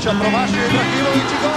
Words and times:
Ibrahimovića, 0.00 0.20
promašio 0.20 0.64
Ibrahimović 0.66 1.30
i 1.34 1.38
gol! 1.42 1.52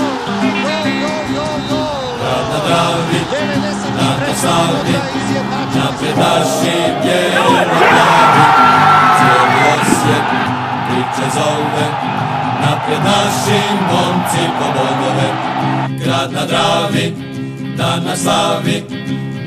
Gol, 0.64 0.86
gol, 1.02 1.24
gol, 1.36 1.58
gol! 1.70 2.04
Grad 2.20 2.46
na 2.52 2.60
Dravi, 2.68 3.20
93. 3.32 4.28
na 4.28 4.36
Savi, 4.36 4.84
minuta 4.86 5.10
izjednačen 5.20 5.82
napred 5.82 6.18
naši 6.18 6.76
bijeli 7.04 7.64
glavi. 7.70 8.44
Cijeli 9.18 9.60
osjet 9.74 10.26
priče 10.88 11.26
zove, 11.34 11.88
napred 12.62 13.00
naši 13.04 13.60
momci 13.92 14.44
po 14.60 14.66
bodove. 14.76 15.30
Grad 16.04 16.32
na 16.32 16.46
Dravi, 16.46 17.14
dan 17.78 18.04
na 18.04 18.16
slavi, 18.16 18.84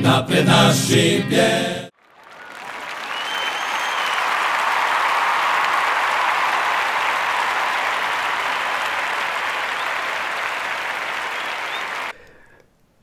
napred 0.03 0.47
naši 0.47 1.25
bijeli. 1.29 1.86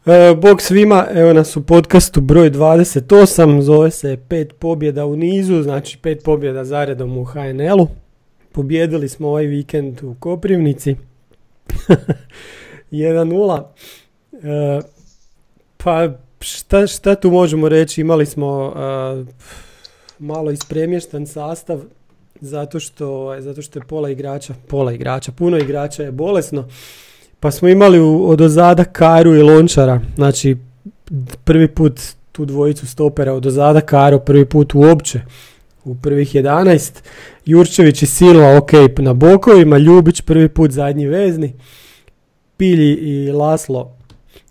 E, 0.05 0.35
bog 0.35 0.61
svima, 0.61 1.07
evo 1.13 1.33
nas 1.33 1.57
u 1.57 1.65
podcastu 1.65 2.21
broj 2.21 2.51
28, 2.51 3.61
zove 3.61 3.91
se 3.91 4.17
pet 4.29 4.53
pobjeda 4.59 5.05
u 5.05 5.15
nizu, 5.15 5.61
znači 5.61 5.97
pet 5.97 6.23
pobjeda 6.23 6.65
zaredom 6.65 7.17
u 7.17 7.23
HNL-u. 7.23 7.87
Pobjedili 8.51 9.09
smo 9.09 9.27
ovaj 9.27 9.45
vikend 9.45 10.03
u 10.03 10.15
Koprivnici. 10.19 10.95
1-0. 12.91 13.63
E, 14.33 14.81
pa 15.77 16.09
šta, 16.39 16.87
šta 16.87 17.15
tu 17.15 17.31
možemo 17.31 17.69
reći, 17.69 18.01
imali 18.01 18.25
smo 18.25 18.73
e, 18.75 19.25
malo 20.19 20.51
ispremještan 20.51 21.27
sastav 21.27 21.81
zato 22.41 22.79
što, 22.79 23.35
zato 23.39 23.61
što 23.61 23.79
je 23.79 23.83
pola 23.87 24.09
igrača, 24.09 24.53
pola 24.67 24.93
igrača, 24.93 25.31
puno 25.31 25.57
igrača 25.57 26.03
je 26.03 26.11
bolesno. 26.11 26.67
Pa 27.43 27.51
smo 27.51 27.67
imali 27.67 27.99
u, 27.99 28.29
od 28.29 28.41
ozada 28.41 28.83
Karu 28.83 29.35
i 29.35 29.41
Lončara, 29.41 30.01
znači 30.15 30.57
prvi 31.43 31.67
put 31.67 32.01
tu 32.31 32.45
dvojicu 32.45 32.87
stopera 32.87 33.33
od 33.33 33.45
ozada 33.45 33.81
Karo, 33.81 34.19
prvi 34.19 34.45
put 34.45 34.75
uopće 34.75 35.21
u 35.83 35.95
prvih 35.95 36.35
11. 36.35 36.91
Jurčević 37.45 38.01
i 38.01 38.05
Silva, 38.05 38.57
ok, 38.57 38.71
na 38.97 39.13
bokovima, 39.13 39.77
Ljubić 39.77 40.21
prvi 40.21 40.49
put 40.49 40.71
zadnji 40.71 41.07
vezni, 41.07 41.53
Pilji 42.57 42.93
i 42.93 43.31
Laslo 43.31 43.97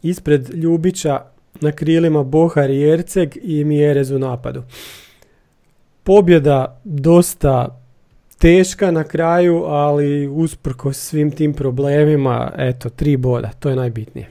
ispred 0.02 0.54
Ljubića 0.54 1.20
na 1.60 1.72
krilima 1.72 2.22
Bohar 2.22 2.70
i 2.70 2.90
Erceg 2.90 3.36
i 3.42 3.64
Mjerez 3.64 4.10
u 4.10 4.18
napadu. 4.18 4.62
Pobjeda 6.02 6.80
dosta 6.84 7.81
teška 8.42 8.90
na 8.90 9.04
kraju, 9.04 9.64
ali 9.64 10.28
usprkos 10.28 10.98
svim 10.98 11.30
tim 11.30 11.54
problemima, 11.54 12.52
eto, 12.58 12.90
tri 12.90 13.16
boda, 13.16 13.50
to 13.58 13.70
je 13.70 13.76
najbitnije. 13.76 14.28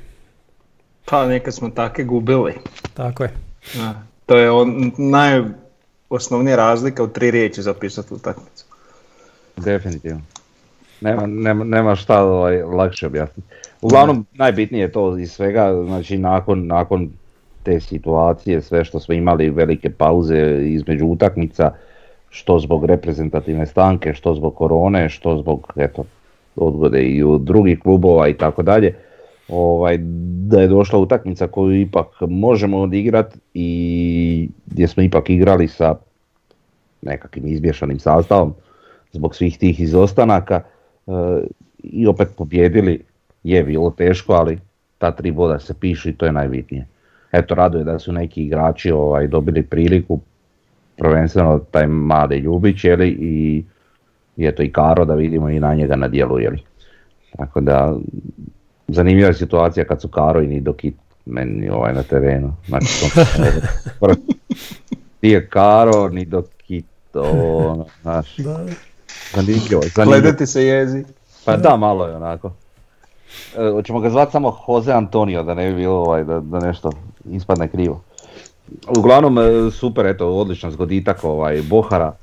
Pa 1.06 1.28
nekad 1.28 1.54
smo 1.54 1.70
take 1.70 2.04
gubili. 2.04 2.54
Tako 2.94 3.24
je. 3.24 3.32
Da. 3.76 4.04
To 4.26 4.38
je 4.38 4.52
on, 4.52 4.92
najosnovnija 4.98 6.56
razlika 6.56 7.04
u 7.04 7.08
tri 7.08 7.32
riječi 7.32 7.62
zapisati 7.62 8.14
utakmicu. 8.14 8.66
Definitivno. 9.58 10.22
Nema, 11.02 11.26
nema, 11.26 11.64
nema 11.64 11.96
šta 11.96 12.24
ovaj, 12.24 12.64
lakše 12.64 13.08
objasniti. 13.08 13.50
Uglavnom, 13.82 14.26
najbitnije 14.34 14.82
je 14.82 14.92
to 14.92 15.18
iz 15.18 15.32
svega, 15.32 15.84
znači 15.86 16.18
nakon, 16.18 16.68
nakon 16.68 17.10
te 17.64 17.80
situacije, 17.80 18.62
sve 18.62 18.86
što 18.86 19.00
smo 19.00 19.14
imali 19.14 19.50
velike 19.50 19.90
pauze 19.90 20.60
između 20.62 21.06
utakmica, 21.06 21.72
što 22.32 22.60
zbog 22.60 22.86
reprezentativne 22.86 23.66
stanke, 23.66 24.14
što 24.14 24.34
zbog 24.34 24.56
korone, 24.56 25.10
što 25.10 25.38
zbog 25.38 25.74
eto, 25.76 26.06
odgode 26.56 27.04
i 27.04 27.24
u 27.24 27.38
drugih 27.38 27.80
klubova 27.80 28.28
i 28.28 28.34
tako 28.34 28.64
dalje, 28.64 28.96
ovaj, 29.48 29.98
da 30.48 30.62
je 30.62 30.68
došla 30.68 31.00
utakmica 31.00 31.48
koju 31.48 31.82
ipak 31.82 32.08
možemo 32.22 32.80
odigrat 32.80 33.38
i 33.54 34.50
gdje 34.66 34.88
smo 34.88 35.04
ipak 35.04 35.30
igrali 35.30 35.68
sa 35.68 35.96
nekakvim 37.02 37.48
izbješanim 37.48 38.00
sastavom 38.00 38.54
zbog 39.12 39.36
svih 39.36 39.58
tih 39.58 39.80
izostanaka 39.80 40.62
e, 41.08 41.12
i 41.84 42.08
opet 42.08 42.28
pobjedili, 42.38 43.02
je 43.44 43.64
bilo 43.64 43.92
teško, 43.92 44.34
ali 44.34 44.60
ta 44.98 45.12
tri 45.12 45.32
boda 45.32 45.60
se 45.60 45.74
pišu 45.80 46.10
i 46.10 46.14
to 46.14 46.26
je 46.26 46.32
najbitnije. 46.32 46.88
Eto, 47.32 47.56
raduje 47.56 47.84
da 47.84 48.00
su 48.00 48.14
neki 48.14 48.44
igrači 48.44 48.92
ovaj, 48.92 49.28
dobili 49.28 49.64
priliku, 49.64 50.20
prvenstveno 51.02 51.60
taj 51.72 51.88
mali 51.88 52.38
Ljubić 52.38 52.84
jeli, 52.84 53.10
i, 53.10 53.64
i 54.38 54.46
eto 54.46 54.64
i 54.64 54.72
Karo 54.72 55.06
da 55.06 55.14
vidimo 55.14 55.50
i 55.50 55.60
na 55.60 55.74
njega 55.74 55.96
na 55.96 56.08
dijelu. 56.08 56.40
Jeli. 56.40 56.64
Tako 57.38 57.62
da 57.62 57.96
zanimljiva 58.88 59.28
je 59.28 59.34
situacija 59.34 59.86
kad 59.86 60.02
su 60.02 60.08
Karo 60.08 60.42
i 60.42 60.48
Nidokit 60.48 60.96
meni 61.26 61.70
ovaj 61.70 61.94
na 61.94 62.04
terenu. 62.04 62.54
Znači, 62.68 63.14
to, 64.00 64.08
ti 65.20 65.30
je 65.30 65.48
Karo, 65.48 66.10
Nidokit, 66.10 66.86
ono, 67.14 67.86
znaš. 68.02 68.36
Zanimljivo, 69.34 69.82
zanimljivo. 69.96 70.22
Gledati 70.22 70.48
se 70.48 70.66
jezi. 70.66 71.04
Pa 71.46 71.58
da, 71.58 71.78
malo 71.78 72.08
je 72.08 72.16
onako. 72.16 72.52
E, 73.58 73.72
hoćemo 73.72 74.00
ga 74.00 74.10
zvati 74.10 74.32
samo 74.32 74.58
Jose 74.68 74.92
Antonio 74.92 75.44
da 75.44 75.54
ne 75.54 75.70
bi 75.70 75.76
bilo 75.76 75.96
ovaj, 75.96 76.24
da, 76.24 76.40
da 76.40 76.60
nešto 76.60 76.92
ispadne 77.32 77.68
krivo. 77.68 78.02
Uglavnom 78.98 79.38
e, 79.38 79.72
super, 79.72 80.06
eto, 80.06 80.28
odličan 80.28 80.72
zgoditak 80.72 81.24
ovaj, 81.24 81.62
Bohara. 81.62 82.16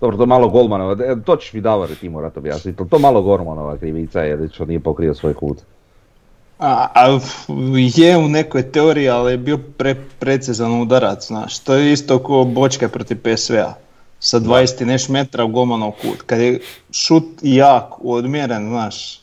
Dobro, 0.00 0.16
to 0.16 0.26
malo 0.26 0.48
Golmanova, 0.48 0.92
e, 1.04 1.16
to 1.24 1.36
ćeš 1.36 1.52
mi 1.52 1.60
Davor 1.60 1.88
ti 2.00 2.08
morat 2.08 2.36
objasniti, 2.36 2.88
to 2.90 2.98
malo 2.98 3.22
Golmanova 3.22 3.76
krivica 3.76 4.20
je 4.20 4.48
što 4.52 4.64
nije 4.64 4.80
pokrio 4.80 5.14
svoj 5.14 5.34
kut. 5.34 5.58
A, 6.58 6.86
a, 6.94 7.18
je 7.74 8.16
u 8.16 8.28
nekoj 8.28 8.72
teoriji, 8.72 9.08
ali 9.08 9.32
je 9.32 9.38
bio 9.38 9.58
pre, 9.76 9.94
precizan 10.18 10.80
udarac, 10.80 11.26
znaš. 11.26 11.58
To 11.58 11.74
je 11.74 11.92
isto 11.92 12.18
kao 12.18 12.44
bočka 12.44 12.88
protiv 12.88 13.18
PSV-a. 13.22 13.74
Sa 14.20 14.40
20 14.40 14.82
i 14.82 14.84
neš 14.84 15.08
metra 15.08 15.44
u 15.44 15.48
golmanov 15.48 15.90
kut. 15.90 16.22
Kad 16.26 16.40
je 16.40 16.60
šut 16.92 17.24
jak, 17.42 18.04
odmjeren, 18.04 18.68
znaš. 18.68 19.20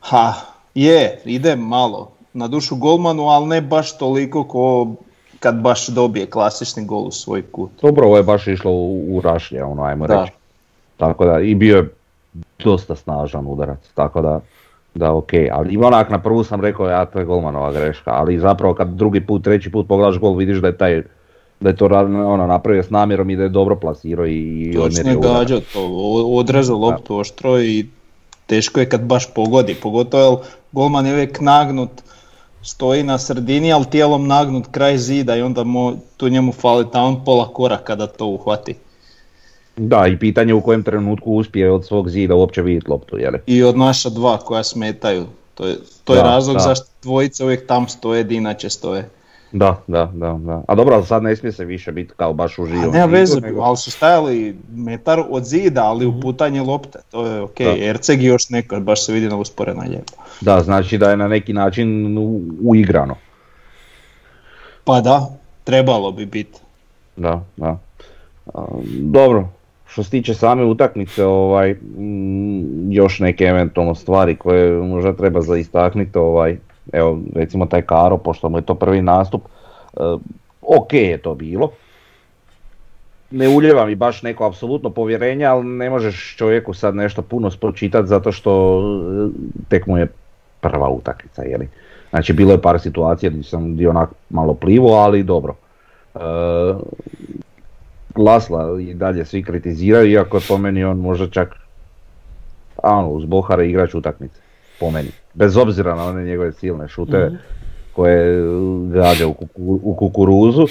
Ha, 0.00 0.32
je, 0.74 1.22
ide 1.24 1.56
malo 1.56 2.13
na 2.34 2.48
dušu 2.48 2.76
golmanu, 2.76 3.28
ali 3.28 3.46
ne 3.46 3.60
baš 3.60 3.98
toliko 3.98 4.44
ko 4.44 4.94
kad 5.40 5.60
baš 5.60 5.86
dobije 5.88 6.26
klasični 6.26 6.84
gol 6.84 7.02
u 7.02 7.10
svoj 7.10 7.42
kut. 7.42 7.70
Dobro, 7.82 8.06
ovo 8.06 8.16
je 8.16 8.22
baš 8.22 8.46
išlo 8.46 8.70
u, 8.70 9.16
u 9.16 9.20
rašlje, 9.20 9.64
ono, 9.64 9.82
ajmo 9.82 10.06
Da. 10.06 10.20
reći. 10.20 10.32
Tako 10.96 11.24
da, 11.24 11.40
i 11.40 11.54
bio 11.54 11.76
je 11.76 11.94
dosta 12.64 12.96
snažan 12.96 13.46
udarac, 13.46 13.78
tako 13.94 14.20
da, 14.20 14.40
da 14.94 15.12
ok. 15.12 15.30
Ali 15.52 15.74
ima 15.74 15.86
onak, 15.86 16.10
na 16.10 16.18
prvu 16.18 16.44
sam 16.44 16.60
rekao, 16.60 16.86
ja 16.86 17.04
to 17.04 17.18
je 17.18 17.24
golmanova 17.24 17.72
greška, 17.72 18.10
ali 18.10 18.38
zapravo 18.38 18.74
kad 18.74 18.88
drugi 18.88 19.26
put, 19.26 19.44
treći 19.44 19.70
put 19.70 19.88
pogledaš 19.88 20.18
gol, 20.18 20.34
vidiš 20.34 20.58
da 20.58 20.66
je 20.66 20.78
taj 20.78 21.02
da 21.60 21.68
je 21.70 21.76
to 21.76 21.86
ono, 22.26 22.46
napravio 22.46 22.82
s 22.82 22.90
namjerom 22.90 23.30
i 23.30 23.36
da 23.36 23.42
je 23.42 23.48
dobro 23.48 23.76
plasirao 23.76 24.26
i, 24.26 24.76
odmjerio 24.78 25.20
gađao 25.20 25.60
to, 25.72 25.86
odrezao 26.36 26.78
loptu 26.78 27.16
oštro 27.16 27.60
i 27.60 27.86
teško 28.46 28.80
je 28.80 28.88
kad 28.88 29.02
baš 29.02 29.34
pogodi, 29.34 29.74
pogotovo 29.74 30.22
jer 30.22 30.36
golman 30.72 31.06
je 31.06 31.12
uvijek 31.12 31.40
nagnut, 31.40 31.90
stoji 32.64 33.02
na 33.02 33.18
sredini, 33.18 33.72
ali 33.72 33.84
tijelom 33.84 34.26
nagnut 34.26 34.66
kraj 34.70 34.98
zida 34.98 35.36
i 35.36 35.42
onda 35.42 35.64
mo- 35.64 35.96
tu 36.16 36.28
njemu 36.28 36.52
fali 36.52 36.86
tamo 36.92 37.22
pola 37.24 37.48
koraka 37.48 37.94
da 37.94 38.06
to 38.06 38.26
uhvati. 38.26 38.74
Da, 39.76 40.06
i 40.06 40.18
pitanje 40.18 40.54
u 40.54 40.60
kojem 40.60 40.82
trenutku 40.82 41.32
uspije 41.32 41.70
od 41.70 41.86
svog 41.86 42.10
zida 42.10 42.34
uopće 42.34 42.62
vidjeti 42.62 42.90
loptu, 42.90 43.18
jel? 43.18 43.32
I 43.46 43.62
od 43.62 43.76
naša 43.76 44.10
dva 44.10 44.38
koja 44.38 44.62
smetaju. 44.64 45.26
To 45.54 45.66
je, 45.66 45.76
to 46.04 46.14
je 46.14 46.22
Da, 46.22 46.22
razlog 46.22 46.56
da. 46.56 46.62
zašto 46.62 46.86
dvojica 47.02 47.44
uvijek 47.44 47.66
tam 47.66 47.88
stoje, 47.88 48.26
inače 48.30 48.70
stoje. 48.70 49.08
Da, 49.54 49.82
da, 49.86 50.10
da, 50.14 50.32
da. 50.34 50.62
A 50.68 50.74
dobro, 50.74 50.94
ali 50.94 51.04
sad 51.04 51.22
ne 51.22 51.36
smije 51.36 51.52
se 51.52 51.64
više 51.64 51.92
biti 51.92 52.12
kao 52.16 52.32
baš 52.32 52.58
u 52.58 52.62
A 52.62 52.66
živom 52.66 52.80
nema 52.82 52.94
zidu, 52.98 53.08
veze, 53.10 53.40
nego- 53.40 53.60
ali 53.60 53.76
su 53.76 53.90
stajali 53.90 54.56
metar 54.68 55.22
od 55.30 55.44
zida, 55.44 55.84
ali 55.84 56.06
u 56.06 56.20
putanje 56.20 56.62
lopte, 56.62 56.98
to 57.10 57.26
je 57.26 57.40
ok. 57.40 57.58
Da. 57.58 57.76
Erceg 57.80 58.22
i 58.22 58.26
još 58.26 58.50
neko, 58.50 58.80
baš 58.80 59.06
se 59.06 59.12
vidi 59.12 59.28
na 59.28 59.36
usporena 59.36 59.82
lijepo. 59.82 60.12
Da, 60.40 60.60
znači 60.60 60.98
da 60.98 61.10
je 61.10 61.16
na 61.16 61.28
neki 61.28 61.52
način 61.52 62.18
u- 62.18 62.40
uigrano. 62.62 63.14
Pa 64.84 65.00
da, 65.00 65.26
trebalo 65.64 66.12
bi 66.12 66.26
biti. 66.26 66.60
Da, 67.16 67.44
da. 67.56 67.78
A, 68.54 68.64
dobro, 68.92 69.48
što 69.86 70.02
se 70.02 70.10
tiče 70.10 70.34
same 70.34 70.64
utakmice, 70.64 71.24
ovaj, 71.24 71.72
mm, 71.72 72.92
još 72.92 73.20
neke 73.20 73.44
eventualno 73.44 73.94
stvari 73.94 74.36
koje 74.36 74.72
možda 74.72 75.12
treba 75.12 75.40
za 75.40 75.56
istaknuti, 75.56 76.18
ovaj, 76.18 76.56
evo 76.92 77.20
recimo 77.34 77.66
taj 77.66 77.82
Karo, 77.82 78.16
pošto 78.16 78.48
mu 78.48 78.58
je 78.58 78.62
to 78.62 78.74
prvi 78.74 79.02
nastup, 79.02 79.42
e, 79.42 80.00
ok 80.62 80.92
je 80.92 81.18
to 81.18 81.34
bilo. 81.34 81.70
Ne 83.30 83.48
uljeva 83.48 83.86
mi 83.86 83.94
baš 83.94 84.22
neko 84.22 84.46
apsolutno 84.46 84.90
povjerenje, 84.90 85.44
ali 85.44 85.64
ne 85.64 85.90
možeš 85.90 86.36
čovjeku 86.36 86.74
sad 86.74 86.94
nešto 86.94 87.22
puno 87.22 87.50
spočitati 87.50 88.08
zato 88.08 88.32
što 88.32 88.80
e, 88.80 89.28
tek 89.68 89.86
mu 89.86 89.98
je 89.98 90.06
prva 90.60 90.88
utakmica. 90.88 91.42
Znači 92.10 92.32
bilo 92.32 92.52
je 92.52 92.62
par 92.62 92.80
situacija 92.80 93.30
gdje 93.30 93.42
sam 93.42 93.74
gdje 93.74 93.88
onak 93.88 94.10
malo 94.30 94.54
plivo, 94.54 94.94
ali 94.94 95.22
dobro. 95.22 95.54
E, 96.14 96.18
Lasla 98.16 98.80
i 98.80 98.94
dalje 98.94 99.24
svi 99.24 99.42
kritiziraju, 99.42 100.10
iako 100.10 100.40
po 100.48 100.58
meni 100.58 100.84
on 100.84 100.98
možda 100.98 101.30
čak 101.30 101.64
a 102.84 102.96
ono, 102.96 103.08
uz 103.08 103.24
Bohara 103.24 103.64
igrač 103.64 103.94
utakmice, 103.94 104.40
po 104.80 104.90
meni. 104.90 105.08
Bez 105.34 105.56
obzira 105.56 105.94
na 105.94 106.04
one 106.04 106.24
njegove 106.24 106.52
silne 106.52 106.88
šuteve 106.88 107.26
Mhm. 107.26 107.36
koje 107.92 108.42
gađa 108.90 109.26
u, 109.26 109.34
kuku- 109.34 109.48
u 109.82 109.94
kukuruzu, 109.94 110.66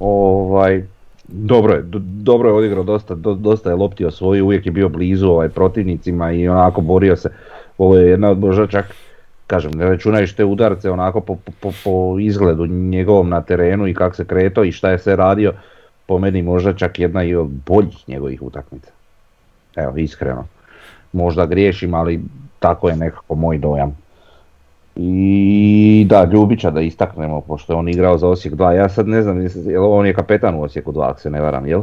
ovaj, 0.00 0.84
dobro 1.28 1.74
je, 1.74 1.82
do- 1.82 1.98
dobro 2.02 2.48
je 2.48 2.54
odigrao, 2.54 2.84
dosta, 2.84 3.14
do- 3.14 3.34
dosta 3.34 3.70
je 3.70 3.76
lopti 3.76 4.04
osvojio, 4.04 4.44
uvijek 4.44 4.66
je 4.66 4.72
bio 4.72 4.88
blizu 4.88 5.28
ovaj, 5.28 5.48
protivnicima 5.48 6.32
i 6.32 6.48
onako 6.48 6.80
borio 6.80 7.16
se. 7.16 7.30
Ovo 7.78 7.96
je 7.96 8.08
jedna 8.08 8.30
od 8.30 8.38
možda 8.38 8.66
čak, 8.66 8.94
kažem, 9.46 9.70
ne 9.70 9.84
računajući 9.84 10.36
te 10.36 10.44
udarce 10.44 10.90
onako 10.90 11.20
po, 11.20 11.36
po- 11.36 11.52
po, 11.60 11.70
po 11.84 12.16
izgledu 12.20 12.66
njegovom 12.66 13.28
na 13.28 13.40
terenu 13.40 13.86
i 13.86 13.94
kako 13.94 14.16
se 14.16 14.24
kretao 14.24 14.64
i 14.64 14.72
šta 14.72 14.90
je 14.90 14.98
sve 14.98 15.16
radio, 15.16 15.52
po 16.06 16.18
meni 16.18 16.42
možda 16.42 16.72
čak 16.72 16.98
jedna 16.98 17.24
i 17.24 17.34
od 17.34 17.46
boljih 17.66 18.08
njegovih 18.08 18.42
utakmica. 18.42 18.90
Evo, 19.76 19.96
iskreno. 19.96 20.44
Možda 21.12 21.46
griješim, 21.46 21.94
ali 21.94 22.20
tako 22.66 22.88
je 22.88 22.96
nekako 22.96 23.34
moj 23.34 23.58
dojam. 23.58 23.96
I 24.96 26.06
da, 26.08 26.24
Ljubića 26.24 26.70
da 26.70 26.80
istaknemo, 26.80 27.40
pošto 27.40 27.72
je 27.72 27.76
on 27.76 27.88
igrao 27.88 28.18
za 28.18 28.28
Osijek 28.28 28.54
2. 28.54 28.70
Ja 28.70 28.88
sad 28.88 29.08
ne 29.08 29.22
znam, 29.22 29.48
jel 29.66 29.92
on 29.92 30.06
je 30.06 30.14
kapetan 30.14 30.54
u 30.54 30.62
Osijeku 30.62 30.92
2, 30.92 31.10
ako 31.10 31.20
se 31.20 31.30
ne 31.30 31.40
varam, 31.40 31.66
jel? 31.66 31.82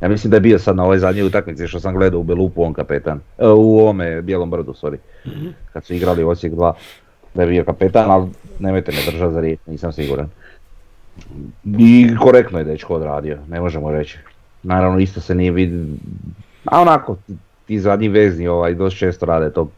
Ja 0.00 0.08
mislim 0.08 0.30
da 0.30 0.36
je 0.36 0.40
bio 0.40 0.58
sad 0.58 0.76
na 0.76 0.84
ovoj 0.84 0.98
zadnjoj 0.98 1.26
utakmici 1.26 1.66
što 1.66 1.80
sam 1.80 1.94
gledao 1.94 2.20
u 2.20 2.22
Belupu 2.22 2.62
on 2.62 2.72
kapetan. 2.72 3.20
E, 3.38 3.48
u 3.48 3.78
ovome 3.78 4.22
Bijelom 4.22 4.50
brdu, 4.50 4.72
sorry. 4.72 4.96
Kad 5.72 5.84
su 5.84 5.94
igrali 5.94 6.24
Osijek 6.24 6.52
2, 6.52 6.72
da 7.34 7.42
je 7.42 7.48
bio 7.48 7.64
kapetan, 7.64 8.10
ali 8.10 8.30
nemojte 8.58 8.92
me 8.92 9.12
držati 9.12 9.34
za 9.34 9.40
riječ, 9.40 9.58
nisam 9.66 9.92
siguran. 9.92 10.28
I 11.64 12.16
korektno 12.20 12.58
je 12.58 12.64
dečko 12.64 12.94
odradio, 12.94 13.38
ne 13.48 13.60
možemo 13.60 13.90
reći. 13.90 14.18
Naravno 14.62 14.98
isto 14.98 15.20
se 15.20 15.34
nije 15.34 15.50
vid... 15.50 15.72
A 16.64 16.80
onako, 16.80 17.16
ti- 17.66 17.80
zadnji 17.80 18.08
vezni 18.08 18.48
ovaj, 18.48 18.74
dosta 18.74 18.98
često 18.98 19.26
rade 19.26 19.50
to, 19.50 19.68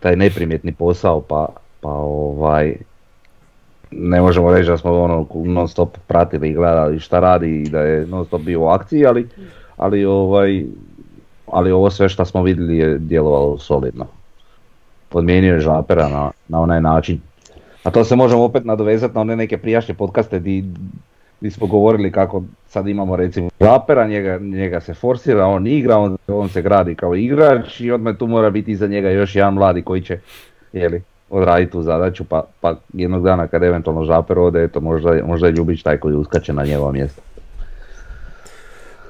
taj 0.00 0.16
neprimjetni 0.16 0.72
posao, 0.72 1.20
pa, 1.20 1.48
pa 1.80 1.90
ovaj, 1.90 2.76
ne 3.90 4.20
možemo 4.20 4.52
reći 4.52 4.70
da 4.70 4.78
smo 4.78 5.02
ono 5.02 5.26
non 5.44 5.68
stop 5.68 5.98
pratili 6.06 6.48
i 6.48 6.54
gledali 6.54 7.00
šta 7.00 7.20
radi 7.20 7.62
i 7.62 7.68
da 7.68 7.80
je 7.80 8.06
non 8.06 8.24
stop 8.24 8.40
bio 8.40 8.60
u 8.60 8.68
akciji, 8.68 9.06
ali, 9.06 9.28
ali 9.76 10.04
ovaj, 10.04 10.64
ali 11.46 11.72
ovo 11.72 11.90
sve 11.90 12.08
što 12.08 12.24
smo 12.24 12.42
vidjeli 12.42 12.78
je 12.78 12.98
djelovalo 12.98 13.58
solidno. 13.58 14.06
Podmijenio 15.08 15.54
je 15.54 15.60
žapera 15.60 16.08
na, 16.08 16.30
na 16.48 16.60
onaj 16.60 16.80
način. 16.80 17.20
A 17.82 17.90
to 17.90 18.04
se 18.04 18.16
možemo 18.16 18.44
opet 18.44 18.64
nadovezati 18.64 19.14
na 19.14 19.20
one 19.20 19.36
neke 19.36 19.58
prijašnje 19.58 19.94
podcaste 19.94 20.38
di, 20.38 20.64
di 21.40 21.50
smo 21.50 21.66
govorili 21.66 22.12
kako 22.12 22.42
sad 22.68 22.88
imamo 22.88 23.16
recimo 23.16 23.48
žapera, 23.60 24.06
njega, 24.06 24.38
njega 24.38 24.80
se 24.80 24.94
forsira, 24.94 25.46
on 25.46 25.66
igra, 25.66 25.96
on, 25.96 26.16
on 26.28 26.48
se 26.48 26.62
gradi 26.62 26.94
kao 26.94 27.14
igrač 27.14 27.80
i 27.80 27.90
odmah 27.90 28.16
tu 28.16 28.26
mora 28.26 28.50
biti 28.50 28.70
iza 28.70 28.86
njega 28.86 29.10
još 29.10 29.36
jedan 29.36 29.54
mladi 29.54 29.82
koji 29.82 30.02
će 30.02 30.18
jeli, 30.72 31.02
odraditi 31.30 31.72
tu 31.72 31.82
zadaću, 31.82 32.24
pa, 32.24 32.44
pa 32.60 32.76
jednog 32.92 33.22
dana 33.24 33.46
kad 33.46 33.62
eventualno 33.62 34.04
žaper 34.04 34.38
ode, 34.38 34.64
eto 34.64 34.80
možda, 34.80 35.24
možda 35.26 35.46
je 35.46 35.52
Ljubić 35.52 35.82
taj 35.82 35.96
koji 35.96 36.14
uskače 36.14 36.52
na 36.52 36.64
njegovo 36.64 36.92
mjesto. 36.92 37.22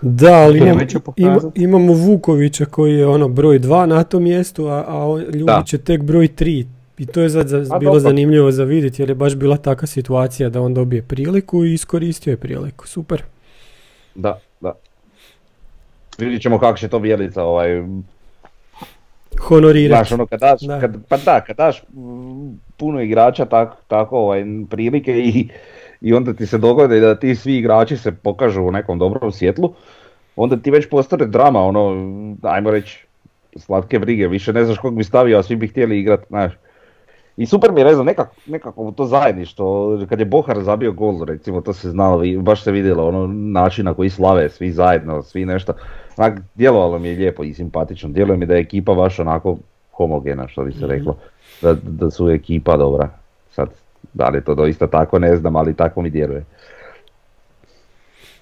Da, 0.03 0.33
ali 0.35 0.59
imamo, 0.61 0.81
ima- 1.17 1.35
imamo 1.57 1.93
Vukovića 1.93 2.65
koji 2.65 2.95
je 2.95 3.07
ono 3.07 3.29
broj 3.29 3.59
2 3.59 3.87
na 3.87 4.05
tom 4.05 4.23
mjestu, 4.23 4.67
a, 4.67 4.85
a 4.89 5.21
Ljubić 5.35 5.73
je 5.73 5.79
tek 5.79 6.03
broj 6.03 6.29
3. 6.29 6.67
I 6.99 7.07
to 7.07 7.21
je 7.21 7.29
za, 7.29 7.43
za- 7.43 7.75
A 7.75 7.79
bilo 7.79 7.91
dobro. 7.91 8.01
zanimljivo 8.01 8.51
za 8.51 8.65
vidjeti 8.65 9.03
jer 9.03 9.09
je 9.09 9.15
baš 9.15 9.35
bila 9.35 9.57
takva 9.57 9.87
situacija 9.87 10.49
da 10.49 10.61
on 10.61 10.75
dobije 10.75 11.03
priliku 11.03 11.65
i 11.65 11.73
iskoristio 11.73 12.31
je 12.31 12.37
priliku. 12.37 12.89
Super. 12.89 13.23
Da, 14.15 14.39
da. 14.61 14.73
Vidjet 16.19 16.43
ćemo 16.43 16.59
kako 16.59 16.79
će 16.79 16.89
to 16.89 16.99
Bjelica 16.99 17.43
ovaj, 17.45 17.83
Honorirati. 19.39 19.99
Znaš, 19.99 20.13
ono 20.13 20.27
kad 20.27 20.41
daš, 20.41 20.61
Da. 20.61 20.81
kad, 20.81 20.97
pa 21.09 21.17
da, 21.17 21.41
kad 21.41 21.57
daš 21.57 21.83
puno 22.77 23.01
igrača 23.01 23.45
tak, 23.45 23.73
tako 23.89 24.19
ovaj, 24.19 24.45
prilike 24.71 25.13
i, 25.15 25.49
i 26.01 26.15
onda 26.15 26.33
ti 26.33 26.47
se 26.47 26.59
dogodi 26.59 27.01
da 27.01 27.15
ti 27.15 27.35
svi 27.35 27.57
igrači 27.57 27.97
se 27.97 28.13
pokažu 28.13 28.63
u 28.63 28.71
nekom 28.71 28.99
dobrom 28.99 29.33
svjetlu, 29.33 29.75
onda 30.37 30.57
ti 30.57 30.71
već 30.71 30.89
postane 30.89 31.27
drama, 31.27 31.61
ono, 31.61 31.91
ajmo 32.43 32.71
reći, 32.71 33.07
slatke 33.57 33.99
brige, 33.99 34.29
više 34.29 34.53
ne 34.53 34.65
znaš 34.65 34.79
kog 34.79 34.97
bi 34.97 35.05
stavio, 35.05 35.39
a 35.39 35.43
svi 35.43 35.57
bi 35.57 35.69
htjeli 35.69 35.99
igrat, 35.99 36.21
znaš. 36.29 36.53
I 37.37 37.47
super 37.47 37.73
mi 37.73 37.81
je, 37.81 37.85
ne 37.85 37.95
znam, 37.95 38.07
nekako, 38.07 38.35
nekako 38.47 38.93
to 38.97 39.05
zajedništvo, 39.05 39.99
kad 40.09 40.19
je 40.19 40.25
Bohar 40.25 40.63
zabio 40.63 40.93
gol, 40.93 41.25
recimo, 41.25 41.61
to 41.61 41.73
se 41.73 41.91
znalo, 41.91 42.23
baš 42.41 42.63
se 42.63 42.73
vidjelo, 42.73 43.09
ono, 43.09 43.27
način 43.27 43.85
na 43.85 43.95
koji 43.95 44.11
slave, 44.11 44.49
svi 44.51 44.73
zajedno, 44.73 45.23
svi 45.23 45.45
nešto, 45.45 45.73
onak, 46.17 46.41
djelovalo 46.55 46.99
mi 46.99 47.09
je 47.09 47.17
lijepo 47.17 47.45
i 47.45 47.55
simpatično, 47.55 48.09
djeluje 48.09 48.37
mi 48.37 48.47
da 48.47 48.55
je 48.55 48.61
ekipa 48.61 48.95
baš 48.95 49.19
onako 49.19 49.57
homogena, 49.93 50.49
što 50.49 50.65
bi 50.65 50.73
se 50.73 50.87
reklo, 50.87 51.17
da, 51.63 51.75
da 51.83 52.11
su 52.11 52.31
ekipa 52.31 52.77
dobra. 52.77 53.09
Sad, 53.51 53.69
da 54.15 54.29
li 54.29 54.39
je 54.39 54.45
to 54.45 54.55
doista 54.55 54.87
tako, 54.87 55.19
ne 55.19 55.37
znam, 55.37 55.57
ali 55.57 55.75
tako 55.75 56.03
mi 56.03 56.11
djeluje. 56.11 56.45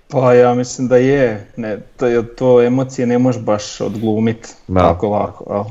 Pa 0.09 0.35
ja 0.35 0.55
mislim 0.55 0.89
da 0.89 0.97
je, 0.97 1.47
ne, 1.57 1.79
to, 1.97 2.23
to 2.23 2.63
emocije 2.63 3.07
ne 3.07 3.19
možeš 3.19 3.43
baš 3.43 3.81
odglumit 3.81 4.57
Da. 4.69 4.81
tako 4.81 5.09
lako. 5.09 5.45
al. 5.49 5.65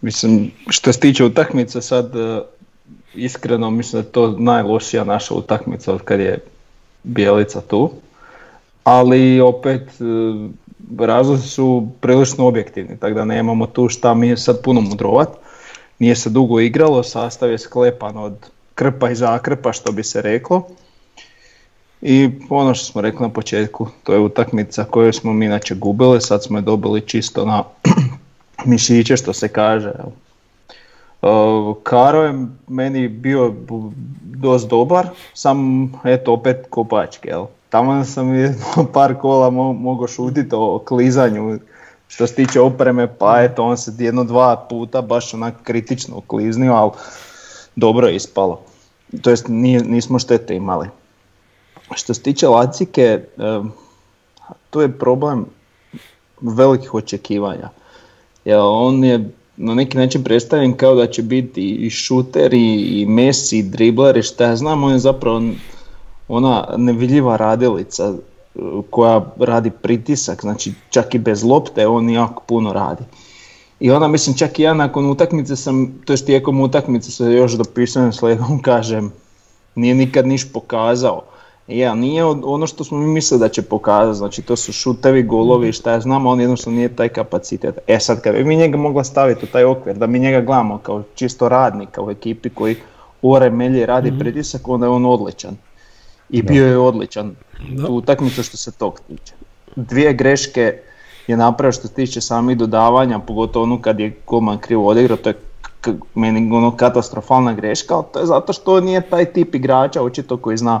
Mislim, 0.00 0.50
što 0.68 0.92
se 0.92 1.00
tiče 1.00 1.24
utakmice 1.24 1.80
sad, 1.80 2.12
iskreno 3.14 3.70
mislim 3.70 4.02
da 4.02 4.08
je 4.08 4.12
to 4.12 4.34
najlošija 4.38 5.04
naša 5.04 5.34
utakmica 5.34 5.92
od 5.92 6.02
kad 6.02 6.20
je 6.20 6.38
Bijelica 7.02 7.60
tu. 7.60 7.90
Ali 8.84 9.40
opet 9.40 9.82
e, 9.82 10.04
razlozi 10.98 11.48
su 11.48 11.88
prilično 12.00 12.46
objektivni, 12.46 12.96
tako 12.96 13.14
da 13.14 13.24
nemamo 13.24 13.66
tu 13.66 13.88
šta 13.88 14.14
mi 14.14 14.36
sad 14.36 14.62
puno 14.62 14.80
mudrovat. 14.80 15.28
Nije 15.98 16.16
se 16.16 16.30
dugo 16.30 16.60
igralo, 16.60 17.02
sastav 17.02 17.50
je 17.50 17.58
sklepan 17.58 18.16
od 18.16 18.34
krpa 18.74 19.10
i 19.10 19.14
zakrpa 19.14 19.72
što 19.72 19.92
bi 19.92 20.04
se 20.04 20.22
reklo. 20.22 20.68
I 22.02 22.30
ono 22.50 22.74
što 22.74 22.84
smo 22.84 23.00
rekli 23.00 23.20
na 23.20 23.28
početku, 23.28 23.88
to 24.04 24.12
je 24.12 24.18
utakmica 24.18 24.84
koju 24.84 25.12
smo 25.12 25.32
mi 25.32 25.46
inače 25.46 25.74
gubili, 25.74 26.20
sad 26.20 26.44
smo 26.44 26.58
je 26.58 26.62
dobili 26.62 27.00
čisto 27.00 27.44
na 27.44 27.64
mišiće 28.70 29.16
što 29.16 29.32
se 29.32 29.48
kaže. 29.48 29.92
Karo 31.82 32.22
je 32.22 32.46
meni 32.68 33.08
bio 33.08 33.54
dosta 34.22 34.68
dobar, 34.68 35.08
sam 35.34 35.58
eto 36.04 36.32
opet 36.32 36.66
kopačke. 36.70 37.28
Jel. 37.28 37.46
Tamo 37.68 38.04
sam 38.04 38.26
par 38.94 39.14
kola 39.20 39.50
mo- 39.50 39.78
mogao 39.78 40.08
šutiti 40.08 40.50
o 40.52 40.78
klizanju 40.78 41.58
što 42.08 42.26
se 42.26 42.34
tiče 42.34 42.60
opreme, 42.60 43.06
pa 43.18 43.42
eto 43.42 43.64
on 43.64 43.76
se 43.76 43.92
jedno 43.98 44.24
dva 44.24 44.66
puta 44.70 45.02
baš 45.02 45.34
onak 45.34 45.54
kritično 45.62 46.16
okliznio, 46.16 46.72
ali 46.72 46.90
dobro 47.76 48.06
je 48.06 48.16
ispalo. 48.16 48.60
To 49.22 49.30
jest 49.30 49.46
nismo 49.48 50.18
štete 50.18 50.56
imali. 50.56 50.88
Što 51.94 52.14
se 52.14 52.22
tiče 52.22 52.48
Lacike, 52.48 53.24
em, 53.38 53.72
tu 54.70 54.80
je 54.80 54.98
problem 54.98 55.46
velikih 56.40 56.94
očekivanja. 56.94 57.68
On 58.56 59.04
je 59.04 59.30
na 59.58 59.74
neki 59.74 59.98
način 59.98 60.24
predstavljen 60.24 60.76
kao 60.76 60.94
da 60.94 61.06
će 61.06 61.22
biti 61.22 61.70
i 61.70 61.90
šuter 61.90 62.54
i, 62.54 63.00
i 63.00 63.06
Messi, 63.06 63.58
i 63.58 63.62
dribler 63.62 64.16
i 64.16 64.22
šta 64.22 64.44
ja 64.44 64.56
znam, 64.56 64.84
on 64.84 64.92
je 64.92 64.98
zapravo 64.98 65.42
ona 66.28 66.74
nevidljiva 66.76 67.36
radilica 67.36 68.04
e, 68.04 68.58
koja 68.90 69.32
radi 69.38 69.70
pritisak, 69.70 70.40
znači 70.40 70.72
čak 70.90 71.14
i 71.14 71.18
bez 71.18 71.44
lopte 71.44 71.86
on 71.86 72.10
jako 72.10 72.42
puno 72.46 72.72
radi. 72.72 73.04
I 73.80 73.90
onda 73.90 74.08
mislim 74.08 74.36
čak 74.36 74.58
i 74.58 74.62
ja 74.62 74.74
nakon 74.74 75.10
utakmice 75.10 75.56
sam, 75.56 75.94
to 76.04 76.12
jest 76.12 76.26
tijekom 76.26 76.60
utakmice 76.60 77.10
se 77.10 77.32
još 77.32 77.52
dopisujem 77.52 78.12
s 78.12 78.22
legom, 78.22 78.62
kažem, 78.62 79.12
nije 79.74 79.94
nikad 79.94 80.26
niš 80.26 80.52
pokazao. 80.52 81.22
Ja, 81.68 81.94
nije 81.94 82.24
ono 82.24 82.66
što 82.66 82.84
smo 82.84 82.98
mi 82.98 83.06
mislili 83.06 83.40
da 83.40 83.48
će 83.48 83.62
pokazati, 83.62 84.18
znači 84.18 84.42
to 84.42 84.56
su 84.56 84.72
šutevi, 84.72 85.22
golovi, 85.22 85.72
šta 85.72 85.92
ja 85.92 86.00
znam, 86.00 86.26
on 86.26 86.40
jednostavno 86.40 86.76
nije 86.76 86.88
taj 86.88 87.08
kapacitet. 87.08 87.78
E 87.86 88.00
sad, 88.00 88.20
kad 88.20 88.34
bi 88.34 88.44
mi 88.44 88.56
njega 88.56 88.76
mogla 88.76 89.04
staviti 89.04 89.44
u 89.44 89.48
taj 89.48 89.64
okvir, 89.64 89.96
da 89.96 90.06
mi 90.06 90.18
njega 90.18 90.40
gledamo 90.40 90.78
kao 90.78 91.02
čisto 91.14 91.48
radnika 91.48 92.02
u 92.02 92.10
ekipi 92.10 92.50
koji 92.50 92.76
ore 93.22 93.50
melje 93.50 93.80
i 93.80 93.86
radi 93.86 94.18
pritisak, 94.18 94.68
onda 94.68 94.86
je 94.86 94.90
on 94.90 95.06
odličan. 95.06 95.56
I 96.30 96.42
bio 96.42 96.66
je 96.66 96.78
odličan 96.78 97.34
Da. 97.70 97.86
tu 97.86 97.94
utakmicu 97.94 98.42
što 98.42 98.56
se 98.56 98.72
tog 98.72 99.00
tiče. 99.00 99.34
Dvije 99.76 100.12
greške 100.12 100.78
je 101.26 101.36
napravio 101.36 101.72
što 101.72 101.88
se 101.88 101.94
tiče 101.94 102.20
samih 102.20 102.56
dodavanja, 102.56 103.18
pogotovo 103.18 103.62
onu 103.62 103.78
kad 103.78 104.00
je 104.00 104.16
golman 104.26 104.58
krivo 104.58 104.86
odigrao, 104.86 105.16
to 105.16 105.28
je 105.28 105.34
k- 105.80 105.90
meni 106.14 106.52
ono 106.52 106.76
katastrofalna 106.76 107.52
greška, 107.52 107.94
ali 107.94 108.04
to 108.12 108.20
je 108.20 108.26
zato 108.26 108.52
što 108.52 108.80
nije 108.80 109.00
taj 109.00 109.24
tip 109.24 109.54
igrača 109.54 110.02
očito 110.02 110.36
koji 110.36 110.56
zna 110.56 110.80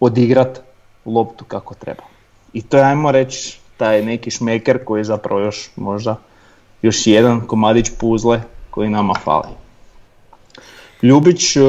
odigrat 0.00 0.60
loptu 1.06 1.44
kako 1.44 1.74
treba. 1.74 2.02
I 2.52 2.62
to 2.62 2.76
je 2.76 2.84
ajmo 2.84 3.12
reći 3.12 3.58
taj 3.76 4.02
neki 4.02 4.30
šmeker 4.30 4.84
koji 4.84 5.00
je 5.00 5.04
zapravo 5.04 5.40
još 5.40 5.70
možda 5.76 6.16
još 6.82 7.06
jedan 7.06 7.40
komadić 7.40 7.90
puzle 8.00 8.42
koji 8.70 8.88
nama 8.88 9.14
fali. 9.24 9.48
Ljubić 11.02 11.56
e, 11.56 11.60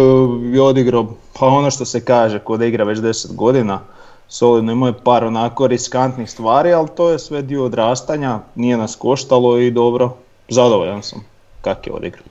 je 0.54 0.62
odigrao, 0.62 1.08
pa 1.40 1.46
ono 1.46 1.72
što 1.72 1.86
se 1.86 2.06
kaže, 2.06 2.40
ko 2.40 2.58
da 2.58 2.66
igra 2.66 2.84
već 2.84 3.00
10 3.00 3.36
godina, 3.36 3.80
solidno 4.28 4.72
imao 4.72 4.88
je 4.88 5.04
par 5.04 5.24
onako 5.24 5.68
riskantnih 5.68 6.32
stvari, 6.32 6.74
ali 6.74 6.88
to 6.96 7.10
je 7.10 7.20
sve 7.20 7.42
dio 7.42 7.66
odrastanja, 7.66 8.40
nije 8.56 8.78
nas 8.78 8.96
koštalo 8.96 9.58
i 9.58 9.72
dobro, 9.72 10.14
zadovoljan 10.50 11.04
sam 11.04 11.26
kak 11.62 11.88
je 11.88 11.94
odigrao. 11.94 12.26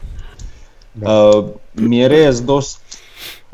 Uh, 0.94 1.44
Mjerez 1.74 2.42
dosta 2.42 2.80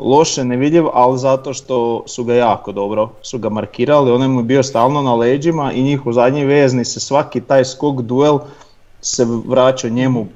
loše 0.04 0.44
nevidljiv, 0.44 0.84
ali 0.92 1.18
zato 1.18 1.54
što 1.54 2.02
su 2.06 2.24
ga 2.24 2.34
jako 2.34 2.72
dobro 2.72 3.10
su 3.22 3.38
ga 3.38 3.48
markirali, 3.48 4.10
on 4.10 4.30
mu 4.30 4.40
je 4.40 4.44
bio 4.44 4.62
stalno 4.62 5.02
na 5.02 5.14
leđima 5.14 5.72
i 5.72 5.82
njihov 5.82 6.12
zadnji 6.12 6.44
vezni 6.44 6.84
se 6.84 7.00
svaki 7.00 7.40
taj 7.40 7.64
skok 7.64 8.00
duel 8.00 8.38
se 9.00 9.26
vraća 9.46 9.88
njemu 9.88 10.26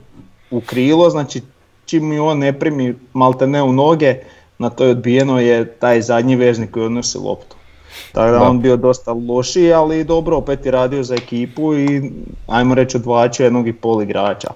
u 0.51 0.61
krilo, 0.61 1.11
znači 1.11 1.43
čim 1.87 2.09
mi 2.09 2.19
on 2.19 2.39
ne 2.39 2.59
primi 2.59 2.95
malte 3.13 3.47
ne 3.47 3.63
u 3.63 3.73
noge, 3.73 4.15
na 4.59 4.71
to 4.71 4.85
je 4.85 4.91
odbijeno 4.91 5.41
je 5.41 5.73
taj 5.73 6.01
zadnji 6.01 6.37
vežnik 6.37 6.71
koji 6.71 6.87
odnosi 6.87 7.19
loptu. 7.19 7.57
Tako 8.13 8.33
da 8.33 8.43
on 8.43 8.61
bio 8.61 8.77
dosta 8.77 9.13
lošiji, 9.13 9.73
ali 9.73 10.05
dobro, 10.05 10.37
opet 10.37 10.67
je 10.67 10.73
radio 10.73 11.03
za 11.03 11.15
ekipu 11.15 11.75
i 11.75 12.13
ajmo 12.47 12.75
reći 12.75 12.97
odvlačio 12.97 13.45
jednog 13.45 13.69
i 13.69 13.73
pol 13.73 14.03
igrača. 14.03 14.51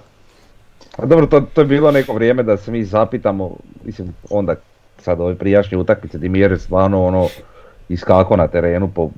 A 0.97 1.05
dobro, 1.05 1.27
to, 1.27 1.41
to 1.41 1.61
je 1.61 1.67
bilo 1.67 1.91
neko 1.91 2.13
vrijeme 2.13 2.43
da 2.43 2.57
se 2.57 2.71
mi 2.71 2.85
zapitamo, 2.85 3.51
mislim 3.85 4.13
onda 4.29 4.55
sad 5.01 5.21
ove 5.21 5.35
prijašnje 5.35 5.77
utakmice 5.77 6.17
di 6.17 6.29
Mjere 6.29 6.57
stvarno 6.57 7.03
ono 7.03 7.27
iskako 7.89 8.35
na 8.35 8.47
terenu 8.47 8.87
po, 8.87 9.09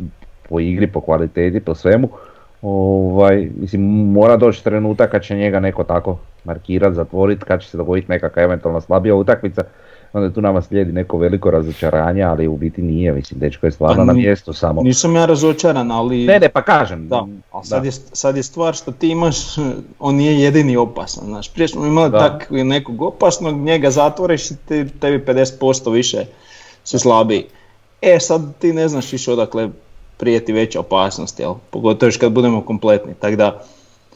po 0.50 0.60
igri, 0.60 0.88
po 0.88 1.02
kvaliteti, 1.02 1.60
po 1.60 1.76
svemu. 1.76 2.10
Ovaj, 2.62 3.50
mislim, 3.60 3.82
mora 4.12 4.38
doći 4.38 4.64
trenutak 4.64 5.12
kad 5.12 5.24
će 5.24 5.36
njega 5.36 5.60
neko 5.60 5.84
tako 5.84 6.18
markirat, 6.44 6.94
zatvorit, 6.94 7.44
kad 7.44 7.62
će 7.62 7.70
se 7.70 7.78
dogoditi 7.78 8.12
nekakva 8.12 8.44
eventualno 8.44 8.82
slabija 8.82 9.16
utakmica, 9.16 9.62
onda 10.14 10.30
tu 10.30 10.42
nama 10.42 10.62
slijedi 10.62 10.92
neko 10.92 11.18
veliko 11.18 11.52
razočaranje, 11.52 12.24
ali 12.24 12.48
u 12.48 12.58
biti 12.58 12.82
nije, 12.82 13.12
mislim, 13.14 13.40
dečko 13.40 13.66
je 13.66 13.72
stvarno 13.72 13.96
Pa 13.98 14.04
na 14.04 14.14
ni- 14.14 14.22
mjestu 14.22 14.54
samo. 14.54 14.82
Nisam 14.82 15.16
ja 15.16 15.26
razočaran, 15.26 15.92
ali... 15.92 16.26
Ne, 16.26 16.40
ne, 16.40 16.50
pa 16.50 16.62
kažem. 16.62 17.08
Da, 17.08 17.28
ali 17.52 17.66
sad, 17.66 17.82
da. 17.82 17.88
je, 17.88 17.92
sad 17.92 18.38
je 18.38 18.44
stvar 18.44 18.74
što 18.74 18.92
ti 18.92 19.10
imaš, 19.10 19.38
on 20.00 20.16
nije 20.16 20.40
jedini 20.40 20.78
opasan, 20.78 21.24
znaš, 21.26 21.54
prije 21.54 21.68
smo 21.68 21.86
imali 21.86 22.12
Da. 22.12 22.20
tak 22.20 22.48
nekog 22.52 23.02
opasnog, 23.02 23.56
njega 23.56 23.92
zatvoriš 23.92 24.52
i 24.52 24.56
ti, 24.58 24.86
tebi 24.92 25.26
50% 25.26 25.92
više 25.92 26.26
si 26.84 27.00
slabiji. 27.00 27.44
E 28.02 28.20
sad 28.20 28.58
ti 28.58 28.74
ne 28.74 28.88
znaš 28.88 29.12
više 29.12 29.32
odakle 29.32 29.70
prijeti 30.18 30.54
veća 30.54 30.80
opasnost, 30.80 31.40
jel? 31.40 31.54
Pogotovo 31.70 32.08
još 32.08 32.18
kad 32.18 32.32
budemo 32.32 32.62
kompletni, 32.62 33.14
tako 33.14 33.36
da 33.36 33.64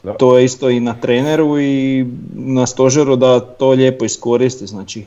Da. 0.02 0.12
to 0.12 0.38
je 0.38 0.44
isto 0.44 0.70
i 0.70 0.80
na 0.80 0.94
treneru 0.94 1.60
i 1.60 2.06
na 2.34 2.66
stožeru 2.66 3.16
da 3.16 3.40
to 3.40 3.68
lijepo 3.70 4.04
iskoristi, 4.04 4.66
znači 4.66 5.04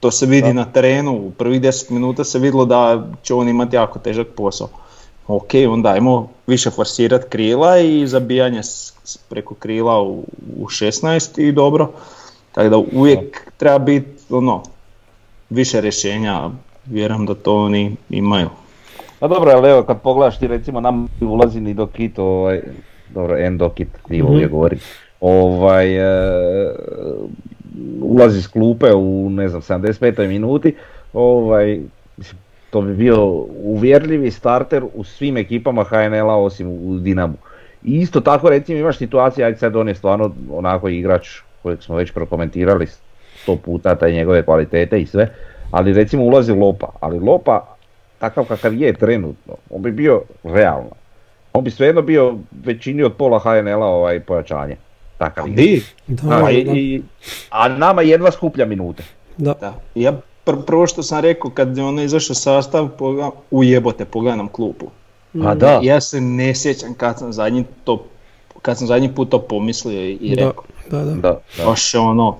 to 0.00 0.10
se 0.10 0.26
vidi 0.26 0.42
Da. 0.42 0.52
na 0.52 0.64
terenu, 0.64 1.12
u 1.16 1.30
prvih 1.30 1.60
10 1.60 1.90
minuta 1.90 2.24
se 2.24 2.38
vidjelo 2.38 2.64
da 2.64 3.02
će 3.22 3.34
on 3.34 3.48
imati 3.48 3.76
jako 3.76 3.98
težak 3.98 4.26
posao. 4.28 4.68
Ok, 5.28 5.48
onda 5.68 5.88
ajmo 5.88 6.28
više 6.46 6.70
forsirati 6.70 7.24
krila 7.28 7.78
i 7.78 8.06
zabijanje 8.06 8.62
s- 8.62 8.92
s- 9.04 9.16
preko 9.18 9.54
krila 9.54 10.02
u, 10.02 10.24
u 10.56 10.66
16 10.66 11.02
i 11.38 11.52
dobro. 11.52 11.90
Tako 12.52 12.68
da 12.68 12.76
uvijek 12.92 13.20
treba 13.52 13.78
biti 13.78 14.06
ono, 14.30 14.62
više 15.50 15.80
rješenja, 15.80 16.50
vjerujem 16.86 17.26
da 17.26 17.34
to 17.34 17.56
oni 17.56 17.96
imaju. 18.10 18.48
Pa 19.18 19.28
dobro, 19.28 19.50
ali 19.50 19.70
evo 19.70 19.82
kad 19.82 20.00
pogledaš 20.00 20.38
ti 20.38 20.46
recimo 20.46 20.80
nam 20.80 21.08
ulazi 21.22 21.60
ni 21.60 21.74
Dokit, 21.74 22.18
ovaj, 22.18 22.62
dobro, 23.08 23.36
Endokit, 23.38 23.88
krivo 23.98 24.26
Mhm. 24.26 24.34
uvijek 24.34 24.50
govori, 24.50 24.78
ovaj, 25.20 25.96
e, 25.96 26.32
ulazi 28.02 28.42
s 28.42 28.46
klupe 28.46 28.92
u 28.94 29.30
ne 29.30 29.48
znam 29.48 29.62
75. 29.62 30.28
minuti, 30.28 30.74
ovaj, 31.12 31.80
to 32.70 32.80
bi 32.80 32.94
bio 32.94 33.26
uvjerljivi 33.62 34.30
starter 34.30 34.84
u 34.94 35.04
svim 35.04 35.36
ekipama 35.36 35.84
HNL-a 35.84 36.36
osim 36.36 36.68
u 36.68 36.98
Dinamu. 36.98 37.34
I 37.84 37.94
isto 37.94 38.20
tako 38.20 38.48
recimo 38.48 38.78
imaš 38.78 38.98
situacije, 38.98 39.44
ajde 39.44 39.58
sad 39.58 39.76
on 39.76 39.88
je 39.88 39.94
stvarno 39.94 40.34
onako 40.50 40.88
igrač 40.88 41.28
kojeg 41.62 41.82
smo 41.82 41.96
već 41.96 42.12
prokomentirali 42.12 42.86
sto 43.42 43.56
puta, 43.56 43.94
taj 43.94 44.12
njegove 44.12 44.42
kvalitete 44.42 45.00
i 45.00 45.06
sve, 45.06 45.28
ali 45.70 45.92
recimo 45.92 46.24
ulazi 46.24 46.52
Lopa, 46.52 46.88
ali 47.00 47.18
Lopa 47.18 47.76
takav 48.18 48.44
kakav 48.44 48.74
je 48.74 48.92
trenutno, 48.92 49.54
on 49.70 49.82
bi 49.82 49.92
bio 49.92 50.22
realno. 50.44 50.90
On 51.52 51.64
bi 51.64 51.70
svejedno 51.70 52.02
bio 52.02 52.34
većini 52.64 53.02
od 53.02 53.12
pola 53.12 53.38
HNL-a 53.38 53.86
ovaj 53.86 54.20
pojačanje. 54.20 54.76
Takav 55.20 55.48
igrač. 55.48 55.56
Di? 55.58 55.82
Da, 56.08 56.36
da, 56.36 56.50
i- 56.50 56.64
da. 56.64 56.72
i- 56.72 57.02
a 57.50 57.68
nama 57.70 58.02
jedva 58.02 58.30
skuplja 58.30 58.66
minute. 58.66 59.02
Da. 59.38 59.54
Da. 59.54 59.74
Ja 59.94 60.12
pr- 60.46 60.62
prvo 60.62 60.86
što 60.86 61.02
sam 61.02 61.20
rekao 61.20 61.50
kad 61.50 61.76
je 61.76 61.84
ono 61.84 62.02
izašao 62.02 62.34
sastav, 62.36 62.88
poga- 62.90 63.30
ujebote, 63.50 64.04
pogledam 64.06 64.48
klupu. 64.48 64.86
A 65.36 65.54
da, 65.54 65.80
Ja 65.82 66.00
se 66.00 66.20
ne 66.20 66.54
sjećam 66.54 66.94
kad 66.94 67.18
sam 67.18 67.32
zadnji 67.32 67.64
to 67.84 68.04
kad 68.62 68.78
sam 68.78 68.86
zadnji 68.86 69.10
put 69.10 69.28
to 69.28 69.38
pomislio 69.40 70.02
i, 70.02 70.34
rekao. 70.36 70.62
da, 70.90 70.98
da. 70.98 71.04
da, 71.06 71.14
da. 71.56 71.64
Baš 71.64 71.94
ono, 71.94 72.36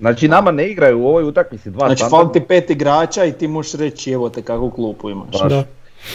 Znači 0.00 0.28
nama 0.28 0.50
ne 0.50 0.66
igraju 0.66 1.00
u 1.00 1.06
ovoj 1.06 1.24
utakmici 1.24 1.70
dva 1.70 1.86
znači 1.86 1.98
standardna- 2.00 2.10
fali 2.22 2.32
ti 2.34 2.40
pet 2.40 2.70
igrača 2.70 3.24
i 3.24 3.32
ti 3.32 3.48
možeš 3.48 3.72
reći 3.74 4.12
evo 4.12 4.28
te 4.28 4.42
kakvu 4.42 4.70
klupu 4.70 5.10
imaš. 5.10 5.28
Baš. 5.32 5.50
Da. 5.50 5.64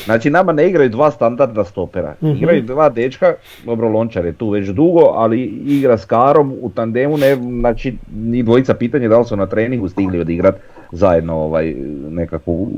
Znači 0.06 0.30
nama 0.30 0.52
ne 0.52 0.70
igraju 0.70 0.90
dva 0.90 1.12
standardna 1.12 1.64
stopera. 1.64 2.16
Mhm. 2.22 2.32
Igraju 2.34 2.62
dva 2.62 2.90
dečka, 2.90 3.34
dobro 3.66 3.90
Lončar 3.90 4.26
je 4.26 4.34
tu 4.34 4.50
već 4.50 4.68
dugo, 4.68 5.02
ali 5.06 5.42
igra 5.68 5.98
s 5.98 6.06
Karom 6.06 6.54
u 6.62 6.70
tandemu, 6.70 7.18
ne, 7.18 7.36
znači 7.36 7.94
ni 8.16 8.44
dvojica 8.44 8.74
pitanje 8.74 9.08
da 9.08 9.20
li 9.20 9.26
su 9.26 9.36
na 9.36 9.46
treningu 9.46 9.90
stigli 9.90 10.20
odigrat 10.20 10.56
zajedno 10.92 11.36
ovaj, 11.36 11.74
nekakvu 12.10 12.72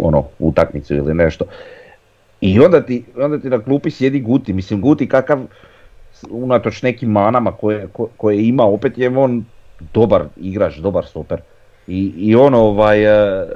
ono, 0.00 0.24
utakmicu 0.38 0.94
ili 0.94 1.14
nešto. 1.14 1.44
I 2.40 2.60
onda 2.60 2.80
ti, 2.82 3.04
onda 3.16 3.38
ti 3.38 3.50
na 3.50 3.58
klupi 3.58 3.90
sjedi 3.90 4.20
Guti, 4.20 4.52
mislim 4.52 4.80
Guti 4.80 5.06
kakav 5.06 5.38
unatoč 6.30 6.82
nekim 6.82 7.10
manama 7.10 7.52
koje, 7.52 7.86
ko- 7.86 8.08
koje 8.16 8.48
ima, 8.48 8.64
opet 8.64 8.98
je 8.98 9.18
on 9.18 9.44
dobar 9.94 10.24
igrač, 10.36 10.76
dobar 10.76 11.06
stoper. 11.06 11.40
I, 11.90 12.12
i 12.18 12.34
on 12.36 12.54
ovaj, 12.54 13.04
e, 13.04 13.46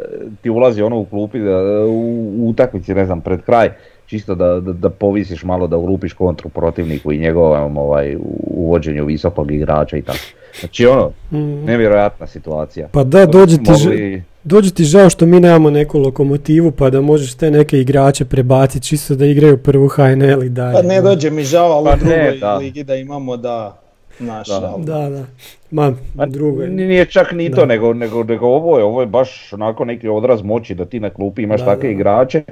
ti 0.43 0.51
ulazi 0.51 0.83
ono 0.83 0.99
u 0.99 1.05
klupi 1.05 1.39
da, 1.41 1.57
u, 1.81 2.01
u 2.37 2.49
utakmici, 2.49 2.95
ne 2.95 3.07
znam, 3.07 3.21
pred 3.21 3.41
kraj, 3.43 3.71
čisto 4.07 4.35
da, 4.35 4.61
da, 4.61 4.73
da 4.73 4.91
povisiš 4.91 5.45
malo, 5.45 5.67
da 5.67 5.77
urupiš 5.77 6.13
kontru 6.13 6.49
protivniku 6.49 7.13
i 7.13 7.19
njegovom 7.19 7.77
ovaj, 7.77 8.17
uvođenju 8.49 9.05
visokog 9.05 9.51
igrača 9.53 9.97
i 9.97 10.03
tako. 10.03 10.19
Znači 10.61 10.87
ono, 10.87 11.11
Mm. 11.31 11.65
nevjerojatna 11.65 12.27
situacija. 12.27 12.89
Pa 12.89 13.05
da, 13.05 13.27
dođe 13.27 13.57
ti, 13.59 13.71
Mogli- 13.71 14.23
dođe 14.45 14.71
ti 14.73 14.85
žao 14.85 15.11
što 15.11 15.27
mi 15.27 15.41
nemamo 15.41 15.71
neku 15.71 15.99
lokomotivu 15.99 16.71
pa 16.71 16.91
da 16.91 17.01
možeš 17.01 17.35
te 17.35 17.51
neke 17.51 17.81
igrače 17.81 18.25
prebaciti 18.25 18.87
čisto 18.87 19.15
da 19.15 19.27
igraju 19.27 19.57
prvu 19.59 19.89
HNL 19.89 20.43
i 20.43 20.49
dalje. 20.49 20.75
Pa 20.75 20.83
ne 20.85 21.01
dođe 21.03 21.31
mi 21.31 21.45
žao, 21.45 21.73
ali 21.73 21.85
Pa 21.85 21.93
u 21.93 21.99
drugoj 21.99 22.17
ne, 22.17 22.37
da. 22.37 22.57
ligi 22.57 22.85
da 22.85 22.95
imamo 22.97 23.37
da 23.37 23.81
naš 24.21 24.49
Da. 24.49 24.75
Da, 24.79 25.11
da. 25.11 25.25
Ma, 25.71 25.93
Ma, 26.15 26.27
drugo 26.27 26.63
je. 26.63 26.69
Nije 26.69 27.07
čak 27.07 27.33
ni 27.33 27.49
Da. 27.49 27.57
to, 27.57 27.67
nego, 27.67 27.95
nego, 27.95 28.25
nego 28.25 28.47
ovo 28.47 28.79
je, 28.79 28.85
ovo 28.85 29.01
je 29.01 29.07
baš 29.07 29.53
onako 29.53 29.85
neki 29.85 30.09
odraz 30.09 30.43
moći 30.43 30.75
da 30.75 30.85
ti 30.85 31.01
na 31.01 31.11
klupi 31.11 31.43
imaš 31.43 31.61
Da, 31.61 31.67
takve 31.67 31.83
da. 31.83 31.89
igrače 31.89 32.43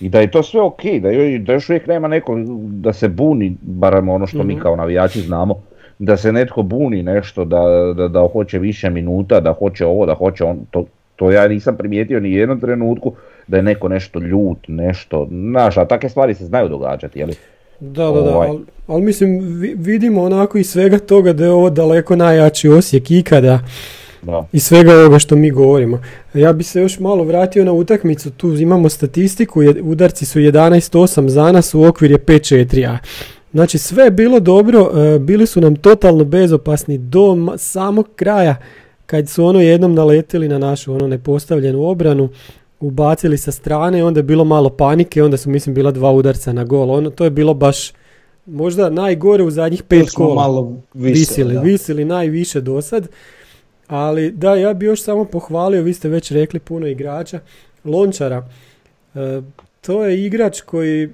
i 0.00 0.08
da 0.08 0.20
je 0.20 0.30
to 0.30 0.42
sve 0.42 0.60
ok, 0.60 0.82
da, 1.00 1.10
jo- 1.10 1.38
da 1.38 1.52
još 1.52 1.68
uvijek 1.68 1.86
nema 1.86 2.08
neko 2.08 2.36
da 2.60 2.92
se 2.92 3.08
buni, 3.08 3.56
barem 3.62 4.08
ono 4.08 4.26
što 4.26 4.38
mi 4.38 4.52
Mhm. 4.52 4.62
kao 4.62 4.76
navijači 4.76 5.20
znamo, 5.20 5.62
da 5.98 6.16
se 6.16 6.32
netko 6.32 6.62
buni 6.62 7.02
nešto, 7.02 7.44
da, 7.44 7.62
da, 7.96 8.08
da 8.08 8.28
hoće 8.28 8.58
više 8.58 8.90
minuta, 8.90 9.40
da 9.40 9.52
hoće 9.52 9.86
ovo, 9.86 10.06
da 10.06 10.14
hoće 10.14 10.44
on, 10.44 10.58
to, 10.70 10.84
to 11.16 11.30
ja 11.30 11.48
nisam 11.48 11.76
primijetio 11.76 12.20
ni 12.20 12.28
u 12.28 12.38
jednom 12.38 12.60
trenutku 12.60 13.12
da 13.46 13.56
je 13.56 13.62
neko 13.62 13.88
nešto 13.88 14.18
ljut, 14.20 14.58
nešto, 14.68 15.26
znaš, 15.30 15.76
a 15.76 15.84
takve 15.84 16.08
stvari 16.08 16.34
se 16.34 16.44
znaju 16.44 16.68
događati, 16.68 17.18
jeli? 17.18 17.34
Da, 17.80 18.04
da, 18.04 18.10
da, 18.12 18.30
Ovaj. 18.30 18.48
ali 18.48 18.58
al 18.86 19.00
mislim 19.00 19.38
vi- 19.52 19.74
vidimo 19.76 20.22
onako 20.22 20.58
iz 20.58 20.70
svega 20.70 20.98
toga 20.98 21.32
da 21.32 21.44
je 21.44 21.50
ovo 21.50 21.70
daleko 21.70 22.16
najjači 22.16 22.68
Osijek 22.68 23.10
ikada 23.10 23.60
Da. 24.22 24.46
i 24.52 24.60
svega 24.60 24.92
ovoga 24.94 25.18
što 25.18 25.36
mi 25.36 25.50
govorimo. 25.50 26.00
Ja 26.34 26.52
bi 26.52 26.64
se 26.64 26.80
još 26.80 26.98
malo 26.98 27.24
vratio 27.24 27.64
na 27.64 27.72
utakmicu, 27.72 28.30
tu 28.30 28.52
imamo 28.52 28.88
statistiku, 28.88 29.62
je- 29.62 29.82
udarci 29.82 30.26
su 30.26 30.38
11-8 30.40 31.28
za 31.28 31.52
nas, 31.52 31.74
u 31.74 31.84
okvir 31.84 32.10
je 32.10 32.18
5-4, 32.18 32.98
Znači 33.52 33.78
sve 33.78 34.04
je 34.04 34.10
bilo 34.10 34.40
dobro, 34.40 34.90
e, 34.94 35.18
bili 35.18 35.46
su 35.46 35.60
nam 35.60 35.76
totalno 35.76 36.24
bezopasni 36.24 36.98
do 36.98 37.36
samog 37.56 38.08
kraja 38.16 38.56
kad 39.06 39.28
su 39.28 39.44
ono 39.44 39.60
jednom 39.60 39.94
naletili 39.94 40.48
na 40.48 40.58
našu 40.58 40.94
ono 40.94 41.06
nepostavljenu 41.08 41.82
obranu, 41.82 42.28
ubacili 42.80 43.38
sa 43.38 43.52
strane, 43.52 44.04
onda 44.04 44.18
je 44.18 44.24
bilo 44.24 44.44
malo 44.44 44.70
panike, 44.70 45.22
onda 45.22 45.36
su 45.36 45.50
mislim 45.50 45.74
bila 45.74 45.90
dva 45.90 46.12
udarca 46.12 46.52
na 46.52 46.64
gol. 46.64 46.90
Ono, 46.90 47.10
to 47.10 47.24
je 47.24 47.30
bilo 47.30 47.54
baš 47.54 47.92
možda 48.46 48.90
najgore 48.90 49.42
u 49.42 49.50
zadnjih 49.50 49.82
pet 49.82 50.10
kola 50.10 50.34
malo 50.34 50.82
visili, 50.94 51.18
visili, 51.18 51.54
da. 51.54 51.60
visili 51.60 52.04
najviše 52.04 52.60
do 52.60 52.82
sad. 52.82 53.08
Ali 53.86 54.30
da, 54.30 54.54
ja 54.54 54.74
bi 54.74 54.86
još 54.86 55.02
samo 55.02 55.24
pohvalio, 55.24 55.82
vi 55.82 55.94
ste 55.94 56.08
već 56.08 56.30
rekli 56.30 56.60
puno 56.60 56.86
igrača, 56.86 57.40
Lončara. 57.84 58.48
E, 59.14 59.40
to 59.80 60.04
je 60.04 60.24
igrač 60.24 60.60
koji 60.60 61.08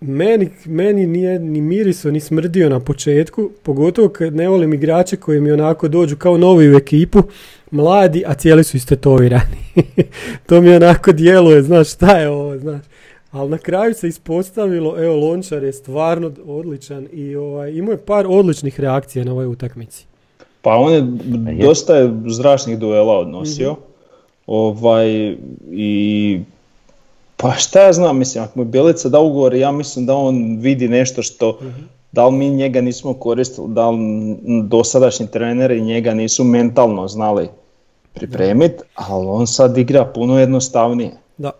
meni, 0.00 0.50
meni 0.64 1.06
nije 1.06 1.38
ni 1.38 1.60
miriso 1.60 2.10
ni 2.10 2.20
smrdio 2.20 2.68
na 2.68 2.80
početku, 2.80 3.50
pogotovo 3.62 4.08
kad 4.08 4.34
ne 4.34 4.48
volim 4.48 4.74
igrače 4.74 5.16
koji 5.16 5.40
mi 5.40 5.52
onako 5.52 5.88
dođu 5.88 6.16
kao 6.16 6.38
novi 6.38 6.74
u 6.74 6.76
ekipu, 6.76 7.22
mladi, 7.74 8.24
a 8.26 8.34
cijeli 8.34 8.64
su 8.64 8.76
istetovirani. 8.76 9.84
to 10.46 10.60
mi 10.60 10.74
onako 10.74 11.12
djeluje, 11.12 11.62
znaš 11.62 11.92
šta 11.92 12.18
je 12.18 12.28
ovo, 12.28 12.58
znaš. 12.58 12.82
Ali 13.30 13.50
na 13.50 13.58
kraju 13.58 13.94
se 13.94 14.08
ispostavilo, 14.08 15.04
evo 15.04 15.16
Lončar 15.16 15.62
je 15.62 15.72
stvarno 15.72 16.32
odličan 16.46 17.08
i 17.12 17.36
ovaj, 17.36 17.72
imao 17.72 17.92
je 17.92 17.98
par 17.98 18.26
odličnih 18.28 18.80
reakcija 18.80 19.24
na 19.24 19.32
ovoj 19.32 19.46
utakmici. 19.46 20.04
Pa 20.62 20.76
on 20.76 20.92
je 20.92 21.02
dosta 21.66 21.96
je 21.96 22.12
zračnih 22.26 22.78
duela 22.78 23.18
odnosio. 23.18 23.76
Ovaj, 24.46 25.36
i 25.70 26.40
pa 27.36 27.52
šta 27.52 27.80
ja 27.80 27.92
znam, 27.92 28.18
mislim, 28.18 28.44
ako 28.44 28.58
mu 28.58 28.64
Bjelica 28.64 29.08
da 29.08 29.20
ugovor, 29.20 29.54
ja 29.54 29.72
mislim 29.72 30.06
da 30.06 30.14
on 30.14 30.58
vidi 30.60 30.88
nešto 30.88 31.22
što, 31.22 31.58
da 32.12 32.26
li 32.26 32.36
mi 32.36 32.50
njega 32.50 32.80
nismo 32.80 33.14
koristili, 33.14 33.68
da 33.68 33.90
li 33.90 33.98
dosadašnji 34.62 35.26
treneri 35.26 35.80
njega 35.80 36.14
nisu 36.14 36.44
mentalno 36.44 37.08
znali 37.08 37.48
pripremiti, 38.14 38.82
ali 38.94 39.26
on 39.26 39.46
sad 39.46 39.78
igra 39.78 40.04
puno 40.04 40.38
jednostavnije. 40.38 41.10
Da. 41.36 41.50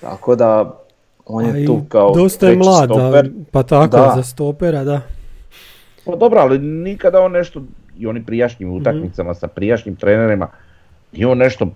Tako 0.00 0.36
da, 0.36 0.74
on 1.26 1.44
je 1.44 1.62
i 1.62 1.66
tu 1.66 1.82
kao 1.88 2.14
dosta 2.14 2.48
je 2.48 2.56
mlad, 2.56 2.88
da, 2.88 2.94
stoper. 2.94 3.30
pa 3.50 3.62
tako 3.62 3.96
Da. 3.96 4.12
za 4.16 4.22
stopera, 4.22 4.84
da. 4.84 5.00
Pa 6.04 6.16
dobro, 6.16 6.40
ali 6.40 6.58
nikada 6.58 7.20
on 7.20 7.32
nešto, 7.32 7.62
i 7.98 8.06
oni 8.06 8.24
prijašnjim 8.24 8.72
utakmicama 8.72 9.34
sa 9.34 9.46
prijašnjim 9.46 9.96
trenerima, 9.96 10.48
nije 11.12 11.26
on 11.26 11.38
nešto 11.38 11.66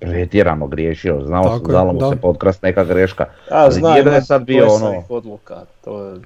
pretjerano 0.00 0.66
griješio, 0.66 1.22
znao 1.24 1.42
Tako 1.42 1.72
se, 1.72 1.84
mu 1.84 1.92
da. 1.92 2.10
se 2.10 2.16
podkrast 2.16 2.62
neka 2.62 2.84
greška. 2.84 3.24
Ja 3.50 3.56
Ali 3.56 3.72
znam, 3.72 3.92
nije 3.92 4.04
da 4.04 4.14
je 4.14 4.22
sad 4.22 4.44
bio 4.44 4.66
ono, 4.72 5.02
odluka, 5.08 5.64
to 5.84 6.04
je... 6.04 6.20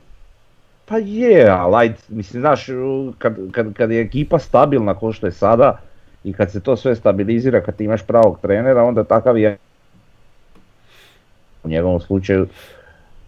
pa 0.87 0.99
je, 0.99 1.49
ali 1.49 1.93
mislim, 2.09 2.40
znaš, 2.40 2.66
kad, 3.19 3.37
kad, 3.52 3.73
kad 3.73 3.90
je 3.90 4.00
ekipa 4.00 4.38
stabilna 4.38 4.95
ko 4.95 5.12
što 5.12 5.26
je 5.26 5.33
sada 5.33 5.78
i 6.26 6.33
kad 6.33 6.50
se 6.52 6.61
to 6.61 6.76
sve 6.76 6.95
stabilizira, 6.97 7.61
kad 7.61 7.76
ti 7.76 7.85
imaš 7.85 8.02
pravog 8.02 8.38
trenera, 8.42 8.85
onda 8.85 9.04
takav 9.04 9.38
je 9.38 9.56
u 11.64 11.68
njegovom 11.68 12.00
slučaju 12.00 12.47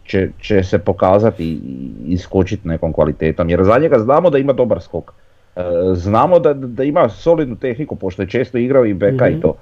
će, 0.04 0.28
će 0.40 0.62
se 0.62 0.78
pokazati 0.78 1.44
i 1.44 1.90
iskočiti 2.06 2.68
nekom 2.68 2.92
kvalitetom. 2.92 3.50
Jer 3.50 3.64
za 3.64 3.78
njega 3.78 3.98
znamo 3.98 4.30
da 4.30 4.38
ima 4.38 4.52
dobar 4.52 4.80
skok. 4.80 5.12
E, 5.56 5.60
znamo 5.94 6.38
da, 6.38 6.54
da 6.54 6.84
ima 6.84 7.08
solidnu 7.08 7.56
tehniku, 7.56 7.96
pošto 7.96 8.22
je 8.22 8.28
često 8.28 8.58
igrao 8.58 8.86
i 8.86 8.94
beka 8.94 9.28
i 9.28 9.32
Mhm. 9.32 9.40
to. 9.40 9.54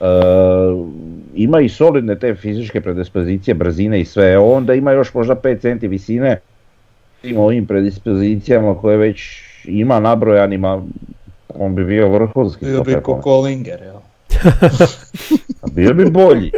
E, 0.00 0.04
ima 1.34 1.60
i 1.60 1.68
solidne 1.68 2.18
te 2.18 2.34
fizičke 2.34 2.80
predispozicije, 2.80 3.54
brzine 3.54 4.00
i 4.00 4.04
sve. 4.04 4.38
Onda 4.38 4.74
ima 4.74 4.92
još 4.92 5.14
možda 5.14 5.34
5 5.34 5.60
centi 5.60 5.88
visine 5.88 6.40
tim 7.20 7.38
ovim 7.38 7.66
predispozicijama 7.66 8.74
koje 8.74 8.96
već 8.96 9.42
ima 9.64 10.00
nabrojanima, 10.00 10.82
on 11.58 11.74
bi 11.74 11.84
bio 11.84 12.08
vrhunski 12.08 12.64
Bio 12.64 12.82
bi 12.82 12.96
ko. 13.02 13.20
Kollinger, 13.20 13.82
jel? 13.82 14.00
Bio 15.72 15.94
bi 15.94 16.10
bolji. 16.10 16.52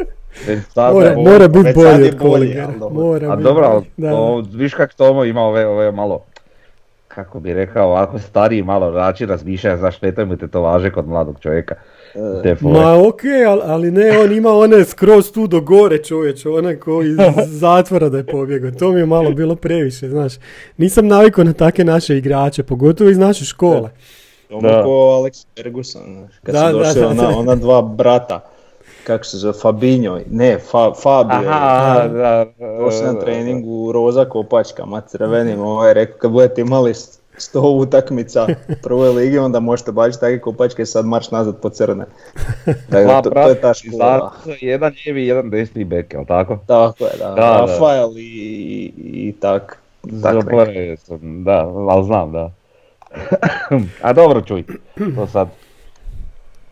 Sada 0.75 0.93
Mora, 0.93 1.15
mora 1.17 1.49
biti 1.49 1.73
bolji 1.75 2.13
od. 2.21 2.93
Mora 2.93 3.33
A 3.33 3.37
dobro, 3.37 3.83
viš 4.53 4.75
kak 4.75 4.95
Tomo 4.95 5.25
ima 5.25 5.41
ove, 5.41 5.67
ove 5.67 5.93
malo, 5.93 6.25
kako 7.09 7.41
bi 7.41 7.55
rekao, 7.55 7.89
ovako 7.89 8.19
stariji 8.19 8.63
malo 8.63 8.91
način 8.91 9.29
razmišljanja, 9.29 9.77
znaš, 9.77 9.97
štete 9.97 10.25
mu 10.25 10.37
tetovaže 10.37 10.91
kod 10.91 11.09
mladog 11.09 11.41
čovjeka. 11.41 11.75
Fore. 12.15 12.57
Ma 12.63 13.09
okej, 13.09 13.45
ali, 13.45 13.61
ali 13.65 13.91
ne, 13.91 14.19
on 14.19 14.33
ima 14.33 14.51
one 14.51 14.85
skroz 14.85 15.33
tu 15.33 15.47
do 15.47 15.61
gore 15.61 15.99
čovječe, 15.99 16.49
one 16.49 16.81
koji 16.81 17.09
iz 17.09 17.17
zatvora 17.63 18.09
da 18.09 18.19
je 18.19 18.27
pobjegao. 18.27 18.71
To 18.71 18.93
mi 18.93 19.01
je 19.01 19.07
malo 19.07 19.31
bilo 19.31 19.57
previše, 19.57 20.09
znaš. 20.09 20.33
Nisam 20.77 21.07
navikao 21.07 21.45
na 21.45 21.53
takve 21.53 21.85
naše 21.85 22.19
igrače, 22.19 22.63
pogotovo 22.63 23.11
iz 23.11 23.19
naše 23.19 23.45
škole. 23.45 23.91
Da. 24.61 24.69
da. 24.69 24.83
ko 24.83 24.91
Alex 24.91 25.47
Ferguson, 25.57 26.29
kad 26.43 26.55
Da, 26.55 26.71
su 26.71 26.79
došli 26.79 27.01
da, 27.01 27.09
ona, 27.09 27.23
da. 27.23 27.37
ona 27.39 27.55
dva 27.55 27.83
brata, 27.83 28.41
kako 29.07 29.25
se 29.25 29.37
zove, 29.37 29.55
Fabinho, 29.63 30.21
ne, 30.31 30.59
Fa, 30.71 30.93
Fabio, 31.03 31.51
Aha, 31.51 32.09
da, 32.09 32.47
došli 32.79 33.07
na 33.07 33.21
treningu 33.21 33.93
roza 33.93 34.25
kopačkama, 34.25 35.01
crvenim, 35.01 35.61
ovaj 35.61 35.95
rekao, 35.95 36.19
kad 36.19 36.31
budete 36.31 36.61
imali 36.61 36.95
sto 37.37 37.61
utakmica 37.61 38.47
prve 38.83 39.09
ligi, 39.09 39.39
onda 39.39 39.61
možete 39.61 39.93
bačiti 39.93 40.21
takve 40.21 40.41
kopačke, 40.41 40.87
sad 40.87 41.07
marš 41.07 41.31
nazad 41.31 41.61
po 41.61 41.71
crne. 41.71 42.05
Dakle, 42.91 43.23
to, 43.23 43.31
to 43.31 43.49
je 43.49 43.61
ta 43.61 43.75
škola. 43.75 44.33
jedan 44.61 44.93
lijevi 45.07 45.23
i 45.23 45.27
jedan 45.27 45.51
desni 45.51 45.85
bek, 45.85 46.13
jel 46.13 46.25
tako? 46.25 46.59
Tako 46.67 47.05
je, 47.05 47.11
da, 47.19 47.29
Da, 47.29 47.35
da. 47.35 47.67
Rafael 47.67 48.19
i, 48.19 48.21
i, 48.21 48.93
i 49.29 49.33
tak. 49.41 49.79
Zaboravio 50.03 50.97
sam, 50.97 51.45
da, 51.45 51.67
ali 51.89 52.05
znam, 52.05 52.33
da. 52.33 52.51
A 54.03 54.13
dobro 54.13 54.41
čuj, 54.41 54.65
to 55.15 55.27
sad, 55.27 55.49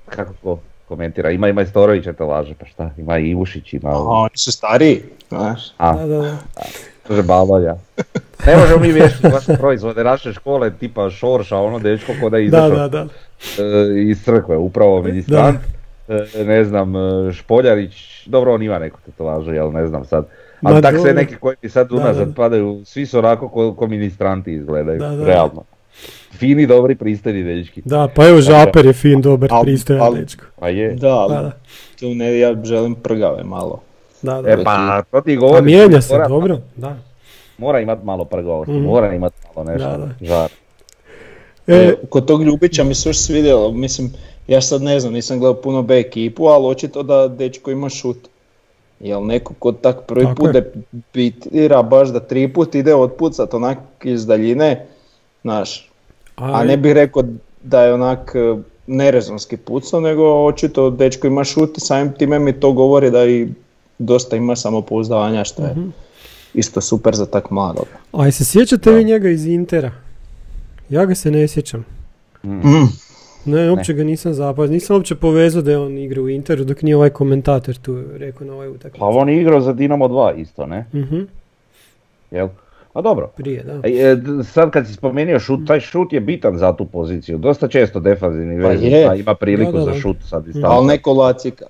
kako 0.06 0.32
ko 0.42 0.58
komentira, 0.88 1.30
ima 1.30 1.48
i 1.48 1.52
Majstorović 1.52 2.04
tetovaže, 2.04 2.54
pa 2.54 2.66
šta, 2.66 2.90
ima 2.98 3.18
i 3.18 3.30
Ivušić, 3.30 3.72
ima, 3.72 3.90
A 3.90 3.98
oni 3.98 4.36
su 4.36 4.52
stariji, 4.52 5.02
znaš. 5.28 5.60
a, 5.78 5.92
Da, 5.92 6.06
da, 6.06 6.18
da. 6.18 6.36
kaže 7.08 7.22
babalja. 7.22 7.76
Ne 8.46 8.56
možemo 8.56 8.80
mi 8.80 8.92
vješiti 8.92 9.28
vaše 9.28 9.56
proizvode 9.56 10.04
naše 10.04 10.32
škole, 10.32 10.70
tipa 10.70 11.10
Šorša, 11.10 11.56
ono 11.58 11.78
dečko 11.78 12.12
ko 12.20 12.30
da 12.30 12.36
je 12.36 12.48
Da, 12.50 12.58
izašao 12.58 12.76
da, 12.78 12.88
da. 12.88 13.06
e, 13.58 14.02
iz 14.02 14.24
crkve, 14.24 14.56
upravo 14.56 15.02
ministrant, 15.02 15.58
e, 16.08 16.44
ne 16.44 16.64
znam, 16.64 16.96
e, 16.96 17.32
Špoljarić, 17.32 17.94
dobro 18.26 18.54
on 18.54 18.62
ima 18.62 18.78
neku 18.78 18.98
tetovažu, 19.00 19.52
jel 19.52 19.72
ne 19.72 19.86
znam 19.86 20.04
sad. 20.04 20.26
Ali 20.62 20.82
tak 20.82 20.94
sve 20.98 21.14
neki 21.14 21.36
koji 21.36 21.56
mi 21.62 21.68
sad 21.68 21.88
Da, 21.88 21.96
unazad 21.96 22.28
da. 22.28 22.34
padaju, 22.34 22.82
svi 22.84 23.06
su 23.06 23.18
onako 23.18 23.48
ko, 23.48 23.74
ko 23.74 23.86
ministranti 23.86 24.52
izgledaju, 24.52 24.98
Da, 24.98 25.08
da. 25.08 25.24
realno. 25.24 25.62
Fini, 26.32 26.66
dobri, 26.66 26.94
pristojni 26.94 27.42
dečki. 27.44 27.82
Da, 27.84 28.08
pa 28.08 28.26
evo 28.26 28.40
Žaper 28.40 28.86
je 28.86 28.92
fin, 28.94 29.20
dobar, 29.20 29.50
pristojan 29.62 30.14
dečko. 30.14 30.44
Pa 30.56 30.68
je. 30.68 30.92
Da, 30.92 31.08
ali 31.10 31.34
Da, 31.34 31.42
da. 31.42 31.52
tu 32.00 32.06
ne, 32.06 32.38
ja 32.38 32.62
želim 32.64 32.94
prgave 32.94 33.44
malo. 33.44 33.80
Da, 34.22 34.42
da. 34.42 34.50
E 34.50 34.64
pa, 34.64 35.02
to 35.02 35.20
ti 35.20 35.32
A 35.32 35.36
govorim. 35.36 35.64
mijenja 35.64 36.00
se, 36.00 36.14
mora, 36.14 36.28
dobro, 36.28 36.58
da. 36.76 36.96
Mora 37.58 37.80
imat 37.80 38.02
malo 38.02 38.24
prgavosti, 38.24 38.72
Mhm. 38.72 38.82
mora 38.82 39.14
imat 39.14 39.32
malo 39.46 39.64
nešto, 39.66 39.88
Da, 39.88 39.96
da. 39.96 40.08
žar. 40.22 40.50
E, 41.66 41.94
Kod 42.08 42.26
tog 42.26 42.42
Ljubića 42.42 42.84
mi 42.84 42.94
se 42.94 43.08
još 43.08 43.18
svidjelo, 43.18 43.72
mislim, 43.72 44.12
ja 44.48 44.60
sad 44.60 44.82
ne 44.82 45.00
znam, 45.00 45.12
nisam 45.12 45.38
gledao 45.38 45.54
puno 45.54 45.82
B 45.82 45.96
ekipu, 45.96 46.46
ali 46.46 46.66
očito 46.66 47.02
da 47.02 47.28
dečko 47.28 47.70
ima 47.70 47.88
šut. 47.88 48.16
Jel 49.00 49.26
neko 49.26 49.54
ko 49.54 49.72
tak 49.72 49.96
prvi 50.02 50.24
Tako 50.24 50.34
put 50.36 50.46
je. 50.46 50.72
debitira 51.12 51.82
baš 51.82 52.08
da 52.08 52.20
tri 52.20 52.48
put 52.48 52.74
ide 52.74 52.94
otpucat 52.94 53.54
onak 53.54 53.78
iz 54.02 54.26
daljine, 54.26 54.86
znaš, 55.42 55.91
a 56.36 56.64
ne 56.64 56.76
bih 56.76 56.92
rekao 56.92 57.22
da 57.62 57.82
je 57.82 57.94
onak 57.94 58.32
e, 58.34 58.56
nerezonski 58.86 59.56
pucao, 59.56 60.00
nego 60.00 60.46
očito 60.46 60.90
dečko 60.90 61.26
ima 61.26 61.44
šut 61.44 61.78
i 61.78 61.80
samim 61.80 62.12
time 62.12 62.38
mi 62.38 62.52
to 62.52 62.72
govori 62.72 63.10
da 63.10 63.24
i 63.24 63.48
dosta 63.98 64.36
ima 64.36 64.56
samopouzdanja 64.56 65.44
što 65.44 65.62
je 65.62 65.74
isto 66.54 66.80
super 66.80 67.14
za 67.14 67.26
tak 67.26 67.50
mladog. 67.50 67.86
A 68.12 68.30
se 68.30 68.44
sjećate 68.44 68.92
vi 68.92 69.04
njega 69.04 69.28
iz 69.28 69.46
Intera? 69.46 69.90
Ja 70.88 71.04
ga 71.04 71.14
se 71.14 71.30
ne 71.30 71.48
sjećam. 71.48 71.84
Mm. 72.44 72.86
Ne, 73.44 73.70
uopće 73.70 73.92
ga 73.92 74.04
nisam 74.04 74.34
zapazio. 74.34 74.72
Nisam 74.72 74.96
uopće 74.96 75.14
povezao 75.14 75.62
da 75.62 75.70
je 75.70 75.78
on 75.78 75.98
igra 75.98 76.22
u 76.22 76.28
Interu 76.28 76.64
dok 76.64 76.82
nije 76.82 76.96
ovaj 76.96 77.10
komentator 77.10 77.76
tu 77.76 78.02
rekao 78.12 78.46
na 78.46 78.52
ovoj 78.52 78.68
utakmici. 78.68 78.98
Pa 78.98 79.06
on 79.06 79.28
je 79.28 79.40
igrao 79.40 79.60
za 79.60 79.72
Dinamo 79.72 80.08
2 80.08 80.36
isto, 80.36 80.66
ne? 80.66 80.86
Mhm, 80.94 81.20
Jel? 82.30 82.48
A 82.94 83.00
dobro. 83.00 83.30
prije, 83.36 83.62
da. 83.62 83.72
E, 83.82 83.90
e, 83.92 84.16
sad 84.44 84.70
kad 84.70 84.86
si 84.86 84.92
spomenuo 84.92 85.38
šut, 85.38 85.60
taj 85.66 85.80
šut 85.80 86.12
je 86.12 86.20
bitan 86.20 86.58
za 86.58 86.72
tu 86.72 86.84
poziciju. 86.84 87.38
Dosta 87.38 87.68
često 87.68 88.00
defanzivni 88.00 88.62
Pa 88.62 88.68
pa 89.08 89.14
ima 89.14 89.34
priliku 89.34 89.72
Da, 89.72 89.78
da, 89.78 89.84
za 89.84 89.90
da. 89.90 89.96
šut 89.96 90.16
sad 90.24 90.48
i 90.48 90.52
Ali 90.64 90.86
neko 90.86 91.12
lacika. 91.12 91.66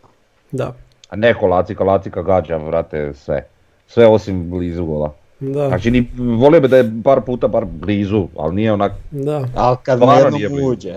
Da, 0.53 0.75
A 1.09 1.17
neko 1.17 1.47
lacika, 1.47 1.85
lacika 1.85 2.23
gađa, 2.23 2.57
vrate, 2.57 3.15
sve. 3.15 3.45
Sve 3.87 4.07
osim 4.07 4.51
blizu 4.51 4.85
gola. 4.85 5.13
da, 5.41 5.69
Znači, 5.69 5.91
ni, 5.91 6.09
volio 6.19 6.61
bi 6.61 6.69
da 6.69 6.77
je 6.77 6.91
par 7.05 7.21
puta 7.21 7.49
bar 7.49 7.65
blizu, 7.65 8.29
ali 8.39 8.55
nije 8.55 8.73
onak, 8.73 8.93
da. 9.11 9.45
Ali 9.55 9.77
kad 9.83 10.01
jednom 10.41 10.65
uđe. 10.65 10.93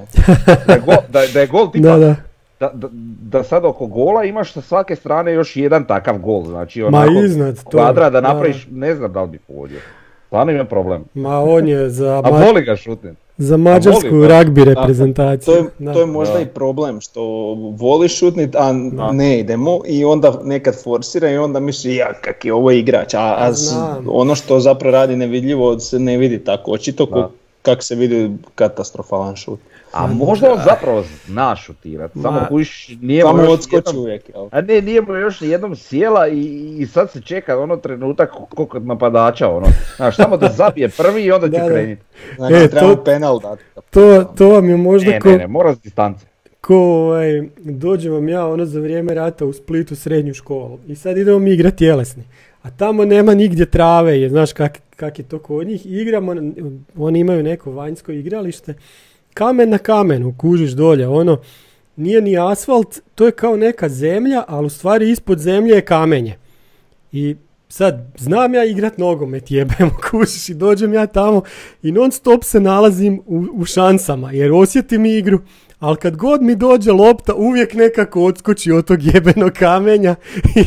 da 0.68 0.74
je 0.74 0.80
gol, 0.86 0.96
da, 1.10 1.22
da 1.34 1.40
je 1.40 1.48
gol 1.48 1.70
tipa, 1.72 1.88
Da, 1.88 1.98
da. 1.98 2.16
da, 2.60 2.72
da, 2.74 2.88
da 3.30 3.44
sad 3.44 3.66
oko 3.66 3.86
gola 3.88 4.24
imaš 4.24 4.54
sa 4.54 4.62
svake 4.62 4.96
strane 4.96 5.34
još 5.34 5.56
jedan 5.56 5.86
takav 5.86 6.18
gol, 6.18 6.44
znači 6.44 6.82
Ma 6.82 6.88
onako 6.88 7.12
iznad 7.26 7.64
to. 7.64 7.70
kvadrat 7.70 8.14
da 8.14 8.22
napraviš, 8.22 8.68
ne 8.72 8.96
znam 8.96 9.14
da 9.14 9.22
li 9.22 9.30
bi 9.30 9.38
pogodio. 9.38 9.80
Stvarno 10.26 10.52
ima 10.52 10.66
problem. 10.66 11.04
Ma 11.14 11.40
on 11.40 11.68
je 11.68 11.90
za, 11.90 12.18
A 12.18 12.32
ma- 12.32 12.38
voli 12.40 12.62
ga 12.64 12.76
šutnit. 12.76 13.14
za 13.38 13.58
mađarsku 13.58 14.08
voli, 14.12 14.22
da. 14.22 14.28
ragbi 14.30 14.64
To 14.64 14.66
reprezentaciju. 14.66 15.54
je, 15.54 15.64
Da. 15.80 15.94
to 15.94 16.00
je 16.00 16.06
možda 16.08 16.34
Da. 16.34 16.40
i 16.40 16.46
problem 16.46 17.02
što 17.02 17.22
voli 17.72 18.08
šutnit, 18.10 18.56
a 18.56 18.74
ne 19.14 19.40
idemo 19.40 19.80
i 19.86 20.06
onda 20.06 20.40
nekad 20.44 20.84
forsira 20.84 21.30
i 21.30 21.38
onda 21.38 21.60
misli 21.60 21.96
ja 21.96 22.14
kak 22.16 22.46
je 22.46 22.54
ovo 22.54 22.72
igrač, 22.72 23.14
a, 23.14 23.36
a 23.38 23.54
s- 23.54 23.58
Znam. 23.60 24.06
ono 24.10 24.36
što 24.36 24.60
zapravo 24.60 24.92
radi 24.94 25.16
nevidljivo 25.16 25.80
se 25.80 26.00
ne 26.00 26.18
vidi 26.18 26.40
tako 26.40 26.72
očito 26.72 27.06
ko, 27.06 27.20
Da. 27.20 27.30
kak 27.62 27.84
se 27.84 27.96
vidi 27.96 28.32
katastrofalan 28.56 29.36
šut. 29.36 29.60
A 29.96 30.08
možda 30.10 30.52
on 30.52 30.60
zapravo 30.66 31.04
zna 31.26 31.56
šutirat, 31.56 32.12
samo 32.14 32.46
kuš 32.50 32.90
nije 32.92 33.24
mu 33.24 33.30
Samo 33.30 33.42
još 33.42 33.50
odskoči 33.50 33.76
jednom- 33.80 33.98
uvijek, 33.98 34.30
jel? 34.30 34.48
A 34.52 34.62
ne, 34.62 34.82
nije 34.82 35.02
mu 35.02 35.14
još 35.16 35.42
jednom 35.42 35.76
sjela 35.76 36.28
i, 36.28 36.42
i 36.80 36.86
sad 36.86 37.12
se 37.12 37.22
čeka 37.22 37.60
ono 37.60 37.78
trenutak 37.78 38.30
ko 38.50 38.66
kod 38.66 38.86
napadača, 38.86 39.50
ono. 39.50 39.66
Znaš, 39.96 40.16
samo 40.16 40.38
da 40.38 40.50
zabije 40.50 40.90
prvi 40.90 41.24
i 41.24 41.32
onda 41.32 41.50
će 41.50 41.66
krenit. 41.68 42.00
Znači, 42.36 42.56
E, 42.56 42.68
trebamo 42.68 42.96
to- 42.96 43.04
penal 43.04 43.40
dati. 43.40 43.64
To, 43.90 44.24
to 44.26 44.50
vam 44.50 44.70
je 44.70 44.78
možda 44.78 45.12
Ne, 45.12 45.20
ko, 45.20 45.30
ne, 45.30 45.38
ne, 45.38 45.48
mora 45.48 45.76
s 45.76 45.80
distance. 45.80 46.26
ko 46.62 46.76
ovaj, 46.78 47.44
dođe 47.58 48.10
vam 48.10 48.30
ja 48.30 48.48
ono 48.48 48.66
za 48.66 48.80
vrijeme 48.80 49.14
rata 49.14 49.46
u 49.46 49.54
Splitu 49.54 49.96
srednju 49.96 50.34
školu 50.34 50.80
i 50.88 50.96
sad 50.96 51.18
idemo 51.18 51.40
mi 51.40 51.52
igrati 51.52 51.78
tjelesni. 51.78 52.24
a 52.64 52.70
tamo 52.70 53.06
nema 53.06 53.34
nigdje 53.34 53.66
trave, 53.68 54.22
jer 54.22 54.30
znaš 54.30 54.54
kak, 54.54 54.80
kak 54.96 55.20
je 55.20 55.26
to 55.26 55.40
kod 55.40 55.68
njih. 55.68 55.86
Igramo, 55.86 56.36
oni 56.98 57.20
imaju 57.20 57.44
neko 57.44 57.72
vanjsko 57.72 58.12
igralište, 58.12 58.74
kamen 59.36 59.70
na 59.70 59.78
kamenu, 59.78 60.36
kužiš 60.38 60.72
dolje, 60.72 61.08
ono, 61.08 61.42
nije 61.96 62.22
ni 62.22 62.38
asfalt, 62.38 63.00
to 63.16 63.26
je 63.26 63.32
kao 63.32 63.58
neka 63.58 63.90
zemlja, 63.90 64.44
ali 64.48 64.66
u 64.66 64.70
stvari 64.70 65.12
ispod 65.12 65.40
zemlje 65.40 65.76
je 65.76 65.86
kamenje. 65.86 66.38
I 67.12 67.36
sad, 67.70 68.12
znam 68.18 68.54
ja 68.54 68.66
igrat 68.66 68.98
nogomet, 68.98 69.52
jebemo, 69.52 69.92
kužiš, 70.10 70.50
i 70.50 70.54
dođem 70.54 70.94
ja 70.94 71.08
tamo 71.08 71.42
i 71.84 71.92
non 71.92 72.12
stop 72.12 72.44
se 72.44 72.60
nalazim 72.60 73.22
u, 73.26 73.46
u 73.54 73.66
šansama, 73.66 74.32
jer 74.32 74.52
osjetim 74.52 75.06
igru, 75.06 75.40
ali 75.80 75.98
kad 75.98 76.16
god 76.16 76.42
mi 76.42 76.56
dođe 76.56 76.92
lopta, 76.92 77.34
uvijek 77.36 77.74
nekako 77.74 78.24
odskoči 78.24 78.72
od 78.72 78.86
tog 78.86 79.04
jebenog 79.04 79.52
kamenja 79.52 80.16
i, 80.56 80.64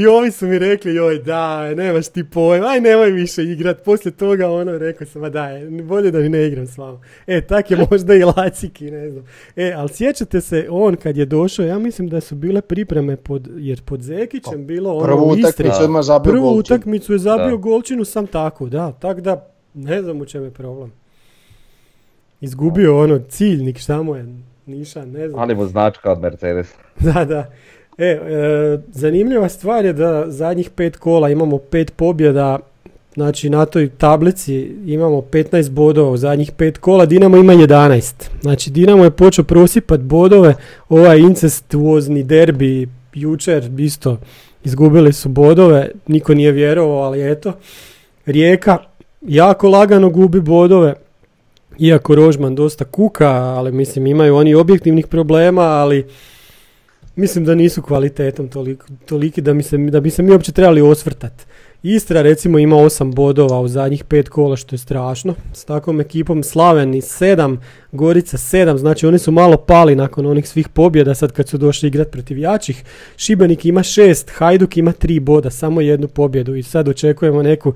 i 0.00 0.06
ovi 0.06 0.30
su 0.30 0.46
mi 0.46 0.58
rekli, 0.58 0.94
joj 0.94 1.18
daj, 1.18 1.74
nemaš 1.74 2.08
ti 2.08 2.24
pojma, 2.24 2.66
aj 2.66 2.80
nemoj 2.80 3.10
više 3.10 3.44
igrat. 3.44 3.84
Poslije 3.84 4.12
toga 4.12 4.50
ono, 4.50 4.78
rekao 4.78 5.06
sam, 5.06 5.22
ma 5.22 5.28
daj, 5.28 5.66
bolje 5.82 6.10
da 6.10 6.18
ni 6.18 6.28
ne 6.28 6.46
igram 6.46 6.66
s 6.66 6.78
vama. 6.78 7.00
E, 7.26 7.40
tak 7.40 7.70
je 7.70 7.76
možda 7.90 8.14
i 8.14 8.24
Laciki, 8.24 8.90
ne 8.90 9.10
znam. 9.10 9.24
E, 9.56 9.72
ali 9.76 9.88
sjećate 9.88 10.40
se, 10.40 10.66
on 10.70 10.96
kad 10.96 11.16
je 11.16 11.26
došao, 11.26 11.66
ja 11.66 11.78
mislim 11.78 12.08
da 12.08 12.20
su 12.20 12.34
bile 12.34 12.60
pripreme 12.60 13.16
pod, 13.16 13.48
jer 13.56 13.82
pod 13.82 14.02
Zekićem 14.02 14.66
bilo 14.66 14.92
ono 14.92 15.04
Prvu 15.04 15.28
utakmicu 15.28 15.82
odmah 15.82 16.02
zabio 16.02 16.32
Prvu 16.32 16.48
utakmicu 16.48 17.12
je 17.12 17.18
zabio 17.18 17.50
Da. 17.50 17.56
golčinu 17.56 18.04
sam 18.04 18.26
tako, 18.26 18.68
da. 18.68 18.92
Tak 18.92 19.20
da, 19.20 19.52
ne 19.74 20.02
znam 20.02 20.20
u 20.20 20.24
čemu 20.24 20.44
je 20.44 20.50
problem. 20.50 20.92
Izgubio 22.40 22.98
ono 22.98 23.18
ciljnik, 23.18 23.78
šta 23.78 24.02
mu 24.02 24.16
je, 24.16 24.26
nišan, 24.66 25.10
ne 25.10 25.28
znam. 25.28 25.42
Ali 25.42 25.54
mu 25.54 25.66
značka 25.66 26.12
od 26.12 26.20
Mercedes. 26.20 26.74
Da, 27.00 27.24
da. 27.24 27.50
E, 27.98 28.06
e, 28.06 28.78
zanimljiva 28.92 29.48
stvar 29.48 29.84
je 29.84 29.92
da 29.92 30.24
zadnjih 30.30 30.70
pet 30.70 30.96
kola 30.96 31.30
imamo 31.30 31.58
pet 31.58 31.92
pobjeda, 31.96 32.58
znači 33.14 33.50
na 33.50 33.64
toj 33.66 33.88
tablici 33.88 34.76
imamo 34.86 35.20
15 35.20 35.70
bodova 35.70 36.10
u 36.10 36.16
zadnjih 36.16 36.52
pet 36.52 36.78
kola, 36.78 37.06
Dinamo 37.06 37.36
ima 37.36 37.52
11. 37.52 38.12
Znači 38.42 38.70
Dinamo 38.70 39.04
je 39.04 39.10
počeo 39.10 39.44
prosipat 39.44 40.00
bodove, 40.00 40.54
ovaj 40.88 41.18
incestuozni 41.18 42.22
derbi 42.22 42.88
jučer 43.14 43.70
isto 43.78 44.18
izgubili 44.64 45.12
su 45.12 45.28
bodove, 45.28 45.90
niko 46.06 46.34
nije 46.34 46.52
vjerovao, 46.52 47.02
ali 47.02 47.32
eto. 47.32 47.52
Rijeka 48.26 48.78
jako 49.22 49.68
lagano 49.68 50.10
gubi 50.10 50.40
bodove, 50.40 50.94
iako 51.78 52.14
Rožman 52.14 52.54
dosta 52.54 52.84
kuka, 52.84 53.28
ali 53.30 53.72
mislim 53.72 54.06
imaju 54.06 54.36
oni 54.36 54.54
objektivnih 54.54 55.06
problema, 55.06 55.62
ali 55.62 56.06
mislim 57.16 57.44
da 57.44 57.54
nisu 57.54 57.82
kvalitetom 57.82 58.48
toliko, 58.48 58.86
toliki 59.06 59.40
da, 59.40 59.52
mi 59.52 59.62
se, 59.62 59.76
da 59.78 60.00
bi 60.00 60.10
se 60.10 60.22
mi 60.22 60.32
uopće 60.32 60.52
trebali 60.52 60.80
osvrtat. 60.80 61.32
Istra 61.82 62.22
recimo 62.22 62.58
ima 62.58 62.76
8 62.76 63.14
bodova 63.14 63.60
u 63.60 63.68
zadnjih 63.68 64.04
pet 64.04 64.28
kola 64.28 64.56
što 64.56 64.74
je 64.74 64.78
strašno. 64.78 65.34
S 65.52 65.64
takvom 65.64 66.00
ekipom 66.00 66.42
Slaveni 66.42 67.00
7, 67.00 67.56
Gorica 67.92 68.36
7, 68.36 68.76
znači 68.76 69.06
oni 69.06 69.18
su 69.18 69.30
malo 69.30 69.56
pali 69.56 69.96
nakon 69.96 70.26
onih 70.26 70.48
svih 70.48 70.68
pobjeda 70.68 71.14
sad 71.14 71.32
kad 71.32 71.48
su 71.48 71.58
došli 71.58 71.88
igrat 71.88 72.10
protiv 72.10 72.38
jačih. 72.38 72.84
Šibenik 73.16 73.64
ima 73.64 73.80
6, 73.80 74.30
Hajduk 74.30 74.76
ima 74.76 74.92
3 74.92 75.20
boda, 75.20 75.50
samo 75.50 75.80
jednu 75.80 76.08
pobjedu 76.08 76.54
i 76.54 76.62
sad 76.62 76.88
očekujemo 76.88 77.42
neku 77.42 77.72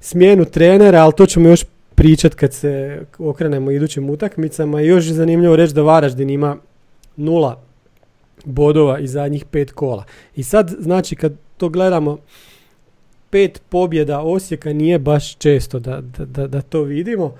smjenu 0.00 0.44
trenera, 0.44 1.02
ali 1.02 1.12
to 1.16 1.26
ćemo 1.26 1.48
još 1.48 1.64
pričat 1.96 2.34
kad 2.34 2.54
se 2.54 3.02
okrenemo 3.18 3.70
idućim 3.70 4.10
utakmicama. 4.10 4.82
I 4.82 4.86
još 4.86 5.06
je 5.06 5.12
zanimljivo 5.12 5.56
reći 5.56 5.74
da 5.74 5.82
Varaždin 5.82 6.30
ima 6.30 6.56
nula 7.16 7.62
bodova 8.44 8.98
iz 8.98 9.12
zadnjih 9.12 9.44
pet 9.44 9.72
kola. 9.72 10.04
I 10.36 10.42
sad, 10.42 10.74
znači, 10.78 11.16
kad 11.16 11.32
to 11.56 11.68
gledamo, 11.68 12.18
pet 13.30 13.62
pobjeda 13.68 14.20
Osijeka 14.20 14.72
nije 14.72 14.98
baš 14.98 15.36
često 15.36 15.78
da, 15.78 16.00
da, 16.18 16.46
da, 16.46 16.62
to 16.62 16.82
vidimo. 16.82 17.34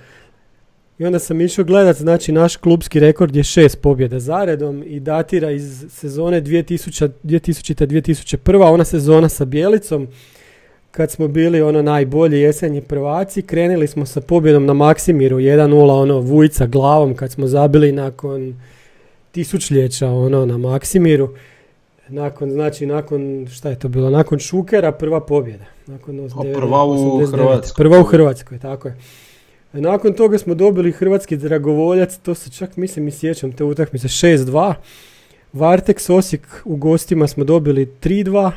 I 0.98 1.04
onda 1.04 1.18
sam 1.18 1.40
išao 1.40 1.64
gledat, 1.64 1.96
znači 1.96 2.32
naš 2.32 2.56
klubski 2.56 3.00
rekord 3.00 3.36
je 3.36 3.44
šest 3.44 3.80
pobjeda 3.82 4.20
zaredom 4.20 4.82
i 4.86 5.00
datira 5.00 5.50
iz 5.50 5.84
sezone 5.88 6.42
2000, 6.42 7.10
2000-2001, 7.24 8.72
ona 8.72 8.84
sezona 8.84 9.28
sa 9.28 9.44
Bjelicom, 9.44 10.08
kad 10.96 11.10
smo 11.10 11.28
bili 11.28 11.62
ono 11.62 11.82
najbolji 11.82 12.40
jesenji 12.40 12.80
prvaci, 12.80 13.42
krenuli 13.42 13.86
smo 13.86 14.06
sa 14.06 14.20
pobjedom 14.20 14.66
na 14.66 14.72
Maksimiru 14.72 15.36
1-0, 15.36 15.72
ono 15.92 16.20
Vujca 16.20 16.66
glavom 16.66 17.14
kad 17.14 17.32
smo 17.32 17.46
zabili 17.46 17.92
nakon 17.92 18.54
tisućljeća 19.32 20.08
ono 20.08 20.46
na 20.46 20.58
Maksimiru. 20.58 21.28
Nakon, 22.08 22.50
znači, 22.50 22.86
nakon, 22.86 23.48
šta 23.50 23.68
je 23.70 23.78
to 23.78 23.88
bilo, 23.88 24.10
nakon 24.10 24.38
Šukera 24.38 24.92
prva 24.92 25.20
pobjeda. 25.20 25.64
Nakon 25.86 26.20
os- 26.20 26.32
A 26.32 26.42
devet- 26.42 26.54
prva 26.54 26.84
u 26.84 26.90
89. 26.92 27.30
Hrvatskoj. 27.32 27.84
Prva 27.84 28.00
u 28.00 28.04
Hrvatskoj, 28.04 28.58
tako 28.58 28.88
je. 28.88 28.96
Nakon 29.72 30.12
toga 30.12 30.38
smo 30.38 30.54
dobili 30.54 30.92
hrvatski 30.92 31.36
dragovoljac, 31.36 32.18
to 32.18 32.34
se 32.34 32.50
čak 32.50 32.76
mislim 32.76 33.08
i 33.08 33.12
sjećam 33.12 33.52
te 33.52 33.64
utakmice 33.64 34.08
6-2. 34.08 34.74
Varteks 35.52 36.10
Osijek 36.10 36.62
u 36.64 36.76
gostima 36.76 37.26
smo 37.26 37.44
dobili 37.44 37.86
3-2. 38.00 38.50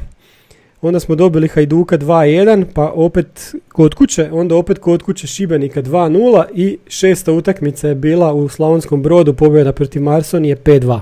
Onda 0.82 1.00
smo 1.00 1.16
dobili 1.16 1.48
Hajduka 1.48 1.98
2-1, 1.98 2.66
pa 2.74 2.92
opet 2.96 3.56
kod 3.72 3.94
kuće, 3.94 4.30
onda 4.32 4.56
opet 4.56 4.80
kod 4.80 5.04
kuće 5.04 5.28
Šibenika 5.28 5.82
2-0 5.82 6.44
i 6.54 6.78
šesta 6.88 7.32
utakmica 7.32 7.88
je 7.88 7.96
bila 7.96 8.34
u 8.34 8.50
Slavonskom 8.50 9.04
brodu, 9.04 9.34
pobjeda 9.34 9.72
protiv 9.72 10.02
Marsonije 10.02 10.56
5-2. 10.56 11.00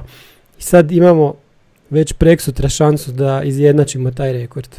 I 0.60 0.62
sad 0.62 0.92
imamo 0.92 1.34
već 1.90 2.14
preksutra 2.14 2.70
šansu 2.70 3.12
da 3.12 3.44
izjednačimo 3.44 4.12
taj 4.12 4.34
rekord. 4.34 4.70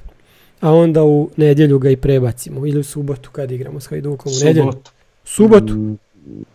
A 0.61 0.73
onda 0.73 1.05
u 1.05 1.31
nedjelju 1.37 1.79
ga 1.79 1.91
i 1.91 1.97
prebacimo. 1.97 2.67
Ili 2.67 2.81
u 2.81 2.85
subotu 2.85 3.31
kad 3.33 3.51
igramo 3.51 3.81
s 3.81 3.87
Hajdukom. 3.87 4.33
U 4.33 4.45
nedjelju. 4.45 4.73
Subotu. 4.73 4.91
Subotu. 5.25 5.97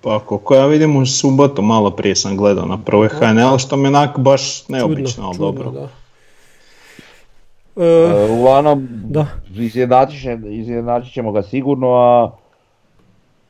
Pa 0.02 0.20
koliko 0.20 0.56
ja 0.56 0.66
vidim 0.66 0.96
u 0.96 1.06
subotu, 1.06 1.62
malo 1.62 1.92
prije 1.92 2.16
sam 2.16 2.38
gledao 2.38 2.66
na 2.66 2.78
prvoj 2.78 3.10
HNL, 3.10 3.58
što 3.58 3.76
mi 3.76 3.84
je 3.84 3.88
onak 3.88 4.20
baš 4.20 4.68
neobično, 4.68 5.26
ali 5.26 5.36
čudno, 5.36 5.52
dobro. 5.52 5.72
da. 5.72 5.90
E, 7.76 7.86
E, 7.86 8.32
uglavnom, 8.32 8.88
da. 9.04 9.26
izjednačit, 9.52 10.22
će- 10.22 10.40
izjednačit 10.46 11.14
ćemo 11.14 11.32
ga 11.32 11.44
sigurno, 11.44 11.88
a, 11.90 12.32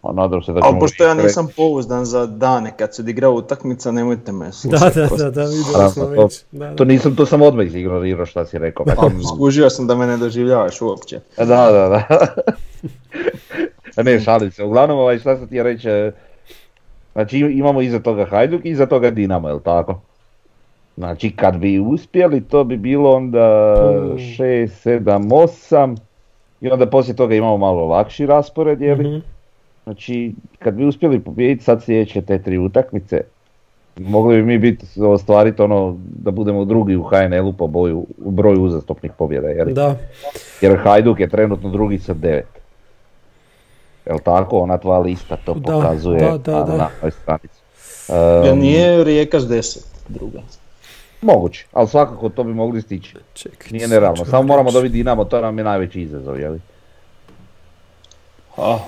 a 0.01 0.12
nadam 0.13 0.41
se 0.43 0.53
da 0.53 0.59
ćemo... 0.59 0.69
Ali 0.69 0.79
pošto 0.79 1.03
ja 1.03 1.13
nisam 1.15 1.47
pouzdan 1.57 2.05
za 2.05 2.25
dane 2.25 2.73
kad 2.77 2.95
se 2.95 3.01
odigra 3.01 3.29
utakmica, 3.29 3.91
nemojte 3.91 4.31
me 4.31 4.45
da, 4.45 4.51
slušati. 4.51 4.99
da, 4.99 5.07
da, 5.07 5.31
da, 5.31 5.43
vidjeli 5.43 5.63
Naravno, 5.73 5.89
smo 5.89 6.03
to- 6.05 6.09
već. 6.23 6.43
Da, 6.51 6.69
To 6.69 6.86
da. 6.86 6.91
nisam, 6.93 7.15
to 7.15 7.25
sam 7.25 7.41
odmah 7.41 7.65
ignorirao 7.67 8.25
šta 8.25 8.45
si 8.45 8.57
rekao. 8.57 8.86
Pa, 8.86 8.93
skužio 9.27 9.69
sam 9.69 9.88
da 9.88 9.95
me 9.95 10.07
ne 10.07 10.17
doživljavaš 10.17 10.81
uopće. 10.81 11.19
Da, 11.38 11.45
da, 11.45 11.89
da. 11.89 12.03
ne, 14.03 14.19
šalim 14.19 14.51
se. 14.51 14.63
Uglavnom, 14.63 14.97
ovaj, 14.97 15.19
šta 15.19 15.38
sam 15.38 15.47
ti 15.47 15.63
reći, 15.63 15.89
e, 15.89 16.12
znači 17.13 17.38
imamo 17.39 17.81
iza 17.81 17.99
toga 17.99 18.25
Hajduk 18.25 18.65
i 18.65 18.69
iza 18.69 18.86
toga 18.86 19.12
Dinamo, 19.12 19.47
jel 19.47 19.59
tako? 19.59 20.01
Znači 20.97 21.32
kad 21.32 21.58
bi 21.58 21.79
uspjeli 21.79 22.41
to 22.41 22.63
bi 22.63 22.77
bilo 22.77 23.12
onda 23.12 23.75
Hmm. 23.77 24.17
6, 24.17 24.67
7, 24.86 25.29
8 25.29 25.97
i 26.62 26.69
onda 26.69 26.86
poslije 26.86 27.15
toga 27.15 27.36
imamo 27.36 27.58
malo 27.58 27.86
lakši 27.86 28.25
raspored, 28.25 28.82
je 28.82 28.95
li? 28.95 29.10
Mhm. 29.10 29.19
Znači 29.84 30.34
kad 30.60 30.73
bi 30.73 30.86
uspjeli 30.86 31.19
pobijediti 31.19 31.63
sad 31.63 31.84
sljedeće 31.84 32.21
te 32.21 32.39
tri 32.39 32.58
utakmice, 32.58 33.21
mogli 33.97 34.36
bi 34.36 34.43
mi 34.43 34.58
biti 34.58 34.86
ostvariti 35.01 35.62
ono 35.62 35.97
da 35.99 36.32
budemo 36.32 36.65
drugi 36.65 36.95
u 36.95 37.03
HNL-u 37.03 37.53
po 37.53 37.67
boju, 37.67 38.06
u 38.17 38.32
broju 38.32 38.63
uzastopnih 38.63 39.12
pobjeda, 39.17 39.47
je 39.47 39.63
li? 39.63 39.73
Da, 39.73 39.95
Jer 40.62 40.77
Hajduk 40.77 41.19
je 41.19 41.29
trenutno 41.29 41.69
drugi 41.69 41.99
sa 41.99 42.13
devet. 42.13 42.47
Jel 44.06 44.19
tako? 44.19 44.60
Ona 44.60 44.77
tvoja 44.77 44.99
lista 44.99 45.38
to 45.38 45.53
Da, 45.53 45.62
pokazuje 45.62 46.19
da, 46.19 46.38
da, 46.38 46.60
na, 46.60 46.65
da. 46.65 46.77
na 46.77 46.89
ovoj 47.01 47.12
stranici. 47.12 47.60
Jer 48.43 48.53
Ehm, 48.53 48.60
nije 48.60 49.03
Rijeka 49.03 49.39
s 49.39 49.47
deset 49.47 49.86
druga. 50.10 50.39
Moguće, 51.23 51.65
ali 51.73 51.88
svakako 51.88 52.29
to 52.29 52.43
bi 52.43 52.53
mogli 52.53 52.81
stići. 52.81 53.15
čekaj. 53.33 53.67
Nije 53.71 53.88
ću 54.15 54.25
Samo 54.25 54.43
moramo 54.43 54.71
dobiti 54.71 54.93
Dinamo, 54.93 55.25
to 55.25 55.41
nam 55.41 55.57
je 55.57 55.63
najveći 55.63 56.01
izazov, 56.01 56.39
jel? 56.39 56.57
Ah, 58.57 58.79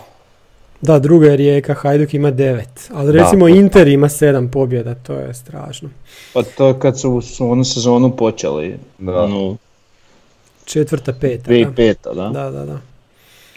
Da, 0.82 1.00
druga 1.00 1.28
je 1.28 1.36
Rijeka, 1.38 1.74
Hajduk 1.74 2.14
ima 2.14 2.32
devet. 2.32 2.90
Ali 2.94 3.06
Da, 3.08 3.12
recimo 3.14 3.42
to- 3.42 3.48
Inter 3.50 3.88
ima 3.88 4.10
sedam 4.10 4.48
pobjeda, 4.48 4.96
to 4.96 5.14
je 5.14 5.34
strašno. 5.34 5.90
pa 6.34 6.44
to 6.44 6.74
kad 6.74 7.00
su 7.00 7.22
su 7.22 7.50
onu 7.50 7.64
sezonu 7.64 8.12
počeli, 8.12 8.78
Da. 9.00 9.24
onu 9.24 9.58
Četvrta, 10.66 11.14
peta. 11.14 11.52
2005. 11.52 11.96
Da. 12.06 12.14
Da, 12.14 12.30
da, 12.30 12.52
da. 12.52 12.66
da. 12.66 12.78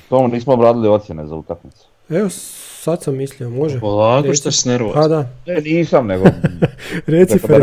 To 0.09 0.27
nismo 0.27 0.53
obradili 0.53 0.89
ocjene 0.89 1.27
za 1.27 1.35
utakmicu. 1.35 1.85
Evo, 2.11 2.29
sad 2.79 3.03
sam 3.03 3.17
mislio, 3.17 3.51
može. 3.51 3.81
Polako 3.81 4.35
što 4.35 4.51
si 4.51 4.69
nervozan. 4.69 5.03
Pa 5.03 5.09
da, 5.09 5.29
Ne, 5.47 5.61
nisam, 5.61 6.07
nego 6.07 6.25
reci 7.07 7.39
da 7.49 7.59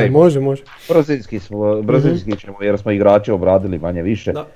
ne 0.00 0.10
može, 0.10 0.40
može. 0.40 0.62
brzinski 0.88 1.38
smo, 1.38 1.82
brzinski 1.82 2.36
ćemo 2.36 2.62
jer 2.62 2.78
smo 2.78 2.92
igrače 2.92 3.32
obradili 3.32 3.78
manje 3.78 4.02
više. 4.02 4.32
Da. 4.32 4.46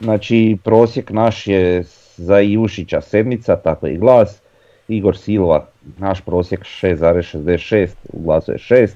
Znači 0.00 0.56
prosjek 0.64 1.10
naš 1.10 1.46
je 1.46 1.84
za 2.16 2.40
Ivušića 2.40 3.00
sedmica, 3.00 3.56
tako 3.56 3.86
i 3.86 3.98
glas. 3.98 4.40
Igor 4.88 5.16
Silva, 5.16 5.66
naš 5.98 6.20
prosjek 6.20 6.60
6,66, 6.60 7.88
u 8.12 8.22
glasu 8.22 8.52
je 8.52 8.58
6. 8.58 8.88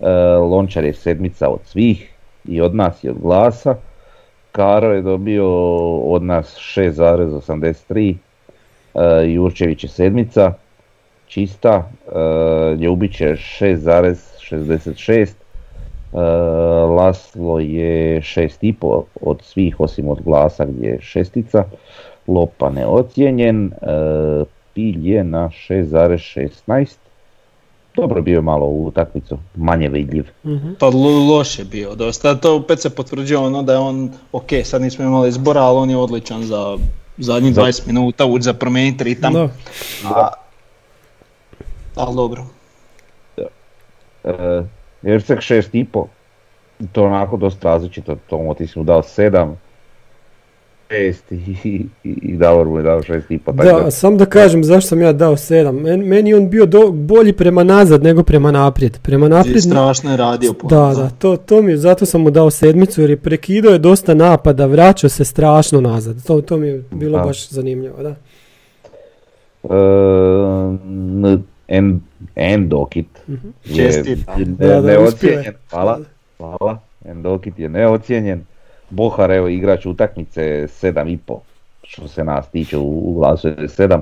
E, 0.00 0.10
Lončar 0.36 0.84
je 0.84 0.92
sedmica 0.92 1.48
od 1.48 1.60
svih 1.64 2.12
i 2.44 2.60
od 2.60 2.74
nas 2.74 3.04
i 3.04 3.08
od 3.08 3.18
glasa. 3.18 3.74
Karo 4.52 4.92
je 4.94 5.02
dobio 5.02 5.46
od 5.98 6.22
nas 6.22 6.56
6,83, 6.76 8.14
e, 8.14 8.29
Jurčević 9.26 9.84
je 9.84 9.88
sedmica, 9.88 10.52
čista, 11.26 11.90
e, 12.06 12.12
Ljubić 12.74 13.20
je 13.20 13.36
6,66, 13.36 15.34
e, 16.12 16.20
Laslo 16.96 17.58
je 17.58 18.20
6,5 18.20 19.02
od 19.20 19.42
svih 19.42 19.80
osim 19.80 20.08
od 20.08 20.22
glasa 20.22 20.64
gdje 20.64 20.88
je 20.88 21.00
šestica, 21.00 21.64
Lopa 22.26 22.70
neocijenjen, 22.70 23.72
Pilj 24.74 25.10
je 25.12 25.24
na 25.24 25.50
6,16, 25.68 26.96
dobro 27.96 28.22
bio 28.22 28.42
malo 28.42 28.66
u 28.66 28.86
utakmicu, 28.86 29.38
manje 29.56 29.88
vidljiv. 29.88 30.26
Mhm. 30.44 30.72
Pa 30.78 30.86
lo- 30.86 31.28
loš 31.30 31.58
je 31.58 31.64
bio 31.64 31.94
dosta, 31.94 32.34
to 32.34 32.56
opet 32.56 32.80
se 32.80 32.90
potvrđuje 32.90 33.38
ono 33.38 33.62
da 33.62 33.72
je 33.72 33.78
on, 33.78 34.10
ok 34.32 34.48
sad 34.64 34.82
nismo 34.82 35.04
imali 35.04 35.28
izbora, 35.28 35.60
ali 35.60 35.78
on 35.78 35.90
je 35.90 35.96
odličan 35.96 36.42
za 36.42 36.76
zadnjih 37.20 37.54
Za- 37.54 37.62
20 37.62 37.86
minuta, 37.86 38.26
ući 38.26 38.42
za 38.42 38.52
promijeniti 38.52 39.04
ritam. 39.04 39.32
Da. 39.32 39.48
A, 40.14 40.28
ali 41.96 42.16
dobro. 42.16 42.44
E, 44.24 44.62
Erceg 45.02 45.38
6,5, 45.38 46.04
to 46.92 47.00
je 47.00 47.06
onako 47.06 47.36
dosta 47.36 47.68
različito, 47.68 48.16
Tomo 48.26 48.54
ti 48.54 48.66
si 48.66 48.78
mu 48.78 48.84
dao 48.84 49.02
7, 49.02 49.54
6 50.90 51.14
i, 51.30 51.36
i, 51.64 51.86
i 52.22 52.36
Davor 52.36 52.66
mu 52.66 52.76
je 52.76 52.82
dao 52.82 53.00
6,5, 53.00 53.38
tako 53.46 53.80
Da, 53.80 53.90
samo 53.90 54.16
da 54.16 54.26
kažem 54.26 54.64
zašto 54.64 54.88
sam 54.88 55.00
ja 55.00 55.12
dao 55.14 55.32
7. 55.32 55.72
Men, 55.74 56.00
meni 56.00 56.30
je 56.30 56.36
on 56.36 56.50
bio 56.50 56.66
do, 56.66 56.88
bolji 56.88 57.32
prema 57.32 57.64
nazad 57.64 58.02
nego 58.02 58.22
prema 58.22 58.50
naprijed. 58.52 58.98
Prema 58.98 59.26
I 59.26 59.28
naprijed... 59.28 59.62
strašno 59.62 60.10
je 60.10 60.16
radio 60.16 60.52
puno. 60.52 60.68
Da, 60.70 60.94
da, 60.94 61.10
to, 61.10 61.36
to 61.36 61.62
mi, 61.62 61.70
je- 61.70 61.76
zato 61.78 62.06
sam 62.06 62.20
mu 62.20 62.30
dao 62.30 62.50
sedmicu 62.50 63.00
jer 63.00 63.10
je 63.10 63.16
prekidao 63.18 63.72
je 63.72 63.78
dosta 63.78 64.14
napada, 64.14 64.66
vraćao 64.66 65.10
se 65.10 65.24
strašno 65.24 65.80
nazad. 65.80 66.24
To, 66.24 66.40
to 66.40 66.56
mi 66.56 66.66
je 66.66 66.84
bilo 66.90 67.18
Da. 67.18 67.24
baš 67.24 67.48
zanimljivo, 67.48 68.02
da. 68.02 68.14
E, 69.64 69.74
n- 70.84 71.42
en, 71.68 72.00
Endokit 72.36 73.06
je 73.64 73.84
ne- 74.36 74.44
Da, 74.46 74.80
da, 74.80 75.00
uspio 75.00 75.28
je. 75.28 75.36
neocijenjen, 75.36 75.54
hvala, 75.70 75.98
hvala, 76.38 76.78
Endokit 77.04 77.58
je 77.58 77.68
neocijenjen, 77.68 78.44
Bohar 78.90 79.30
evo 79.30 79.48
igrač 79.48 79.86
utakmice 79.86 80.42
7,5, 80.42 81.36
što 81.82 82.08
se 82.08 82.24
nas 82.24 82.48
tiče 82.50 82.78
u, 82.78 83.10
u 83.10 83.14
glasu 83.14 83.48
je 83.48 83.54
7, 83.56 84.00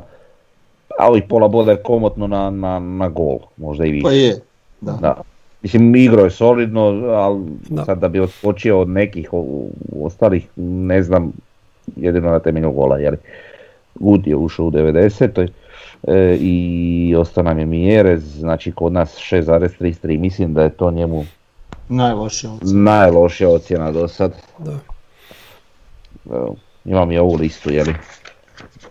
a 0.99 1.09
ovih 1.09 1.23
pola 1.29 1.49
boda 1.49 1.71
je 1.71 1.83
komotno 1.83 2.27
na, 2.27 2.51
na, 2.51 2.79
na 2.79 3.09
gol, 3.09 3.39
možda 3.57 3.85
i 3.87 3.91
više. 3.91 4.03
Pa 4.03 4.11
je, 4.13 4.41
da. 4.81 4.93
Da. 4.93 5.15
Mislim, 5.63 5.95
igro 5.97 6.25
je 6.25 6.31
solidno, 6.31 6.81
ali 7.07 7.45
Da. 7.69 7.85
sad 7.85 7.99
da 7.99 8.09
bi 8.09 8.21
odskočio 8.21 8.81
od 8.81 8.89
nekih 8.89 9.29
o- 9.33 9.67
ostalih, 10.01 10.49
ne 10.57 11.03
znam, 11.03 11.33
jedino 11.97 12.31
na 12.31 12.39
temelju 12.39 12.73
gola, 12.73 12.99
jer 12.99 13.17
Good 13.95 14.27
je 14.27 14.37
ušao 14.37 14.67
u 14.67 14.71
90. 14.71 15.49
E, 16.03 16.37
i 16.41 17.15
ostao 17.19 17.45
nam 17.45 17.59
je 17.59 17.67
Mijerez, 17.67 18.23
znači 18.39 18.73
kod 18.73 18.93
nas 18.93 19.17
6,33, 19.33 20.19
mislim 20.19 20.55
da 20.55 20.63
je 20.63 20.71
to 20.71 20.91
njemu 20.91 21.25
Najlošije 21.89 22.51
ocjene. 22.51 22.73
najlošija 22.83 23.49
ocjena 23.51 23.93
do 23.93 24.09
sad. 24.09 24.33
da. 24.59 24.79
Evo, 26.27 26.57
imam 26.85 27.13
i 27.13 27.19
ovu 27.19 27.35
listu, 27.37 27.71
jeli? 27.71 27.95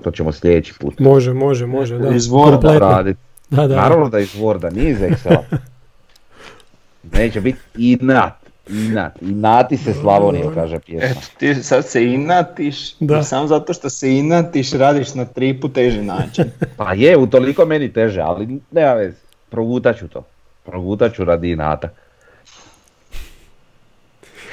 To 0.03 0.11
ćemo 0.11 0.31
sljedeći 0.31 0.73
put 0.79 0.99
Može, 0.99 1.33
može, 1.33 1.65
može, 1.65 1.97
da. 1.97 2.09
Iz 2.15 2.23
Worda 2.23 2.79
raditi. 2.79 3.19
Da, 3.49 3.67
da. 3.67 3.75
Naravno 3.75 4.09
da 4.09 4.19
iz 4.19 4.35
Worda, 4.35 4.73
nije 4.73 4.91
iz 4.91 4.97
Excela. 4.99 5.41
Neće 7.13 7.41
biti 7.41 7.59
inat, 7.77 8.33
inat, 8.69 9.21
inati 9.21 9.77
se 9.77 9.93
Slavonija, 9.93 10.51
kaže 10.53 10.79
pjesma. 10.79 11.09
Eto, 11.09 11.19
ti 11.37 11.55
sad 11.55 11.85
se 11.85 12.03
inatiš, 12.05 12.95
Da. 12.99 13.19
i 13.19 13.23
samo 13.23 13.47
zato 13.47 13.73
što 13.73 13.89
se 13.89 14.17
inatiš 14.17 14.71
radiš 14.71 15.13
na 15.13 15.25
tri 15.25 15.59
put 15.61 15.73
teži 15.73 16.01
način. 16.01 16.45
Pa 16.77 16.93
je, 16.93 17.17
utoliko 17.17 17.65
meni 17.65 17.93
teže, 17.93 18.21
ali 18.21 18.59
nema 18.71 18.93
veze, 18.93 19.17
progutat 19.49 19.97
ću 19.97 20.07
to. 20.07 20.23
Progutat 20.65 21.13
ću 21.13 21.23
radi 21.23 21.51
inata. 21.51 21.89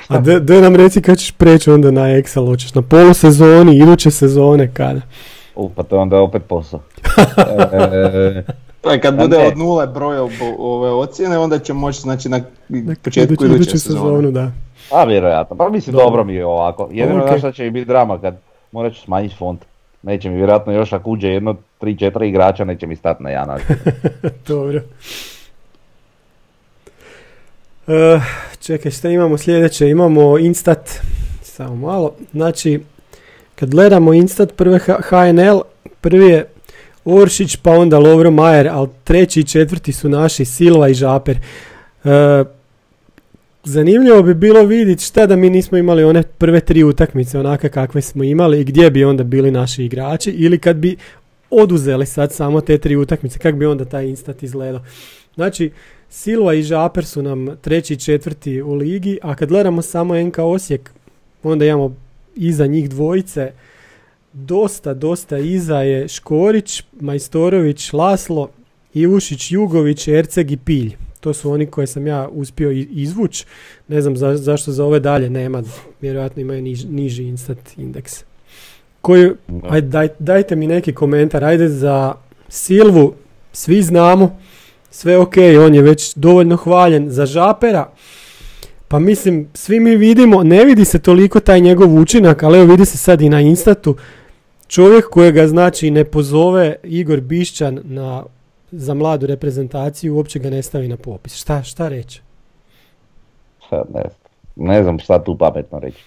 A 0.09 0.19
de, 0.19 0.41
de 0.41 0.61
nam 0.61 0.77
reci 0.77 1.03
kad 1.03 1.19
ćeš 1.19 1.31
preći 1.33 1.71
onda 1.71 1.91
na 1.91 2.01
Excel, 2.03 2.47
hoćeš 2.47 2.75
na 2.75 2.83
polusezoni, 2.83 3.77
iduće 3.77 4.11
sezone, 4.11 4.71
kada? 4.75 5.01
U, 5.57 5.69
pa 5.69 5.83
to 5.83 5.97
je 5.97 6.01
onda 6.01 6.19
opet 6.19 6.43
posao. 6.45 6.81
E, 7.73 8.43
To 8.81 8.91
je 8.91 9.01
kad 9.01 9.17
Pa 9.17 9.23
bude 9.23 9.39
ne. 9.39 9.47
od 9.47 9.59
nule 9.59 9.87
broj 9.87 10.17
ob- 10.19 10.31
ove 10.59 10.91
ocjene, 10.91 11.39
onda 11.39 11.59
će 11.59 11.73
moći 11.73 12.01
znači 12.01 12.29
na 12.29 12.41
početku 12.97 13.35
iduću- 13.35 13.45
iduće 13.45 13.55
iduću 13.57 13.71
sezone. 13.73 14.01
sezonu, 14.01 14.31
da. 14.31 14.51
a 14.93 15.05
vjerojatno, 15.05 15.57
pa 15.57 15.69
mislim 15.69 15.93
Dobro. 15.93 16.05
dobro 16.05 16.25
mi 16.25 16.35
je 16.35 16.47
ovako. 16.47 16.89
Jedino 16.93 17.19
Ok. 17.19 17.29
znaš 17.29 17.39
šta 17.39 17.53
će 17.53 17.63
mi 17.63 17.71
biti 17.71 17.87
drama 17.87 18.21
kad 18.21 18.37
morat 18.73 18.93
ću 18.93 19.01
smanjiti 19.01 19.35
font. 19.37 19.61
Neće 20.03 20.31
mi 20.31 20.37
vjerojatno 20.37 20.73
još 20.73 20.93
ako 20.93 21.11
uđe 21.11 21.29
jedno 21.29 21.57
3-4 21.81 22.23
igrača, 22.23 22.65
neće 22.65 22.87
mi 22.87 22.97
stati 22.97 23.23
na 23.23 23.31
jedan 23.31 23.59
Dobro. 24.49 24.81
E, 27.89 28.21
čekaj, 28.61 28.91
šta 28.91 29.11
imamo 29.11 29.39
sljedeće? 29.39 29.89
Imamo 29.89 30.39
Instat. 30.39 30.91
Samo 31.43 31.77
malo. 31.77 32.15
Znači, 32.33 32.81
kad 33.55 33.71
gledamo 33.71 34.15
Instat, 34.15 34.57
prve 34.57 34.79
HNL, 34.79 35.61
prvi 36.01 36.27
je 36.27 36.47
Oršić, 37.05 37.57
pa 37.57 37.71
onda 37.71 37.99
Lovro 37.99 38.31
Majer, 38.31 38.69
ali 38.69 38.89
treći 39.05 39.41
i 39.41 39.45
četvrti 39.45 39.93
su 39.93 40.09
naši 40.09 40.45
Silva 40.45 40.89
i 40.89 40.95
Žaper. 40.95 41.39
E, 42.05 42.45
zanimljivo 43.65 44.23
bi 44.23 44.35
bilo 44.35 44.63
vidjeti 44.63 45.05
šta 45.05 45.27
da 45.27 45.37
mi 45.37 45.51
nismo 45.51 45.79
imali 45.79 46.05
one 46.05 46.23
prve 46.23 46.61
tri 46.61 46.85
utakmice 46.85 47.39
onake 47.39 47.69
kakve 47.69 48.03
smo 48.03 48.25
imali 48.25 48.61
i 48.61 48.65
gdje 48.65 48.91
bi 48.91 49.05
onda 49.05 49.25
bili 49.25 49.51
naši 49.51 49.85
igrači 49.85 50.31
ili 50.31 50.59
kad 50.59 50.77
bi 50.77 50.97
oduzeli 51.51 52.07
sad 52.07 52.33
samo 52.33 52.61
te 52.61 52.79
tri 52.79 52.97
utakmice, 52.97 53.39
kako 53.39 53.59
bi 53.59 53.67
onda 53.67 53.85
taj 53.85 54.07
instat 54.07 54.43
izgledao. 54.43 54.81
Znači, 55.35 55.71
Silva 56.15 56.55
i 56.55 56.63
Žaper 56.63 57.05
su 57.05 57.23
nam 57.23 57.57
treći 57.61 57.95
i 57.95 57.97
četvrti 57.97 58.63
u 58.63 58.75
ligi, 58.75 59.19
a 59.23 59.35
kad 59.35 59.49
gledamo 59.49 59.83
samo 59.83 60.15
NK 60.17 60.39
Osijek, 60.39 60.91
onda 61.43 61.65
imamo 61.65 61.97
iza 62.37 62.67
njih 62.67 62.91
dvojice, 62.91 63.53
dosta, 64.33 64.95
dosta 64.95 65.39
iza 65.39 65.79
je 65.79 66.09
Škorić, 66.09 66.83
Majstorović, 67.01 67.93
Laslo, 67.93 68.49
Ivušić, 68.95 69.53
Jugović, 69.53 70.09
Erceg 70.09 70.51
i 70.51 70.57
Pilj. 70.57 70.93
To 71.21 71.33
su 71.33 71.51
oni 71.51 71.67
koje 71.67 71.87
sam 71.87 72.07
ja 72.07 72.29
uspio 72.29 72.71
izvući. 72.91 73.45
Ne 73.89 74.01
znam 74.01 74.17
za- 74.17 74.37
zašto 74.37 74.73
za 74.73 74.85
ove 74.85 75.01
dalje 75.01 75.31
nema, 75.31 75.63
vjerojatno 76.01 76.43
imaju 76.43 76.63
niž- 76.63 76.91
niži 76.91 77.23
instant 77.25 77.79
indeks. 77.79 78.25
Koji, 79.01 79.31
ajde, 79.63 79.89
daj, 79.89 80.09
dajte 80.19 80.57
mi 80.57 80.67
neki 80.67 80.93
komentar, 80.93 81.45
ajde 81.45 81.69
za 81.69 82.15
Silvu, 82.49 83.15
svi 83.53 83.83
znamo, 83.83 84.39
sve 84.95 85.19
ok, 85.19 85.35
on 85.67 85.75
je 85.75 85.83
već 85.83 86.15
dovoljno 86.15 86.57
hvaljen 86.57 87.11
za 87.11 87.27
Žapera, 87.27 87.89
pa 88.89 88.99
mislim, 88.99 89.49
svi 89.55 89.81
mi 89.81 89.97
vidimo, 89.97 90.43
ne 90.43 90.65
vidi 90.65 90.85
se 90.85 90.99
toliko 90.99 91.41
taj 91.41 91.61
njegov 91.61 91.95
učinak, 91.95 92.43
ali 92.43 92.59
evo 92.59 92.71
vidi 92.71 92.85
se 92.85 92.99
sad 92.99 93.21
i 93.23 93.29
na 93.29 93.41
Instatu, 93.41 93.97
čovjek 94.67 95.09
kojega 95.11 95.47
znači 95.47 95.91
ne 95.91 96.05
pozove 96.05 96.77
Igor 96.83 97.21
Bišćan 97.21 97.81
na, 97.85 98.25
za 98.71 98.95
mladu 98.95 99.27
reprezentaciju, 99.27 100.17
uopće 100.17 100.39
ga 100.39 100.51
ne 100.51 100.63
stavi 100.63 100.89
na 100.89 100.97
popis. 100.97 101.35
Šta, 101.35 101.63
šta 101.63 101.89
reći? 101.89 102.23
Ne, 103.71 104.03
ne 104.57 104.83
znam 104.83 104.99
šta 104.99 105.25
tu 105.25 105.39
pametno 105.39 105.79
reći. 105.79 106.05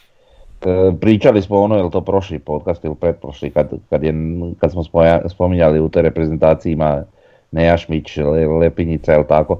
E, 0.65 0.91
pričali 1.01 1.41
smo 1.41 1.61
ono, 1.61 1.75
je 1.75 1.83
li 1.83 1.91
to 1.91 2.01
prošli 2.01 2.39
podcast 2.39 2.83
ili 2.83 2.95
pretprošli, 2.95 3.49
kad, 3.49 3.69
kad, 3.89 4.03
je, 4.03 4.13
kad 4.59 4.71
smo 4.71 4.83
spominjali 5.29 5.79
u 5.79 5.89
toj 5.89 6.01
reprezentaciji 6.01 6.71
ima 6.71 7.03
Nejašmić, 7.51 8.17
Le, 8.17 8.47
Lepinjica, 8.47 9.11
jel 9.11 9.23
tako? 9.29 9.59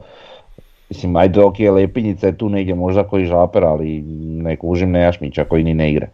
Mislim, 0.90 1.16
ajde, 1.16 1.42
ok, 1.42 1.60
Lepinjica 1.60 2.28
je 2.28 2.38
tu 2.38 2.50
negdje 2.50 2.76
možda 2.76 3.04
koji 3.04 3.26
žaper, 3.26 3.64
ali 3.64 4.02
ne 4.42 4.56
kužim 4.56 4.92
Nejašmića 4.92 5.44
koji 5.44 5.64
ni 5.64 5.74
ne 5.74 5.92
igra 5.92 6.08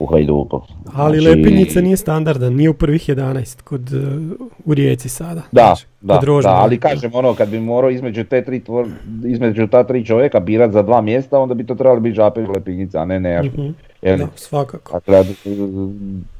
u 0.00 0.06
Hajduku. 0.06 0.60
Ali 0.94 1.20
Znači, 1.20 1.36
Lepinjica 1.36 1.80
nije 1.80 1.96
standardan, 1.96 2.54
nije 2.54 2.70
u 2.70 2.74
prvih 2.74 3.08
11 3.08 3.62
kod, 3.62 3.92
uh, 3.92 4.48
u 4.64 4.74
Rijeci 4.74 5.08
sada. 5.08 5.42
Da, 5.52 5.62
Znači, 5.62 5.86
da, 6.00 6.18
kod 6.18 6.42
da, 6.42 6.50
ali 6.50 6.80
kažem 6.80 7.10
ono, 7.14 7.34
kad 7.34 7.48
bi 7.48 7.60
morao 7.60 7.90
između, 7.90 8.24
te 8.24 8.44
tri 8.44 8.60
tvor, 8.60 8.86
između 9.26 9.66
ta 9.66 9.84
tri 9.84 10.04
čovjeka 10.04 10.40
birat 10.40 10.72
za 10.72 10.82
dva 10.82 11.00
mjesta, 11.00 11.38
onda 11.38 11.54
bi 11.54 11.66
to 11.66 11.74
trebalo 11.74 12.00
biti 12.00 12.14
žaper 12.14 12.48
Lepinjica, 12.48 13.00
a 13.00 13.04
ne 13.04 13.20
Nejašmić. 13.20 13.54
Mhm, 13.54 13.70
Jel? 14.02 14.18
Da, 14.18 14.26
svakako. 14.36 15.00
Dakle, 15.06 15.34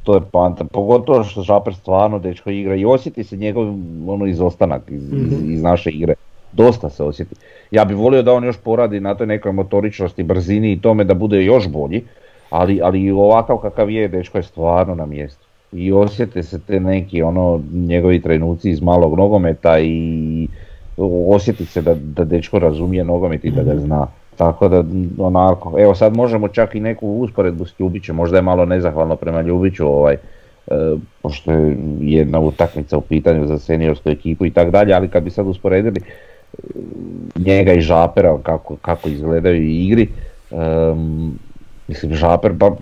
to 0.02 0.14
je 0.14 0.20
panta. 0.32 0.64
Pogotovo 0.64 1.24
što 1.24 1.42
Žaper 1.42 1.74
stvarno 1.74 2.18
dečko 2.18 2.50
igra 2.50 2.74
i 2.74 2.84
osjeti 2.84 3.24
se 3.24 3.36
njegov 3.36 3.74
ono 4.06 4.26
izostanak 4.26 4.82
iz, 4.88 5.12
Mhm. 5.12 5.52
iz 5.52 5.62
naše 5.62 5.90
igre. 5.90 6.14
Dosta 6.52 6.90
se 6.90 7.04
osjeti. 7.04 7.34
Ja 7.70 7.84
bih 7.84 7.96
volio 7.96 8.22
da 8.22 8.32
on 8.32 8.44
još 8.44 8.56
poradi 8.56 9.00
na 9.00 9.14
toj 9.14 9.26
nekoj 9.26 9.52
motoričnosti, 9.52 10.22
brzini 10.22 10.72
i 10.72 10.80
tome 10.80 11.04
da 11.04 11.14
bude 11.14 11.44
još 11.44 11.68
bolji, 11.68 12.02
ali, 12.50 12.80
ali 12.82 13.10
ovakav 13.10 13.56
kakav 13.56 13.90
je, 13.90 14.08
dečko 14.08 14.38
je 14.38 14.42
stvarno 14.42 14.94
na 14.94 15.06
mjestu. 15.06 15.44
I 15.72 15.92
osjete 15.92 16.42
se 16.42 16.60
te 16.60 16.80
neki 16.80 17.22
ono 17.22 17.60
njegovi 17.72 18.22
trenuci 18.22 18.70
iz 18.70 18.82
malog 18.82 19.16
nogometa 19.16 19.78
i 19.80 20.48
osjeti 21.28 21.64
se 21.64 21.82
da, 21.82 21.94
da 21.94 22.24
dečko 22.24 22.58
razumije 22.58 23.04
nogomet 23.04 23.44
i 23.44 23.50
da 23.50 23.62
ga 23.62 23.76
zna. 23.76 24.06
Tako 24.38 24.68
da, 24.68 24.84
onako, 25.18 25.74
evo 25.78 25.94
sad 25.94 26.16
možemo 26.16 26.48
čak 26.48 26.74
i 26.74 26.80
neku 26.80 27.08
usporedbu 27.08 27.64
s 27.64 27.80
Ljubićem, 27.80 28.16
možda 28.16 28.36
je 28.36 28.42
malo 28.42 28.64
nezahvalno 28.64 29.16
prema 29.16 29.40
Ljubiću, 29.40 29.86
ovaj, 29.86 30.14
e, 30.14 30.18
pošto 31.22 31.52
je 31.52 31.76
jedna 32.00 32.40
utakmica 32.40 32.96
u 32.96 33.00
pitanju 33.00 33.46
za 33.46 33.58
seniorsku 33.58 34.10
ekipu 34.10 34.46
i 34.46 34.50
tako 34.50 34.70
dalje, 34.70 34.94
ali 34.94 35.08
kad 35.08 35.22
bi 35.22 35.30
sad 35.30 35.46
usporedili 35.46 36.00
e, 36.00 36.60
njega 37.36 37.72
i 37.72 37.80
Žapera, 37.80 38.38
kako, 38.42 38.76
kako 38.76 39.08
izgledaju 39.08 39.62
i 39.62 39.86
igri, 39.86 40.08
em, 40.50 41.32
mislim 41.88 42.14
Žaper, 42.14 42.52
pa, 42.58 42.76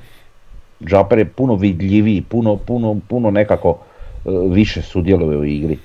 Žaper 0.87 1.19
je 1.19 1.25
puno 1.25 1.55
vidljiviji, 1.55 2.23
puno, 2.29 2.57
puno, 2.57 3.01
puno 3.09 3.31
nekako 3.31 3.71
e, 3.71 4.31
više 4.51 4.83
sudjeluje 4.83 5.38
u 5.38 5.45
igri. 5.45 5.79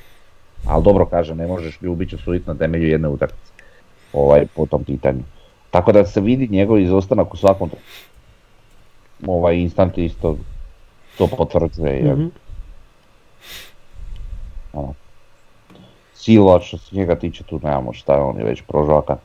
Ali 0.67 0.83
dobro 0.83 1.05
kažem, 1.05 1.37
ne 1.37 1.47
možeš 1.47 1.81
Ljubiću 1.81 2.17
suditi 2.17 2.47
na 2.47 2.55
temelju 2.55 2.87
jedne 2.87 3.07
utakmice 3.07 3.51
ovaj, 4.13 4.45
po 4.55 4.65
tom 4.65 4.83
pitanju. 4.83 5.23
Tako 5.71 5.91
da 5.91 6.05
se 6.05 6.21
vidi 6.21 6.47
njegov 6.47 6.79
izostanak 6.79 7.33
u 7.33 7.37
svakom 7.37 7.69
ovaj 9.27 9.55
instant 9.55 9.97
isto 9.97 10.37
to 11.17 11.27
potvrđuje. 11.27 12.13
Mhm. 12.13 12.25
ono, 14.73 14.93
Silva 16.13 16.59
što 16.59 16.77
se 16.77 16.95
njega 16.95 17.15
tiče 17.15 17.43
tu 17.43 17.59
nemamo 17.63 17.93
šta, 17.93 18.23
on 18.23 18.37
je 18.37 18.43
već 18.43 18.61
prožvakan. 18.61 19.17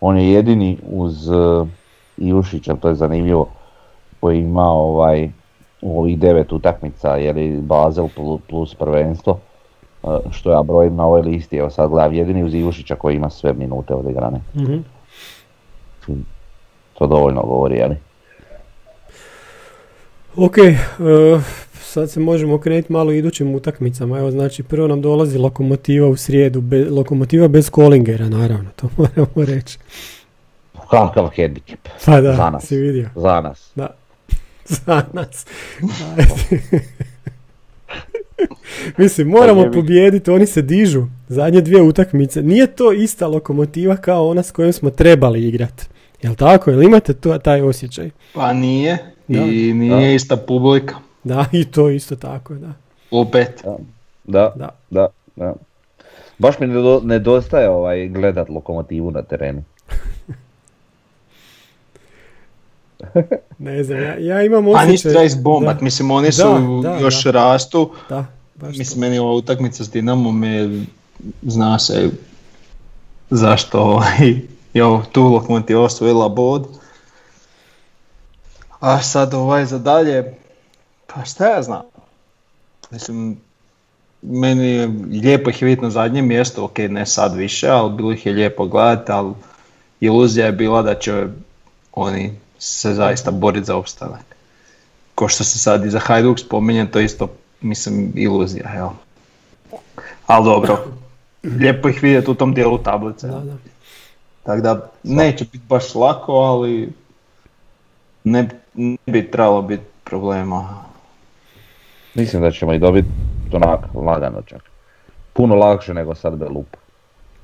On 0.00 0.18
je 0.18 0.32
jedini 0.32 0.78
uz 0.90 1.28
uh, 1.28 1.68
Ivušića, 2.16 2.74
to 2.74 2.88
je 2.88 2.94
zanimljivo, 2.94 3.48
koji 4.20 4.38
ima 4.40 4.64
ovaj, 4.70 5.30
u 5.82 6.00
ovih 6.00 6.18
devet 6.18 6.52
utakmica, 6.52 7.16
jer 7.16 7.36
je 7.36 7.60
Basel 7.60 8.08
plu- 8.16 8.38
plus 8.48 8.74
prvenstvo, 8.74 9.38
uh, 10.02 10.18
što 10.30 10.50
ja 10.50 10.62
brojim 10.62 10.96
na 10.96 11.06
ovoj 11.06 11.22
listi, 11.22 11.56
evo 11.56 11.70
sad 11.70 11.90
gledam, 11.90 12.14
jedini 12.14 12.44
uz 12.44 12.54
Ivušića 12.54 12.94
koji 12.94 13.16
ima 13.16 13.30
sve 13.30 13.52
minute 13.52 13.94
odigrane. 13.94 14.40
Mhm. 14.54 14.78
To 16.98 17.06
dovoljno 17.06 17.42
govori, 17.42 17.76
jeli? 17.76 17.96
Ok, 20.36 20.58
e, 20.58 20.74
sad 21.74 22.10
se 22.10 22.20
možemo 22.20 22.54
okrenuti 22.54 22.92
malo 22.92 23.12
idućim 23.12 23.54
utakmicama. 23.54 24.18
Evo, 24.18 24.30
znači, 24.30 24.62
prvo 24.62 24.86
nam 24.88 25.00
dolazi 25.02 25.38
lokomotiva 25.38 26.08
u 26.08 26.16
srijedu, 26.16 26.60
be- 26.60 26.86
lokomotiva 26.90 27.48
bez 27.48 27.70
Kolingera, 27.70 28.28
naravno, 28.28 28.70
to 28.76 28.88
moramo 28.96 29.28
reći. 29.36 29.78
Kakav 30.90 31.28
hendikep. 31.28 31.88
Pa 32.04 32.20
da, 32.20 32.36
Za 32.36 32.50
nas. 32.50 32.66
si 32.66 32.76
vidio. 32.76 33.08
Za 33.14 33.40
nas. 33.40 33.70
Da. 33.74 33.86
Za 34.86 35.02
nas. 35.12 35.46
Mislim, 38.98 39.28
moramo 39.28 39.72
pobijediti, 39.72 40.30
oni 40.30 40.46
se 40.46 40.62
dižu. 40.62 41.04
Zadnje 41.28 41.60
dvije 41.60 41.82
utakmice. 41.82 42.42
Nije 42.42 42.66
to 42.66 42.92
ista 42.92 43.26
lokomotiva 43.26 43.96
kao 43.96 44.28
ona 44.28 44.42
s 44.42 44.50
kojom 44.50 44.72
smo 44.72 44.90
trebali 44.90 45.48
igrati. 45.48 45.84
Jel 46.22 46.34
tako? 46.34 46.70
Jel 46.70 46.82
imate 46.82 47.12
to, 47.14 47.38
taj 47.38 47.62
osjećaj? 47.62 48.10
Pa 48.34 48.52
nije 48.52 48.98
Da. 49.28 49.38
i 49.40 49.72
nije 49.72 49.96
Da. 49.98 50.06
ista 50.06 50.36
publika. 50.38 50.94
Da, 51.24 51.44
i 51.52 51.64
to 51.64 51.90
isto 51.90 52.16
tako, 52.16 52.54
da. 52.54 52.72
Opet. 53.12 53.64
Da, 54.24 54.52
Da. 54.56 54.68
da, 54.90 55.06
da. 55.36 55.54
Baš 56.38 56.58
mi 56.58 56.66
nedo- 56.66 57.00
nedostaje 57.00 57.70
ovaj 57.70 58.08
gledat 58.08 58.48
lokomotivu 58.48 59.10
na 59.10 59.22
terenu. 59.22 59.62
Ne 63.58 63.84
znam, 63.84 63.98
ja, 64.00 64.16
ja 64.16 64.42
imam 64.42 64.66
A 64.66 64.70
osjećaj... 64.70 64.86
ništa 64.86 65.08
treba 65.08 65.24
izbombat, 65.24 65.76
da, 65.76 65.84
mislim 65.84 66.10
oni 66.10 66.32
su 66.32 66.42
Da, 66.82 66.88
da, 66.90 66.98
još 66.98 67.24
da. 67.24 67.30
rastu. 67.30 67.90
Da, 68.08 68.24
baš 68.56 68.76
Mislim, 68.76 68.94
to. 68.94 69.00
meni 69.00 69.18
ova 69.18 69.32
utakmica 69.32 69.84
s 69.84 69.90
Dinamom 69.90 70.44
je, 70.44 70.84
zna 71.42 71.78
se 71.78 72.10
zašto 73.30 73.80
ovaj, 73.80 74.34
je 74.74 74.84
ovo 74.84 75.02
tu 75.12 75.22
lokomotiva 75.22 75.82
osvojila 75.82 76.28
bod. 76.28 76.68
A 78.80 79.02
sad 79.02 79.34
ovaj 79.34 79.64
za 79.64 79.78
dalje, 79.78 80.34
pa 81.06 81.24
šta 81.24 81.48
ja 81.48 81.62
znam. 81.62 81.82
Mislim, 82.90 83.36
meni 84.22 84.68
je 84.68 84.86
lijepo 85.22 85.50
ih 85.50 85.62
je 85.62 85.66
vidjeti 85.66 85.84
na 85.84 85.90
zadnjem 85.90 86.26
mjestu, 86.26 86.64
ok, 86.64 86.78
ne 86.78 87.06
sad 87.06 87.34
više, 87.34 87.68
ali 87.68 87.92
bilo 87.92 88.12
ih 88.12 88.26
je 88.26 88.32
lijepo 88.32 88.66
gledati, 88.66 89.12
ali 89.12 89.32
iluzija 90.00 90.46
je 90.46 90.52
bila 90.52 90.82
da 90.82 90.94
će 90.94 91.26
oni 91.92 92.38
se 92.58 92.94
zaista 92.94 93.30
boriti 93.30 93.66
za 93.66 93.76
opstanak. 93.76 94.24
Ko 95.14 95.28
što 95.28 95.44
se 95.44 95.58
sad 95.58 95.84
i 95.84 95.90
za 95.90 95.98
Hajduk 95.98 96.38
spominje, 96.38 96.90
to 96.90 97.00
isto, 97.00 97.28
mislim, 97.60 98.12
iluzija, 98.14 98.72
jel? 98.74 98.88
Ali 100.26 100.44
dobro, 100.44 100.84
lijepo 101.42 101.88
ih 101.88 102.02
vidjeti 102.02 102.30
u 102.30 102.34
tom 102.34 102.54
dijelu 102.54 102.78
tablice. 102.78 103.26
Da, 103.26 103.38
da. 103.38 103.71
Tako 104.42 104.60
da 104.60 104.90
neće 105.02 105.44
biti 105.44 105.64
baš 105.68 105.94
lako, 105.94 106.32
ali 106.32 106.88
ne, 108.24 108.48
ne 108.74 108.96
bi 109.06 109.30
trebalo 109.30 109.62
biti 109.62 109.82
problema. 110.04 110.84
Mislim 112.14 112.42
da 112.42 112.50
ćemo 112.50 112.72
i 112.72 112.78
dobiti 112.78 113.08
onak 113.52 113.80
lagano 113.94 114.42
čak. 114.42 114.62
Puno 115.32 115.54
lakše 115.54 115.94
nego 115.94 116.14
sad 116.14 116.36
Belup. 116.36 116.66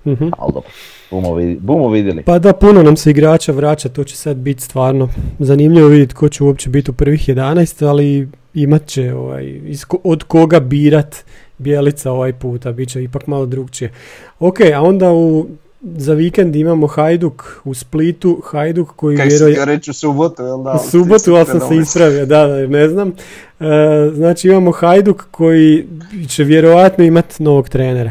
Mhm. 0.06 0.28
Ali 0.38 0.52
dobro, 0.52 0.70
bumo, 1.10 1.34
vidi- 1.34 1.58
bumo 1.60 1.88
vidjeli. 1.88 2.22
Pa 2.22 2.38
da, 2.38 2.52
puno 2.52 2.82
nam 2.82 2.96
se 2.96 3.10
igrača 3.10 3.52
vraća, 3.52 3.88
to 3.88 4.04
će 4.04 4.16
sad 4.16 4.36
biti 4.36 4.62
stvarno 4.62 5.08
zanimljivo 5.38 5.88
vidjeti 5.88 6.14
ko 6.14 6.28
će 6.28 6.44
uopće 6.44 6.70
biti 6.70 6.90
u 6.90 6.94
prvih 6.94 7.28
11, 7.28 7.86
ali 7.86 8.28
imat 8.54 8.86
će 8.86 9.14
ovaj, 9.14 9.60
od 10.04 10.22
koga 10.24 10.60
birat 10.60 11.16
Bijelica 11.58 12.12
ovaj 12.12 12.32
puta, 12.32 12.72
bit 12.72 12.88
će 12.88 13.02
ipak 13.02 13.26
malo 13.26 13.46
drugčije. 13.46 13.92
Ok, 14.40 14.60
a 14.74 14.82
onda 14.82 15.12
u, 15.12 15.46
za 15.80 16.14
vikend 16.14 16.56
imamo 16.56 16.86
Hajduk 16.86 17.60
u 17.64 17.74
Splitu, 17.74 18.42
Hajduk 18.44 18.88
koji 18.96 19.16
Kaj 19.16 19.26
vjeruje... 19.26 19.52
htio 19.52 19.64
reći 19.64 19.90
u 19.90 19.94
subotu, 19.94 20.42
jel 20.42 20.62
da? 20.62 20.72
U 20.72 20.90
subotu, 20.90 21.34
ali 21.34 21.46
sam 21.46 21.60
se 21.60 21.76
ispravio, 21.76 22.26
da, 22.26 22.46
da, 22.46 22.66
ne 22.66 22.88
znam. 22.88 23.12
E, 23.60 24.10
znači 24.14 24.48
imamo 24.48 24.72
Hajduk 24.72 25.24
koji 25.30 25.86
će 26.28 26.44
vjerojatno 26.44 27.04
imati 27.04 27.42
novog 27.42 27.68
trenera. 27.68 28.10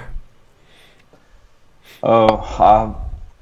a 2.02 2.94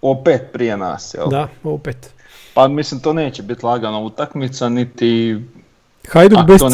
opet 0.01 0.41
prije 0.53 0.77
nas, 0.77 1.13
jel? 1.13 1.29
Da, 1.29 1.47
opet. 1.63 2.13
Pa 2.53 2.67
mislim 2.67 3.01
to 3.01 3.13
neće 3.13 3.43
biti 3.43 3.65
lagana 3.65 3.99
utakmica, 3.99 4.69
niti... 4.69 5.41
Hajduk 6.09 6.39
bez 6.47 6.59
to 6.59 6.69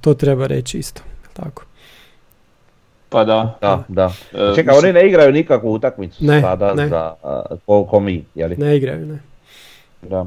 to 0.00 0.14
treba 0.14 0.46
reći 0.46 0.78
isto. 0.78 1.02
Tako. 1.32 1.65
Pa 3.16 3.24
da. 3.24 3.56
Da, 3.60 3.84
da. 3.88 4.04
E, 4.32 4.54
Čekaj, 4.54 4.64
mislim- 4.64 4.78
oni 4.78 4.92
ne 4.92 5.08
igraju 5.08 5.32
nikakvu 5.32 5.72
utakmicu 5.72 6.24
Ne, 6.24 6.40
sada 6.40 6.74
ne. 6.74 6.88
za 6.88 7.14
a, 7.22 7.42
ko, 7.66 7.84
ko 7.84 8.00
mi, 8.00 8.24
jeli? 8.34 8.56
Ne 8.56 8.76
igraju, 8.76 9.06
ne. 9.06 9.18
Da. 10.02 10.26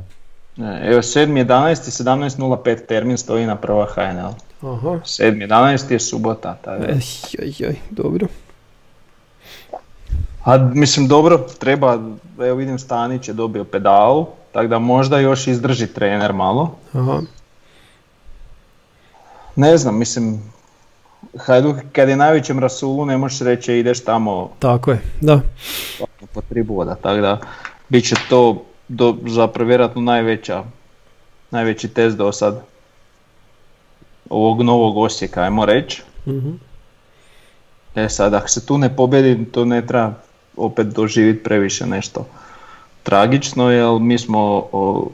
Ne, 0.55 0.81
evo 0.85 1.01
7.11. 1.01 1.75
17.05 2.03 2.85
termin 2.85 3.17
stoji 3.17 3.45
na 3.45 3.55
prva 3.55 3.85
HNL. 3.85 4.33
Aha. 4.63 4.99
7.11. 5.03 5.91
je 5.91 5.99
subota. 5.99 6.57
Ej, 6.67 6.99
ej, 7.39 7.67
ej, 7.67 7.75
dobro. 7.89 8.27
A 10.43 10.57
mislim 10.57 11.07
dobro, 11.07 11.37
treba, 11.59 11.99
evo 12.39 12.55
vidim 12.55 12.79
Stanić 12.79 13.27
je 13.27 13.33
dobio 13.33 13.63
pedalu, 13.63 14.27
tako 14.51 14.67
da 14.67 14.79
možda 14.79 15.19
još 15.19 15.47
izdrži 15.47 15.87
trener 15.87 16.33
malo. 16.33 16.75
Aha. 16.93 17.21
Ne 19.55 19.77
znam, 19.77 19.97
mislim, 19.97 20.51
Hajduk 21.37 21.75
kad 21.91 22.09
je 22.09 22.15
najvećem 22.15 22.59
rasulu 22.59 23.05
ne 23.05 23.17
možeš 23.17 23.39
reći 23.39 23.73
ideš 23.73 24.03
tamo 24.03 24.51
Tako 24.59 24.91
je, 24.91 25.01
da. 25.21 25.41
po 26.33 26.41
tri 26.41 26.63
boda, 26.63 26.95
tako 26.95 27.21
da 27.21 27.39
bit 27.89 28.07
će 28.07 28.15
to 28.29 28.63
do, 28.87 29.15
zapravo 29.27 29.67
vjerojatno 29.67 30.01
najveća, 30.01 30.63
najveći 31.51 31.87
test 31.87 32.17
do 32.17 32.31
sad 32.31 32.61
ovog 34.29 34.61
novog 34.61 34.97
Osijeka, 34.97 35.41
ajmo 35.41 35.65
reći. 35.65 36.03
Mhm. 36.27 36.51
E 37.95 38.09
sad, 38.09 38.33
ako 38.33 38.47
se 38.47 38.65
tu 38.65 38.77
ne 38.77 38.95
pobjedi, 38.95 39.45
to 39.45 39.65
ne 39.65 39.87
treba 39.87 40.13
opet 40.57 40.87
doživjeti 40.87 41.43
previše 41.43 41.85
nešto 41.85 42.25
tragično, 43.03 43.71
jer 43.71 43.99
mi 43.99 44.17
smo 44.17 44.39
o 44.71 45.09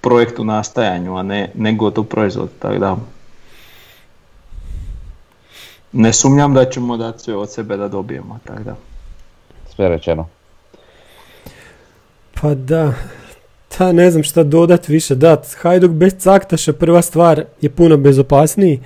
projektu 0.00 0.44
nastajanju, 0.44 1.16
a 1.16 1.22
ne, 1.22 1.50
ne 1.54 1.72
gotov 1.72 2.04
proizvod, 2.04 2.50
tako 2.58 2.78
da 2.78 2.96
ne 5.92 6.12
sumnjam 6.12 6.54
da 6.54 6.64
ćemo 6.64 6.96
dati 6.96 7.22
sve 7.22 7.36
od 7.36 7.52
sebe 7.52 7.76
da 7.76 7.88
dobijemo, 7.88 8.38
tako 8.44 8.62
da. 8.62 8.76
Sve 9.74 9.88
rečeno. 9.88 10.28
Pa 12.40 12.54
da, 12.54 12.94
ta 13.78 13.92
ne 13.92 14.10
znam 14.10 14.22
šta 14.22 14.42
dodat 14.42 14.88
više. 14.88 15.14
Da, 15.14 15.42
Hajduk 15.60 15.90
bez 15.90 16.14
caktaša 16.18 16.72
prva 16.72 17.02
stvar 17.02 17.44
je 17.60 17.70
puno 17.70 17.96
bezopasniji. 17.96 18.80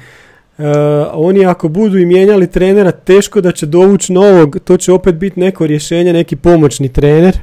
E, 0.59 0.65
oni 1.13 1.47
ako 1.47 1.69
budu 1.69 1.99
i 1.99 2.07
mijenjali 2.07 2.51
trenera, 2.51 2.91
teško 2.91 3.41
da 3.41 3.53
će 3.53 3.67
dovući 3.67 4.13
novog, 4.13 4.57
to 4.65 4.77
će 4.77 4.93
opet 4.93 5.15
biti 5.15 5.41
neko 5.41 5.67
rješenje, 5.67 6.13
neki 6.13 6.37
pomoćni 6.37 6.93
trener. 6.93 7.39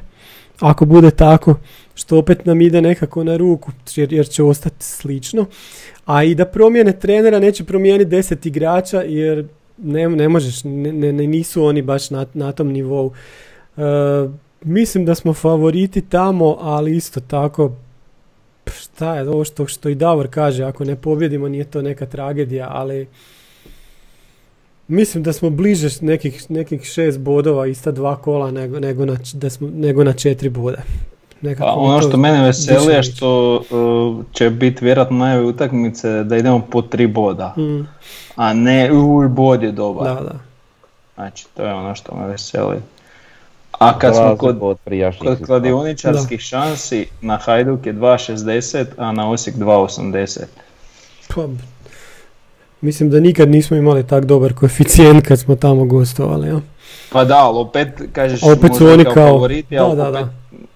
Ako 0.59 0.85
bude 0.85 1.11
tako, 1.11 1.55
što 1.95 2.17
opet 2.17 2.45
nam 2.45 2.61
ide 2.61 2.81
nekako 2.81 3.23
na 3.23 3.37
ruku, 3.37 3.71
jer, 3.95 4.13
jer 4.13 4.27
će 4.27 4.43
ostati 4.43 4.85
slično. 4.85 5.45
A 6.05 6.23
i 6.23 6.35
da 6.35 6.45
promijene 6.45 6.99
trenera 6.99 7.39
neće 7.39 7.63
promijeniti 7.63 8.09
deset 8.09 8.45
igrača, 8.45 9.01
jer 9.01 9.47
ne, 9.77 10.09
ne 10.09 10.29
možeš, 10.29 10.63
ne- 10.63 11.13
ne- 11.13 11.27
nisu 11.27 11.63
oni 11.63 11.81
baš 11.81 12.09
na, 12.09 12.25
na 12.33 12.51
tom 12.51 12.67
nivou. 12.67 13.11
E, 13.77 13.81
mislim 14.61 15.05
da 15.05 15.15
smo 15.15 15.33
favoriti 15.33 16.01
tamo, 16.01 16.57
ali 16.59 16.95
isto 16.95 17.19
tako 17.19 17.71
šta 18.73 19.15
je 19.15 19.29
ovo 19.29 19.43
što, 19.43 19.67
što 19.67 19.89
i 19.89 19.95
Davor 19.95 20.27
kaže, 20.29 20.63
ako 20.63 20.85
ne 20.85 20.95
pobjedimo 20.95 21.47
nije 21.49 21.63
to 21.63 21.81
neka 21.81 22.05
tragedija, 22.05 22.67
ali 22.71 23.07
mislim 24.89 25.23
da 25.23 25.33
smo 25.33 25.49
bliže 25.49 25.89
nekih, 26.01 26.51
nekih 26.51 26.83
šest 26.83 27.19
bodova 27.19 27.67
ista 27.67 27.91
dva 27.91 28.15
kola 28.15 28.51
nego, 28.51 28.79
nego, 28.79 29.05
na, 29.05 29.17
da 29.33 29.49
smo, 29.49 29.69
nego 29.73 30.03
na 30.03 30.13
četiri 30.13 30.49
boda. 30.49 30.77
Nekako 31.41 31.67
Pa 31.67 31.73
ono 31.73 31.99
to 31.99 32.07
što 32.07 32.17
mene 32.17 32.43
veseli 32.43 32.93
je 32.93 33.03
što 33.03 33.55
uh, 33.55 34.25
će 34.33 34.49
biti 34.49 34.85
vjerojatno 34.85 35.17
najave 35.17 35.45
utakmice 35.45 36.23
da 36.23 36.37
idemo 36.37 36.61
po 36.71 36.81
tri 36.81 37.07
boda, 37.07 37.53
Mm, 37.57 37.87
a 38.35 38.53
ne 38.53 38.91
uj 38.93 39.27
bod 39.27 39.63
je 39.63 39.71
dobar. 39.71 40.15
da, 40.15 40.21
da. 40.21 40.39
Znači 41.15 41.47
to 41.53 41.63
je 41.63 41.73
ono 41.73 41.95
što 41.95 42.15
me 42.15 42.27
veseli. 42.27 42.77
A 43.79 43.99
kad 43.99 44.15
smo 44.15 44.37
kod, 44.37 44.59
kod 45.19 45.45
kladioničarskih 45.45 46.39
šansi, 46.39 47.07
na 47.21 47.37
Hajduk 47.37 47.85
je 47.85 47.93
2.60, 47.93 48.85
a 48.97 49.11
na 49.11 49.29
Osijek 49.29 49.55
2.80. 49.55 50.39
Pa, 51.35 51.47
mislim 52.81 53.09
da 53.09 53.19
nikad 53.19 53.49
nismo 53.49 53.77
imali 53.77 54.07
tak 54.07 54.25
dobar 54.25 54.53
koeficijent 54.53 55.27
kad 55.27 55.39
smo 55.39 55.55
tamo 55.55 55.85
gostovali. 55.85 56.47
Ja? 56.47 56.59
Pa 57.11 57.25
da, 57.25 57.37
ali 57.37 57.57
opet 57.59 57.87
kažeš 58.13 58.43
opet 58.43 58.75
su 58.75 58.87
oni 58.87 59.03
kao, 59.03 59.13
kao- 59.13 59.27
favoriti, 59.27 59.75
da, 59.75 59.85
ali 59.85 59.95
da, 59.95 60.09
opet 60.09 60.13
da. 60.21 60.29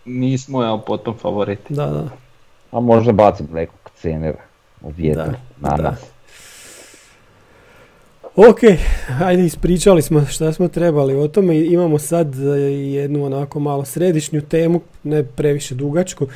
nismo 0.06 0.64
jel, 0.64 0.80
potom 0.80 1.18
favoriti. 1.18 1.74
Da, 1.74 1.86
da. 1.86 2.10
A 2.72 2.80
možda 2.80 3.12
bacim 3.12 3.48
nekog 3.54 3.92
cenera 3.96 4.40
u 4.82 4.90
vjetar 4.90 5.28
Da, 5.60 5.70
na 5.70 5.78
da. 5.78 5.84
nas. 5.84 6.00
Ok, 8.36 8.58
ajde 9.22 9.46
ispričali 9.46 10.02
smo 10.02 10.26
šta 10.26 10.54
smo 10.54 10.68
trebali 10.68 11.16
o 11.16 11.28
tome. 11.28 11.60
Imamo 11.60 12.00
sad 12.00 12.36
e, 12.40 12.46
jednu 12.72 13.26
onako 13.26 13.60
malo 13.60 13.86
središnju 13.86 14.42
temu, 14.42 14.82
ne 15.04 15.24
previše 15.24 15.76
dugačku. 15.76 16.28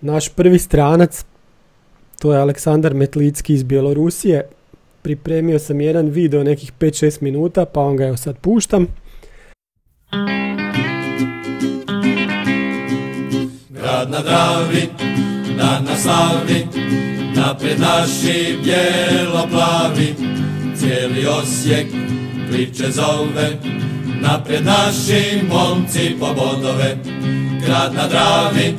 Naš 0.00 0.28
prvi 0.28 0.58
stranac, 0.58 1.24
to 2.18 2.32
je 2.32 2.40
Aleksandar 2.40 2.94
Metlicki 2.94 3.54
iz 3.54 3.62
Bjelorusije. 3.62 4.42
Pripremio 5.06 5.58
sam 5.58 5.80
jedan 5.80 6.08
video 6.08 6.44
nekih 6.44 6.72
5-6 6.80 7.22
minuta, 7.22 7.64
pa 7.64 7.80
on 7.80 7.96
ga 7.96 8.06
evo 8.06 8.16
sad 8.16 8.38
puštam. 8.38 8.86
Grad 13.68 14.10
na 14.10 14.22
Dravi, 14.22 14.88
dan 15.58 15.84
na 15.84 15.96
slavi, 15.96 16.66
napred 17.36 17.80
naši 17.80 18.58
bijelo-plavi, 18.64 20.14
cijeli 20.76 21.26
Osijek 21.26 21.86
priče 22.50 22.90
zove, 22.90 23.56
napred 24.20 24.64
naši 24.64 25.42
momci 25.48 26.16
po 26.20 26.26
bodove. 26.34 26.96
Grad 27.66 27.94
na 27.94 28.08
Dravi, 28.08 28.74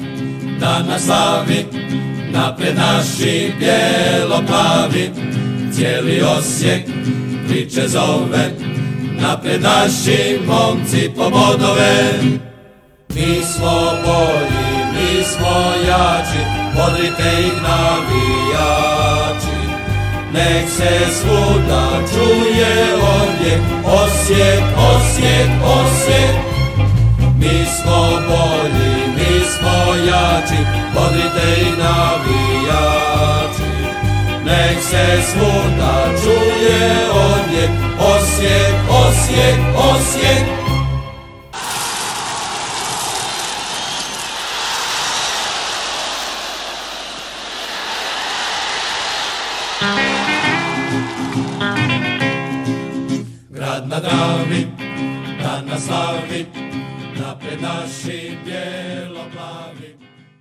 dan 0.60 0.88
na 0.88 1.00
slavi, 1.00 1.66
napred 2.32 2.76
naši 2.76 3.52
bijelo-plavi, 3.60 5.10
cijeli 5.78 6.22
Osijek 6.22 6.84
priče 7.48 7.88
zove, 7.88 8.52
napred 9.22 9.62
naši 9.62 10.40
momci 10.48 11.10
po 11.16 11.30
bodove. 11.30 12.14
Mi 13.16 13.44
smo 13.54 13.82
bolji, 14.06 14.68
mi 14.94 15.24
smo 15.24 15.74
jači, 15.88 16.42
bodrite 16.76 17.42
ih 17.42 17.54
navijači. 17.64 19.58
Nek 20.34 20.70
se 20.70 21.14
svuda 21.22 21.90
čuje 22.14 22.96
ovdje, 23.02 23.62
Osijek, 23.86 24.64
Osijek, 24.78 25.50
Osijek. 25.64 26.36
Mi 27.40 27.66
smo 27.82 28.10
bolji, 28.28 28.96
mi 29.16 29.46
smo 29.46 29.96
jači, 29.96 30.60
bodrite 30.94 31.62
ih 31.62 31.78
navijači. 31.78 32.97
Nek 34.48 34.82
se 34.82 35.22
svuda 35.32 36.10
čuje 36.24 37.10
ovdje, 37.12 37.70
Osijek, 38.00 38.76
Osijek, 38.90 39.60
Osijek. 39.78 40.44
Grad 53.50 53.88
na 53.88 54.00
Dravi, 54.00 54.68
dan 55.44 55.66
na 55.66 55.80
slavi, 55.80 56.46
napred 57.20 57.62
naši 57.62 58.38
bijelo-plavi. 58.46 59.98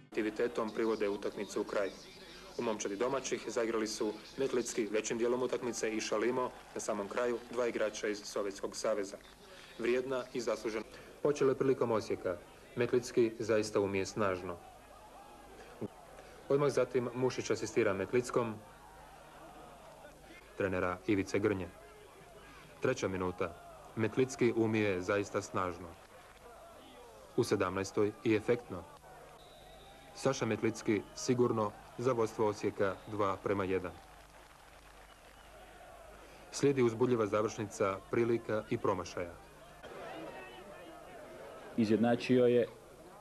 aktivitetom 0.06 0.70
privode 0.70 1.08
utakmice 1.08 1.60
u 1.60 1.64
kraj. 1.64 1.88
U 2.58 2.62
momčadi 2.62 2.96
domaćih 2.96 3.44
zaigrali 3.46 3.86
su 3.86 4.12
Metlitski 4.36 4.88
većim 4.90 5.18
dijelom 5.18 5.42
utakmice 5.42 5.96
i 5.96 6.00
Šalimo 6.00 6.50
na 6.74 6.80
samom 6.80 7.08
kraju 7.08 7.38
dva 7.52 7.66
igrača 7.66 8.08
iz 8.08 8.20
Sovjetskog 8.24 8.76
saveza. 8.76 9.16
Vrijedna 9.78 10.24
i 10.32 10.40
zaslužena. 10.40 10.84
Počelo 11.22 11.50
je 11.50 11.58
prilikom 11.58 11.90
Osijeka. 11.90 12.36
Metlitski 12.76 13.32
zaista 13.38 13.80
umije 13.80 14.06
snažno. 14.06 14.56
Odmah 16.48 16.72
zatim 16.72 17.08
Mušić 17.14 17.50
asistira 17.50 17.92
Metlitskom, 17.94 18.54
trenera 20.56 20.98
Ivice 21.06 21.38
Grnje. 21.38 21.68
Treća 22.80 23.08
minuta. 23.08 23.54
Metlitski 23.96 24.52
umije 24.56 25.00
zaista 25.00 25.42
snažno. 25.42 25.88
U 27.36 27.42
17. 27.42 28.10
i 28.24 28.34
efektno. 28.34 28.82
Saša 30.14 30.46
Metlicki 30.46 31.02
sigurno 31.14 31.72
za 31.98 32.12
vodstvo 32.12 32.46
Osijeka 32.46 32.94
2 33.12 33.36
prema 33.42 33.64
1. 33.64 33.90
Slijedi 36.52 36.82
uzbudljiva 36.82 37.26
završnica 37.26 37.98
prilika 38.10 38.64
i 38.70 38.78
promašaja. 38.78 39.46
izjednačio 41.76 42.46
je 42.46 42.66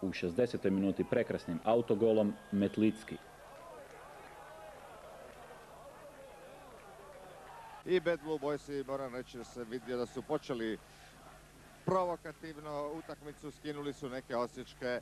u 0.01 0.09
60. 0.09 0.69
minuti 0.69 1.03
prekrasnim 1.03 1.59
autogolom 1.63 2.33
Metlicki. 2.51 3.17
I 7.85 7.99
Bad 7.99 8.19
Blue 8.23 8.39
Boysi, 8.39 8.87
moram 8.87 9.15
reći 9.15 9.37
da 9.37 9.43
se 9.43 9.63
vidio 9.63 9.97
da 9.97 10.05
su 10.05 10.21
počeli 10.21 10.77
provokativno 11.85 12.91
utakmicu, 12.93 13.51
skinuli 13.51 13.93
su 13.93 14.09
neke 14.09 14.35
osječke 14.35 15.01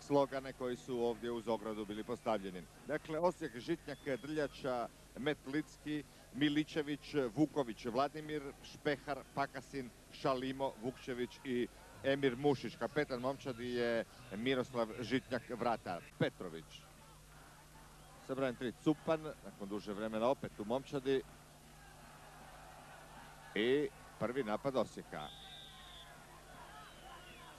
slogane 0.00 0.52
koji 0.52 0.76
su 0.76 1.00
ovdje 1.00 1.30
uz 1.30 1.48
ogradu 1.48 1.86
bili 1.86 2.04
postavljeni. 2.04 2.62
Dakle, 2.86 3.18
Osijek, 3.18 3.58
Žitnjak, 3.58 3.98
Drljača, 4.22 4.88
Metlicki, 5.18 6.04
Miličević, 6.34 7.14
Vuković, 7.34 7.84
Vladimir, 7.84 8.42
Špehar, 8.62 9.18
Pakasin, 9.34 9.90
Šalimo, 10.12 10.72
Vukčević 10.82 11.40
i 11.44 11.68
Emir 12.04 12.36
Mušić. 12.36 12.76
Kapetan 12.76 13.20
momčadi 13.20 13.70
je 13.70 14.04
Miroslav 14.36 14.88
Žitnjak, 15.00 15.42
vratar. 15.50 16.02
Petrović. 16.18 16.82
Sa 18.26 18.34
3 18.34 18.72
Cupan, 18.84 19.20
nakon 19.44 19.68
duže 19.68 19.92
vremena 19.92 20.28
opet 20.28 20.52
u 20.58 20.64
momčadi. 20.64 21.22
I 23.54 23.88
prvi 24.18 24.44
napad 24.44 24.76
Osijeka. 24.76 25.28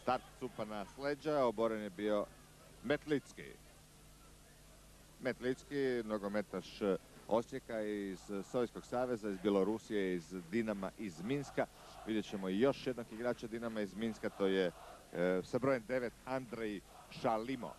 Start 0.06 0.24
Cupana 0.39 0.86
s 0.86 0.97
leđa, 0.97 1.45
oboren 1.45 1.82
je 1.82 1.89
bio 1.89 2.26
Metlicki. 2.84 3.51
Metlicki, 5.20 6.03
nogometaš 6.03 6.80
Osijeka 7.28 7.82
iz 7.82 8.20
Sovjetskog 8.51 8.86
saveza, 8.86 9.30
iz 9.30 9.38
Bjelorusije, 9.38 10.14
iz 10.14 10.36
Dinama, 10.51 10.91
iz 10.97 11.22
Minska. 11.22 11.66
Vidjet 12.06 12.26
ćemo 12.26 12.49
i 12.49 12.60
još 12.60 12.88
jednog 12.88 13.06
igrača 13.12 13.47
Dinama 13.47 13.82
iz 13.82 13.95
Minska, 13.95 14.30
to 14.30 14.45
je 14.45 14.72
e, 15.14 15.41
sa 15.43 15.60
brojem 15.60 15.84
9 15.88 16.10
Andrej 16.26 16.82
Šalimo. 17.10 17.74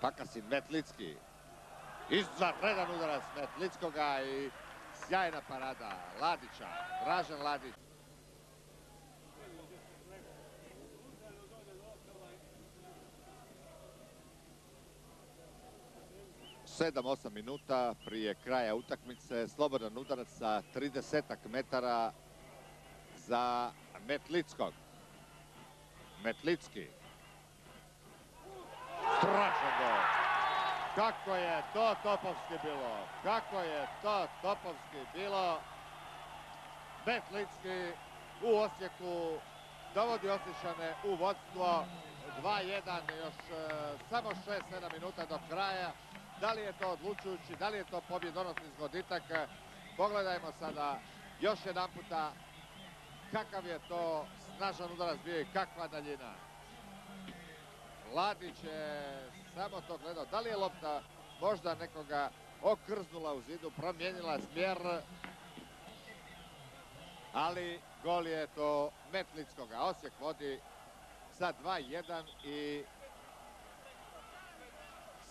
Pakasin 0.00 0.44
Metlicki. 0.50 1.16
Izvanredan 2.10 2.90
udarac 2.96 3.22
Metlickoga 3.36 4.22
i 4.22 4.50
sjajna 5.08 5.40
parada 5.48 5.92
Ladića, 6.20 6.68
Dražen 7.04 7.42
Ladić. 7.42 7.81
Sedam, 16.76 17.06
osam 17.06 17.32
minuta 17.34 17.94
prije 18.04 18.34
kraja 18.34 18.74
utakmice, 18.74 19.48
slobodan 19.48 19.98
udarac 19.98 20.28
sa 20.28 20.62
30 20.74 21.22
metara 21.48 22.12
za 23.16 23.72
Metlickog. 24.06 24.72
Metlicki. 26.24 26.88
Strašan 29.18 29.72
gol. 29.78 29.98
Kako 30.94 31.34
je 31.34 31.62
to 31.72 31.94
topovski 32.02 32.54
bilo? 32.62 32.98
Kako 33.22 33.60
je 33.60 33.86
to 34.02 34.26
topovski 34.42 35.00
bilo? 35.14 35.60
Metlicki 37.06 37.92
u 38.42 38.56
Osijeku 38.56 39.38
dovodi 39.94 40.28
Osječane 40.28 40.94
u 41.04 41.14
vodstvo 41.14 41.84
2-1, 42.42 42.80
još 43.18 43.34
e, 43.34 43.68
samo 44.10 44.30
6-7 44.30 44.92
minuta 44.92 45.26
do 45.26 45.38
kraja. 45.48 45.92
Da 46.42 46.52
li 46.52 46.62
je 46.62 46.72
to 46.72 46.88
odlučujući, 46.88 47.56
da 47.58 47.68
li 47.68 47.78
je 47.78 47.84
to 47.84 48.00
pobjedonosni 48.08 48.70
zgoditak? 48.76 49.22
Pogledajmo 49.96 50.52
sada 50.58 50.98
još 51.40 51.58
jedan 51.66 51.90
puta 51.90 52.32
kakav 53.32 53.66
je 53.66 53.78
to 53.88 54.26
snažan 54.56 54.92
udarac 54.92 55.18
bio 55.24 55.40
i 55.40 55.46
kakva 55.52 55.88
daljina. 55.88 56.34
Ladić 58.14 58.64
je 58.64 59.30
samo 59.54 59.80
to 59.80 59.98
gledao. 59.98 60.24
Da 60.24 60.40
li 60.40 60.48
je 60.48 60.56
lopta 60.56 61.02
možda 61.40 61.74
nekoga 61.74 62.30
okrznula 62.62 63.34
u 63.34 63.40
zidu, 63.40 63.70
promijenila 63.76 64.38
smjer. 64.52 64.78
Ali 67.32 67.80
gol 68.02 68.26
je 68.26 68.46
to 68.46 68.90
Metlickoga. 69.12 69.80
Osijek 69.80 70.12
vodi 70.20 70.60
sa 71.38 71.52
2-1 71.64 72.24
i 72.44 72.84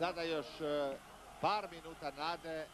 sada 0.02 0.22
još 0.22 0.62
e, 0.62 0.97
par 1.41 1.68
minuta 1.72 2.12
nade 2.18 2.66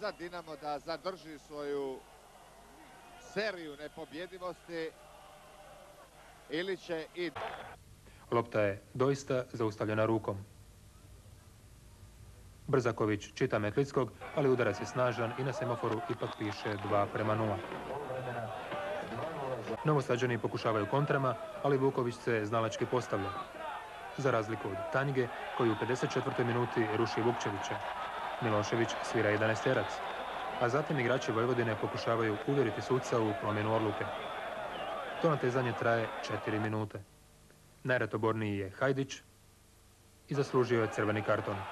za 0.00 0.12
Dinamo 0.18 0.56
da 0.56 0.78
zadrži 0.78 1.38
svoju 1.38 1.98
seriju 3.20 3.76
nepobjedivosti 3.76 4.90
ili 6.48 6.76
će 6.76 7.06
i... 7.14 7.30
Lopta 8.30 8.60
je 8.60 8.82
doista 8.94 9.44
zaustavljena 9.52 10.04
rukom. 10.06 10.36
Brzaković 12.66 13.32
čita 13.34 13.58
Metlickog, 13.58 14.12
ali 14.36 14.48
udarac 14.48 14.80
je 14.80 14.86
snažan 14.86 15.32
i 15.38 15.44
na 15.44 15.52
semaforu 15.52 16.00
ipak 16.10 16.30
piše 16.38 16.76
2 16.90 17.06
prema 17.12 17.36
0. 17.36 17.56
Novosađani 19.84 20.38
pokušavaju 20.38 20.86
kontrama, 20.90 21.34
ali 21.62 21.78
Vuković 21.78 22.14
se 22.14 22.44
znalački 22.44 22.86
postavlja. 22.86 23.59
Za 24.16 24.30
razliku 24.30 24.68
od 24.70 24.78
Tanjge, 24.90 25.28
koji 25.54 25.70
u 25.70 25.76
54. 25.76 26.44
minuti 26.44 26.96
ruši 26.96 27.20
Vukčevića. 27.20 27.78
Milošević 28.40 28.96
svira 29.02 29.30
11 29.30 29.62
terac, 29.62 30.02
a 30.58 30.68
zatim 30.68 30.98
igrači 30.98 31.32
Vojvodine 31.32 31.76
pokušavaju 31.76 32.38
uvjeriti 32.46 32.82
suca 32.82 33.20
u 33.20 33.34
promjenu 33.34 33.74
odluke. 33.74 34.06
To 35.18 35.30
natezanje 35.30 35.72
traje 35.72 36.10
4 36.20 36.58
minute. 36.58 37.02
Najratoborniji 37.84 38.58
je 38.58 38.70
Hajdić 38.70 39.20
i 40.28 40.34
zaslužio 40.34 40.82
je 40.82 40.88
crveni 40.88 41.22
karton. 41.22 41.64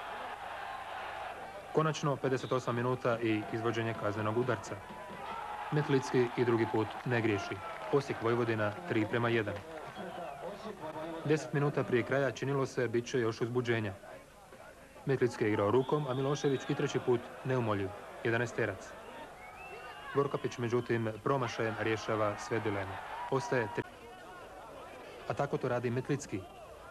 Konačno 1.71 2.15
58 2.15 2.71
minuta 2.71 3.19
i 3.19 3.45
izvođenje 3.51 3.93
kaznenog 3.93 4.37
udarca. 4.37 4.77
Metlicki 5.71 6.31
i 6.35 6.45
drugi 6.45 6.65
put 6.65 6.97
ne 7.05 7.21
griješi. 7.21 7.59
Osijek 7.91 8.21
Vojvodina 8.21 8.75
3 8.87 9.05
prema 9.05 9.29
1. 9.29 9.53
10 11.25 11.53
minuta 11.53 11.83
prije 11.83 12.03
kraja 12.03 12.31
činilo 12.31 12.65
se 12.65 12.87
bit 12.87 13.05
će 13.05 13.19
još 13.19 13.41
uzbuđenja. 13.41 13.93
Metlicki 15.05 15.43
je 15.43 15.49
igrao 15.49 15.71
rukom, 15.71 16.07
a 16.07 16.13
Milošević 16.13 16.61
i 16.69 16.75
treći 16.75 16.99
put 17.05 17.21
neumoljiv, 17.45 17.89
11 18.23 18.55
terac. 18.55 18.87
Vorkapić 20.15 20.57
međutim 20.57 21.11
promašajem 21.23 21.75
rješava 21.79 22.37
sve 22.37 22.59
dileme. 22.59 22.97
Ostaje 23.31 23.67
tri. 23.75 23.83
A 25.27 25.33
tako 25.33 25.57
to 25.57 25.69
radi 25.69 25.89
Metlicki. 25.89 26.39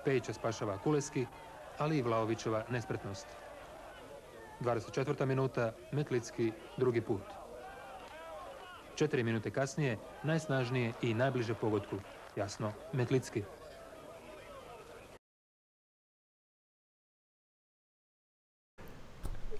Pejića 0.04 0.32
spašava 0.32 0.78
Kuleski, 0.78 1.26
ali 1.78 1.98
i 1.98 2.02
Vlaovićeva 2.02 2.64
nespretnost. 2.70 3.26
24. 4.60 5.24
minuta, 5.24 5.72
Metlicki 5.92 6.52
drugi 6.76 7.00
put. 7.00 7.22
Četiri 8.94 9.22
minute 9.22 9.50
kasnije, 9.50 9.98
najsnažnije 10.22 10.92
i 11.02 11.14
najbliže 11.14 11.54
pogodku. 11.54 11.96
Jasno, 12.36 12.72
Metlicki. 12.92 13.42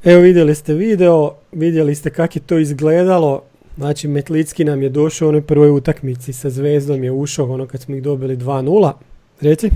Evo 0.05 0.21
vidjeli 0.21 0.55
ste 0.55 0.75
video, 0.75 1.35
vidjeli 1.53 1.95
ste 1.95 2.11
kako 2.11 2.39
je 2.39 2.43
to 2.43 2.59
izgledalo. 2.59 3.43
Znači 3.77 4.09
Metlicki 4.09 4.65
nam 4.65 4.83
je 4.83 4.89
došao 4.89 5.27
u 5.27 5.29
onoj 5.29 5.43
prvoj 5.43 5.71
utakmici 5.71 6.33
sa 6.33 6.51
Zvezdom 6.51 7.05
je 7.05 7.13
ušao 7.13 7.53
ono 7.53 7.67
kad 7.67 7.81
smo 7.81 7.95
ih 7.95 8.03
dobili 8.03 8.37
2-0. 8.37 8.93
Reci? 9.41 9.71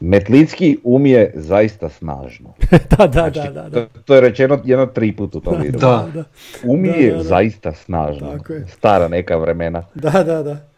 Metlicki 0.00 0.78
umije 0.84 1.32
zaista 1.34 1.88
snažno. 1.88 2.54
da, 2.98 3.06
da, 3.06 3.12
Znači, 3.12 3.38
da, 3.38 3.50
da, 3.50 3.68
da. 3.68 3.86
To, 3.86 4.00
to 4.04 4.14
je 4.14 4.20
rečeno 4.20 4.60
jedno 4.64 4.86
tri 4.86 5.16
put 5.16 5.34
u 5.34 5.40
tom 5.40 5.62
videu. 5.62 5.80
Da. 5.80 6.08
da. 6.14 6.24
Umije 6.64 7.10
Da, 7.10 7.16
da, 7.16 7.16
da. 7.16 7.22
zaista 7.22 7.72
snažno. 7.72 8.32
Tako 8.38 8.52
je. 8.52 8.66
Stara 8.68 9.08
neka 9.08 9.36
vremena. 9.36 9.82
Da, 9.94 10.22
da, 10.22 10.42
da. 10.42 10.68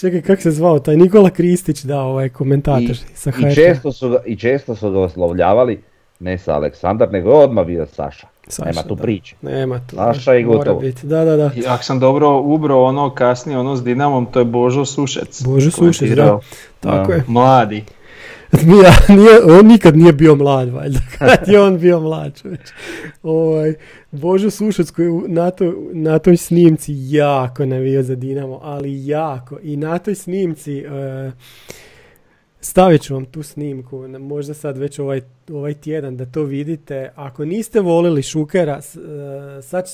Čekaj, 0.00 0.22
kako 0.22 0.42
se 0.42 0.50
zvao 0.50 0.78
taj 0.78 0.96
Nikola 0.96 1.30
Kristić, 1.30 1.82
da, 1.82 2.00
ovaj 2.00 2.28
komentator 2.28 2.90
I, 2.90 3.14
sa 3.14 3.32
i, 3.50 3.54
često 3.54 3.92
su 3.92 4.08
ga, 4.08 4.22
I 4.26 4.36
često 4.36 4.74
su 4.74 4.90
ga 4.90 5.00
oslovljavali 5.00 5.82
ne 6.20 6.38
sa 6.38 6.54
Aleksandar, 6.54 7.12
nego 7.12 7.30
je 7.30 7.36
odmah 7.36 7.66
bio 7.66 7.86
Saša. 7.86 8.26
Saša, 8.48 8.70
Nema 8.70 8.82
tu 8.82 8.94
da. 8.94 9.02
priče. 9.02 9.36
Nema 9.42 9.80
tu. 9.80 9.96
Saša 9.96 10.34
i 10.34 10.44
mora 10.44 10.58
gotovo. 10.58 10.80
biti. 10.80 11.06
Da, 11.06 11.24
da, 11.24 11.36
da. 11.36 11.50
I 11.56 11.62
ako 11.66 11.84
sam 11.84 12.00
dobro 12.00 12.38
ubrao 12.38 12.84
ono 12.84 13.14
kasnije, 13.14 13.58
ono 13.58 13.76
s 13.76 13.84
Dinamom, 13.84 14.26
to 14.26 14.38
je 14.38 14.44
Božo 14.44 14.84
Sušec. 14.84 15.42
Božo 15.42 15.70
Sušec, 15.70 16.10
da. 16.10 16.38
Tako 16.80 17.08
Da, 17.08 17.14
je. 17.14 17.24
Mladi. 17.26 17.84
Nije, 18.66 18.90
nije, 19.08 19.58
on 19.58 19.66
nikad 19.66 19.96
nije 19.96 20.12
bio 20.12 20.34
mlad, 20.34 20.68
valjda. 20.68 20.98
Kad 21.18 21.48
je 21.48 21.60
on 21.60 21.78
bio 21.78 22.00
mlad, 22.00 22.40
čovječ. 22.42 22.60
Ovaj, 23.22 23.74
Božo 24.10 24.50
Sušac 24.50 24.90
koji 24.90 25.06
je 25.06 25.12
na, 25.26 25.50
to, 25.50 25.72
na 25.92 26.18
toj 26.18 26.36
snimci 26.36 26.92
jako 26.96 27.66
navio 27.66 28.02
za 28.02 28.14
Dinamo, 28.14 28.60
ali 28.62 29.06
jako. 29.06 29.58
I 29.62 29.76
na 29.76 29.98
toj 29.98 30.14
snimci, 30.14 30.78
e, 30.78 31.30
stavit 32.60 33.02
ću 33.02 33.14
vam 33.14 33.24
tu 33.24 33.42
snimku, 33.42 34.08
možda 34.08 34.54
sad 34.54 34.78
već 34.78 34.98
ovaj, 34.98 35.20
ovaj 35.50 35.74
tjedan 35.74 36.16
da 36.16 36.26
to 36.26 36.42
vidite. 36.42 37.12
Ako 37.14 37.44
niste 37.44 37.80
volili 37.80 38.22
Šukera, 38.22 38.80
e, 39.58 39.62
sad, 39.62 39.84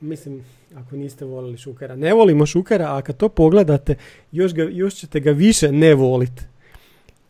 mislim, 0.00 0.44
ako 0.74 0.96
niste 0.96 1.24
volili 1.24 1.58
Šukera, 1.58 1.96
ne 1.96 2.14
volimo 2.14 2.46
Šukera, 2.46 2.96
a 2.96 3.02
kad 3.02 3.16
to 3.16 3.28
pogledate, 3.28 3.94
još, 4.32 4.54
ga, 4.54 4.62
još 4.62 4.94
ćete 4.94 5.20
ga 5.20 5.30
više 5.30 5.72
ne 5.72 5.94
voliti. 5.94 6.42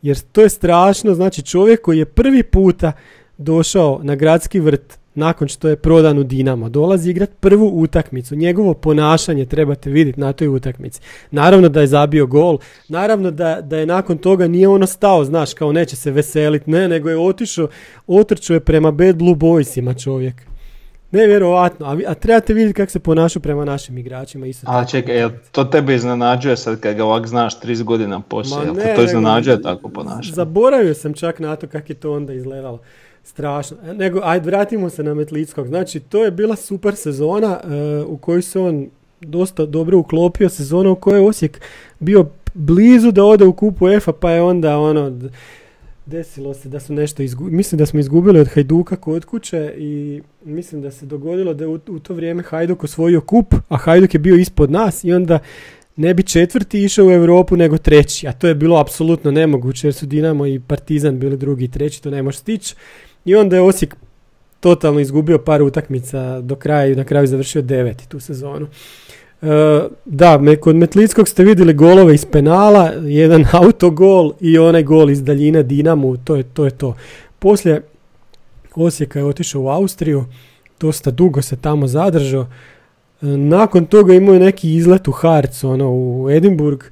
Jer 0.02 0.20
to 0.32 0.40
je 0.42 0.48
strašno, 0.48 1.14
znači 1.14 1.42
čovjek 1.42 1.80
koji 1.80 1.98
je 1.98 2.04
prvi 2.04 2.42
puta 2.42 2.92
došao 3.38 4.00
na 4.02 4.14
gradski 4.16 4.60
vrt 4.60 4.98
nakon 5.18 5.48
što 5.48 5.68
je 5.68 5.76
prodan 5.76 6.18
u 6.18 6.22
Dinamo, 6.22 6.68
dolazi 6.68 7.10
igrat 7.10 7.30
prvu 7.40 7.80
utakmicu, 7.80 8.34
njegovo 8.36 8.74
ponašanje 8.74 9.44
trebate 9.46 9.90
vidjeti 9.90 10.20
na 10.20 10.32
toj 10.32 10.48
utakmici. 10.48 11.00
Naravno 11.30 11.68
da 11.68 11.80
je 11.80 11.86
zabio 11.86 12.26
gol, 12.26 12.58
naravno 12.88 13.30
da, 13.30 13.60
da 13.60 13.78
je 13.78 13.86
nakon 13.86 14.18
toga 14.18 14.48
nije 14.48 14.68
ono 14.68 14.86
stao, 14.86 15.24
znaš, 15.24 15.54
kao 15.54 15.72
neće 15.72 15.96
se 15.96 16.10
veselit, 16.10 16.66
ne, 16.66 16.88
nego 16.88 17.10
je 17.10 17.18
otišao, 17.18 17.68
otrčao 18.06 18.54
je 18.54 18.60
prema 18.60 18.90
Bad 18.90 19.16
Blue 19.16 19.34
Boysima 19.34 20.02
čovjek. 20.04 20.34
Nevjerovatno, 21.10 21.86
a, 21.86 21.98
a 22.06 22.14
trebate 22.14 22.54
vidjeti 22.54 22.74
kako 22.74 22.92
se 22.92 22.98
ponašaju 22.98 23.42
prema 23.42 23.64
našim 23.64 23.98
igračima 23.98 24.46
isto. 24.46 24.66
Tako. 24.66 24.90
čekaj, 24.90 25.16
jel 25.16 25.30
to 25.52 25.64
tebe 25.64 25.94
iznenađuje 25.94 26.56
sad 26.56 26.80
kad 26.80 26.96
ga 26.96 27.04
ovak 27.04 27.26
znaš 27.26 27.60
30 27.60 27.82
godina 27.82 28.20
poslije? 28.20 28.64
Jel 28.64 28.74
te 28.74 28.82
to 28.82 28.88
nego- 28.88 29.02
iznenađuje 29.02 29.62
tako 29.62 29.88
ponašanje? 29.88 30.34
Zaboravio 30.34 30.94
sam 30.94 31.12
čak 31.14 31.38
na 31.38 31.56
to 31.56 31.66
kako 31.66 31.92
je 31.92 31.96
to 31.96 32.12
onda 32.12 32.32
izgledalo. 32.32 32.78
Strašno. 33.28 33.76
E, 33.84 33.94
Nego, 33.94 34.20
ajde, 34.24 34.46
vratimo 34.46 34.90
se 34.90 35.02
na 35.02 35.14
Metlickog. 35.14 35.66
Znači, 35.66 36.00
to 36.00 36.24
je 36.24 36.30
bila 36.30 36.56
super 36.56 36.96
sezona 36.96 37.60
e, 37.64 38.02
u 38.02 38.16
kojoj 38.16 38.42
se 38.42 38.58
on 38.58 38.86
dosta 39.20 39.66
dobro 39.66 39.98
uklopio. 39.98 40.48
Sezona 40.48 40.90
u 40.90 40.96
kojoj 40.96 41.20
je 41.20 41.28
Osijek 41.28 41.60
bio 41.98 42.26
blizu 42.54 43.10
da 43.10 43.24
ode 43.24 43.44
u 43.44 43.52
kupu 43.52 43.88
EFA, 43.88 44.12
pa 44.12 44.30
je 44.30 44.42
onda 44.42 44.78
ono... 44.78 45.18
Desilo 46.06 46.54
se 46.54 46.68
da 46.68 46.80
su 46.80 46.92
nešto 46.92 47.22
izgubili, 47.22 47.56
mislim 47.56 47.78
da 47.78 47.86
smo 47.86 48.00
izgubili 48.00 48.40
od 48.40 48.48
Hajduka 48.48 48.96
kod 48.96 49.24
kuće 49.24 49.74
i 49.78 50.22
mislim 50.44 50.82
da 50.82 50.90
se 50.90 51.06
dogodilo 51.06 51.54
da 51.54 51.64
je 51.64 51.68
u, 51.68 51.78
u 51.88 51.98
to 51.98 52.14
vrijeme 52.14 52.42
Hajduk 52.42 52.84
osvojio 52.84 53.20
kup, 53.20 53.54
a 53.68 53.76
Hajduk 53.76 54.14
je 54.14 54.20
bio 54.20 54.36
ispod 54.36 54.70
nas 54.70 55.04
i 55.04 55.12
onda 55.12 55.38
ne 55.96 56.14
bi 56.14 56.22
četvrti 56.22 56.84
išao 56.84 57.06
u 57.06 57.10
Europu 57.10 57.56
nego 57.56 57.78
treći, 57.78 58.28
a 58.28 58.32
to 58.32 58.48
je 58.48 58.54
bilo 58.54 58.80
apsolutno 58.80 59.30
nemoguće 59.30 59.86
jer 59.86 59.94
su 59.94 60.06
Dinamo 60.06 60.46
i 60.46 60.60
Partizan 60.60 61.18
bili 61.18 61.36
drugi 61.36 61.64
i 61.64 61.70
treći, 61.70 62.02
to 62.02 62.10
ne 62.10 62.22
može 62.22 62.38
stići. 62.38 62.74
I 63.28 63.34
onda 63.34 63.56
je 63.56 63.62
Osijek 63.62 63.96
totalno 64.60 65.00
izgubio 65.00 65.38
par 65.38 65.62
utakmica 65.62 66.40
do 66.40 66.56
kraja 66.56 66.86
i 66.86 66.94
na 66.94 67.04
kraju 67.04 67.26
završio 67.26 67.62
deveti 67.62 68.08
tu 68.08 68.20
sezonu. 68.20 68.66
E, 69.42 69.46
da, 70.04 70.38
me, 70.38 70.56
kod 70.56 70.76
Metlickog 70.76 71.28
ste 71.28 71.44
vidjeli 71.44 71.74
golove 71.74 72.14
iz 72.14 72.24
penala, 72.24 72.92
jedan 73.02 73.44
autogol 73.62 74.32
i 74.40 74.58
onaj 74.58 74.82
gol 74.82 75.10
iz 75.10 75.22
daljine 75.22 75.62
Dinamu, 75.62 76.16
to 76.16 76.36
je 76.36 76.42
to. 76.42 76.64
Je 76.64 76.70
to. 76.70 76.94
Poslije 77.38 77.82
Osijeka 78.74 79.18
je 79.18 79.24
otišao 79.24 79.62
u 79.62 79.68
Austriju, 79.68 80.24
dosta 80.80 81.10
dugo 81.10 81.42
se 81.42 81.56
tamo 81.56 81.86
zadržao. 81.86 82.42
E, 82.42 83.26
Nakon 83.26 83.86
toga 83.86 84.14
imao 84.14 84.34
je 84.34 84.40
neki 84.40 84.74
izlet 84.74 85.08
u 85.08 85.12
Harc, 85.12 85.64
ono, 85.64 85.90
u 85.90 86.30
Edinburgh. 86.30 86.84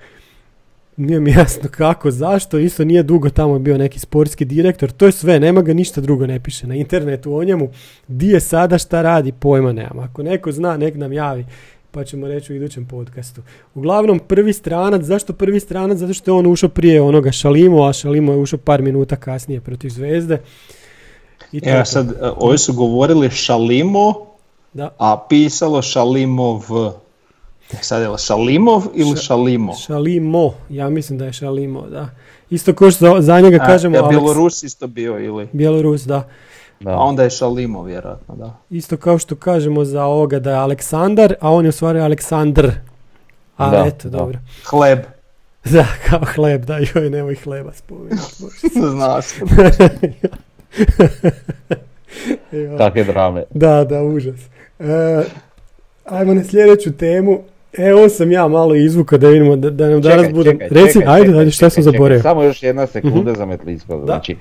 Nije 0.96 1.20
mi 1.20 1.30
jasno 1.30 1.68
kako, 1.70 2.10
zašto, 2.10 2.58
isto 2.58 2.84
nije 2.84 3.02
dugo 3.02 3.30
tamo 3.30 3.58
bio 3.58 3.78
neki 3.78 3.98
sportski 4.00 4.44
direktor, 4.44 4.90
to 4.90 5.06
je 5.06 5.12
sve, 5.12 5.40
nema 5.40 5.62
ga 5.62 5.74
ništa 5.74 6.00
drugo, 6.00 6.26
ne 6.26 6.40
piše 6.40 6.66
na 6.66 6.74
internetu 6.74 7.34
o 7.34 7.44
njemu. 7.44 7.68
Di 8.08 8.28
je 8.28 8.40
sada, 8.40 8.78
šta 8.78 9.02
radi, 9.02 9.32
pojma 9.32 9.72
nemam. 9.72 9.98
Ako 9.98 10.22
neko 10.22 10.52
zna, 10.52 10.76
nek 10.76 10.94
nam 10.94 11.12
javi, 11.12 11.46
pa 11.90 12.04
ćemo 12.04 12.28
reći 12.28 12.52
u 12.52 12.56
idućem 12.56 12.86
podcastu. 12.86 13.42
Uglavnom, 13.74 14.18
prvi 14.18 14.52
stranac, 14.52 15.02
zašto 15.02 15.32
prvi 15.32 15.60
stranac? 15.60 15.98
Zato 15.98 16.14
što 16.14 16.30
je 16.30 16.34
on 16.34 16.46
ušao 16.46 16.68
prije 16.68 17.02
onoga 17.02 17.32
Šalimo, 17.32 17.84
a 17.84 17.92
Šalimo 17.92 18.32
je 18.32 18.38
ušao 18.38 18.58
par 18.58 18.82
minuta 18.82 19.16
kasnije 19.16 19.60
protiv 19.60 19.88
Zvezde. 19.88 20.40
I 21.52 21.60
Evo 21.64 21.84
sad, 21.84 22.10
e, 22.10 22.14
ovi 22.36 22.58
su 22.58 22.72
govorili 22.72 23.30
Šalimo, 23.30 24.14
Da. 24.72 24.94
a 24.98 25.26
pisalo 25.28 25.82
Šalimov. 25.82 26.62
E, 27.72 27.76
Sad 27.80 28.02
je 28.02 28.08
li 28.08 28.18
Šalimov 28.18 28.82
ili 28.94 29.10
Ša- 29.10 29.16
Šalimo? 29.18 29.74
Šalimo, 29.76 30.54
ja 30.68 30.88
mislim 30.88 31.18
da 31.18 31.24
je 31.24 31.32
Šalimo, 31.32 31.82
da. 31.82 32.08
Isto 32.50 32.74
ko 32.74 32.90
što 32.90 33.06
za, 33.06 33.22
za 33.22 33.40
njega 33.40 33.56
A, 33.56 33.66
kažemo 33.66 33.96
ja, 33.96 34.02
Bjelorus 34.02 34.62
isto 34.62 34.86
bio 34.86 35.18
ili? 35.18 35.48
Bjelorus, 35.52 36.02
da. 36.02 36.28
Da. 36.80 36.90
A 36.90 36.96
onda 36.96 37.22
je 37.22 37.30
Šalimo 37.30 37.82
vjerojatno, 37.82 38.36
da. 38.36 38.56
Isto 38.70 38.96
kao 38.96 39.18
što 39.18 39.36
kažemo 39.36 39.84
za 39.84 40.04
ovoga 40.04 40.38
da 40.38 40.50
je 40.50 40.56
Aleksandar, 40.56 41.34
a 41.40 41.50
on 41.50 41.64
je 41.64 41.68
u 41.68 41.72
stvari 41.72 42.00
Aleksandr. 42.00 42.70
A 43.56 43.70
Da, 43.70 43.84
eto, 43.86 44.08
da. 44.08 44.18
dobro. 44.18 44.38
Hleb, 44.70 44.98
Da, 45.72 45.86
kao 46.08 46.20
hleb, 46.26 46.64
da, 46.64 46.78
joj, 46.94 47.10
nemoj 47.10 47.34
hleba 47.34 47.72
spomenuti. 47.72 48.44
zna 48.92 49.22
se. 49.22 49.40
Joj. 52.52 52.78
Takve 52.78 53.04
drame. 53.04 53.44
Da, 53.50 53.84
da, 53.84 54.02
užas. 54.02 54.40
E, 54.78 55.24
ajmo 56.04 56.34
na 56.34 56.44
sljedeću 56.44 56.92
temu. 56.92 57.40
Evo 57.78 58.08
sam 58.08 58.32
ja 58.32 58.48
malo 58.48 58.74
izvuka 58.74 59.16
da 59.16 59.28
vidimo 59.28 59.56
da, 59.56 59.70
da 59.70 59.88
nam 59.88 60.00
danas 60.00 60.32
bude... 60.32 60.50
čekaj, 60.50 60.68
Reci, 60.70 60.98
čekaj, 60.98 61.14
ajde, 61.14 61.38
ajde, 61.38 61.50
šta 61.50 61.70
sam 61.70 61.82
zaboravio? 61.82 62.22
Samo 62.22 62.42
još 62.42 62.62
jedna 62.62 62.86
sekunda 62.86 63.34
za 63.34 63.46
Metlickog. 63.46 64.00
Da. 64.00 64.06
Znači, 64.06 64.36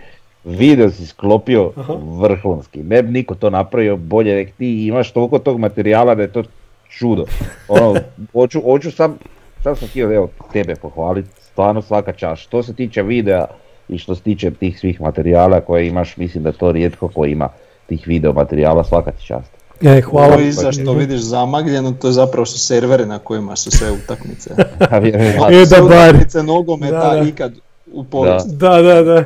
video 0.46 0.90
si 0.90 1.06
sklopio 1.06 1.72
Aha. 1.76 1.94
vrhunski. 2.20 2.84
Ne 2.84 3.04
bi 3.04 3.12
niko 3.12 3.36
to 3.36 3.50
napravio 3.50 3.98
bolje 3.98 4.36
nek 4.36 4.54
ti 4.58 4.88
imaš 4.88 5.12
toliko 5.12 5.40
tog 5.40 5.60
materijala 5.60 6.16
da 6.16 6.22
je 6.22 6.32
to 6.32 6.44
čudo. 6.90 7.26
Ono, 7.68 7.96
hoću, 8.34 8.62
hoću 8.62 8.92
sam, 8.92 9.18
sam 9.64 9.76
sam 9.76 9.88
htio 9.88 10.14
evo, 10.14 10.30
tebe 10.54 10.76
pohvaliti, 10.76 11.30
stvarno 11.42 11.82
svaka 11.82 12.14
čast. 12.14 12.42
Što 12.42 12.64
se 12.64 12.74
tiče 12.74 13.04
videa 13.04 13.46
i 13.90 13.98
što 13.98 14.16
se 14.16 14.22
tiče 14.22 14.52
tih 14.52 14.80
svih 14.80 15.02
materijala 15.02 15.62
koje 15.62 15.88
imaš, 15.88 16.18
mislim 16.18 16.44
da 16.44 16.52
to 16.52 16.72
rijetko 16.72 17.08
ko 17.08 17.26
ima 17.26 17.50
tih 17.88 18.08
video 18.08 18.34
materijala, 18.34 18.84
svaka 18.84 19.12
ti 19.12 19.26
čast. 19.26 19.55
E, 19.82 20.02
hvala. 20.02 20.34
Ovo 20.34 20.40
iza 20.40 20.72
što 20.72 20.94
vidiš 20.94 21.20
zamagljeno, 21.22 21.92
to 21.92 22.08
je 22.08 22.14
zapravo 22.14 22.46
su 22.46 22.60
serveri 22.60 23.06
na 23.06 23.20
kojima 23.20 23.56
su 23.56 23.72
sve 23.72 23.92
utakmice. 23.92 24.50
E, 25.52 25.66
da 25.70 25.82
bar. 25.82 26.10
utakmice 26.10 26.44
nogometa 26.44 27.10
Da, 27.10 27.16
da. 27.16 27.28
ikad 27.30 27.54
u 27.94 28.04
povijesti. 28.04 28.56
Da, 28.56 28.82
da, 28.82 29.02
da. 29.04 29.24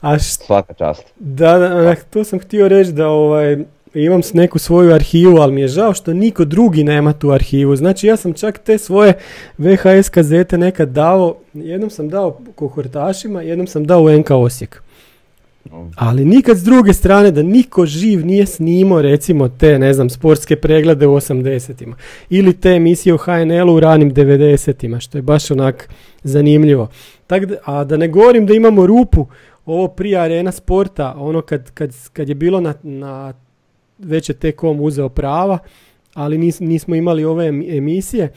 A 0.00 0.12
št- 0.14 0.44
Svaka 0.46 0.74
čast. 0.74 1.02
Da, 1.18 1.58
da, 1.58 1.76
onak, 1.76 2.04
to 2.10 2.24
sam 2.24 2.38
htio 2.38 2.68
reći 2.68 2.92
da 2.92 3.08
ovaj, 3.08 3.58
imam 3.94 4.20
neku 4.34 4.58
svoju 4.58 4.94
arhivu, 4.94 5.36
ali 5.36 5.52
mi 5.52 5.60
je 5.60 5.68
žao 5.68 5.94
što 5.94 6.12
niko 6.12 6.44
drugi 6.44 6.84
nema 6.84 7.12
tu 7.12 7.30
arhivu. 7.30 7.76
Znači 7.76 8.06
ja 8.06 8.16
sam 8.16 8.32
čak 8.32 8.58
te 8.58 8.78
svoje 8.78 9.14
VHS 9.58 10.08
kazete 10.08 10.58
nekad 10.58 10.88
dao, 10.88 11.34
jednom 11.54 11.90
sam 11.90 12.08
dao 12.08 12.38
kohortašima, 12.54 13.42
jednom 13.42 13.66
sam 13.66 13.84
dao 13.84 14.02
u 14.02 14.10
NK 14.10 14.30
Osijek. 14.30 14.82
Ali 15.96 16.24
nikad 16.24 16.56
s 16.56 16.62
druge 16.62 16.92
strane 16.92 17.30
da 17.30 17.42
niko 17.42 17.86
živ 17.86 18.26
nije 18.26 18.46
snimao 18.46 19.02
recimo 19.02 19.48
te, 19.48 19.78
ne 19.78 19.94
znam, 19.94 20.10
sportske 20.10 20.56
preglede 20.56 21.06
u 21.06 21.14
80-ima. 21.14 21.96
Ili 22.30 22.60
te 22.60 22.70
emisije 22.70 23.14
u 23.14 23.18
HNL-u 23.18 23.74
u 23.74 23.80
ranim 23.80 24.14
90-ima, 24.14 25.00
što 25.00 25.18
je 25.18 25.22
baš 25.22 25.50
onak 25.50 25.88
zanimljivo. 26.22 26.88
Tak 27.26 27.42
a 27.64 27.84
da 27.84 27.96
ne 27.96 28.08
govorim 28.08 28.46
da 28.46 28.54
imamo 28.54 28.86
rupu, 28.86 29.26
ovo 29.66 29.88
prije 29.88 30.18
arena 30.18 30.52
sporta, 30.52 31.14
ono 31.18 31.42
kad, 31.42 31.70
kad, 31.70 31.94
kad 32.12 32.28
je 32.28 32.34
bilo 32.34 32.60
na, 32.60 32.74
na 32.82 33.32
već 33.98 34.28
je 34.28 34.34
T-Com 34.34 34.80
uzeo 34.80 35.08
prava, 35.08 35.58
ali 36.14 36.38
nis, 36.38 36.60
nismo 36.60 36.94
imali 36.94 37.24
ove 37.24 37.46
em- 37.48 37.76
emisije, 37.76 38.32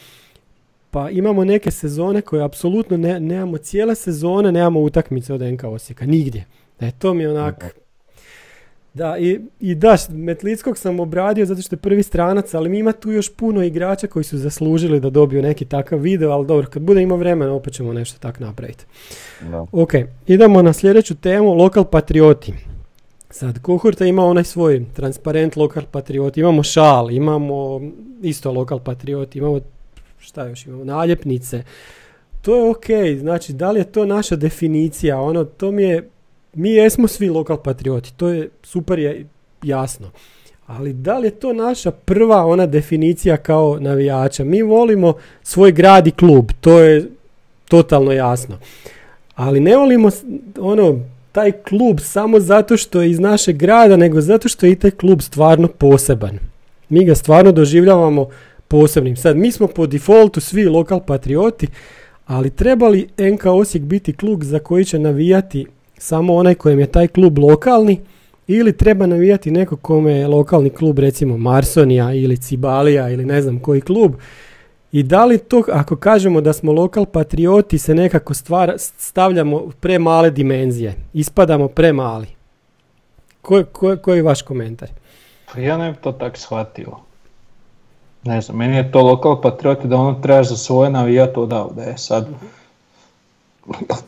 pa 0.92 1.10
imamo 1.10 1.44
neke 1.44 1.72
sezone 1.72 2.22
koje 2.22 2.44
apsolutno 2.44 2.98
ne, 2.98 3.20
nemamo 3.20 3.58
cijele 3.58 3.96
sezone, 3.96 4.52
nemamo 4.52 4.80
utakmice 4.80 5.34
od 5.34 5.42
NK 5.42 5.64
Osijeka, 5.64 6.06
nigdje. 6.06 6.46
E, 6.80 6.92
to 6.92 7.14
mi 7.14 7.24
je 7.24 7.32
onak... 7.32 7.76
Da, 8.94 9.18
i, 9.18 9.40
i 9.60 9.76
da, 9.76 9.98
Metlickog 10.10 10.78
sam 10.78 11.00
obradio 11.00 11.46
zato 11.46 11.62
što 11.62 11.76
je 11.76 11.80
prvi 11.80 12.04
stranac, 12.04 12.54
ali 12.54 12.80
ima 12.80 12.92
tu 12.92 13.12
još 13.12 13.36
puno 13.36 13.64
igrača 13.64 14.08
koji 14.08 14.24
su 14.24 14.38
zaslužili 14.38 15.00
da 15.00 15.10
dobiju 15.10 15.42
neki 15.42 15.66
takav 15.66 16.00
video, 16.00 16.32
ali 16.32 16.48
dobro, 16.48 16.68
kad 16.70 16.82
bude 16.82 17.02
imao 17.02 17.18
vremena 17.18 17.54
opet 17.54 17.74
ćemo 17.74 17.94
nešto 17.94 18.20
tak 18.20 18.40
napraviti. 18.40 18.86
Da. 19.42 19.66
Ok, 19.72 19.92
idemo 20.28 20.62
na 20.62 20.74
sljedeću 20.74 21.16
temu, 21.16 21.54
lokal 21.54 21.84
patrioti. 21.84 22.54
Sad, 23.30 23.62
Kohorta 23.62 24.06
ima 24.06 24.26
onaj 24.26 24.44
svoj 24.44 24.86
transparent 24.94 25.56
lokal 25.56 25.84
patrioti, 25.92 26.40
imamo 26.40 26.64
šal, 26.64 27.12
imamo 27.12 27.82
isto 28.22 28.52
lokal 28.52 28.80
patrioti, 28.80 29.40
imamo 29.40 29.60
šta 30.20 30.48
još 30.48 30.66
imamo, 30.66 30.84
naljepnice. 30.84 31.64
To 32.42 32.56
je 32.56 32.70
ok, 32.72 33.20
znači 33.20 33.54
da 33.54 33.72
li 33.72 33.80
je 33.80 33.92
to 33.92 34.06
naša 34.06 34.36
definicija, 34.36 35.22
ono, 35.22 35.44
to 35.44 35.72
mi 35.72 35.84
je, 35.84 36.10
mi 36.56 36.72
jesmo 36.72 37.08
svi 37.08 37.30
lokal 37.30 37.58
patrioti, 37.58 38.14
to 38.14 38.28
je 38.28 38.50
super 38.64 39.00
je 39.00 39.26
jasno. 39.64 40.12
Ali 40.68 40.94
da 40.94 41.18
li 41.18 41.28
je 41.28 41.32
to 41.32 41.54
naša 41.54 41.92
prva 41.92 42.46
ona 42.46 42.66
definicija 42.66 43.38
kao 43.38 43.78
navijača? 43.80 44.44
Mi 44.44 44.62
volimo 44.62 45.14
svoj 45.44 45.72
grad 45.72 46.08
i 46.08 46.12
klub, 46.12 46.52
to 46.62 46.80
je 46.80 47.10
totalno 47.70 48.12
jasno. 48.12 48.58
Ali 49.36 49.60
ne 49.60 49.78
volimo 49.78 50.10
ono 50.60 51.00
taj 51.32 51.52
klub 51.52 52.00
samo 52.00 52.40
zato 52.40 52.78
što 52.78 53.02
je 53.02 53.12
iz 53.12 53.20
našeg 53.20 53.58
grada, 53.58 53.98
nego 53.98 54.22
zato 54.22 54.50
što 54.50 54.66
je 54.66 54.72
i 54.72 54.76
taj 54.76 54.92
klub 54.92 55.22
stvarno 55.22 55.68
poseban. 55.68 56.40
Mi 56.90 57.06
ga 57.06 57.16
stvarno 57.16 57.52
doživljavamo 57.52 58.28
posebnim. 58.68 59.16
Sad, 59.16 59.38
mi 59.38 59.52
smo 59.52 59.68
po 59.68 59.88
defaultu 59.88 60.42
svi 60.42 60.66
lokal 60.66 61.00
patrioti, 61.00 61.68
ali 62.26 62.50
treba 62.50 62.88
li 62.88 63.08
NK 63.18 63.46
Osijek 63.46 63.84
biti 63.84 64.14
klub 64.14 64.44
za 64.44 64.60
koji 64.60 64.86
će 64.86 65.00
navijati 65.00 65.66
samo 65.98 66.36
onaj 66.36 66.56
kojem 66.56 66.80
je 66.80 66.92
taj 66.92 67.08
klub 67.08 67.38
lokalni 67.38 68.02
ili 68.48 68.78
treba 68.78 69.06
navijati 69.06 69.52
neko 69.52 69.78
kome 69.78 70.14
je 70.14 70.28
lokalni 70.28 70.70
klub 70.70 71.00
recimo 71.00 71.38
Marsonija 71.38 72.14
ili 72.14 72.38
Cibalija 72.38 73.10
ili 73.10 73.26
ne 73.26 73.42
znam 73.42 73.60
koji 73.60 73.82
klub 73.82 74.16
i 74.96 75.04
da 75.04 75.26
li 75.26 75.38
to, 75.38 75.64
ako 75.74 75.96
kažemo 75.96 76.42
da 76.42 76.54
smo 76.54 76.72
lokal 76.72 77.06
patrioti, 77.06 77.78
se 77.78 77.96
nekako 77.96 78.34
stvara, 78.34 78.78
stavljamo 78.78 79.72
premale 79.80 80.30
dimenzije, 80.30 80.94
ispadamo 81.14 81.68
premali. 81.68 82.28
Ko, 83.42 83.64
ko, 83.72 83.98
koji 84.02 84.18
je 84.18 84.24
vaš 84.24 84.42
komentar? 84.42 84.90
Pa 85.54 85.60
ja 85.60 85.78
ne 85.78 85.92
bi 85.92 85.98
to 85.98 86.12
tak 86.12 86.38
shvatio. 86.38 86.92
Ne 88.24 88.42
znam, 88.42 88.58
meni 88.58 88.76
je 88.76 88.92
to 88.92 89.02
lokal 89.02 89.42
patrioti 89.42 89.88
da 89.88 89.96
ono 89.96 90.14
trebaš 90.22 90.50
za 90.50 90.58
svoje 90.58 90.90
navijat 90.90 91.38
odavde. 91.38 91.82
E 91.82 91.98
sad, 91.98 92.28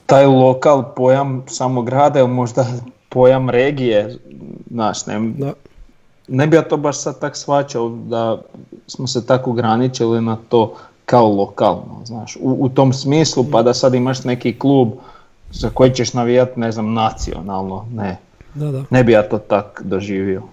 taj 0.05 0.25
lokal 0.25 0.83
pojam 0.95 1.43
samog 1.47 1.85
grada 1.85 2.19
ili 2.19 2.27
možda 2.29 2.65
pojam 3.09 3.49
regije, 3.49 4.17
znaš, 4.71 5.05
ne, 5.05 5.19
Da. 5.37 5.53
ne 6.27 6.47
bi 6.47 6.55
ja 6.55 6.61
to 6.61 6.77
baš 6.77 7.01
sad 7.01 7.19
tak 7.19 7.37
shvaćao 7.37 7.89
da 7.89 8.41
smo 8.87 9.07
se 9.07 9.25
tako 9.25 9.49
ograničili 9.51 10.21
na 10.21 10.37
to 10.49 10.73
kao 11.05 11.29
lokalno, 11.29 12.01
znaš, 12.05 12.35
u, 12.41 12.57
u 12.59 12.69
tom 12.69 12.93
smislu 12.93 13.45
pa 13.51 13.63
da 13.63 13.73
sad 13.73 13.93
imaš 13.93 14.23
neki 14.23 14.59
klub 14.59 14.89
za 15.51 15.69
koji 15.69 15.91
ćeš 15.91 16.13
navijat, 16.13 16.57
ne 16.57 16.71
znam, 16.71 16.93
nacionalno, 16.93 17.85
ne, 17.93 18.17
Da, 18.53 18.71
da. 18.71 18.83
ne 18.89 19.03
bi 19.03 19.11
ja 19.11 19.29
to 19.29 19.37
tak 19.37 19.81
doživio. 19.85 20.43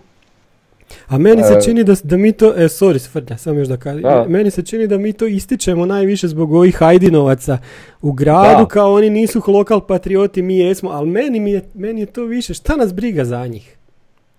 A 1.06 1.18
meni 1.18 1.42
se 1.42 1.54
E, 1.54 1.60
čini 1.62 1.84
da, 1.84 1.94
da 2.04 2.16
mi 2.16 2.32
to, 2.32 2.54
e, 2.54 2.60
sorry 2.60 2.98
Svrlja, 2.98 3.36
samo 3.36 3.58
još 3.58 3.68
da 3.68 3.76
kažem, 3.76 4.02
Da. 4.02 4.24
meni 4.28 4.50
se 4.50 4.62
čini 4.62 4.86
da 4.86 4.98
mi 4.98 5.12
to 5.12 5.26
ističemo 5.26 5.86
najviše 5.86 6.28
zbog 6.28 6.52
ovih 6.52 6.76
Hajdinovaca 6.76 7.58
u 8.02 8.12
gradu, 8.12 8.58
Da. 8.58 8.66
kao 8.66 8.92
oni 8.92 9.10
nisu 9.10 9.42
lokal 9.46 9.80
patrioti, 9.80 10.42
mi 10.42 10.58
jesmo, 10.58 10.90
ali 10.90 11.08
meni, 11.08 11.40
mi 11.40 11.52
je, 11.52 11.62
meni 11.74 12.00
je 12.00 12.06
to 12.06 12.24
više, 12.24 12.54
šta 12.54 12.76
nas 12.76 12.94
briga 12.94 13.24
za 13.24 13.46
njih? 13.46 13.76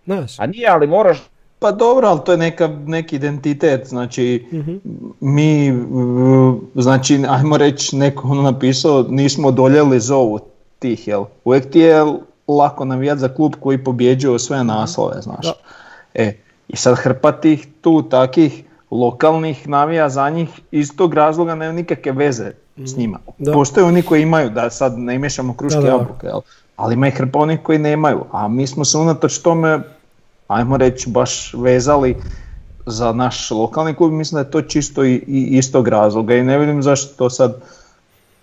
Znaš? 0.05 0.39
A 0.39 0.47
nije, 0.47 0.67
ali 0.69 0.87
moraš 0.87 1.23
Pa 1.59 1.71
dobro, 1.71 2.07
ali 2.07 2.19
to 2.25 2.31
je 2.31 2.37
neka, 2.37 2.67
neki 2.85 3.15
identitet, 3.15 3.87
znači 3.87 4.45
Mhm. 4.51 4.75
mi, 5.21 5.73
znači 6.75 7.23
ajmo 7.29 7.57
reći, 7.57 7.95
neko 7.95 8.27
ono 8.27 8.41
napisao, 8.41 9.05
nismo 9.09 9.47
odoljeli 9.47 9.99
zovu 9.99 10.39
tih, 10.79 11.07
jel? 11.07 11.23
Uvijek 11.45 11.69
ti 11.69 11.79
je 11.79 12.03
lako 12.47 12.85
navijat 12.85 13.17
za 13.17 13.27
klub 13.29 13.53
koji 13.59 13.77
pobjeđuje 13.77 14.39
sve 14.39 14.63
naslove, 14.63 15.21
znaš. 15.21 15.45
Da. 15.45 15.53
E, 16.15 16.33
i 16.67 16.75
sad 16.75 16.97
hrpa 16.97 17.31
tih 17.31 17.67
tu 17.81 18.01
takih 18.09 18.63
lokalnih 18.91 19.67
navija 19.67 20.09
za 20.09 20.29
njih 20.29 20.49
iz 20.71 20.95
tog 20.97 21.13
razloga 21.13 21.55
nema 21.55 21.73
nikakve 21.73 22.11
veze 22.11 22.51
s 22.77 22.97
njima. 22.97 23.19
Da. 23.37 23.51
Postoje 23.51 23.83
oni 23.83 24.01
koji 24.01 24.21
imaju, 24.21 24.49
da 24.49 24.69
sad 24.69 24.97
ne 24.97 25.19
miješamo 25.19 25.53
kruške 25.53 25.81
Da, 25.81 25.87
jabuke, 25.87 26.27
jel? 26.27 26.39
ali 26.75 26.93
ima 26.93 27.07
i 27.07 27.11
hrpa 27.11 27.39
onih 27.39 27.59
koji 27.63 27.79
nemaju, 27.79 28.23
a 28.31 28.47
mi 28.47 28.67
smo 28.67 28.85
se 28.85 28.97
unatoč 28.97 29.37
tome, 29.37 29.79
ajmo 30.47 30.77
reći, 30.77 31.09
baš 31.09 31.53
vezali 31.53 32.15
za 32.85 33.13
naš 33.13 33.51
lokalni 33.51 33.93
klub, 33.93 34.11
mislim 34.11 34.35
da 34.35 34.47
je 34.47 34.51
to 34.51 34.61
čisto 34.61 35.03
i, 35.03 35.13
i 35.27 35.57
istog 35.57 35.87
razloga 35.87 36.35
i 36.35 36.43
ne 36.43 36.57
vidim 36.57 36.83
zašto 36.83 37.13
to 37.17 37.29
sad, 37.29 37.61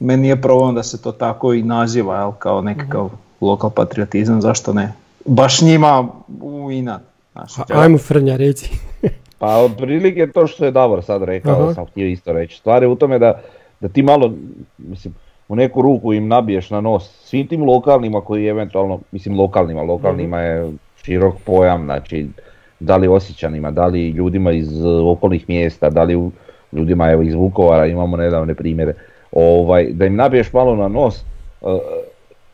meni 0.01 0.23
nije 0.23 0.43
problem 0.43 0.75
da 0.75 0.83
se 0.83 1.03
to 1.03 1.13
tako 1.13 1.53
i 1.53 1.63
naziva, 1.63 2.17
jel, 2.17 2.33
kao 2.33 2.63
nekakav 2.63 3.11
lokal 3.41 3.71
patriotizam, 3.71 4.43
zašto 4.43 4.73
ne? 4.73 4.93
Baš 5.25 5.61
njima 5.61 6.09
u 6.41 6.71
inat. 6.71 7.12
Znaš, 7.33 7.53
Ajmo 7.69 7.99
Frnja, 7.99 8.37
reci. 8.37 8.71
Pa 9.39 9.57
otprilike 9.57 10.27
to 10.27 10.47
što 10.47 10.65
je 10.65 10.71
Davor 10.71 11.05
sad 11.05 11.23
rekao, 11.23 11.63
Aha. 11.63 11.75
sam 11.75 11.87
htio 11.87 12.07
isto 12.07 12.33
reći. 12.33 12.59
Stvar 12.59 12.83
je 12.83 12.89
u 12.89 12.97
tome 12.97 13.19
da, 13.19 13.41
da 13.81 13.89
ti 13.89 14.03
malo, 14.03 14.33
mislim, 14.79 15.15
u 15.49 15.57
neku 15.57 15.83
ruku 15.83 16.13
im 16.13 16.29
nabiješ 16.29 16.71
na 16.71 16.81
nos 16.81 17.11
svim 17.25 17.47
tim 17.47 17.65
lokalnima 17.65 18.21
koji 18.21 18.47
eventualno, 18.47 19.01
mislim 19.13 19.39
lokalnima, 19.39 19.83
lokalnima 19.83 20.41
je 20.41 20.73
širok 21.03 21.35
pojam, 21.45 21.85
znači 21.85 22.27
da 22.81 22.97
li 22.97 23.09
osjećanima, 23.09 23.71
da 23.71 23.87
li 23.87 24.09
ljudima 24.09 24.53
iz 24.53 24.85
uh, 24.85 25.09
okolnih 25.17 25.49
mjesta, 25.49 25.91
da 25.91 26.03
li 26.03 26.31
ljudima 26.73 27.11
evo 27.11 27.23
iz 27.23 27.35
Vukovara, 27.35 27.87
imamo 27.87 28.17
nedavne 28.17 28.55
primjere, 28.55 28.95
ovaj, 29.33 29.89
da 29.93 30.07
im 30.07 30.17
nabiješ 30.17 30.53
malo 30.53 30.77
na 30.77 30.89
nos, 30.89 31.25
uh, 31.61 31.79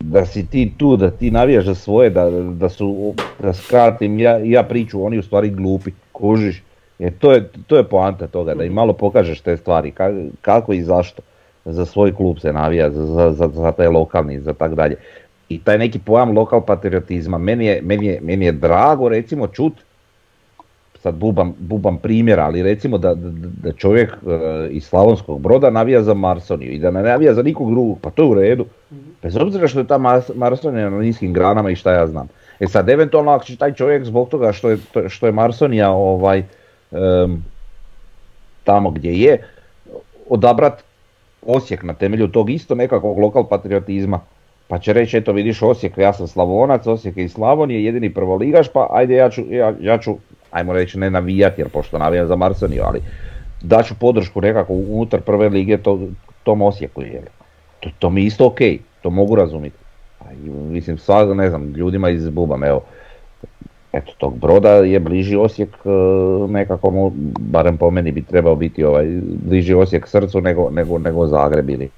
da 0.01 0.27
si 0.27 0.47
ti 0.47 0.73
tu, 0.79 0.97
da 0.97 1.11
ti 1.11 1.31
navijaš 1.31 1.65
za 1.65 1.75
svoje, 1.75 2.11
da, 2.11 2.31
da 2.31 2.69
su, 2.69 3.15
da 3.43 3.53
skratim 3.53 4.19
ja, 4.19 4.39
ja 4.45 4.63
priču, 4.63 5.05
oni 5.05 5.19
u 5.19 5.23
stvari 5.23 5.51
glupi, 5.51 5.91
kužiš, 6.13 6.63
jer 6.99 7.13
to 7.19 7.33
je, 7.33 7.49
to 7.67 7.77
je 7.77 7.85
poanta 7.85 8.27
toga, 8.27 8.55
da 8.55 8.65
im 8.65 8.73
malo 8.73 8.93
pokažeš 8.93 9.41
te 9.41 9.57
stvari, 9.57 9.93
ka- 9.93 10.31
kako 10.41 10.73
i 10.73 10.83
zašto 10.83 11.23
za 11.65 11.85
svoj 11.85 12.15
klub 12.15 12.39
se 12.39 12.53
navija, 12.53 12.91
za, 12.91 13.07
za, 13.07 13.33
za, 13.33 13.49
za 13.55 13.73
taj 13.73 13.89
lokalni, 13.89 14.41
za 14.41 14.53
tak 14.53 14.75
dalje. 14.75 14.97
I 15.49 15.59
taj 15.65 15.79
neki 15.79 15.99
pojam 15.99 16.33
lokal 16.39 16.61
patriotizma, 16.61 17.39
meni 17.39 17.67
je, 17.67 17.81
meni 17.83 18.07
je, 18.07 18.21
meni 18.23 18.45
je 18.45 18.53
drago 18.53 19.09
recimo 19.09 19.47
čut, 19.47 19.73
sad 21.03 21.15
bubam, 21.15 21.55
bubam 21.59 21.99
primjera, 21.99 22.45
ali 22.45 22.63
recimo 22.63 22.99
da, 22.99 23.15
da, 23.15 23.31
da 23.63 23.73
čovjek 23.73 24.13
e, 24.13 24.69
iz 24.71 24.85
Slavonskog 24.85 25.41
broda 25.41 25.71
navija 25.71 26.03
za 26.03 26.15
Marsoniju 26.15 26.73
i 26.73 26.79
da 26.79 26.91
ne 26.91 27.03
navija 27.03 27.35
za 27.35 27.43
nikog 27.43 27.71
drugog, 27.71 27.99
pa 28.01 28.11
to 28.11 28.23
je 28.23 28.29
u 28.29 28.35
redu. 28.35 28.67
Bez 29.23 29.37
obzira 29.37 29.69
što 29.69 29.79
je 29.79 29.87
ta 29.87 29.99
Mars- 29.99 30.35
Marsonija 30.35 30.91
na 30.91 30.99
niskim 30.99 31.33
granama 31.33 31.71
i 31.71 31.77
šta 31.77 31.93
ja 31.93 32.07
znam. 32.07 32.29
E 32.61 32.67
sad, 32.67 32.89
eventualno 32.89 33.31
ako 33.31 33.45
će 33.45 33.57
taj 33.57 33.73
čovjek 33.73 34.05
zbog 34.05 34.29
toga 34.29 34.53
što 34.53 34.71
je, 34.71 34.79
to- 34.93 35.09
što 35.09 35.27
je 35.27 35.33
Marsonija 35.33 35.91
ovaj, 35.91 36.43
em, 36.93 37.45
tamo 38.65 38.91
gdje 38.91 39.13
je, 39.13 39.43
odabrat 40.29 40.83
Osijek 41.47 41.83
na 41.83 41.95
temelju 41.95 42.29
tog 42.29 42.51
isto 42.51 42.75
nekakvog 42.75 43.19
lokal 43.19 43.49
patriotizma. 43.49 44.21
Pa 44.69 44.79
će 44.79 44.93
reći, 44.93 45.17
eto 45.17 45.33
vidiš 45.33 45.63
Osijek, 45.63 45.99
ja 45.99 46.13
sam 46.13 46.27
Slavonac, 46.29 46.87
Osijek 46.87 47.17
je 47.17 47.25
iz 47.25 47.33
Slavonije, 47.33 47.85
jedini 47.85 48.15
prvoligaš, 48.15 48.69
pa 48.69 48.87
ajde 48.91 49.15
ja 49.15 49.31
ću, 49.31 49.43
ja, 49.51 49.75
ja 49.81 49.99
ću 49.99 50.17
ajmo 50.51 50.73
reći 50.73 50.99
ne 50.99 51.11
navijati, 51.11 51.61
jer 51.61 51.69
pošto 51.69 51.99
navijam 51.99 52.27
za 52.27 52.37
Marsoniju, 52.37 52.83
ali 52.85 53.01
daću 53.63 53.95
podršku 54.01 54.41
nekako 54.41 54.73
unutar 54.73 55.21
prve 55.21 55.49
lige 55.49 55.79
to, 55.79 56.01
tom 56.43 56.63
Osijeku. 56.63 57.03
Jer 57.03 57.23
to, 57.89 57.95
to 57.99 58.11
mi 58.11 58.25
isto 58.25 58.47
ok, 58.47 58.59
to 59.03 59.11
mogu 59.11 59.35
razumjeti. 59.35 59.77
A 60.21 60.25
Mislim, 60.71 60.99
sva, 60.99 61.35
ne 61.35 61.49
znam, 61.49 61.73
ljudima 61.73 62.11
iz 62.11 62.29
Bubam, 62.29 62.65
evo, 62.65 62.83
eto, 63.93 64.13
tog 64.19 64.39
broda 64.39 64.71
je 64.71 65.01
bliži 65.01 65.37
Osijek 65.37 65.69
e, 65.85 65.89
nekako, 66.49 67.13
barem 67.39 67.77
po 67.77 67.91
meni 67.91 68.13
bi 68.13 68.23
trebao 68.23 68.55
biti 68.55 68.85
ovaj, 68.85 69.07
bliži 69.45 69.75
Osijek 69.75 70.09
srcu 70.09 70.41
nego, 70.41 70.71
nego, 70.71 70.99
nego 70.99 71.27
Zagreb 71.27 71.71
ili. 71.71 71.89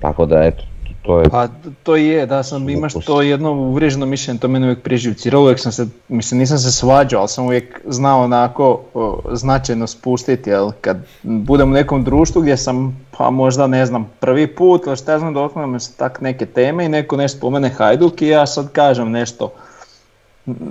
Tako 0.00 0.26
da, 0.26 0.44
eto, 0.44 0.64
to 1.02 1.18
je... 1.20 1.28
Pa 1.28 1.48
to 1.82 1.96
je, 1.96 2.26
da 2.26 2.42
sam 2.42 2.68
imaš 2.68 2.92
to 3.06 3.22
jedno 3.22 3.52
uvriježeno 3.52 4.06
mišljenje, 4.06 4.40
to 4.40 4.48
mene 4.48 4.66
uvijek 4.66 4.82
preživciralo, 4.82 5.42
uvijek 5.42 5.60
sam 5.60 5.72
se, 5.72 5.86
mislim 6.08 6.40
nisam 6.40 6.58
se 6.58 6.72
svađao, 6.72 7.20
ali 7.20 7.28
sam 7.28 7.44
uvijek 7.44 7.80
znao 7.86 8.24
onako 8.24 8.80
o, 8.94 9.20
značajno 9.32 9.86
spustiti, 9.86 10.50
jel, 10.50 10.70
kad 10.80 10.96
budem 11.22 11.70
u 11.70 11.74
nekom 11.74 12.04
društvu 12.04 12.42
gdje 12.42 12.56
sam, 12.56 13.06
pa 13.18 13.30
možda 13.30 13.66
ne 13.66 13.86
znam, 13.86 14.10
prvi 14.20 14.46
put 14.46 14.86
ili 14.86 14.96
šta 14.96 15.12
ja 15.12 15.18
znam, 15.18 15.34
dotaknemo 15.34 15.80
se 15.80 15.92
tak 15.96 16.20
neke 16.20 16.46
teme 16.46 16.84
i 16.84 16.88
neko 16.88 17.16
nešto 17.16 17.38
spomene 17.38 17.68
Hajduk 17.68 18.22
i 18.22 18.28
ja 18.28 18.46
sad 18.46 18.72
kažem 18.72 19.10
nešto, 19.10 19.52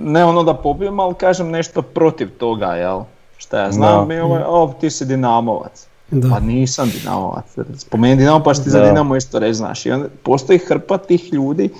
ne 0.02 0.24
ono 0.24 0.42
da 0.42 0.54
pobijem, 0.54 1.00
ali 1.00 1.14
kažem 1.14 1.50
nešto 1.50 1.82
protiv 1.82 2.30
toga, 2.38 2.66
jel, 2.66 3.00
šta 3.36 3.62
ja 3.62 3.72
znam, 3.72 4.08
Da. 4.08 4.14
i 4.14 4.20
ovaj, 4.20 4.42
o, 4.46 4.74
ti 4.80 4.90
si 4.90 5.04
Dinamovac. 5.04 5.87
Da. 6.10 6.28
Pa 6.28 6.40
nisam 6.40 6.90
Dinamovac. 7.00 7.44
Spomeni 7.76 8.16
Dinamo 8.16 8.42
pa 8.42 8.54
ti 8.54 8.70
za. 8.70 8.84
Dinamo 8.84 9.16
isto 9.16 9.38
reći, 9.38 9.54
znaš. 9.54 9.86
I 9.86 9.90
onda 9.90 10.08
postoji 10.22 10.58
hrpa 10.58 10.98
tih 10.98 11.32
ljudi 11.32 11.70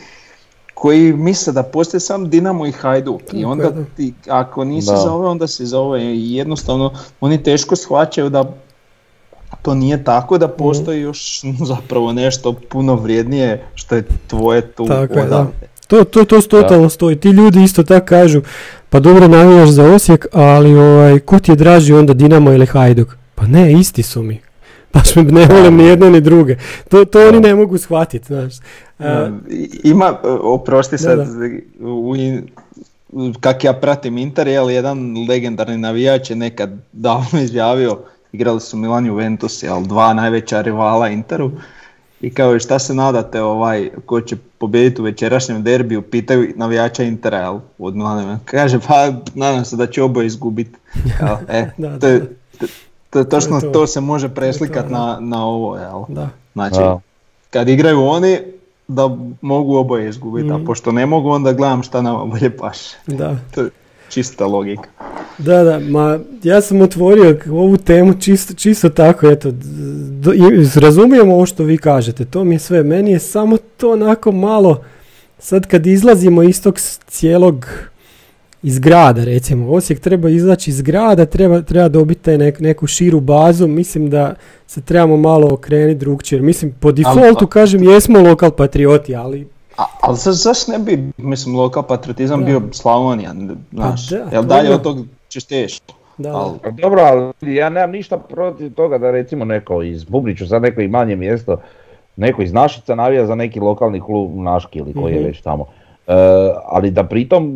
koji 0.74 1.12
misle 1.12 1.52
da 1.52 1.62
postoji 1.62 2.00
sam 2.00 2.30
Dinamo 2.30 2.66
i 2.66 2.72
Hajduk. 2.72 3.22
I 3.32 3.44
onda 3.44 3.70
da. 3.70 3.84
ti, 3.96 4.14
ako 4.28 4.64
nisi 4.64 4.90
Da. 4.90 4.96
za 4.96 5.12
ove, 5.12 5.28
onda 5.28 5.46
si 5.46 5.66
za 5.66 5.78
ove. 5.78 6.02
I 6.02 6.34
jednostavno 6.34 6.92
oni 7.20 7.42
teško 7.42 7.76
shvaćaju 7.76 8.28
da 8.28 8.44
to 9.62 9.74
nije 9.74 10.04
tako, 10.04 10.38
da 10.38 10.48
postoji 10.48 11.00
još 11.00 11.40
zapravo 11.72 12.12
nešto 12.12 12.52
puno 12.52 12.94
vrijednije 12.94 13.64
što 13.74 13.94
je 13.94 14.04
tvoje 14.26 14.72
tu 14.72 14.86
Tako 14.86 15.18
je, 15.18 15.26
da. 15.26 15.46
To, 15.86 16.04
to, 16.04 16.24
to 16.24 16.40
totalno 16.40 16.88
stoji. 16.88 17.16
Ti 17.16 17.28
ljudi 17.28 17.62
isto 17.62 17.82
tako 17.82 18.06
kažu, 18.06 18.42
pa 18.88 19.00
dobro 19.00 19.28
navijaš 19.28 19.68
za 19.68 19.84
Osijek, 19.84 20.26
ali 20.32 20.78
ovaj, 20.78 21.18
ko 21.18 21.38
ti 21.38 21.52
je 21.52 21.56
draži 21.56 21.92
onda 21.92 22.14
Dinamo 22.14 22.52
ili 22.52 22.66
Hajduk? 22.66 23.17
Pa 23.38 23.46
ne, 23.46 23.72
isti 23.72 24.02
su 24.02 24.22
mi. 24.22 24.40
Baš 24.92 25.16
me 25.16 25.22
ne 25.24 25.46
volim 25.46 25.76
ni 25.76 25.84
jedne 25.84 26.10
ni 26.10 26.20
druge. 26.20 26.56
To, 26.88 27.04
to 27.04 27.28
oni 27.28 27.40
ne 27.40 27.54
mogu 27.54 27.78
shvatiti, 27.78 28.26
znaš. 28.26 28.54
A, 28.98 29.30
I- 29.50 29.80
Ima, 29.84 30.18
e, 30.24 30.28
oprosti 30.28 30.98
sad, 30.98 31.18
da. 31.18 31.24
u, 31.82 32.16
in- 32.16 32.48
u- 33.10 33.32
kak 33.40 33.64
ja 33.64 33.72
pratim 33.74 34.18
Inter, 34.18 34.48
jel, 34.48 34.70
jedan 34.70 34.98
legendarni 35.28 35.78
navijač 35.78 36.30
je 36.30 36.36
nekad 36.36 36.70
davno 36.92 37.40
izjavio, 37.40 37.98
igrali 38.32 38.60
su 38.60 38.76
Milan 38.76 39.06
Juventus, 39.06 39.62
jel, 39.62 39.82
dva 39.82 40.14
najveća 40.14 40.60
rivala 40.60 41.08
Interu, 41.08 41.50
i 42.20 42.30
kao 42.30 42.56
i 42.56 42.60
šta 42.60 42.78
se 42.78 42.94
nadate, 42.94 43.42
ovaj, 43.42 43.90
ko 44.06 44.20
će 44.20 44.36
pobijediti 44.58 45.00
u 45.00 45.04
večerašnjem 45.04 45.62
derbiju, 45.62 46.02
pitaju 46.02 46.52
navijača 46.56 47.02
Intera, 47.02 47.38
jel, 47.38 47.58
od 47.78 47.96
Milana. 47.96 48.40
Kaže, 48.44 48.78
pa 48.80 48.94
nadam 49.34 49.64
se 49.64 49.76
da 49.76 49.86
će 49.86 50.02
oboje 50.02 50.26
izgubiti. 50.26 50.76
E, 51.48 51.66
Da, 51.78 51.98
to, 51.98 52.06
je- 52.08 52.18
da. 52.60 52.66
To, 53.10 53.18
to, 53.18 53.30
točno 53.30 53.60
to. 53.60 53.68
to 53.68 53.86
se 53.86 54.00
može 54.00 54.28
preslikati 54.28 54.88
da. 54.88 54.94
na, 54.96 55.18
na 55.20 55.44
ovo, 55.44 55.76
jel. 55.76 56.02
da. 56.08 56.28
Znači, 56.52 56.76
Da. 56.76 57.00
kad 57.50 57.68
igraju 57.68 58.00
oni, 58.00 58.38
da 58.88 59.08
mogu 59.40 59.76
oboje 59.76 60.08
izgubiti, 60.08 60.50
a 60.50 60.56
Mhm. 60.56 60.66
pošto 60.66 60.92
ne 60.92 61.06
mogu, 61.06 61.30
onda 61.30 61.52
gledam 61.52 61.82
šta 61.82 62.02
nama 62.02 62.24
bolje 62.26 62.50
paše. 62.52 62.96
Da. 63.06 63.36
To 63.54 63.60
je 63.60 63.70
čista 64.08 64.46
logika. 64.46 64.88
Da, 65.38 65.64
da, 65.64 65.78
ma 65.80 66.18
ja 66.42 66.60
sam 66.60 66.80
otvorio 66.80 67.36
ovu 67.48 67.76
temu 67.76 68.14
čisto, 68.14 68.54
čisto 68.54 68.88
tako, 68.88 69.26
eto, 69.26 69.50
d- 69.50 69.56
d- 70.22 70.36
i 70.36 70.40
razumijem 70.76 71.30
ovo 71.30 71.46
što 71.46 71.64
vi 71.64 71.78
kažete, 71.78 72.24
to 72.24 72.44
mi 72.44 72.54
je 72.54 72.58
sve, 72.58 72.82
meni 72.82 73.10
je 73.10 73.18
samo 73.18 73.56
to 73.76 73.92
onako 73.92 74.32
malo, 74.32 74.82
sad 75.38 75.66
kad 75.66 75.86
izlazimo 75.86 76.42
iz 76.42 76.62
tog 76.62 76.78
cijelog, 77.06 77.66
iz 78.62 78.78
grada 78.78 79.24
recimo, 79.24 79.70
Osijek 79.70 80.00
treba 80.00 80.28
izaći 80.30 80.70
iz 80.70 80.82
grada, 80.82 81.26
treba, 81.26 81.62
treba 81.62 81.88
dobiti 81.88 82.22
taj 82.22 82.36
nek- 82.36 82.60
neku 82.60 82.86
širu 82.86 83.20
bazu, 83.20 83.66
mislim 83.66 84.10
da 84.10 84.34
se 84.66 84.80
trebamo 84.80 85.16
malo 85.18 85.48
okrenuti 85.50 85.94
drugčije, 85.94 86.40
mislim 86.40 86.72
po 86.72 86.92
defaultu 86.92 87.46
kažem 87.46 87.82
jesmo 87.82 88.20
lokal 88.20 88.50
patrioti, 88.50 89.16
ali 89.16 89.48
A, 89.76 89.84
ali 90.00 90.16
za, 90.16 90.32
zašto 90.32 90.72
ne 90.72 90.78
bi, 90.78 91.12
mislim, 91.18 91.56
lokal 91.56 91.82
patriotizam 91.82 92.40
Da. 92.40 92.46
bio 92.46 92.62
Slavonija, 92.72 93.34
znaš, 93.72 94.08
da, 94.08 94.16
jel 94.16 94.30
to 94.32 94.42
dalje 94.42 94.68
da. 94.68 94.74
od 94.74 94.82
tog 94.82 94.98
ćeš 95.28 95.44
da, 96.18 96.28
Ali- 96.30 96.58
Pa 96.62 96.70
Dobro, 96.72 97.00
ali 97.02 97.54
ja 97.54 97.68
nemam 97.68 97.90
ništa 97.90 98.18
protiv 98.18 98.72
toga 98.72 98.98
da 98.98 99.10
recimo 99.10 99.44
neko 99.44 99.82
iz 99.82 100.04
Bubriću, 100.04 100.46
sad 100.46 100.62
neko 100.62 100.80
i 100.80 100.88
manje 100.88 101.16
mjesto, 101.16 101.60
neko 102.16 102.42
iz 102.42 102.52
Našica 102.52 102.94
navija 102.94 103.26
za 103.26 103.34
neki 103.34 103.60
lokalni 103.60 104.00
klub 104.00 104.30
Naški 104.34 104.78
ili 104.78 104.92
koji 104.92 105.12
je 105.12 105.18
Mhm. 105.18 105.28
već 105.28 105.40
tamo. 105.40 105.66
E, 106.08 106.12
ali 106.64 106.90
da 106.90 107.04
pritom 107.04 107.52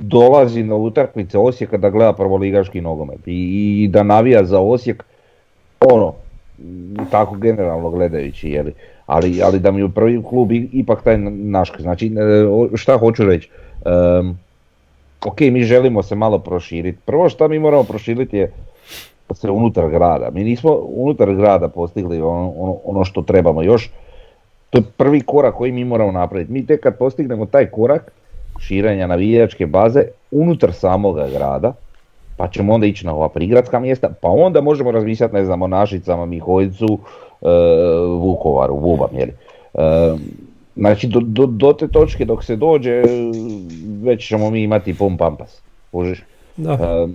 dolazi 0.00 0.62
na 0.62 0.74
utakmice 0.74 1.38
Osijeka 1.38 1.76
da 1.76 1.90
gleda 1.90 2.12
prvoligaški 2.12 2.80
nogomet 2.80 3.20
i, 3.26 3.84
i 3.84 3.88
da 3.88 4.02
navija 4.02 4.44
za 4.44 4.60
Osijek, 4.60 5.04
ono, 5.80 6.14
tako 7.10 7.34
generalno 7.36 7.90
gledajući, 7.90 8.48
jeli. 8.48 8.72
Ali, 9.06 9.42
ali 9.42 9.58
da 9.58 9.70
mi 9.70 9.82
u 9.82 9.88
prvi 9.88 10.22
klub 10.22 10.52
ipak 10.52 11.02
taj 11.02 11.18
Naški, 11.18 11.82
znači 11.82 12.06
e, 12.06 12.76
šta 12.76 12.98
hoću 12.98 13.24
reći, 13.24 13.48
Em, 13.84 14.38
ok, 15.26 15.40
mi 15.40 15.62
želimo 15.62 16.02
se 16.02 16.14
malo 16.14 16.38
proširiti. 16.38 16.98
Prvo 17.04 17.28
što 17.28 17.48
mi 17.48 17.58
moramo 17.58 17.82
proširiti 17.84 18.36
je 18.36 18.52
se 19.34 19.50
unutar 19.50 19.90
grada. 19.90 20.30
Mi 20.30 20.44
nismo 20.44 20.78
unutar 20.82 21.34
grada 21.34 21.68
postigli 21.68 22.20
ono, 22.20 22.76
ono 22.84 23.04
što 23.04 23.22
trebamo 23.22 23.62
još. 23.62 23.90
To 24.72 24.78
je 24.78 24.82
prvi 24.96 25.20
korak 25.20 25.54
koji 25.54 25.72
mi 25.72 25.84
moramo 25.84 26.12
napraviti. 26.12 26.52
Mi 26.52 26.66
tek 26.66 26.80
kad 26.80 26.98
postignemo 26.98 27.46
taj 27.46 27.66
korak 27.66 28.12
širenja 28.60 29.06
navijačke 29.06 29.66
baze 29.66 30.04
unutar 30.30 30.72
samoga 30.72 31.28
grada, 31.28 31.72
pa 32.36 32.48
ćemo 32.48 32.72
onda 32.72 32.86
ići 32.86 33.06
na 33.06 33.14
ova 33.14 33.28
prigradska 33.28 33.80
mjesta, 33.80 34.08
pa 34.20 34.28
onda 34.28 34.60
možemo 34.60 34.90
razmišljati, 34.90 35.34
ne 35.34 35.44
znam, 35.44 35.62
o 35.62 35.66
Našicama, 35.66 36.26
Miholjcu, 36.26 36.98
e, 37.42 37.46
Vukovaru, 38.18 38.76
Vubam, 38.76 39.08
jeli. 39.12 39.32
E, 39.74 40.14
znači, 40.76 41.06
do, 41.06 41.20
do, 41.20 41.46
do 41.46 41.72
te 41.72 41.88
točke 41.88 42.24
dok 42.24 42.44
se 42.44 42.56
dođe, 42.56 43.02
već 44.02 44.28
ćemo 44.28 44.50
mi 44.50 44.62
imati 44.62 44.94
pun 44.94 45.16
pampas, 45.16 45.62
kužiš? 45.90 46.22
da. 46.56 46.72
E, 46.72 47.08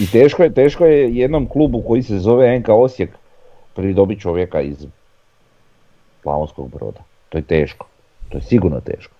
I 0.00 0.06
teško 0.12 0.42
je, 0.42 0.54
teško 0.54 0.86
je 0.86 1.16
jednom 1.16 1.46
klubu 1.46 1.82
koji 1.86 2.02
se 2.02 2.18
zove 2.18 2.58
NK 2.58 2.68
Osijek 2.68 3.10
pridobiti 3.74 4.20
čovjeka 4.20 4.60
iz 4.60 4.86
Slavonskog 6.22 6.70
broda. 6.70 7.00
To 7.28 7.38
je 7.38 7.42
teško. 7.42 7.86
To 8.28 8.38
je 8.38 8.42
sigurno 8.42 8.80
teško. 8.80 9.14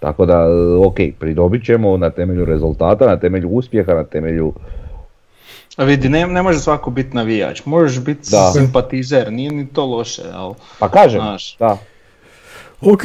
Tako 0.00 0.26
da, 0.26 0.46
ok, 0.86 0.96
pridobit 1.18 1.64
ćemo 1.64 1.96
na 1.96 2.10
temelju 2.10 2.44
rezultata, 2.44 3.06
na 3.06 3.16
temelju 3.16 3.48
uspjeha, 3.48 3.94
na 3.94 4.04
temelju... 4.04 4.52
A 5.76 5.84
vidi, 5.84 6.08
ne, 6.08 6.26
ne 6.26 6.42
može 6.42 6.58
svako 6.58 6.90
biti 6.90 7.16
navijač, 7.16 7.64
možeš 7.64 8.00
biti 8.00 8.30
Da. 8.30 8.50
simpatizer, 8.52 9.32
nije 9.32 9.52
ni 9.52 9.66
to 9.66 9.86
loše, 9.86 10.22
ali 10.34 10.54
Pa 10.78 10.88
kažem, 10.88 11.20
Znaš. 11.20 11.56
da. 11.58 11.78
Ok, 12.80 13.02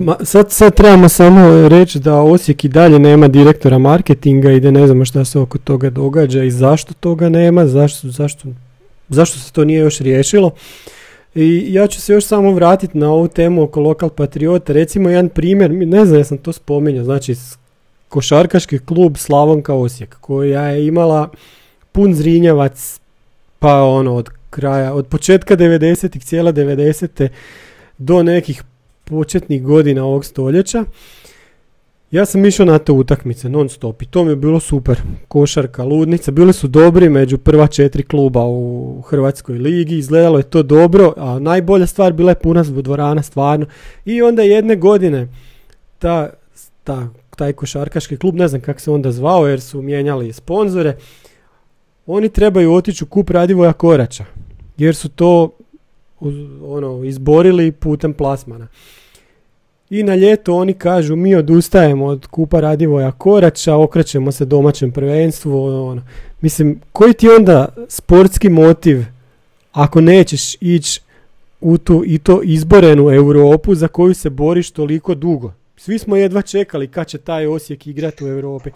ma, 0.00 0.16
sad, 0.24 0.50
sad 0.50 0.74
trebamo 0.74 1.08
samo 1.08 1.68
reći 1.68 1.98
da 1.98 2.20
Osijek 2.20 2.64
i 2.64 2.68
dalje 2.68 2.98
nema 2.98 3.28
direktora 3.28 3.78
marketinga 3.78 4.52
i 4.52 4.60
da 4.60 4.70
ne 4.70 4.86
znamo 4.86 5.04
šta 5.04 5.24
se 5.24 5.38
oko 5.38 5.58
toga 5.58 5.90
događa 5.90 6.42
i 6.42 6.50
zašto 6.50 6.94
toga 6.94 7.28
nema, 7.28 7.66
zašto, 7.66 8.08
zašto, 8.08 8.48
zašto 9.08 9.38
se 9.38 9.52
to 9.52 9.64
nije 9.64 9.78
još 9.80 9.98
riješilo. 9.98 10.50
I 11.34 11.66
ja 11.74 11.86
ću 11.86 12.00
se 12.00 12.12
još 12.12 12.24
samo 12.24 12.52
vratiti 12.52 12.98
na 12.98 13.12
ovu 13.12 13.28
temu 13.28 13.62
oko 13.62 13.80
lokal 13.80 14.10
patriota. 14.10 14.72
Recimo 14.72 15.10
jedan 15.10 15.28
primjer, 15.28 15.70
ne 15.70 16.06
znam 16.06 16.18
jesam 16.18 16.38
to 16.38 16.52
spominjao, 16.52 17.04
znači 17.04 17.34
košarkaški 18.08 18.78
klub 18.78 19.16
Slavonka 19.16 19.74
Osijek 19.74 20.16
koja 20.20 20.62
je 20.62 20.86
imala 20.86 21.28
pun 21.92 22.14
zrinjavac 22.14 23.00
pa 23.58 23.82
ono 23.82 24.14
od 24.14 24.30
kraja, 24.50 24.94
od 24.94 25.06
početka 25.06 25.56
90-ih, 25.56 26.24
cijela 26.24 26.52
90 26.52 27.28
do 27.98 28.22
nekih 28.22 28.62
početnih 29.04 29.62
godina 29.62 30.04
ovog 30.04 30.24
stoljeća. 30.24 30.84
Ja 32.12 32.26
sam 32.26 32.44
išao 32.44 32.66
na 32.66 32.78
te 32.78 32.92
utakmice 32.92 33.48
non 33.48 33.68
stop 33.68 34.02
i 34.02 34.06
to 34.06 34.24
mi 34.24 34.30
je 34.30 34.36
bilo 34.36 34.60
super. 34.60 35.00
Košarka, 35.28 35.84
ludnica, 35.84 36.30
bili 36.30 36.52
su 36.52 36.68
dobri 36.68 37.08
među 37.08 37.38
prva 37.38 37.66
četiri 37.66 38.02
kluba 38.02 38.44
u 38.44 39.02
Hrvatskoj 39.06 39.58
ligi, 39.58 39.98
izgledalo 39.98 40.38
je 40.38 40.42
to 40.42 40.62
dobro, 40.62 41.14
a 41.16 41.38
najbolja 41.38 41.86
stvar 41.86 42.12
bila 42.12 42.30
je 42.30 42.38
puna 42.42 42.62
dvorana 42.62 43.22
stvarno. 43.22 43.66
I 44.04 44.22
onda 44.22 44.42
jedne 44.42 44.76
godine 44.76 45.28
ta, 45.98 46.30
ta, 46.84 47.08
taj 47.36 47.52
košarkaški 47.52 48.16
klub, 48.16 48.34
ne 48.34 48.48
znam 48.48 48.60
kako 48.60 48.80
se 48.80 48.90
onda 48.90 49.12
zvao 49.12 49.46
jer 49.46 49.60
su 49.60 49.82
mijenjali 49.82 50.32
sponzore, 50.32 50.96
oni 52.06 52.28
trebaju 52.28 52.72
otići 52.72 53.04
u 53.04 53.06
kup 53.06 53.30
Radivoja 53.30 53.72
Korača 53.72 54.24
jer 54.76 54.94
su 54.94 55.08
to 55.08 55.50
ono, 56.64 57.04
izborili 57.04 57.72
putem 57.72 58.14
plasmana. 58.14 58.68
I 59.92 60.02
na 60.02 60.14
ljeto 60.14 60.54
oni 60.54 60.74
kažu 60.74 61.16
mi 61.16 61.34
odustajemo 61.34 62.06
od 62.06 62.26
kupa 62.26 62.60
Radivoja 62.60 63.10
Korača, 63.10 63.76
okrećemo 63.76 64.32
se 64.32 64.44
domaćem 64.44 64.92
prvenstvu. 64.92 65.64
Ono. 65.64 66.02
Mislim, 66.40 66.80
koji 66.92 67.12
ti 67.12 67.28
onda 67.28 67.68
sportski 67.88 68.48
motiv 68.48 69.04
ako 69.72 70.00
nećeš 70.00 70.54
ići 70.60 71.00
u 71.60 71.78
tu 71.78 72.02
i 72.06 72.18
to 72.18 72.42
izborenu 72.42 73.10
Europu 73.10 73.74
za 73.74 73.88
koju 73.88 74.14
se 74.14 74.30
boriš 74.30 74.70
toliko 74.70 75.14
dugo? 75.14 75.52
Svi 75.76 75.98
smo 75.98 76.16
jedva 76.16 76.42
čekali 76.42 76.88
kad 76.88 77.06
će 77.06 77.18
taj 77.18 77.46
Osijek 77.46 77.86
igrati 77.86 78.24
u 78.24 78.28
Europi. 78.28 78.70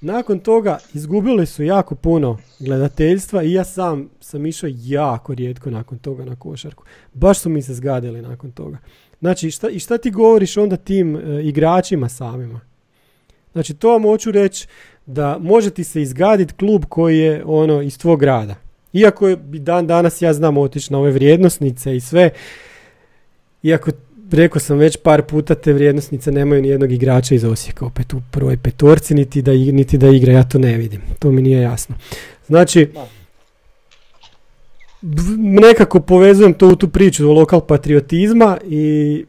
Nakon 0.00 0.38
toga 0.38 0.78
izgubili 0.94 1.46
su 1.46 1.62
jako 1.62 1.94
puno 1.94 2.38
gledateljstva 2.58 3.42
i 3.42 3.52
ja 3.52 3.64
sam 3.64 4.08
sam 4.20 4.46
išao 4.46 4.70
jako 4.74 5.34
rijetko 5.34 5.70
nakon 5.70 5.98
toga 5.98 6.24
na 6.24 6.36
košarku. 6.36 6.84
Baš 7.14 7.38
su 7.38 7.48
mi 7.48 7.62
se 7.62 7.74
zgadili 7.74 8.22
nakon 8.22 8.50
toga. 8.50 8.78
Znači, 9.20 9.50
šta, 9.50 9.68
i 9.68 9.78
šta 9.78 9.98
ti 9.98 10.10
govoriš 10.10 10.56
onda 10.56 10.76
tim 10.76 11.16
e, 11.16 11.42
igračima 11.42 12.08
samima? 12.08 12.60
Znači, 13.52 13.74
to 13.74 13.90
vam 13.90 14.02
hoću 14.02 14.30
reći 14.30 14.66
da 15.06 15.38
može 15.40 15.70
ti 15.70 15.84
se 15.84 16.02
izgaditi 16.02 16.54
klub 16.54 16.84
koji 16.88 17.18
je 17.18 17.42
ono 17.46 17.82
iz 17.82 17.98
tvog 17.98 18.20
grada. 18.20 18.54
Iako 18.92 19.36
bi 19.36 19.58
dan 19.58 19.86
danas 19.86 20.22
ja 20.22 20.32
znam 20.32 20.56
otići 20.56 20.92
na 20.92 20.98
ove 20.98 21.10
vrijednosnice 21.10 21.96
i 21.96 22.00
sve, 22.00 22.30
iako 23.62 23.90
rekao 24.30 24.60
sam 24.60 24.78
već 24.78 24.96
par 24.96 25.22
puta 25.22 25.54
te 25.54 25.72
vrijednosnice 25.72 26.32
nemaju 26.32 26.62
ni 26.62 26.68
jednog 26.68 26.92
igrača 26.92 27.34
iz 27.34 27.44
Osijeka 27.44 27.86
opet 27.86 28.14
u 28.14 28.22
prvoj 28.30 28.56
petorci 28.56 29.14
niti 29.14 29.42
da, 29.42 29.52
niti 29.52 29.98
da 29.98 30.08
igra, 30.08 30.32
ja 30.32 30.48
to 30.48 30.58
ne 30.58 30.76
vidim. 30.76 31.02
To 31.18 31.30
mi 31.30 31.42
nije 31.42 31.62
jasno. 31.62 31.96
Znači, 32.46 32.88
nekako 35.38 36.00
povezujem 36.00 36.54
to 36.54 36.68
u 36.68 36.76
tu 36.76 36.88
priču 36.88 37.30
o 37.30 37.32
lokal 37.32 37.60
patriotizma 37.60 38.58
i 38.64 39.24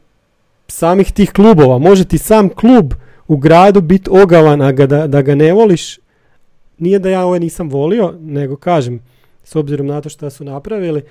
samih 0.68 1.12
tih 1.12 1.32
klubova. 1.32 1.78
Može 1.78 2.06
ti 2.06 2.18
sam 2.18 2.50
klub 2.50 2.94
u 3.28 3.38
gradu 3.38 3.82
biti 3.82 4.10
ogavan, 4.14 4.62
a 4.62 4.72
ga 4.72 4.86
da, 4.86 5.08
da 5.08 5.22
ga 5.22 5.36
ne 5.36 5.54
voliš. 5.54 6.00
Nije 6.78 7.00
da 7.00 7.10
ja 7.10 7.26
ovaj 7.26 7.40
nisam 7.40 7.70
volio, 7.70 8.14
nego 8.20 8.56
kažem, 8.56 9.00
s 9.44 9.56
obzirom 9.56 9.88
na 9.88 10.02
to 10.02 10.10
što 10.10 10.30
su 10.30 10.44
napravili. 10.44 11.02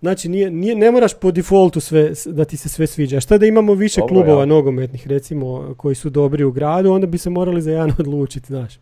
Znači, 0.00 0.28
nije, 0.28 0.50
nije, 0.50 0.74
ne 0.74 0.90
moraš 0.90 1.14
po 1.14 1.30
defaultu 1.30 1.80
sve, 1.80 2.12
da 2.26 2.44
ti 2.44 2.56
se 2.56 2.68
sve 2.68 2.86
sviđa. 2.86 3.20
Šta 3.20 3.38
da 3.38 3.46
imamo 3.46 3.74
više 3.74 4.00
Dobro, 4.00 4.14
klubova 4.14 4.40
ja. 4.42 4.46
nogometnih, 4.46 5.06
recimo, 5.06 5.74
koji 5.76 5.94
su 5.94 6.10
dobri 6.10 6.44
u 6.44 6.52
gradu, 6.52 6.92
onda 6.92 7.06
bi 7.06 7.18
se 7.18 7.30
morali 7.30 7.62
za 7.62 7.70
jedan 7.70 7.92
odlučiti, 7.98 8.46
znaš. 8.46 8.78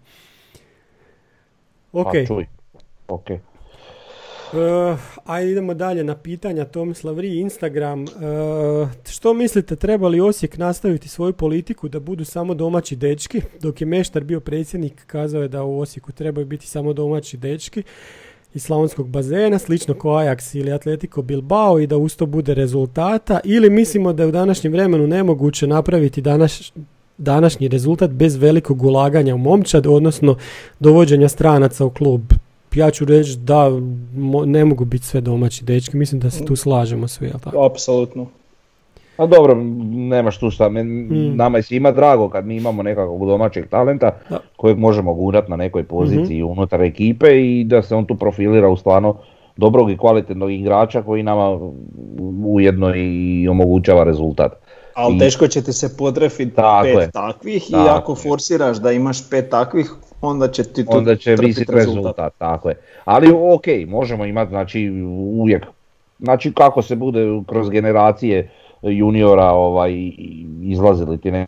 Ok. 1.92 2.12
Pa 2.12 2.26
čuj. 2.26 2.46
Ok. 3.08 3.30
Uh, 4.52 4.98
ajde 5.24 5.50
idemo 5.52 5.74
dalje 5.74 6.04
na 6.04 6.14
pitanja 6.14 6.64
Tomislav 6.64 7.18
Ri, 7.20 7.38
Instagram. 7.38 8.02
Uh, 8.02 8.08
što 9.10 9.34
mislite, 9.34 9.76
treba 9.76 10.08
li 10.08 10.20
Osijek 10.20 10.58
nastaviti 10.58 11.08
svoju 11.08 11.32
politiku 11.32 11.88
da 11.88 12.00
budu 12.00 12.24
samo 12.24 12.54
domaći 12.54 12.96
dečki? 12.96 13.42
Dok 13.60 13.80
je 13.80 13.86
Meštar 13.86 14.24
bio 14.24 14.40
predsjednik, 14.40 15.06
kazao 15.06 15.42
je 15.42 15.48
da 15.48 15.62
u 15.62 15.80
Osijeku 15.80 16.12
trebaju 16.12 16.46
biti 16.46 16.66
samo 16.66 16.92
domaći 16.92 17.36
dečki 17.36 17.82
iz 18.54 18.62
slavonskog 18.62 19.08
bazena, 19.08 19.58
slično 19.58 19.94
kao 19.94 20.12
Ajax 20.12 20.58
ili 20.58 20.72
Atletico 20.72 21.22
Bilbao 21.22 21.80
i 21.80 21.86
da 21.86 21.96
uz 21.96 22.16
to 22.16 22.26
bude 22.26 22.54
rezultata. 22.54 23.40
Ili 23.44 23.70
mislimo 23.70 24.12
da 24.12 24.22
je 24.22 24.28
u 24.28 24.32
današnjem 24.32 24.72
vremenu 24.72 25.06
nemoguće 25.06 25.66
napraviti 25.66 26.20
danas, 26.20 26.72
današnji 27.18 27.68
rezultat 27.68 28.10
bez 28.10 28.36
velikog 28.36 28.82
ulaganja 28.82 29.34
u 29.34 29.38
momčad, 29.38 29.86
odnosno 29.86 30.36
dovođenja 30.80 31.28
stranaca 31.28 31.84
u 31.84 31.90
klub. 31.90 32.22
Ja 32.74 32.90
ću 32.90 33.04
reći 33.04 33.36
da 33.36 33.70
mo- 34.14 34.44
ne 34.44 34.64
mogu 34.64 34.84
biti 34.84 35.04
sve 35.04 35.20
domaći 35.20 35.64
dečki, 35.64 35.96
mislim 35.96 36.20
da 36.20 36.30
se 36.30 36.44
tu 36.44 36.56
slažemo 36.56 37.08
svi, 37.08 37.26
jel 37.26 37.38
tako? 37.40 37.64
apsolutno. 37.64 38.26
A 39.16 39.26
dobro, 39.26 39.54
nemaš 39.84 40.38
tu 40.38 40.50
šta, 40.50 40.68
men- 40.68 40.86
Mm. 41.00 41.36
nama 41.36 41.58
je 41.58 41.62
svima 41.62 41.92
drago 41.92 42.28
kad 42.28 42.46
mi 42.46 42.56
imamo 42.56 42.82
nekakvog 42.82 43.26
domaćeg 43.26 43.68
talenta 43.68 44.10
Da. 44.30 44.38
kojeg 44.56 44.78
možemo 44.78 45.14
gurat 45.14 45.48
na 45.48 45.56
nekoj 45.56 45.82
poziciji 45.84 46.42
unutar 46.42 46.82
ekipe 46.82 47.26
i 47.40 47.64
da 47.64 47.82
se 47.82 47.94
on 47.94 48.04
tu 48.04 48.14
profilira 48.16 48.68
u 48.68 48.76
stvarno 48.76 49.16
dobrog 49.56 49.90
i 49.90 49.96
kvalitetnog 49.96 50.52
igrača 50.52 51.02
koji 51.02 51.22
nama 51.22 51.58
ujedno 52.44 52.94
i 52.96 53.48
omogućava 53.48 54.04
rezultat. 54.04 54.52
Ali 54.94 55.16
I- 55.16 55.18
teško 55.18 55.48
će 55.48 55.62
ti 55.62 55.72
se 55.72 55.96
potrefiti 55.96 56.54
Tako 56.54 56.82
pet 56.84 56.96
je. 56.96 57.10
takvih 57.10 57.68
i 57.68 57.72
Tako 57.72 57.88
ako 57.90 58.12
je. 58.12 58.16
forsiraš 58.18 58.76
da 58.76 58.92
imaš 58.92 59.30
pet 59.30 59.48
takvih, 59.50 59.90
onda 60.20 60.48
će 60.48 60.64
ti 60.64 60.86
tu 60.86 60.96
onda 60.96 61.16
će 61.16 61.36
visiti 61.36 61.72
rezultat. 61.72 62.32
tako 62.38 62.68
je. 62.68 62.74
Ali 63.04 63.32
ok, 63.32 63.64
možemo 63.88 64.24
imati 64.24 64.48
znači 64.48 64.90
uvijek, 65.32 65.66
znači 66.18 66.52
kako 66.52 66.82
se 66.82 66.96
bude 66.96 67.20
kroz 67.46 67.70
generacije 67.70 68.50
juniora 68.82 69.44
ovaj, 69.46 70.10
izlazili 70.62 71.18
ti 71.18 71.30
ne 71.30 71.46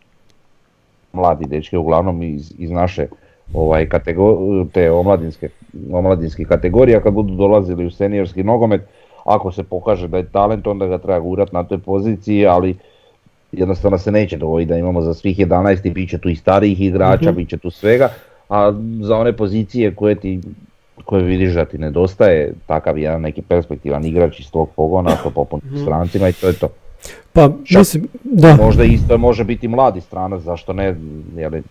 mladi 1.13 1.45
dečki, 1.45 1.77
uglavnom 1.77 2.23
iz, 2.23 2.53
iz 2.57 2.71
naše 2.71 3.07
ovaj, 3.53 3.85
kategor- 3.85 4.37
te 4.71 4.91
omladinske, 4.91 5.49
omladinskih 5.91 6.47
kategorija, 6.47 7.01
kad 7.01 7.13
budu 7.13 7.35
dolazili 7.35 7.85
u 7.85 7.91
seniorski 7.91 8.43
nogomet, 8.43 8.81
ako 9.23 9.51
se 9.51 9.63
pokaže 9.63 10.07
da 10.07 10.17
je 10.17 10.29
talent, 10.29 10.67
onda 10.67 10.85
ga 10.87 10.97
treba 10.97 11.19
gurat 11.19 11.51
na 11.51 11.63
toj 11.63 11.77
poziciji, 11.77 12.45
ali 12.45 12.75
jednostavno 13.53 13.97
se 13.97 14.11
neće 14.11 14.37
dogoditi 14.37 14.69
da 14.69 14.77
imamo 14.77 15.01
za 15.01 15.13
svih 15.13 15.39
11 15.39 15.85
i 15.85 15.91
bit 15.91 16.09
će 16.09 16.17
tu 16.17 16.29
i 16.29 16.35
starijih 16.35 16.81
igrača, 16.81 17.25
Mhm. 17.25 17.35
bit 17.35 17.49
će 17.49 17.57
tu 17.57 17.69
svega, 17.69 18.09
a 18.49 18.73
za 19.01 19.15
one 19.15 19.33
pozicije 19.33 19.95
koje 19.95 20.15
ti 20.15 20.39
koje 21.05 21.23
vidiš 21.23 21.53
da 21.53 21.65
ti 21.65 21.77
nedostaje 21.77 22.53
takav 22.67 22.97
jedan 22.97 23.21
neki 23.21 23.41
perspektivan 23.41 24.05
igrač 24.05 24.39
iz 24.39 24.51
tvog 24.51 24.69
pogona, 24.69 25.11
to 25.25 25.45
Mhm. 25.57 25.77
strancima 25.77 26.29
i 26.29 26.33
to 26.33 26.47
je 26.47 26.53
to. 26.53 26.67
Pa, 27.33 27.49
mislim, 27.71 28.07
da. 28.23 28.55
Možda 28.55 28.83
isto 28.83 29.17
može 29.17 29.43
biti 29.43 29.67
mladi 29.67 30.01
stranac, 30.01 30.41
zašto 30.41 30.73
ne, 30.73 30.95
jeli, 31.35 31.63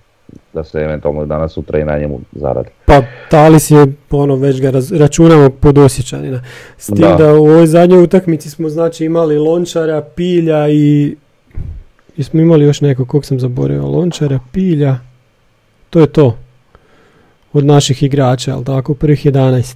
da 0.53 0.65
se 0.65 0.79
eventualno 0.79 1.27
danas 1.27 1.53
sutra 1.53 1.79
i 1.79 1.85
na 1.85 1.99
njemu 1.99 2.21
zaradi. 2.33 2.69
Pa 2.87 3.03
Talis 3.31 3.71
je, 3.71 3.87
ono, 4.11 4.37
već 4.37 4.61
ga 4.61 4.71
raz- 4.71 4.99
računamo 4.99 5.51
pod 5.51 5.79
Osjećanina. 5.79 6.43
S 6.79 6.87
tim 6.87 6.97
da. 6.99 7.15
Da. 7.17 7.33
u 7.33 7.39
ovoj 7.39 7.67
zadnjoj 7.67 8.03
utakmici 8.03 8.51
smo, 8.51 8.69
znači, 8.69 9.05
imali 9.05 9.39
Lončara, 9.39 10.01
Pilja 10.07 10.69
i... 10.69 11.17
Jesmo 12.17 12.41
imali 12.41 12.65
još 12.65 12.81
nekog, 12.81 13.09
kog 13.09 13.25
sam 13.25 13.41
zaboravio? 13.41 13.87
Lončara, 13.87 14.39
Pilja... 14.53 14.99
To 15.91 16.01
je 16.01 16.07
to. 16.07 16.39
Od 17.53 17.65
naših 17.65 18.03
igrača, 18.03 18.55
ali 18.55 18.65
tako, 18.65 18.95
prvih 18.95 19.27
11. 19.27 19.75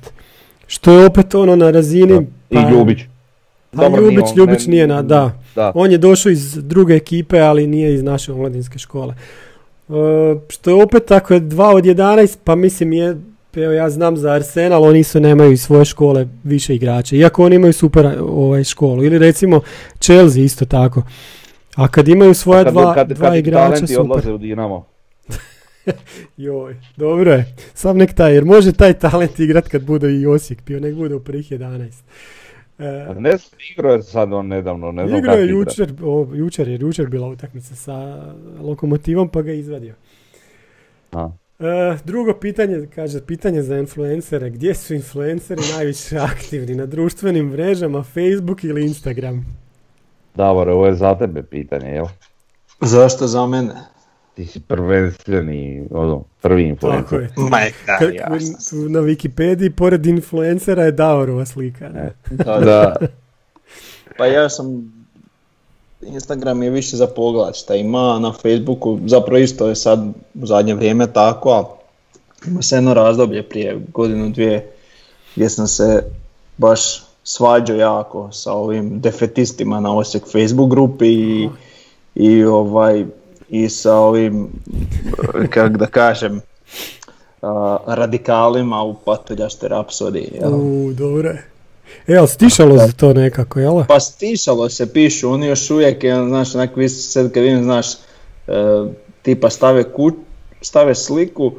Što 0.66 0.93
je 0.93 1.07
opet 1.07 1.34
ono 1.34 1.57
na 1.57 1.70
razini... 1.70 2.26
I 2.51 2.59
Ljubić. 2.70 2.99
Pa 3.70 3.89
nije 3.89 4.01
Ljubić, 4.01 4.24
on- 4.24 4.37
Ljubić 4.39 4.66
ne- 4.66 4.70
nije 4.70 4.87
na, 4.87 5.03
da. 5.03 5.39
Da. 5.55 5.72
On 5.74 5.91
je 5.91 5.99
došao 5.99 6.30
iz 6.30 6.55
druge 6.62 6.95
ekipe, 6.95 7.41
ali 7.41 7.66
nije 7.66 7.95
iz 7.95 8.03
naše 8.03 8.32
omladinske 8.32 8.78
škole. 8.78 9.14
E, 9.89 9.93
što 10.49 10.70
je 10.70 10.82
opet 10.82 11.05
tako 11.07 11.34
je 11.34 11.41
2 11.41 11.74
od 11.74 11.84
11, 11.84 12.37
pa 12.45 12.55
mislim 12.55 12.93
je, 12.93 13.16
evo 13.57 13.72
ja 13.72 13.91
znam 13.91 14.16
za 14.16 14.30
Arsenal, 14.32 14.82
oni 14.84 15.03
su 15.03 15.20
nemaju 15.20 15.53
iz 15.53 15.62
svoje 15.62 15.84
škole 15.84 16.26
više 16.45 16.74
igrača, 16.74 17.16
iako 17.16 17.45
oni 17.45 17.57
imaju 17.57 17.72
super 17.72 18.07
ovaj, 18.20 18.64
školu. 18.64 19.05
Ili 19.05 19.18
recimo 19.18 19.61
Chelsea 20.01 20.43
isto 20.43 20.64
tako. 20.64 21.03
A 21.76 21.88
kad 21.88 22.08
imaju 22.08 22.34
svoja 22.34 22.64
kad, 22.64 22.72
dva, 22.72 22.94
kad, 22.94 23.08
dva 23.08 23.28
kad 23.28 23.36
igrača, 23.36 23.64
talenti 23.64 23.86
super. 23.86 24.00
odlaze 24.00 24.32
u 24.32 24.38
Dinamo. 24.38 24.86
Joj, 26.36 26.76
dobro 26.96 27.32
je. 27.32 27.54
Sam 27.74 27.96
nek 27.96 28.14
taj, 28.14 28.34
jer 28.34 28.44
može 28.44 28.72
taj 28.72 28.98
talent 28.98 29.38
igrat 29.38 29.68
kad 29.68 29.84
bude 29.84 30.12
i 30.12 30.26
Osijek 30.26 30.64
bio, 30.66 30.80
nek 30.80 30.94
bude 30.94 31.14
u 31.14 31.20
prvih 31.20 31.52
11. 31.52 31.90
E, 32.78 33.14
Ne 33.18 33.30
igrao 33.72 33.92
je 33.92 34.02
sad 34.02 34.32
on 34.32 34.46
nedavno, 34.46 34.92
ne 34.92 35.08
znam 35.08 35.24
je 35.24 35.48
jučer, 35.48 35.92
o, 36.02 36.28
jučer 36.34 36.68
je 36.68 36.78
jučer 36.80 37.06
bila 37.06 37.28
utakmica 37.28 37.74
sa 37.74 38.24
Lokomotivom 38.60 39.28
pa 39.28 39.42
ga 39.42 39.50
je 39.50 39.58
izvadio. 39.58 39.94
A. 41.12 41.30
E, 41.58 41.98
drugo 42.04 42.34
pitanje, 42.34 42.86
kaže, 42.94 43.20
pitanje 43.26 43.62
za 43.62 43.78
influencere. 43.78 44.50
Gdje 44.50 44.74
su 44.74 44.94
influenceri 44.94 45.60
najviše 45.76 46.18
aktivni? 46.18 46.74
Na 46.74 46.86
društvenim 46.86 47.46
mrežama, 47.46 48.02
Facebook 48.02 48.64
ili 48.64 48.82
Instagram? 48.82 49.65
Davore, 50.37 50.72
ovo 50.72 50.87
je 50.87 50.95
za 50.95 51.14
tebe 51.14 51.43
pitanje, 51.43 51.89
jel? 51.89 52.07
Zašto 52.80 53.26
za 53.26 53.47
mene? 53.47 53.74
Ti 54.34 54.47
si 54.47 54.61
prvenstveni, 54.61 55.89
ono, 55.91 56.24
prvi 56.43 56.74
Tako 56.74 56.87
influencer. 56.87 57.20
je. 58.03 58.14
Jasno. 58.14 58.57
tu 58.70 58.89
na 58.89 59.01
Wikipediji, 59.01 59.70
pored 59.70 60.07
influencera 60.07 60.84
je 60.84 60.93
Davorova 60.93 61.47
slika. 61.47 61.89
ne? 61.89 62.12
Da, 62.30 62.59
Da, 62.59 62.95
Pa 64.18 64.26
ja 64.26 64.49
sam, 64.49 64.93
Instagram 66.03 66.62
je 66.62 66.70
više 66.70 66.97
za 66.97 67.07
pogled 67.07 67.55
šta 67.55 67.74
ima, 67.74 68.18
na 68.18 68.32
Facebooku 68.32 68.99
zapravo 69.07 69.39
isto 69.39 69.68
je 69.68 69.74
sad 69.74 69.99
u 70.34 70.47
zadnje 70.47 70.74
vrijeme 70.74 71.12
tako, 71.12 71.53
a 71.53 71.64
ima 72.47 72.62
se 72.62 72.76
jedno 72.76 72.95
razdoblje 72.95 73.43
prije 73.49 73.80
godinu 73.93 74.30
dvije 74.30 74.70
gdje 75.37 75.51
sam 75.51 75.66
se 75.66 76.03
baš 76.57 77.05
svađao 77.28 77.76
jako 77.76 78.32
sa 78.32 78.52
ovim 78.52 79.00
defetistima 79.00 79.80
na 79.80 79.96
Osijek 79.96 80.24
Facebook 80.32 80.70
grupi 80.70 81.06
i, 81.06 81.48
i 82.14 82.44
ovaj 82.44 83.04
i 83.48 83.68
sa 83.68 83.94
ovim, 83.94 84.48
kako 85.54 85.76
da 85.76 85.86
kažem, 85.86 86.40
a, 87.42 87.78
radikalima 87.86 88.82
u 88.82 88.94
Patuljašte 88.94 89.68
rapsodiji. 89.68 90.30
jel? 90.40 90.54
U, 90.54 90.92
dobro. 90.92 91.32
E, 92.06 92.16
ali 92.16 92.28
stišalo 92.28 92.78
se 92.78 92.92
to 92.92 93.12
nekako, 93.12 93.60
jel? 93.60 93.84
Pa 93.88 94.00
stišalo 94.00 94.68
se, 94.68 94.92
pišu, 94.92 95.30
oni 95.30 95.46
još 95.46 95.70
uvijek, 95.70 96.04
je, 96.04 96.14
znaš, 96.14 96.54
onak 96.54 96.76
vi 96.76 96.88
sad 96.88 97.32
kad 97.32 97.42
vidim, 97.42 97.62
znaš, 97.62 97.92
e, 97.92 97.96
tipa 99.22 99.50
stave, 99.50 99.92
ku, 99.92 100.10
stave 100.60 100.94
sliku, 100.94 101.52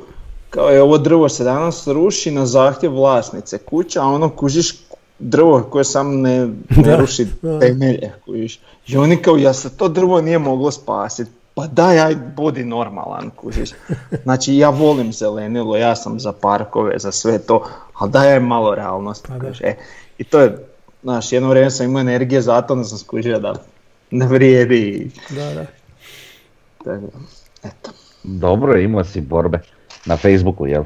kao 0.49 0.69
je 0.69 0.81
ovo 0.81 0.97
drvo 0.97 1.29
se 1.29 1.43
danas 1.43 1.87
ruši 1.87 2.31
na 2.31 2.45
zahtjev 2.45 2.93
vlasnice 2.93 3.57
kuća, 3.57 4.01
a 4.01 4.05
ono 4.05 4.29
kužiš 4.29 4.86
drvo 5.19 5.61
koje 5.61 5.83
sam 5.83 6.21
ne, 6.21 6.39
ne 6.69 6.83
Da, 6.83 6.95
ruši 6.95 7.27
da. 7.41 7.59
temelje, 7.59 8.11
kužiš. 8.25 8.59
I 8.87 8.97
oni 8.97 9.17
kao, 9.17 9.37
ja 9.37 9.53
se 9.53 9.77
to 9.77 9.87
drvo 9.87 10.21
nije 10.21 10.39
moglo 10.39 10.71
spasiti. 10.71 11.31
Pa 11.53 11.67
daj, 11.67 11.99
aj, 11.99 12.15
budi 12.35 12.65
normalan, 12.65 13.29
kužiš. 13.31 13.69
Znači, 14.23 14.55
ja 14.55 14.69
volim 14.69 15.13
zelenilo, 15.13 15.77
ja 15.77 15.95
sam 15.95 16.19
za 16.19 16.31
parkove, 16.31 16.99
za 16.99 17.11
sve 17.11 17.39
to, 17.39 17.67
ali 17.93 18.11
daj 18.11 18.33
aj 18.33 18.39
malo 18.39 18.75
realnosti, 18.75 19.27
Pa 19.29 19.39
kužiš. 19.39 19.61
E, 19.61 19.75
I 20.17 20.23
to 20.23 20.39
je, 20.39 20.57
znaš, 21.03 21.31
jedno 21.31 21.49
vrijeme 21.49 21.71
sam 21.71 21.85
imao 21.85 22.01
energije 22.01 22.41
za 22.41 22.61
to, 22.61 22.73
onda 22.73 22.85
sam 22.85 22.97
skužio 22.97 23.39
da 23.39 23.53
ne 24.11 24.27
vrijedi. 24.27 25.11
Da, 25.29 25.45
da. 25.45 25.65
Tako 26.77 26.99
da, 27.01 27.19
Eto. 27.63 27.91
dobro 28.23 28.73
je, 28.73 28.83
imao 28.83 29.03
si 29.03 29.21
borbe. 29.21 29.59
Na 30.05 30.17
Facebooku, 30.17 30.67
jel? 30.67 30.83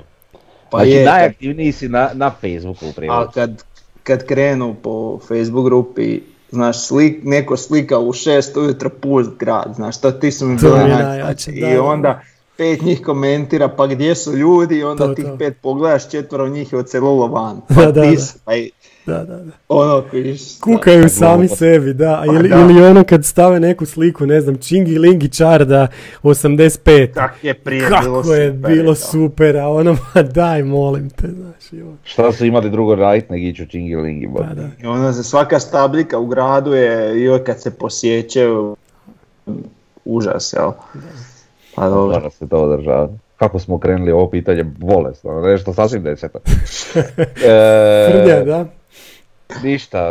Pa 0.69 0.77
znači, 0.77 0.89
je, 0.89 1.05
kad- 1.05 1.13
najaktivniji 1.13 1.71
si 1.71 1.89
na, 1.89 2.09
na 2.13 2.31
Facebooku 2.31 2.87
u 2.87 2.93
prijevodu. 2.93 3.21
A 3.21 3.31
kad, 3.31 3.63
kad 4.03 4.25
krenu 4.25 4.75
po 4.83 5.19
Facebook 5.27 5.65
grupi, 5.65 6.21
znaš, 6.51 6.87
slik, 6.87 7.19
neko 7.23 7.57
slika 7.57 7.99
u 7.99 8.13
šest 8.13 8.57
ujutro 8.57 8.89
pust 8.89 9.29
grad, 9.39 9.73
znaš, 9.75 10.01
to 10.01 10.11
ti 10.11 10.31
su 10.31 10.45
mi 10.45 10.57
bile 10.57 10.87
najjače. 10.87 11.51
I 11.51 11.61
da, 11.61 11.69
da. 11.69 11.83
onda 11.83 12.21
pet 12.57 12.81
njih 12.81 13.01
komentira, 13.01 13.67
pa 13.67 13.87
gdje 13.87 14.15
su 14.15 14.35
ljudi, 14.35 14.77
i 14.77 14.83
onda 14.83 15.07
To, 15.07 15.15
tih 15.15 15.25
to. 15.25 15.37
pet 15.37 15.57
pogledaš, 15.61 16.09
četvero 16.09 16.47
njih 16.47 16.73
je 16.73 16.79
ocelilo 16.79 17.27
van. 17.27 17.61
Da, 17.69 17.75
Pa 17.75 17.91
da, 17.91 17.91
da. 17.91 18.17
su, 18.17 18.39
pa 18.45 18.55
i 18.55 18.71
Da, 19.05 19.13
da, 19.17 19.35
da. 19.35 19.51
ono, 19.67 20.03
vidiš, 20.11 20.59
Kukaju 20.59 21.01
da, 21.01 21.09
sami 21.09 21.37
glupost. 21.37 21.59
sebi, 21.59 21.93
da. 21.93 22.13
A 22.13 22.23
Pa 22.27 22.33
Ili, 22.33 22.49
da. 22.49 22.55
ili 22.55 22.83
ono 22.83 23.03
kad 23.03 23.25
stave 23.25 23.59
neku 23.59 23.85
sliku, 23.85 24.25
ne 24.25 24.41
znam, 24.41 24.57
Čingi 24.57 24.97
Lingi 24.97 25.29
Čarda 25.29 25.87
85. 26.23 27.13
tak 27.13 27.43
je 27.43 27.53
prije 27.53 27.79
bilo 27.81 28.21
Kako 28.21 28.33
je 28.33 28.51
super, 28.51 28.69
bilo 28.69 28.91
da. 28.91 28.95
super, 28.95 29.57
a 29.57 29.67
ono, 29.69 29.97
ma 30.15 30.21
daj, 30.23 30.63
molim 30.63 31.09
te, 31.09 31.27
znaš, 31.27 31.73
joj. 31.73 31.93
Šta 32.03 32.31
su 32.31 32.45
imali 32.45 32.69
drugo 32.69 32.95
raditi 32.95 33.31
nego 33.33 33.45
ići 33.45 33.63
u 33.63 33.67
Čingilingi? 33.67 34.27
bo? 34.27 34.39
Pa 34.39 34.53
da. 34.53 34.67
I 34.83 34.85
onda 34.85 35.13
se 35.13 35.23
svaka 35.23 35.59
stabljika 35.59 36.17
u 36.17 36.25
gradu 36.25 36.73
je, 36.73 37.13
i 37.17 37.43
kad 37.43 37.61
se 37.61 37.71
posjeće, 37.71 38.47
užas, 40.05 40.53
jel? 40.53 40.71
Pa 41.75 41.89
dobro. 41.89 42.29
Se 42.29 42.47
to 42.47 42.57
održavati. 42.57 43.13
Kako 43.37 43.59
smo 43.59 43.79
krenuli 43.79 44.11
ovo 44.11 44.29
pitanje 44.29 44.63
bolesno, 44.63 45.41
nešto 45.41 45.73
sasvim 45.73 46.03
deseto. 46.03 46.39
E, 47.45 48.43
da. 48.45 48.65
Ništa, 49.63 50.09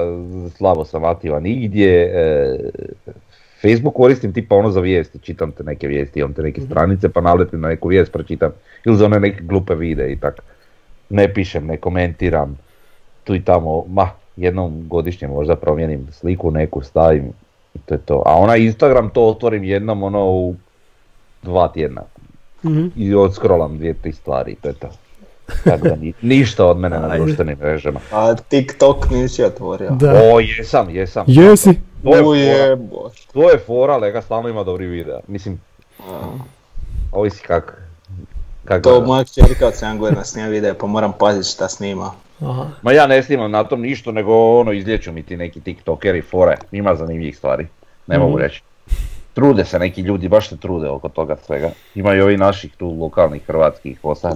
slabo 0.56 0.84
sam 0.84 1.04
aktivan 1.04 1.42
nigdje. 1.42 2.12
E, 2.14 2.58
Facebook 3.62 3.94
koristim 3.94 4.32
tipa 4.32 4.54
ono 4.56 4.70
za 4.70 4.80
vijesti, 4.80 5.18
čitam 5.18 5.52
te 5.52 5.64
neke 5.64 5.88
vijesti, 5.88 6.20
imam 6.20 6.34
te 6.34 6.42
neke 6.42 6.60
stranice 6.60 7.08
pa 7.08 7.20
naletim 7.20 7.60
na 7.60 7.68
neku 7.68 7.88
vijest, 7.88 8.12
pročitam. 8.12 8.50
Ili 8.84 8.96
za 8.96 9.04
one 9.04 9.20
neke 9.20 9.42
glupe 9.42 9.74
videe 9.74 10.12
i 10.12 10.16
tak. 10.16 10.40
Ne 11.10 11.34
pišem, 11.34 11.66
ne 11.66 11.76
komentiram. 11.76 12.58
Tu 13.24 13.34
i 13.34 13.44
tamo, 13.44 13.84
ma, 13.88 14.10
jednom 14.36 14.88
godišnje 14.88 15.28
možda 15.28 15.56
promijenim 15.56 16.06
sliku 16.12 16.50
neku, 16.50 16.82
stavim 16.82 17.24
i 17.74 17.78
to 17.86 17.94
je 17.94 17.98
to. 17.98 18.22
A 18.26 18.36
onaj 18.36 18.60
Instagram 18.60 19.10
to 19.10 19.22
otvorim 19.26 19.64
jednom 19.64 20.02
ono 20.02 20.30
u 20.30 20.54
dva 21.42 21.68
tjedna 21.68 22.02
Mhm. 22.64 22.86
i 22.96 23.14
odscrollam 23.14 23.78
dvije, 23.78 23.94
tri 23.94 24.12
stvari 24.12 24.52
i 24.52 24.54
to 24.54 24.68
je 24.68 24.74
to. 24.74 24.88
Tako 25.64 25.88
da 25.88 25.96
ni- 25.96 26.12
ništa 26.22 26.66
od 26.66 26.76
mene 26.76 26.98
na 26.98 27.16
društvenim 27.16 27.56
mrežama. 27.58 28.00
A 28.12 28.34
TikTok 28.36 29.10
nisi 29.10 29.44
otvorio. 29.44 29.90
Da. 29.90 30.12
O, 30.24 30.40
jesam, 30.40 30.90
jesam. 30.90 31.24
Jesi? 31.28 31.74
To 32.02 32.16
je, 32.16 32.22
Uje, 32.22 32.76
fora, 32.88 33.10
to 33.32 33.50
je 33.50 33.58
fora, 33.58 33.96
lega 33.96 34.22
stalno 34.22 34.48
ima 34.48 34.64
dobri 34.64 34.86
videa. 34.86 35.18
Mislim, 35.28 35.60
ovisi 37.12 37.42
kak, 37.42 37.82
kak 38.64 38.82
To 38.82 39.00
moja 39.00 39.24
čerka 39.24 39.66
od 39.66 39.74
7 39.74 39.98
godina 39.98 40.24
snima 40.24 40.48
video, 40.48 40.74
pa 40.74 40.86
moram 40.86 41.12
paziti 41.12 41.48
šta 41.48 41.68
snima. 41.68 42.10
Aha. 42.40 42.66
Ma 42.82 42.92
ja 42.92 43.06
ne 43.06 43.22
snimam 43.22 43.50
na 43.50 43.64
tom 43.64 43.80
ništa, 43.82 44.12
nego 44.12 44.58
ono 44.58 44.72
izlječu 44.72 45.12
mi 45.12 45.22
ti 45.22 45.36
neki 45.36 45.60
tiktokeri 45.60 46.22
fore. 46.22 46.56
Ima 46.72 46.94
zanimljivih 46.94 47.36
stvari, 47.36 47.66
ne 48.06 48.18
mogu 48.18 48.32
Mhm. 48.32 48.42
reći. 48.42 48.62
Trude 49.34 49.64
se 49.64 49.78
neki 49.78 50.00
ljudi, 50.00 50.28
baš 50.28 50.48
se 50.48 50.56
trude 50.56 50.88
oko 50.88 51.08
toga 51.08 51.36
svega. 51.36 51.70
Ima 51.94 52.14
i 52.14 52.20
ovih 52.20 52.38
naših 52.38 52.76
tu 52.76 52.90
lokalnih 52.92 53.42
hrvatskih 53.42 53.98
posta. 54.00 54.34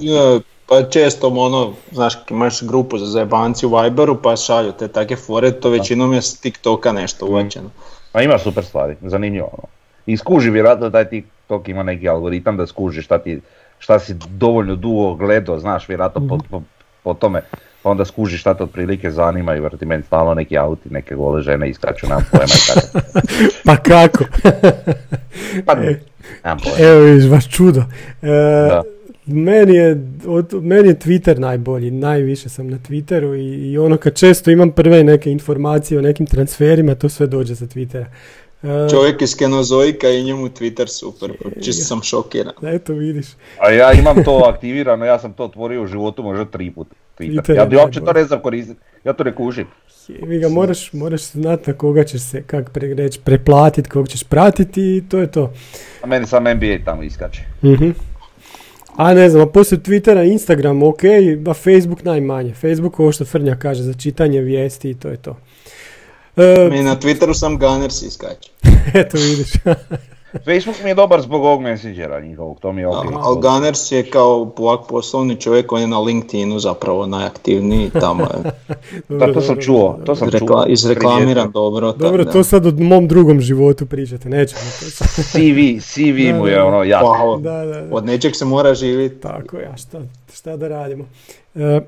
Pa 0.69 0.83
često 0.83 1.29
ono, 1.29 1.73
znaš, 1.93 2.15
imaš 2.31 2.63
grupu 2.63 2.99
za 2.99 3.07
zajebanci 3.07 3.67
u 3.67 3.77
Viberu 3.81 4.23
pa 4.23 4.37
šalju 4.37 4.73
te 4.73 4.89
take 4.89 5.17
fore, 5.17 5.53
to 5.53 5.71
većinom 5.71 6.13
je 6.13 6.23
s 6.23 6.41
TikToka 6.41 6.93
nešto 6.93 7.27
uvačeno. 7.27 7.71
Ma 8.15 8.23
ima 8.23 8.39
super 8.39 8.65
stvari, 8.65 8.97
zanimljivo 9.03 9.49
ono. 9.53 9.69
I 10.07 10.17
skuži 10.17 10.51
vjerojatno 10.51 10.91
taj 10.91 11.05
TikTok 11.09 11.69
ima 11.69 11.83
neki 11.83 12.09
algoritam 12.09 12.57
da 12.57 12.67
skuži 12.67 13.03
šta 13.03 13.19
ti, 13.19 13.41
šta 13.79 13.99
si 13.99 14.15
dovoljno 14.29 14.75
dugo 14.77 15.15
gledao, 15.15 15.59
znaš, 15.59 15.89
vjerojatno 15.89 16.29
po, 16.29 16.39
po, 16.51 16.63
po 17.03 17.15
tome. 17.15 17.43
Pa 17.83 17.91
onda 17.91 18.05
skuži 18.05 18.39
šta 18.39 18.55
te 18.55 18.63
otprilike 18.63 19.11
zanima 19.11 19.57
i 19.57 19.61
vrti 19.61 19.87
meni 19.87 20.03
stalno 20.03 20.35
neki 20.35 20.59
auti, 20.59 20.89
neke 20.91 21.15
gole 21.15 21.43
žene 21.43 21.71
iskaču, 21.71 22.07
nemam 22.07 22.25
pojma 22.31 22.45
i 22.47 22.75
tako. 22.75 23.09
Pa 23.67 23.77
kako? 23.77 24.25
Pa, 25.67 25.73
E. 25.73 26.01
nemam 26.45 26.59
pojma. 26.59 26.79
Evo 26.79 27.01
vidiš, 27.01 27.31
baš 27.31 27.49
čudo. 27.51 27.81
E, 28.23 28.27
Da. 28.69 28.83
Meni 29.27 29.75
je, 29.75 30.07
od, 30.27 30.65
meni 30.65 30.89
je 30.89 30.99
Twitter 30.99 31.39
najbolji, 31.39 31.91
najviše 31.91 32.49
sam 32.49 32.71
na 32.71 32.79
Twitteru 32.79 33.35
i, 33.35 33.73
i 33.73 33.79
ono 33.79 33.97
kad 33.97 34.19
često 34.19 34.51
imam 34.51 34.71
prve 34.71 35.05
neke 35.05 35.31
informacije 35.31 35.99
o 35.99 36.03
nekim 36.03 36.27
transferima, 36.27 36.95
to 36.95 37.09
sve 37.09 37.27
dođe 37.27 37.57
sa 37.57 37.65
Twittera. 37.65 38.07
E, 38.63 38.91
Čovjek 38.91 39.23
iz 39.23 39.37
Kenozoika 39.37 40.09
i 40.09 40.23
njemu 40.23 40.49
Twitter 40.49 40.87
super, 40.87 41.33
čisto 41.63 41.85
sam 41.85 42.03
šokiran. 42.03 42.53
Eto 42.63 42.93
vidiš. 42.93 43.27
A 43.59 43.71
ja 43.71 43.93
imam 43.93 44.25
to 44.25 44.43
aktivirano, 44.55 45.05
ja 45.05 45.19
sam 45.19 45.33
to 45.33 45.45
otvorio 45.45 45.83
u 45.83 45.87
životu 45.87 46.23
možda 46.23 46.45
tri 46.45 46.71
puta. 46.71 46.95
Twitter 47.19 47.43
Twitter. 47.43 47.57
Ja, 47.57 47.79
ja 47.79 47.85
uopće 47.85 48.01
to 48.01 48.13
ne 48.13 48.25
znam 48.25 48.41
koristiti, 48.41 48.81
ja 49.05 49.13
to 49.13 49.25
ne 49.25 49.35
kužim. 49.35 49.67
Vi 50.09 50.39
ga 50.39 50.49
moraš, 50.49 50.93
moraš 50.93 51.31
znati 51.31 51.71
na 51.71 51.77
koga 51.77 52.05
ćeš 52.05 52.23
se, 52.23 52.43
kak 52.43 52.71
pre, 52.71 52.95
reći, 52.95 53.21
preplatiti, 53.25 53.91
kog 53.91 54.09
ćeš 54.09 54.25
pratiti 54.25 54.97
i 54.97 55.03
to 55.09 55.19
je 55.19 55.31
to. 55.31 55.53
A 56.03 56.07
meni 56.07 56.27
sam 56.27 56.43
NBA 56.43 56.79
tamo 56.85 57.03
iskače. 57.03 57.43
Mhm. 57.63 57.91
A 58.97 59.15
ne 59.15 59.31
znam, 59.31 59.43
a 59.43 59.47
poslije 59.47 59.81
Twittera, 59.83 60.33
Instagram, 60.33 60.83
ok, 60.83 61.03
a 61.47 61.55
Facebook 61.55 62.05
najmanje. 62.05 62.55
Facebook, 62.55 63.01
ovo 63.01 63.13
što 63.13 63.25
Frnja 63.25 63.57
kaže, 63.57 63.83
za 63.83 63.95
čitanje 63.95 64.41
vijesti 64.41 64.91
i 64.91 64.95
to 64.95 65.09
je 65.09 65.17
to. 65.17 65.37
E, 66.37 66.69
Mi 66.71 66.83
na 66.83 66.97
Twitteru 66.97 67.35
sam 67.35 67.59
Gunners 67.59 68.03
iskače. 68.03 68.51
eto 69.01 69.19
vidiš. 69.19 69.53
Facebook 70.35 70.77
mi 70.83 70.91
je 70.91 70.95
dobar 70.95 71.21
zbog 71.21 71.45
ovog 71.45 71.61
Messengera 71.61 72.21
njihovog, 72.21 72.61
to 72.61 72.73
mi 72.73 72.81
je 72.81 72.89
ok. 72.89 73.05
Al 73.15 73.35
Gunners 73.37 73.93
je 73.93 74.03
kao 74.05 74.53
ovak 74.59 74.81
poslovni 74.89 75.37
čovjek, 75.37 75.73
on 75.73 75.81
je 75.81 75.87
na 75.87 75.99
LinkedInu 75.99 76.59
zapravo 76.59 77.07
najaktivniji 77.07 77.91
tamo. 77.91 78.23
je. 78.25 78.51
Da, 79.19 79.33
to 79.33 79.41
sam 79.41 79.57
čuo, 79.57 79.99
to 80.05 80.15
sam 80.17 80.29
Rekla, 80.29 80.49
čuo. 80.49 80.65
izreklamiran 80.69 81.51
dobro. 81.53 81.93
Dobro, 81.93 82.25
da. 82.25 82.33
to 82.33 82.45
sad 82.45 82.67
o 82.67 82.73
mom 82.75 83.09
drugom 83.09 83.41
životu 83.41 83.87
pričate, 83.87 84.29
nećemo 84.29 84.61
to 84.63 84.87
sad. 84.87 85.09
CV, 85.33 85.59
CV 85.83 86.35
mu 86.35 86.47
je 86.47 86.63
ono 86.63 86.79
Pa, 86.79 86.85
jasno. 86.85 87.09
o- 87.25 87.39
Da, 87.39 87.53
da, 87.57 87.81
da. 87.81 87.87
Od 87.91 88.05
nečeg 88.07 88.37
se 88.37 88.45
mora 88.45 88.75
živjeti. 88.75 89.17
Tako 89.17 89.57
je, 89.57 89.67
a 89.67 89.77
šta, 89.77 90.01
šta 90.35 90.57
da 90.57 90.69
radimo? 90.69 91.05
E, 91.55 91.81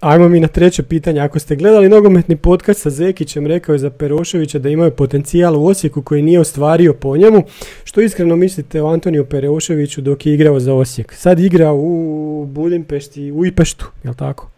ajmo 0.00 0.28
mi 0.28 0.40
na 0.40 0.48
treće 0.48 0.82
pitanje. 0.82 1.20
Ako 1.20 1.38
ste 1.38 1.56
gledali 1.56 1.88
nogometni 1.88 2.36
podcast 2.36 2.82
sa 2.82 2.90
Zekićem, 2.90 3.46
rekao 3.46 3.72
je 3.72 3.78
za 3.78 3.90
Peroševića 3.90 4.58
da 4.58 4.68
imaju 4.68 4.90
potencijal 4.90 5.56
u 5.56 5.66
Osijeku 5.66 6.02
koji 6.02 6.22
nije 6.22 6.40
ostvario 6.40 6.94
po 6.94 7.16
njemu. 7.16 7.42
Što 7.84 8.00
iskreno 8.00 8.36
mislite 8.36 8.82
o 8.82 8.88
Antoniju 8.88 9.26
Peroševiću 9.26 10.00
dok 10.00 10.26
je 10.26 10.34
igrao 10.34 10.60
za 10.60 10.74
Osijek? 10.74 11.12
Sad 11.12 11.40
igra 11.40 11.72
u 11.72 12.46
Budimpešti, 12.48 13.32
u 13.32 13.46
Ipeštu, 13.46 13.90
jel 14.04 14.14
tako? 14.14 14.48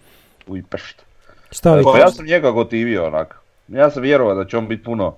Uj, 0.46 0.62
pršt. 0.70 1.02
Šta 1.50 1.74
vi 1.74 1.82
Pa 1.82 1.98
ja 1.98 2.10
sam 2.10 2.26
njega 2.26 2.50
gotivio 2.50 3.06
onak. 3.06 3.40
Ja 3.68 3.90
sam 3.90 4.02
vjerovao 4.02 4.34
da 4.34 4.44
će 4.44 4.58
on 4.58 4.68
biti 4.68 4.84
puno, 4.84 5.16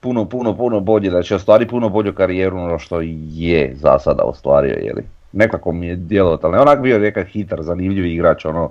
puno, 0.00 0.28
puno, 0.28 0.56
puno 0.56 0.80
bolji, 0.80 1.10
da 1.10 1.22
će 1.22 1.34
ostvariti 1.34 1.70
puno 1.70 1.88
bolju 1.88 2.14
karijeru 2.14 2.58
ono 2.58 2.78
što 2.78 3.00
je 3.00 3.74
za 3.74 3.98
sada 3.98 4.22
ostvario, 4.22 4.74
jeli. 4.74 5.02
Nekako 5.32 5.72
mi 5.72 5.86
je 5.86 5.96
djelovao, 5.96 6.38
ali 6.42 6.58
onak 6.58 6.80
bio 6.80 6.98
nekak 6.98 7.28
hitar, 7.28 7.62
zanimljiv 7.62 8.06
igrač, 8.06 8.44
ono, 8.44 8.70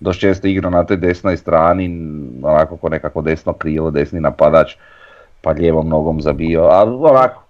dosta 0.00 0.20
često 0.20 0.46
igra 0.46 0.70
na 0.70 0.84
toj 0.84 0.96
desnoj 0.96 1.36
strani, 1.36 1.86
onako 2.42 2.76
ko 2.76 2.88
nekako 2.88 3.22
desno 3.22 3.52
krilo, 3.52 3.90
desni 3.90 4.20
napadač, 4.20 4.74
pa 5.40 5.50
lijevom 5.50 5.88
nogom 5.88 6.22
zabio, 6.22 6.62
ali 6.62 6.96
onako, 7.00 7.42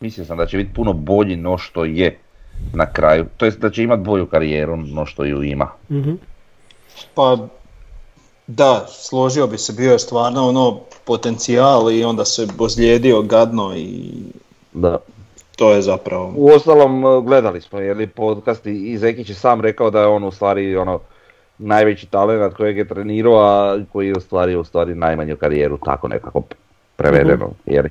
mislio 0.00 0.26
sam 0.26 0.38
da 0.38 0.46
će 0.46 0.56
biti 0.56 0.74
puno 0.74 0.92
bolji 0.92 1.36
no 1.36 1.58
što 1.58 1.84
je 1.84 2.18
na 2.74 2.86
kraju, 2.92 3.26
to 3.36 3.44
jest 3.44 3.58
da 3.58 3.70
će 3.70 3.82
imati 3.82 4.02
bolju 4.02 4.26
karijeru 4.26 4.76
no 4.76 5.06
što 5.06 5.24
ju 5.24 5.42
ima. 5.42 5.68
Mhm. 5.90 6.12
Pa 7.14 7.38
da, 8.46 8.86
složio 8.88 9.46
bi 9.46 9.58
se, 9.58 9.72
bio 9.72 9.92
je 9.92 9.98
stvarno 9.98 10.48
ono 10.48 10.80
potencijal 11.04 11.92
i 11.92 12.04
onda 12.04 12.24
se 12.24 12.46
ozlijedio 12.58 13.22
gadno 13.22 13.76
i 13.76 14.12
Da. 14.72 14.98
To 15.60 15.72
je 15.72 15.82
zapravo... 15.82 16.32
U 16.36 16.48
ostalom 16.48 17.04
e, 17.04 17.22
gledali 17.24 17.60
smo 17.60 17.78
je 17.78 17.94
li 17.94 18.06
podcast 18.06 18.66
i 18.66 18.98
Zekić 18.98 19.28
je 19.28 19.34
sam 19.34 19.60
rekao 19.60 19.90
da 19.90 20.00
je 20.00 20.06
on 20.06 20.24
u 20.24 20.30
stvari 20.30 20.76
ono 20.76 21.00
najveći 21.58 22.06
talent 22.06 22.54
kojeg 22.54 22.76
je 22.76 22.88
trenirao, 22.88 23.38
a 23.38 23.78
koji 23.92 24.06
je 24.06 24.16
ostvario 24.16 24.60
u 24.60 24.64
stvari 24.64 24.94
najmanju 24.94 25.36
karijeru, 25.36 25.78
tako 25.84 26.08
nekako 26.08 26.42
prevedeno, 26.96 27.50
je 27.66 27.82
li? 27.82 27.90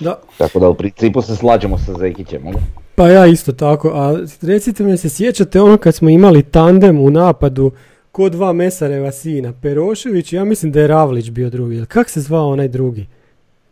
Da. 0.00 0.18
Tako 0.38 0.58
da 0.58 0.68
u 0.68 0.74
principu 0.74 1.22
se 1.22 1.36
slađemo 1.36 1.78
sa 1.78 1.92
Zekićem. 1.98 2.46
ono. 2.46 2.58
Pa 2.94 3.08
ja 3.08 3.26
isto 3.26 3.52
tako, 3.52 3.88
a 3.94 4.18
recite 4.42 4.84
mi 4.84 4.96
se 4.96 5.08
sjećate 5.08 5.60
ono 5.60 5.76
kad 5.76 5.94
smo 5.94 6.08
imali 6.08 6.42
tandem 6.42 7.00
u 7.00 7.10
napadu 7.10 7.70
ko 8.12 8.28
dva 8.28 8.52
Mesareva 8.52 9.12
sina, 9.12 9.52
Perošević 9.62 10.32
i 10.32 10.36
ja 10.36 10.44
mislim 10.44 10.72
da 10.72 10.80
je 10.80 10.86
Ravlić 10.86 11.30
bio 11.30 11.50
drugi, 11.50 11.86
kak 11.88 12.10
se 12.10 12.20
zvao 12.20 12.48
onaj 12.48 12.68
drugi? 12.68 13.06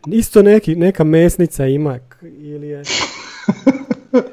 Isto 0.06 0.42
neki, 0.42 0.76
neka 0.76 1.04
mesnica 1.04 1.66
ima, 1.66 1.98
ili 2.28 2.68
je... 2.68 2.82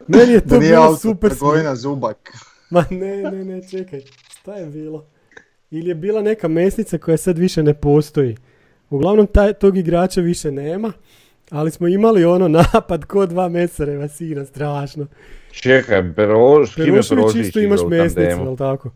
Meni 0.07 0.33
je 0.33 0.41
to 0.49 0.59
bilo 0.59 0.97
super 0.97 1.33
smiješno. 1.35 1.75
Zubak. 1.75 2.31
Ma 2.69 2.85
ne, 2.89 3.21
ne, 3.21 3.45
ne, 3.45 3.69
čekaj, 3.69 4.01
šta 4.29 4.55
je 4.55 4.65
bilo? 4.65 5.05
Ili 5.71 5.89
je 5.89 5.95
bila 5.95 6.21
neka 6.21 6.47
mesnica 6.47 6.97
koja 6.97 7.17
sad 7.17 7.37
više 7.37 7.63
ne 7.63 7.73
postoji. 7.73 8.37
Uglavnom 8.89 9.27
taj, 9.27 9.53
tog 9.53 9.77
igrača 9.77 10.21
više 10.21 10.51
nema, 10.51 10.91
ali 11.49 11.71
smo 11.71 11.87
imali 11.87 12.25
ono 12.25 12.47
napad 12.73 13.05
ko 13.05 13.25
dva 13.25 13.49
Mesareva 13.49 14.07
sina, 14.07 14.45
strašno. 14.45 15.07
Čekaj, 15.51 16.13
Peroš, 16.15 16.75
Perošević 16.75 17.09
Perošević 17.09 17.47
isto 17.47 17.59
imaš 17.59 17.79
mesnicu, 17.89 18.21
jel 18.21 18.57
tako? 18.57 18.89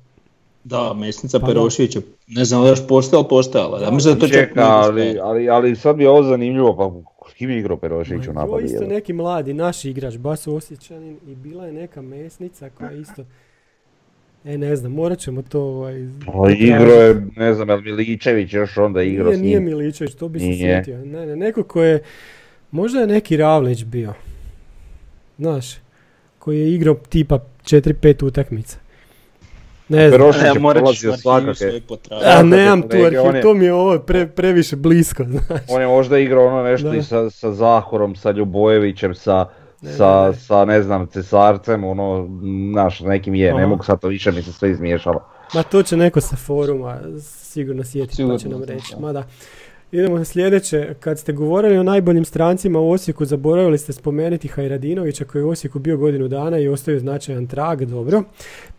Da, 0.64 0.93
mesnica 0.93 1.39
Pa 1.39 1.48
da. 1.48 1.54
Perošević 1.54 1.96
je, 1.96 2.02
ne 2.28 2.46
znam 2.46 2.62
da 2.62 2.64
li 2.64 2.70
još 2.70 2.88
postoje, 2.88 3.18
ali 3.18 3.30
postojala. 3.30 3.82
Ja 3.82 3.91
mislim 3.91 4.14
da 4.14 4.20
to 4.20 4.28
Čekaj, 4.28 4.64
ali, 4.64 5.20
ali, 5.24 5.50
ali 5.50 5.76
sad 5.76 6.00
je 6.00 6.10
ovo 6.10 6.24
zanimljivo, 6.24 6.76
pa 6.78 7.14
kim 7.38 7.49
je 7.49 7.59
igrao 7.59 7.77
Perošević 7.77 8.27
u 8.27 8.33
napadu? 8.33 8.65
isto 8.65 8.83
jel? 8.83 8.89
neki 8.89 9.13
mladi, 9.13 9.53
naš 9.53 9.86
igrač, 9.86 10.17
baš 10.17 10.47
osjećanin 10.47 11.17
i 11.27 11.36
bila 11.36 11.65
je 11.65 11.73
neka 11.73 12.01
mesnica 12.01 12.69
koja 12.69 12.91
isto... 12.91 13.25
E, 14.45 14.57
ne 14.57 14.75
znam, 14.75 14.91
morat 14.91 15.19
ćemo 15.19 15.41
to 15.41 15.61
ovaj... 15.61 16.07
Pa 16.25 16.51
igrao 16.51 17.01
je, 17.01 17.25
ne 17.36 17.53
znam, 17.53 17.69
jel 17.69 17.81
Miličević 17.81 18.53
još 18.53 18.77
onda 18.77 19.01
igrao 19.01 19.27
Nije, 19.27 19.38
s 19.38 19.41
nije 19.41 19.59
njim? 19.59 19.63
Miličević, 19.63 20.15
to 20.15 20.27
bi 20.27 20.39
se 20.39 20.45
Nije. 20.45 20.83
sjetio. 20.83 21.05
Ne, 21.05 21.25
ne, 21.25 21.36
neko 21.36 21.63
ko 21.63 21.83
je... 21.83 22.01
Možda 22.71 22.99
je 22.99 23.07
neki 23.07 23.38
Ravlić 23.38 23.83
bio. 23.83 24.13
Znaš, 25.38 25.75
koji 26.39 26.59
je 26.59 26.73
igrao 26.73 26.95
tipa 27.09 27.39
4-5 27.63 28.25
utakmica. 28.25 28.77
Ne 29.89 30.09
znam. 30.09 30.11
Perošević 30.11 30.45
Ja 30.45 30.47
je 30.47 30.53
prolazio 30.53 30.81
u 30.81 30.89
arhivu 30.89 31.13
svakake. 31.13 31.53
sve 31.55 31.81
potražiti. 31.81 32.27
A 32.27 32.31
svakako 32.31 32.47
nemam 32.47 32.81
tu 32.81 32.97
arhiv, 32.97 33.41
to 33.41 33.53
mi 33.53 33.65
je 33.65 33.73
ovo 33.73 33.99
pre, 33.99 34.27
previše 34.27 34.75
blisko, 34.75 35.23
znaš. 35.29 35.61
On 35.69 35.81
je 35.81 35.88
možda 35.88 36.17
igrao 36.17 36.47
ono 36.47 36.63
nešto 36.63 36.89
Da. 36.89 36.95
i 36.95 37.03
sa, 37.03 37.29
sa 37.29 37.51
Zahorom, 37.51 38.15
sa 38.15 38.31
Ljubojevićem, 38.31 39.15
sa, 39.15 39.45
Ne, 39.81 39.91
sa, 39.91 40.21
ne, 40.21 40.27
ne. 40.27 40.33
sa 40.33 40.65
ne 40.65 40.81
znam, 40.81 41.07
Cesarcem, 41.07 41.83
ono, 41.83 42.27
naš, 42.73 42.99
nekim 42.99 43.36
je, 43.36 43.53
ne 43.53 43.59
Aha. 43.59 43.67
mogu 43.67 43.83
sad 43.83 43.99
to 43.99 44.07
više 44.07 44.31
mi 44.31 44.41
se 44.41 44.53
sve 44.53 44.71
izmiješalo. 44.71 45.19
Ma 45.53 45.63
to 45.63 45.83
će 45.83 45.97
neko 45.97 46.21
sa 46.21 46.36
foruma 46.38 46.99
sigurno 47.21 47.83
sjetiti 47.83 48.11
pa 48.11 48.15
Sigurno 48.15 48.38
će 48.38 48.49
nam 48.49 48.63
reći. 48.63 48.95
da. 49.03 49.23
Idemo 49.91 50.17
na 50.17 50.25
sljedeće. 50.25 50.93
Kad 50.99 51.19
ste 51.19 51.33
govorili 51.33 51.77
o 51.77 51.83
najboljim 51.83 52.25
strancima 52.25 52.79
u 52.79 52.91
Osijeku, 52.91 53.25
zaboravili 53.25 53.77
ste 53.77 53.93
spomenuti 53.93 54.47
Hajradinovića 54.47 55.25
koji 55.25 55.39
je 55.39 55.45
u 55.45 55.49
Osijeku 55.49 55.79
bio 55.79 55.97
godinu 55.97 56.27
dana 56.27 56.59
i 56.59 56.67
ostavio 56.67 56.99
značajan 56.99 57.47
trag, 57.47 57.83
dobro. 57.83 58.23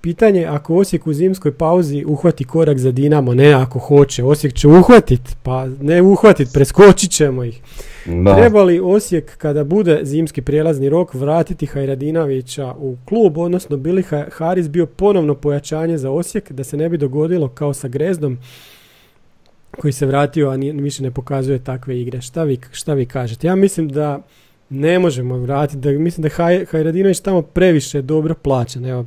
Pitanje, 0.00 0.44
ako 0.44 0.74
Osijek 0.74 1.06
u 1.06 1.12
zimskoj 1.12 1.52
pauzi 1.52 2.04
uhvati 2.06 2.44
korak 2.44 2.78
za 2.78 2.92
Dinamo, 2.92 3.34
ne 3.34 3.52
ako 3.52 3.78
hoće, 3.78 4.24
Osijek 4.24 4.54
će 4.54 4.68
uhvatit, 4.68 5.36
pa 5.42 5.66
ne 5.80 6.02
uhvatit, 6.02 6.48
preskočit 6.52 7.10
ćemo 7.10 7.44
ih. 7.44 7.60
Da. 8.06 8.36
Treba 8.36 8.62
li 8.62 8.80
Osijek 8.80 9.36
kada 9.36 9.64
bude 9.64 10.00
zimski 10.02 10.42
prijelazni 10.42 10.88
rok 10.88 11.14
vratiti 11.14 11.66
Hajradinovića 11.66 12.74
u 12.78 12.96
klub, 13.04 13.38
odnosno 13.38 13.76
bili 13.76 14.02
Ha- 14.02 14.26
Haris 14.32 14.68
bio 14.68 14.86
ponovno 14.86 15.34
pojačanje 15.34 15.98
za 15.98 16.10
Osijek 16.10 16.52
da 16.52 16.64
se 16.64 16.76
ne 16.76 16.88
bi 16.88 16.98
dogodilo 16.98 17.48
kao 17.48 17.74
sa 17.74 17.88
Grezdom 17.88 18.38
koji 19.76 19.92
se 19.92 20.06
vratio, 20.06 20.48
a 20.48 20.56
nije, 20.56 20.72
više 20.72 21.02
ne 21.02 21.10
pokazuje 21.10 21.58
takve 21.58 22.00
igre. 22.00 22.20
Šta 22.20 22.42
vi, 22.42 22.58
šta 22.72 22.94
vi 22.94 23.06
kažete? 23.06 23.46
Ja 23.46 23.54
mislim 23.54 23.88
da 23.88 24.20
ne 24.70 24.98
možemo 24.98 25.36
vratiti, 25.36 25.78
da 25.78 25.90
mislim 25.90 26.22
da 26.22 26.28
Haj, 26.28 26.64
Hajradinović 26.64 27.20
tamo 27.20 27.42
previše 27.42 28.02
dobro 28.02 28.34
plaćen. 28.34 28.86
Evo, 28.86 29.04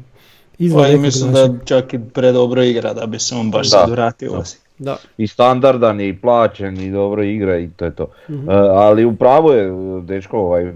izvan 0.59 0.83
Pa 0.83 0.87
nekog 0.87 1.01
mislim 1.01 1.31
našeg- 1.31 1.47
da 1.49 1.65
čak 1.65 1.93
i 1.93 1.99
predobro 2.13 2.63
igra 2.63 2.93
da 2.93 3.05
bi 3.05 3.19
se 3.19 3.35
on 3.35 3.51
baš 3.51 3.65
Da. 3.65 3.77
sad 3.77 3.89
vratio 3.89 4.31
Da. 4.31 4.43
Da. 4.79 4.97
I 5.17 5.27
standardan 5.27 6.01
i 6.01 6.17
plaćen 6.17 6.79
i 6.79 6.91
dobro 6.91 7.23
igra 7.23 7.57
i 7.57 7.69
to 7.69 7.85
je 7.85 7.91
to. 7.91 8.07
Mhm. 8.29 8.49
E, 8.49 8.53
ali 8.53 9.05
upravo 9.05 9.53
je, 9.53 9.71
dečko, 10.01 10.39
ovaj, 10.39 10.73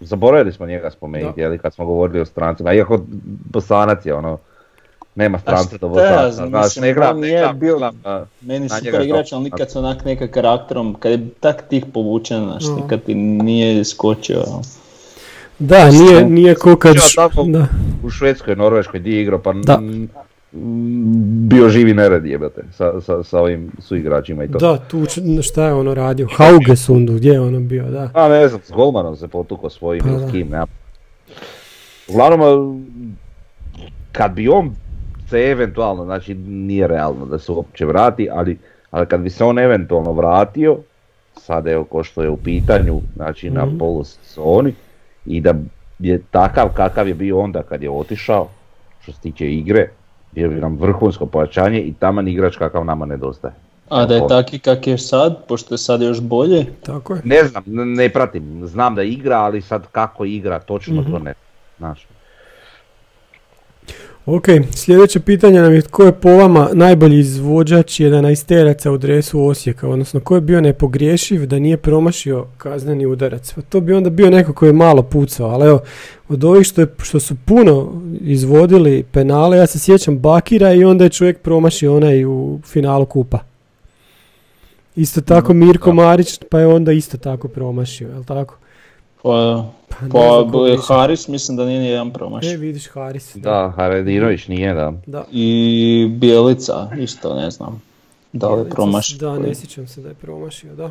zaboravili 0.00 0.52
smo 0.52 0.66
njega 0.66 0.90
spomenuti, 0.90 1.36
Da. 1.36 1.42
jeli, 1.42 1.58
kad 1.58 1.74
smo 1.74 1.86
govorili 1.86 2.20
o 2.20 2.24
strancima, 2.24 2.72
iako 2.72 3.00
Bosanac 3.50 4.06
je 4.06 4.14
ono, 4.14 4.38
nema 5.14 5.38
stranca 5.38 5.76
do 5.78 5.88
znam, 6.30 6.48
znaš, 6.48 6.76
ne 6.76 6.94
on 7.02 7.14
ne 7.14 7.20
nije 7.20 7.38
gledam, 7.38 7.58
bio- 7.58 7.78
gledam, 7.78 8.00
a, 8.04 8.24
Meni 8.40 8.66
Na 8.66 8.76
super 8.76 9.00
igrač, 9.00 9.32
ali 9.32 9.42
nikad 9.44 9.70
se 9.70 9.78
onak 9.78 10.04
neka 10.04 10.26
karakterom, 10.28 10.94
kad 10.94 11.12
je 11.12 11.28
tak 11.40 11.62
tih 11.62 11.84
povučen, 11.86 12.44
znaš, 12.44 12.64
Mhm. 12.64 12.74
nikad 12.74 13.02
ti 13.02 13.14
nije 13.14 13.84
skočio. 13.84 14.44
Da, 15.58 15.90
nije, 15.90 16.24
nije 16.24 16.54
ko 16.54 16.76
kad... 16.76 16.96
Da. 17.48 17.66
u 18.02 18.10
Švedskoj, 18.10 18.56
Norveškoj 18.56 19.00
di 19.00 19.12
je 19.12 19.22
igrao, 19.22 19.38
pa 19.38 19.52
Da. 19.54 19.78
mm, 19.78 20.08
mm, 20.52 21.48
bio 21.48 21.68
živi 21.68 21.94
nered 21.94 22.26
jebate 22.26 22.62
sa, 22.72 23.00
sa, 23.00 23.22
sa 23.22 23.38
ovim 23.40 23.72
suigračima 23.78 24.44
i 24.44 24.48
to. 24.48 24.58
Da, 24.58 24.76
tu 24.78 25.04
šta 25.42 25.66
je 25.66 25.72
ono 25.74 25.94
radio? 25.94 26.28
Haugesundu, 26.30 27.12
gdje 27.12 27.30
je 27.30 27.40
ono 27.40 27.60
bio, 27.60 27.84
da. 27.84 28.10
A 28.14 28.28
ne 28.28 28.48
znam, 28.48 28.60
s 28.64 28.70
Golmanom 28.70 29.16
se 29.16 29.28
potukao 29.28 29.70
svojim 29.70 30.02
Pa 30.02 30.28
s 30.28 30.32
kim, 30.32 30.48
nema. 30.48 30.66
Uglavnom, 32.08 32.84
kad 34.12 34.32
bi 34.32 34.48
on 34.48 34.74
se 35.30 35.38
eventualno, 35.40 36.04
znači 36.04 36.34
nije 36.34 36.86
realno 36.86 37.26
da 37.26 37.38
se 37.38 37.52
uopće 37.52 37.86
vrati, 37.86 38.28
ali, 38.32 38.58
ali 38.90 39.06
kad 39.06 39.20
bi 39.20 39.30
se 39.30 39.44
on 39.44 39.58
eventualno 39.58 40.12
vratio, 40.12 40.76
sad 41.32 41.66
evo 41.66 41.84
ko 41.84 42.02
što 42.02 42.22
je 42.22 42.28
u 42.30 42.36
pitanju, 42.36 43.00
znači 43.14 43.50
na 43.50 43.64
Mhm. 43.66 43.78
polusezoni, 43.78 44.74
i 45.24 45.40
da 45.40 45.54
je 45.98 46.22
takav 46.22 46.68
kakav 46.68 47.08
je 47.08 47.14
bio 47.14 47.38
onda 47.38 47.62
kad 47.62 47.82
je 47.82 47.90
otišao, 47.90 48.48
što 48.98 49.12
se 49.12 49.20
tiče 49.20 49.52
igre, 49.52 49.90
bio 50.30 50.48
bi 50.48 50.54
nam 50.54 50.76
vrhunsko 50.76 51.26
pojačanje 51.26 51.80
i 51.80 51.94
taman 51.94 52.28
igrač 52.28 52.56
kakav 52.56 52.84
nama 52.84 53.06
nedostaje. 53.06 53.54
A 53.88 54.06
da 54.06 54.14
je 54.14 54.22
taki 54.28 54.58
kak 54.58 54.86
je 54.86 54.98
sad, 54.98 55.46
pošto 55.48 55.74
je 55.74 55.78
sad 55.78 56.02
još 56.02 56.20
bolje, 56.20 56.66
Tako 56.82 57.14
je. 57.14 57.20
Ne 57.24 57.44
znam, 57.44 57.62
ne 57.66 58.08
pratim, 58.08 58.66
znam 58.66 58.94
da 58.94 59.02
igra, 59.02 59.36
ali 59.36 59.62
sad 59.62 59.86
kako 59.86 60.24
igra 60.24 60.58
točno 60.58 61.02
to 61.02 61.08
Mhm. 61.10 61.24
ne, 61.24 61.34
znaš. 61.78 62.06
Ok, 64.32 64.44
sljedeće 64.74 65.20
pitanje 65.20 65.60
nam 65.60 65.74
je 65.74 65.82
tko 65.82 66.04
je 66.04 66.12
po 66.12 66.30
vama 66.30 66.68
najbolji 66.72 67.18
izvođač 67.18 68.00
11 68.00 68.88
u 68.88 68.98
dresu 68.98 69.44
Osijeka, 69.44 69.88
odnosno 69.88 70.20
ko 70.20 70.34
je 70.34 70.40
bio 70.40 70.60
nepogriješiv 70.60 71.46
da 71.46 71.58
nije 71.58 71.76
promašio 71.76 72.46
kazneni 72.58 73.06
udarac. 73.06 73.52
Pa 73.54 73.62
to 73.62 73.80
bi 73.80 73.92
onda 73.92 74.10
bio 74.10 74.30
neko 74.30 74.52
koji 74.52 74.68
je 74.68 74.72
malo 74.72 75.02
pucao, 75.02 75.48
ali 75.48 75.66
evo, 75.66 75.80
od 76.28 76.44
ovih 76.44 76.66
što, 76.66 76.80
je, 76.80 76.86
što 77.02 77.20
su 77.20 77.34
puno 77.44 78.02
izvodili 78.20 79.02
penale, 79.02 79.56
ja 79.56 79.66
se 79.66 79.78
sjećam 79.78 80.18
Bakira 80.18 80.72
i 80.72 80.84
onda 80.84 81.04
je 81.04 81.10
čovjek 81.10 81.38
promašio 81.38 81.96
onaj 81.96 82.24
u 82.24 82.60
finalu 82.64 83.06
kupa. 83.06 83.38
Isto 84.96 85.20
tako 85.20 85.52
Mirko 85.54 85.92
Marić, 85.92 86.38
pa 86.50 86.60
je 86.60 86.66
onda 86.66 86.92
isto 86.92 87.18
tako 87.18 87.48
promašio, 87.48 88.08
jel 88.08 88.24
tako? 88.24 88.56
Pa, 89.22 89.70
Pa, 90.02 90.18
ne. 90.44 90.76
Haris 90.88 91.28
mislim 91.28 91.56
da 91.56 91.64
nije 91.64 91.80
nijedan 91.80 92.10
promaš. 92.10 92.46
E, 92.46 92.56
vidiš 92.56 92.88
Haris. 92.88 93.36
Da, 93.36 93.72
Haredinović 93.76 94.48
nije, 94.48 94.74
da. 94.74 94.92
Da. 95.06 95.24
I 95.32 96.08
Bijelica 96.10 96.88
isto 96.98 97.34
ne 97.34 97.50
znam. 97.50 97.82
Da 98.32 98.48
li 98.48 98.52
je 98.52 98.56
Jelica, 98.56 98.74
promaš? 98.74 99.08
Da, 99.10 99.38
ne 99.38 99.54
sjećam 99.54 99.86
se 99.86 100.00
da 100.00 100.08
je 100.08 100.14
promašio, 100.14 100.74
da. 100.74 100.90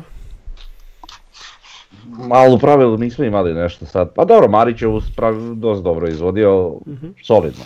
Ali 2.30 2.54
u 2.54 2.58
pravilu 2.58 2.96
nismo 2.98 3.24
imali 3.24 3.54
nešto 3.54 3.86
sad. 3.86 4.12
Pa 4.14 4.24
dobro, 4.24 4.48
Marić 4.48 4.82
je 4.82 4.88
dosta 5.54 5.82
dobro 5.82 6.08
izvodio, 6.08 6.74
Mhm. 6.86 7.06
solidno. 7.24 7.64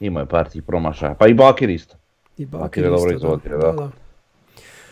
Imao 0.00 0.20
je 0.20 0.26
par 0.26 0.48
tih 0.48 0.62
promašaja. 0.62 1.14
Pa 1.14 1.26
i 1.26 1.34
Bakir 1.34 1.70
isto. 1.70 1.96
I 2.38 2.46
Bakir 2.46 2.60
Bakir 2.60 2.84
je 2.84 2.90
dobro 2.90 3.12
isto, 3.12 3.16
izvodio, 3.16 3.58
da. 3.58 3.66
da. 3.66 3.72
da. 3.72 3.90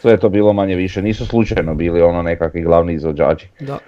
Sve 0.01 0.11
je 0.11 0.21
to 0.21 0.29
bilo 0.29 0.53
manje 0.53 0.75
više. 0.75 1.03
Nisu 1.03 1.27
slučajno 1.27 1.75
bili 1.75 2.03
ono 2.03 2.23
nekakvi 2.23 2.63
glavni 2.63 2.95
izvođači. 2.95 3.49
Da. 3.61 3.79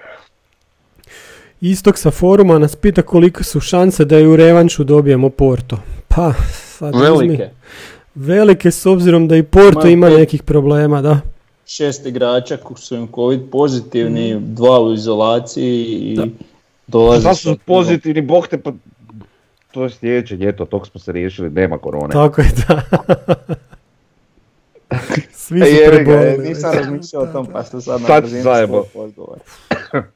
Istok 1.65 1.99
sa 1.99 2.11
foruma 2.11 2.59
nas 2.59 2.77
pita 2.77 3.03
koliko 3.03 3.45
su 3.45 3.61
šanse 3.61 4.05
da 4.05 4.19
i 4.19 4.27
u 4.27 4.37
revanšu 4.37 4.85
dobijemo 4.85 5.31
Porto. 5.31 5.79
Pa, 6.09 6.33
sad 6.53 6.95
uzmi- 6.95 7.03
Velike. 7.03 7.49
Velike 8.15 8.71
s 8.71 8.87
obzirom 8.87 9.29
da 9.29 9.37
i 9.37 9.43
Porto 9.43 9.81
Ma, 9.81 9.89
ima 9.89 10.07
pet- 10.07 10.19
nekih 10.19 10.43
problema, 10.43 11.03
da. 11.03 11.21
Šest 11.67 12.07
igrača 12.07 12.57
koji 12.57 12.77
su 12.79 12.95
im 12.95 13.09
covid 13.15 13.41
pozitivni, 13.53 14.41
dva 14.41 14.81
u 14.81 14.95
izolaciji 14.95 15.85
i 15.85 16.17
Da. 16.17 16.27
dolaze 16.87 17.35
su 17.35 17.59
pozitivni, 17.59 18.23
bog 18.23 18.47
te 18.47 18.59
pa... 18.59 18.73
To 19.71 19.83
je 19.83 19.91
sljedeće 19.91 20.37
ljeto, 20.37 20.65
tog 20.65 20.87
smo 20.87 21.01
se 21.01 21.13
riješili, 21.13 21.51
nema 21.51 21.79
korone. 21.79 22.13
Tako 22.13 22.41
je, 22.41 22.49
da. 22.69 22.83
Svi 25.47 25.61
E, 25.61 25.65
su 25.67 25.73
ga, 25.83 25.91
prebolili. 25.93 26.49
nisam 26.49 26.71
već. 26.71 26.81
razmišljao 26.81 27.23
o 27.23 27.27
tom, 27.27 27.47
pa 27.47 27.63
sam 27.65 27.81
sad 27.81 28.01
na 28.01 28.07
Sad 28.07 28.23
brzinu 28.23 28.43
zajebo. 28.43 28.85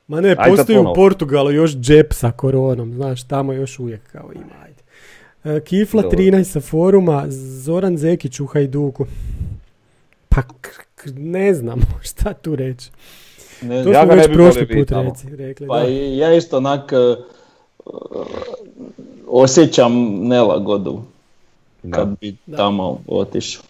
Ma 0.08 0.20
ne, 0.20 0.30
Aj 0.30 0.50
postoji 0.50 0.56
u. 0.78 0.94
Portugalu 0.94 1.52
još 1.52 1.72
džep 1.72 2.12
sa 2.12 2.30
koronom, 2.30 2.94
znaš, 2.94 3.22
tamo 3.22 3.52
još 3.52 3.78
uvijek 3.78 4.00
kao 4.02 4.30
ima, 4.34 4.44
ajde. 4.64 4.82
E, 5.56 5.60
Kifla 5.60 6.02
Dobro. 6.02 6.18
13 6.18 6.44
sa 6.44 6.60
foruma, 6.60 7.24
Zoran 7.28 7.96
Zekić 7.96 8.40
u 8.40 8.46
Hajduku. 8.46 9.06
Pa, 10.28 10.42
k- 10.42 10.46
k- 10.94 11.10
ne 11.16 11.54
znam 11.54 11.80
šta 12.10 12.32
tu 12.34 12.56
reći. 12.56 12.90
Ne 13.62 13.84
To. 13.84 13.90
Ja 13.90 14.04
smo 14.04 14.14
već 14.14 14.26
prošli 14.26 14.66
put 14.68 14.90
reci, 14.92 15.36
rekli. 15.36 15.66
Pa 15.66 15.78
da. 15.78 15.88
i 15.88 16.18
ja 16.18 16.34
isto 16.34 16.56
onak 16.56 16.92
e, 16.92 16.96
osjećam 19.26 19.92
nelagodu 20.20 21.02
Da. 21.82 21.96
kad 21.96 22.08
bi 22.20 22.36
Da. 22.46 22.56
tamo 22.56 22.98
otišao. 23.08 23.62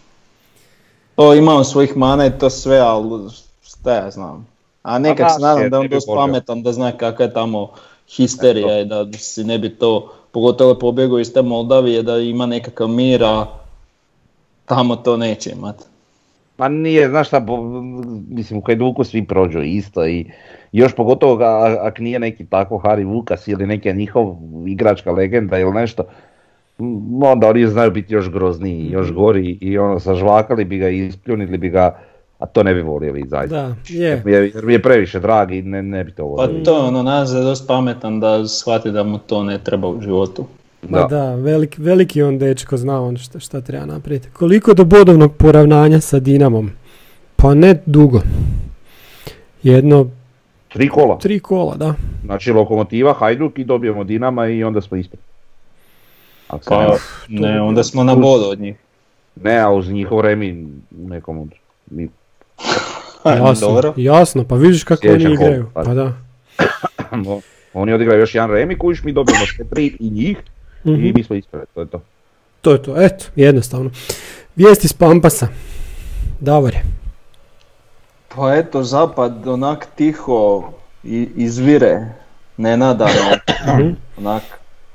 To 1.19 1.33
imao 1.33 1.63
svojih 1.63 1.97
mana 1.97 2.25
i 2.25 2.31
to 2.39 2.49
sve, 2.49 2.77
ali 2.77 3.29
šta 3.61 3.93
ja 3.93 4.11
znam. 4.11 4.47
A 4.83 4.99
nekak 4.99 5.27
da, 5.27 5.29
se 5.29 5.41
nadam 5.41 5.69
da 5.69 5.77
je 5.77 5.79
on 5.79 5.87
dosta 5.87 6.13
pametan 6.15 6.63
da 6.63 6.73
zna 6.73 6.91
kakva 6.91 7.25
je 7.25 7.33
tamo 7.33 7.69
histerija 8.09 8.79
i 8.79 8.85
da 8.85 9.05
si 9.13 9.43
ne 9.43 9.57
bi 9.57 9.69
to, 9.69 10.13
pogotovo 10.31 10.69
je 10.69 10.79
pobjegao 10.79 11.19
iz 11.19 11.33
te 11.33 11.41
Moldavije, 11.41 12.03
da 12.03 12.17
ima 12.17 12.45
nekakav 12.45 12.87
mir, 12.87 13.23
a 13.23 13.45
tamo 14.65 14.95
to 14.95 15.17
neće 15.17 15.51
imati. 15.51 15.83
Pa 16.55 16.67
nije, 16.67 17.09
znaš 17.09 17.27
šta, 17.27 17.45
mislim 18.29 18.59
u 18.59 18.63
Hajduku 18.65 19.03
svi 19.03 19.25
prođu 19.25 19.61
isto 19.61 20.07
i 20.07 20.25
još 20.71 20.95
pogotovo 20.95 21.43
ako 21.81 22.01
nije 22.01 22.19
neki 22.19 22.45
tako 22.45 22.77
Hari 22.77 23.03
Vukas 23.03 23.47
ili 23.47 23.67
neki 23.67 23.93
njihov 23.93 24.35
igračka 24.67 25.11
legenda 25.11 25.59
ili 25.59 25.73
nešto, 25.73 26.03
onda 27.21 27.47
oni 27.47 27.67
znaju 27.67 27.91
biti 27.91 28.13
još 28.13 28.31
grozniji, 28.31 28.89
još 28.91 29.13
gori 29.13 29.57
i 29.61 29.77
ono 29.77 29.99
sažvakali 29.99 30.65
bi 30.65 30.77
ga 30.77 30.89
i 30.89 31.07
ispljunili 31.07 31.57
bi 31.57 31.69
ga, 31.69 31.99
a 32.39 32.45
to 32.45 32.63
ne 32.63 32.73
bi 32.73 32.81
volio 32.81 33.13
vidjeti 33.13 33.29
zaista. 33.29 33.55
Da, 33.57 33.75
je. 33.89 34.21
Jer 34.25 34.51
jer 34.55 34.65
mi 34.65 34.73
je 34.73 34.81
previše 34.81 35.19
drag 35.19 35.51
i 35.51 35.61
ne, 35.61 35.83
ne 35.83 36.03
bi 36.03 36.11
to 36.11 36.17
Pa 36.17 36.23
volio 36.23 36.47
vidjeti. 36.47 36.65
to 36.65 36.77
je 36.77 36.83
ono, 36.83 37.03
nas 37.03 37.31
je 37.31 37.39
dosta 37.39 37.67
pametan 37.67 38.19
da 38.19 38.47
shvati 38.47 38.91
da 38.91 39.03
mu 39.03 39.17
to 39.17 39.43
ne 39.43 39.57
treba 39.57 39.87
u 39.87 40.01
životu. 40.01 40.45
Ma 40.89 41.03
da, 41.03 41.35
velik, 41.35 41.75
veliki 41.77 42.21
on 42.21 42.37
dečko 42.37 42.77
zna 42.77 43.01
on 43.01 43.17
šta, 43.17 43.39
šta 43.39 43.61
treba 43.61 43.85
napraviti. 43.85 44.29
Koliko 44.29 44.73
do 44.73 44.85
bodovnog 44.85 45.33
poravnanja 45.33 45.99
sa 45.99 46.19
Dinamom? 46.19 46.69
Pa 47.35 47.53
ne 47.53 47.81
dugo. 47.85 48.21
Jedno, 49.63 50.09
Tri 50.67 50.89
kola, 50.89 51.17
tri 51.17 51.39
kola, 51.39 51.75
da. 51.75 51.93
znači 52.25 52.51
lokomotiva, 52.51 53.13
Hajduk 53.13 53.59
i 53.59 53.63
dobijemo 53.63 54.03
Dinama 54.03 54.47
i 54.47 54.63
onda 54.63 54.81
smo 54.81 54.97
ispred. 54.97 55.19
Ne 56.51 56.59
Pa 56.59 56.95
ne, 57.29 57.61
onda 57.61 57.83
smo 57.83 58.03
na 58.03 58.15
bodu 58.15 58.45
od 58.45 58.59
njih. 58.59 58.75
Ne, 59.35 59.57
a 59.57 59.69
uz 59.69 59.89
njihov 59.89 60.21
remi 60.21 60.67
u 60.93 61.07
nekom 61.07 61.39
od... 61.39 61.49
mi- 61.87 62.09
Jasno, 63.39 63.67
Dobro. 63.67 63.93
jasno, 63.97 64.43
pa 64.43 64.55
vidiš 64.55 64.83
kako 64.83 65.01
Sljedeća 65.01 65.25
oni 65.25 65.33
igraju. 65.35 65.65
pa. 65.73 65.83
Pa 65.83 65.93
da. 65.93 66.13
Oni 67.73 67.93
odigraju 67.93 68.19
još 68.19 68.35
jedan 68.35 68.51
remi 68.51 68.77
kojiš 68.77 69.03
mi 69.03 69.13
dobijemo 69.13 69.45
sve 69.47 69.65
tri 69.65 69.97
i 69.99 70.09
njih 70.09 70.37
i 70.85 70.89
Mhm. 70.89 71.11
mi 71.15 71.23
smo 71.23 71.35
ispred, 71.35 71.63
to 71.73 71.81
je 71.81 71.87
to. 71.87 72.01
To 72.61 72.71
je 72.71 72.83
to, 72.83 72.95
eto, 72.97 73.25
jednostavno. 73.35 73.91
Vijesti 74.55 74.87
s 74.87 74.93
Pampasa. 74.93 75.47
Davore. 76.39 76.81
Pa 78.29 78.55
eto, 78.55 78.83
zapad 78.83 79.47
onak 79.47 79.87
tiho 79.95 80.71
i 81.03 81.29
izvire, 81.35 82.05
nenadano, 82.57 83.37
Mhm. 83.67 83.89
onak, 84.17 84.43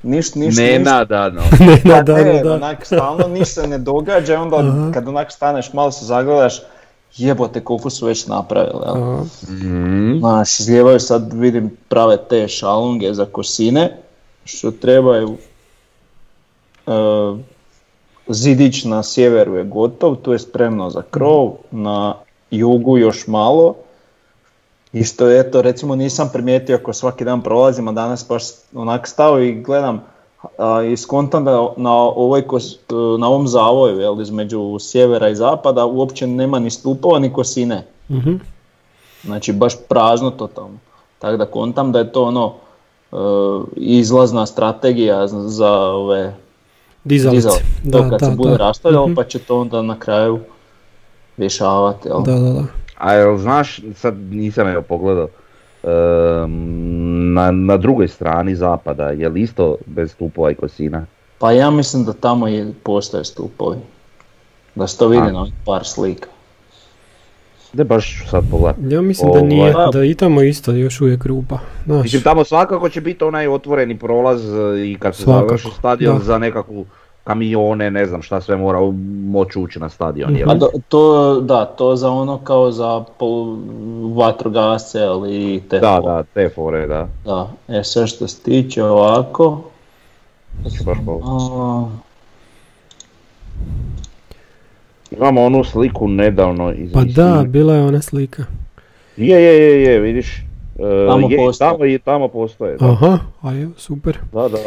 niš, 0.05 0.35
niš, 0.35 0.57
niš, 0.57 0.85
nadano. 0.85 1.41
ne, 1.59 1.81
pa 1.83 1.89
na, 1.89 2.01
da, 2.01 2.15
ne, 2.15 2.43
da. 2.43 2.53
onak, 2.53 2.85
stalno 2.85 3.27
ništa 3.27 3.67
ne 3.67 3.77
događa 3.77 4.33
i 4.33 4.37
onda 4.37 4.57
Aha. 4.57 4.91
kad 4.93 5.07
onak 5.07 5.31
staneš, 5.31 5.73
malo 5.73 5.91
se 5.91 6.05
zagledaš, 6.05 6.61
jebote 7.17 7.63
koliko 7.63 7.89
su 7.89 8.05
već 8.05 8.27
napravili, 8.27 8.81
jel? 8.85 8.95
Mhm. 9.49 10.19
Znaš, 10.19 10.59
izlijevaju 10.59 10.99
sad, 10.99 11.33
vidim, 11.33 11.77
prave 11.89 12.17
te 12.29 12.47
šalunge 12.47 13.13
za 13.13 13.25
kosine, 13.25 13.97
što 14.45 14.71
trebaju. 14.71 15.37
E, 16.87 16.91
zidić 18.27 18.83
na 18.83 19.03
sjeveru 19.03 19.55
je 19.55 19.63
gotov, 19.63 20.15
tu 20.15 20.33
je 20.33 20.39
spremno 20.39 20.89
za 20.89 21.01
krov, 21.11 21.51
na 21.71 22.15
jugu 22.51 22.97
još 22.97 23.27
malo. 23.27 23.75
Isto 24.95 25.29
eto, 25.29 25.61
recimo 25.61 25.95
nisam 25.95 26.29
primijetio 26.33 26.75
ako 26.75 26.93
svaki 26.93 27.25
dan 27.25 27.41
prolazim, 27.41 27.87
a 27.87 27.93
danas 27.93 28.25
baš 28.29 28.43
onak 28.73 29.07
stao 29.07 29.39
i 29.39 29.53
gledam 29.55 30.01
a, 30.57 30.83
i 30.83 30.97
skontam 30.97 31.45
da 31.45 31.51
na, 31.77 31.91
ovoj 31.93 32.43
na 33.19 33.27
ovom 33.27 33.47
zavoju, 33.47 33.99
jel, 33.99 34.21
između 34.21 34.77
sjevera 34.79 35.29
i 35.29 35.35
zapada, 35.35 35.85
uopće 35.85 36.27
nema 36.27 36.59
ni 36.59 36.69
stupova 36.71 37.19
ni 37.19 37.33
kosine. 37.33 37.87
mhm. 38.09 38.33
Znači 39.23 39.53
baš 39.53 39.73
prazno 39.89 40.29
totalno. 40.31 40.77
Tako 41.19 41.37
da 41.37 41.45
kontam 41.47 41.91
da 41.91 41.99
je 41.99 42.11
to 42.11 42.23
ono 42.23 42.53
e, 43.11 43.15
izlazna 43.75 44.45
strategija 44.45 45.27
za- 45.27 45.71
ove 45.83 46.35
Dizalice. 47.03 47.35
dizal. 47.37 47.53
Da, 47.83 47.97
To 47.97 48.09
kad 48.09 48.19
da, 48.19 48.25
se 48.25 48.35
bude 48.35 48.49
da. 48.49 48.57
rastavljalo 48.57 49.05
Mhm. 49.05 49.15
pa 49.15 49.23
će 49.23 49.39
to 49.39 49.59
onda 49.59 49.81
na 49.81 49.99
kraju 49.99 50.39
rješavati. 51.37 52.07
Jel? 52.07 52.21
Da, 52.21 52.31
da, 52.33 52.49
da. 52.51 52.63
A 52.97 53.13
jel 53.13 53.37
znaš, 53.37 53.79
sad 53.95 54.15
nisam 54.17 54.67
evo 54.67 54.81
pogledao, 54.81 55.27
ehm, 55.83 57.33
na, 57.33 57.51
na 57.51 57.77
drugoj 57.77 58.07
strani 58.07 58.55
zapada, 58.55 59.09
je 59.09 59.29
li 59.29 59.41
isto 59.41 59.77
bez 59.85 60.11
stupova 60.11 60.51
i 60.51 60.55
kosina? 60.55 61.05
Pa 61.39 61.51
ja 61.51 61.71
mislim 61.71 62.05
da 62.05 62.13
tamo 62.13 62.47
je, 62.47 62.73
postoje 62.83 63.25
stupovi. 63.25 63.77
Da 64.75 64.87
se 64.87 64.97
to 64.97 65.07
vidi 65.07 65.31
na 65.31 65.45
par 65.65 65.85
slika. 65.85 66.27
Ne 67.73 67.83
baš 67.83 68.17
ću 68.17 68.29
sad 68.29 68.43
pogledat. 68.51 68.75
Ja 68.89 69.01
mislim 69.01 69.31
da 69.31 69.39
Ovaj. 69.39 69.49
nije, 69.49 69.73
da 69.93 70.03
i 70.03 70.15
tamo 70.15 70.41
isto 70.41 70.71
još 70.71 71.01
uvijek 71.01 71.25
rupa. 71.25 71.59
Znaš, 71.85 72.03
Mislim, 72.03 72.21
tamo 72.21 72.43
svakako 72.43 72.89
će 72.89 73.01
biti 73.01 73.23
onaj 73.23 73.47
otvoreni 73.47 73.97
prolaz 73.99 74.53
e, 74.53 74.87
i 74.87 74.97
kad 74.99 75.15
se 75.15 75.23
Svakako, 75.23 75.47
završi 75.47 75.69
stadion 75.77 76.17
da. 76.17 76.23
za 76.23 76.37
nekakvu 76.37 76.85
kamione, 77.25 77.91
ne 77.91 78.05
znam 78.05 78.21
šta 78.21 78.41
sve 78.41 78.57
mora 78.57 78.79
moći 79.25 79.59
ući 79.59 79.79
na 79.79 79.89
stadion. 79.89 80.35
jel? 80.35 80.51
A 80.51 80.55
do- 80.55 80.69
to, 80.87 81.39
da, 81.41 81.65
to 81.65 81.95
za 81.95 82.09
ono 82.11 82.37
kao 82.37 82.71
za 82.71 83.03
pol, 83.19 83.57
vatrogasce 84.15 85.03
ali 85.03 85.55
i 85.55 85.61
te 85.69 85.79
Da, 85.79 85.99
fore. 86.01 86.13
da, 86.13 86.23
te 86.23 86.49
fore, 86.49 86.87
da. 86.87 87.07
da. 87.25 87.49
E 87.67 87.83
sve 87.83 88.07
što 88.07 88.27
se 88.27 88.43
tiče 88.43 88.83
ovako, 88.83 89.61
baš 90.63 90.73
a, 91.23 91.85
Imamo 95.11 95.43
onu 95.43 95.63
sliku 95.63 96.07
nedavno 96.07 96.73
iz 96.73 96.91
Pa 96.93 97.03
da, 97.03 97.43
bila 97.47 97.75
je 97.75 97.81
ona 97.81 98.01
slika. 98.01 98.43
Je, 99.17 99.43
je, 99.43 99.57
je, 99.61 99.83
je, 99.83 99.99
vidiš. 99.99 100.37
E, 100.79 101.07
Tamo 101.09 101.29
je, 101.29 101.37
postoje. 101.37 101.69
Tamo, 101.69 101.85
i 101.85 101.99
tamo 101.99 102.27
postoje, 102.27 102.77
da. 102.77 102.85
Aha, 102.85 103.19
a 103.41 103.49
super. 103.77 104.17
Da, 104.33 104.47
da, 104.47 104.57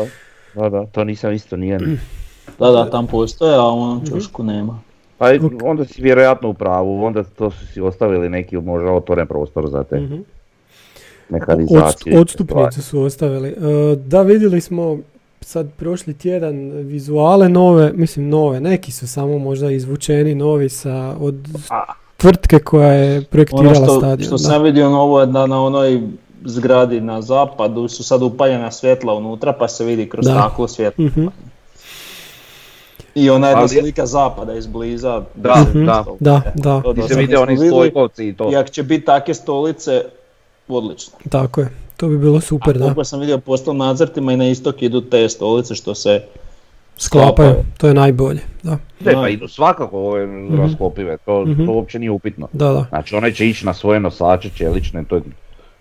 da, 0.55 0.68
da, 0.68 0.86
to 0.86 1.05
nisam 1.05 1.32
isto 1.32 1.56
nijedan 1.56 1.98
Da, 2.59 2.70
da, 2.72 2.90
tam 2.90 3.06
postoje, 3.06 3.56
a 3.56 3.62
u 3.62 3.80
onom 3.80 4.02
čošku 4.06 4.43
nema. 4.43 4.78
Pa 5.18 5.26
onda 5.62 5.85
si 5.85 6.02
vjerojatno 6.02 6.48
u 6.48 6.55
pravu, 6.55 7.05
onda 7.05 7.24
to 7.24 7.51
su 7.51 7.66
si 7.66 7.80
ostavili 7.80 8.28
neki 8.28 8.56
možda 8.59 8.90
otvoren 8.90 9.26
prostor 9.26 9.68
za 9.68 9.85
te 9.85 9.97
Mhm. 9.97 10.14
mehanizacije. 11.28 12.14
Odst- 12.14 12.20
odstupnice 12.20 12.82
su 12.82 13.01
ostavili. 13.01 13.48
E, 13.48 13.55
Da, 13.97 14.22
vidjeli 14.22 14.60
smo 14.60 14.98
sad 15.40 15.72
prošli 15.72 16.14
tjedan 16.14 16.55
vizuale 16.70 17.48
nove, 17.48 17.93
mislim 17.94 18.28
nove, 18.28 18.60
neki 18.60 18.93
su 18.93 19.09
samo 19.09 19.39
možda 19.39 19.70
izvučeni 19.70 20.35
novi 20.35 20.68
sa 20.68 20.93
od 21.20 21.35
tvrtke 22.16 22.59
koja 22.59 22.89
je 22.89 23.22
projektirala 23.22 23.68
Ono 23.68 23.74
što, 23.76 23.98
stadion. 23.98 24.26
što 24.26 24.35
da. 24.35 24.39
sam 24.40 24.62
vidio 24.62 24.90
novo 24.90 25.20
je 25.20 25.26
da 25.26 25.47
na 25.47 25.64
onoj 25.64 26.01
zgradi 26.44 27.01
na 27.01 27.22
zapadu 27.22 27.89
su 27.89 28.05
sad 28.05 28.22
upaljena 28.22 28.70
svjetla 28.70 29.14
unutra 29.14 29.52
pa 29.52 29.68
se 29.68 29.85
vidi 29.85 30.09
kroz 30.09 30.26
Da. 30.26 30.32
staklo 30.32 30.68
svjetlo. 30.68 31.05
Mhm. 31.05 31.26
I 33.14 33.30
ona 33.30 33.48
jedna 33.48 33.60
Ali- 33.60 33.68
slika 33.70 34.06
zapada 34.06 34.55
izbliza. 34.55 35.22
Da, 35.35 35.64
da. 35.74 36.05
Da, 36.20 36.43
da, 36.55 36.82
sad 37.02 37.16
vidio 37.18 37.43
oni 37.43 37.56
stojkovci 37.59 38.28
i 38.28 38.32
to. 38.32 38.52
I 38.52 38.56
ako 38.56 38.68
će 38.68 38.82
biti 38.82 39.05
takve 39.05 39.35
stolice, 39.35 40.05
odlično. 40.68 41.12
tako 41.30 41.60
je. 41.60 41.68
To 41.97 42.09
bi 42.09 42.18
bilo 42.18 42.40
super, 42.40 42.70
A 42.70 42.72
da. 42.72 42.85
koliko 42.85 43.05
sam 43.05 43.20
vidio 43.20 43.39
po 43.39 43.52
ostalom 43.52 43.78
nacrtima 43.78 44.32
i 44.32 44.36
na 44.36 44.48
istok 44.48 44.82
idu 44.82 45.01
te 45.01 45.28
stolice 45.28 45.74
što 45.74 45.94
se 45.94 46.22
Sklapaju, 46.97 47.55
to 47.76 47.89
je 47.89 47.94
najbolje. 47.94 48.40
Da, 48.62 48.70
Ne, 49.01 49.12
Da. 49.12 49.12
pa 49.12 49.28
idu 49.28 49.48
svakako 49.48 49.98
ove 49.98 50.26
raskopive, 50.59 51.16
to, 51.16 51.44
Mhm. 51.44 51.66
to 51.66 51.72
uopće 51.72 51.98
nije 51.98 52.10
upitno. 52.10 52.48
da, 52.52 52.68
da. 52.68 52.86
Znači 52.89 53.14
one 53.14 53.32
će 53.32 53.48
ići 53.48 53.66
na 53.66 53.74
svoje 53.74 54.01
nosače 54.01 54.51
čelične, 54.51 55.05
to 55.05 55.16
je, 55.16 55.22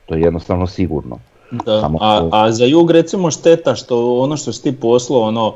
to 0.05 0.15
je 0.15 0.21
jednostavno 0.21 0.67
sigurno. 0.67 1.19
Da, 1.51 1.81
Samo 1.81 1.97
a, 2.01 2.19
to- 2.19 2.29
a 2.33 2.51
za 2.51 2.65
jug 2.65 2.91
recimo 2.91 3.31
šteta 3.31 3.75
što 3.75 4.17
ono 4.17 4.37
što 4.37 4.53
si 4.53 4.63
ti 4.63 4.71
poslao 4.73 5.21
ono 5.21 5.53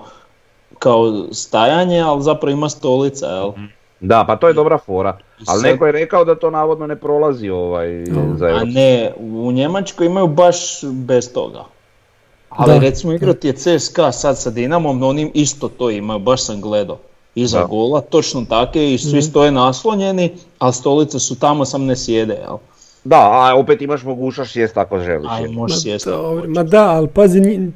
kao 0.81 1.25
stajanje, 1.31 1.99
ali 1.99 2.23
zapravo 2.23 2.51
ima 2.51 2.69
stolica, 2.69 3.25
jel? 3.27 3.51
Da, 3.99 4.23
pa 4.27 4.35
to 4.35 4.47
je 4.47 4.53
dobra 4.53 4.77
fora. 4.77 5.17
Ali 5.37 5.59
sad- 5.59 5.63
neko 5.63 5.85
je 5.85 5.91
rekao 5.91 6.25
da 6.25 6.35
to 6.35 6.49
navodno 6.49 6.87
ne 6.87 6.95
prolazi 6.95 7.49
ovaj, 7.49 8.05
za 8.35 8.45
A 8.45 8.63
ne, 8.63 9.11
u 9.19 9.51
Njemačkoj 9.51 10.05
imaju 10.05 10.27
baš 10.27 10.57
bez 10.83 11.33
toga. 11.33 11.63
Ali 12.49 12.73
Da. 12.73 12.79
recimo 12.79 13.13
igrao 13.13 13.33
ti 13.33 13.47
je 13.47 13.53
CSKA 13.53 14.11
sad 14.11 14.37
sa 14.37 14.49
Dinamom, 14.49 15.03
oni 15.03 15.31
isto 15.33 15.67
to 15.69 15.89
imaju, 15.89 16.19
baš 16.19 16.45
sam 16.45 16.61
gledao. 16.61 16.97
Iza 17.35 17.59
Da. 17.59 17.65
gola, 17.65 18.01
točno 18.01 18.45
take 18.49 18.93
i 18.93 18.97
svi 18.97 19.21
stoje 19.21 19.51
naslonjeni, 19.51 20.31
ali 20.59 20.73
stolice 20.73 21.19
su 21.19 21.39
tamo, 21.39 21.65
sam 21.65 21.85
ne 21.85 21.95
sjede, 21.95 22.33
jel? 22.33 22.57
Da, 23.03 23.17
a 23.17 23.55
opet 23.57 23.81
imaš 23.81 24.03
mogućnost 24.03 24.51
sjest 24.51 24.77
ako 24.77 24.99
želiš. 24.99 25.31
Aj, 25.31 25.47
možeš 25.47 25.77
hoćeš. 25.77 26.03
ma 26.47 26.63
da, 26.63 26.89
ali 26.89 27.07
pazi, 27.07 27.69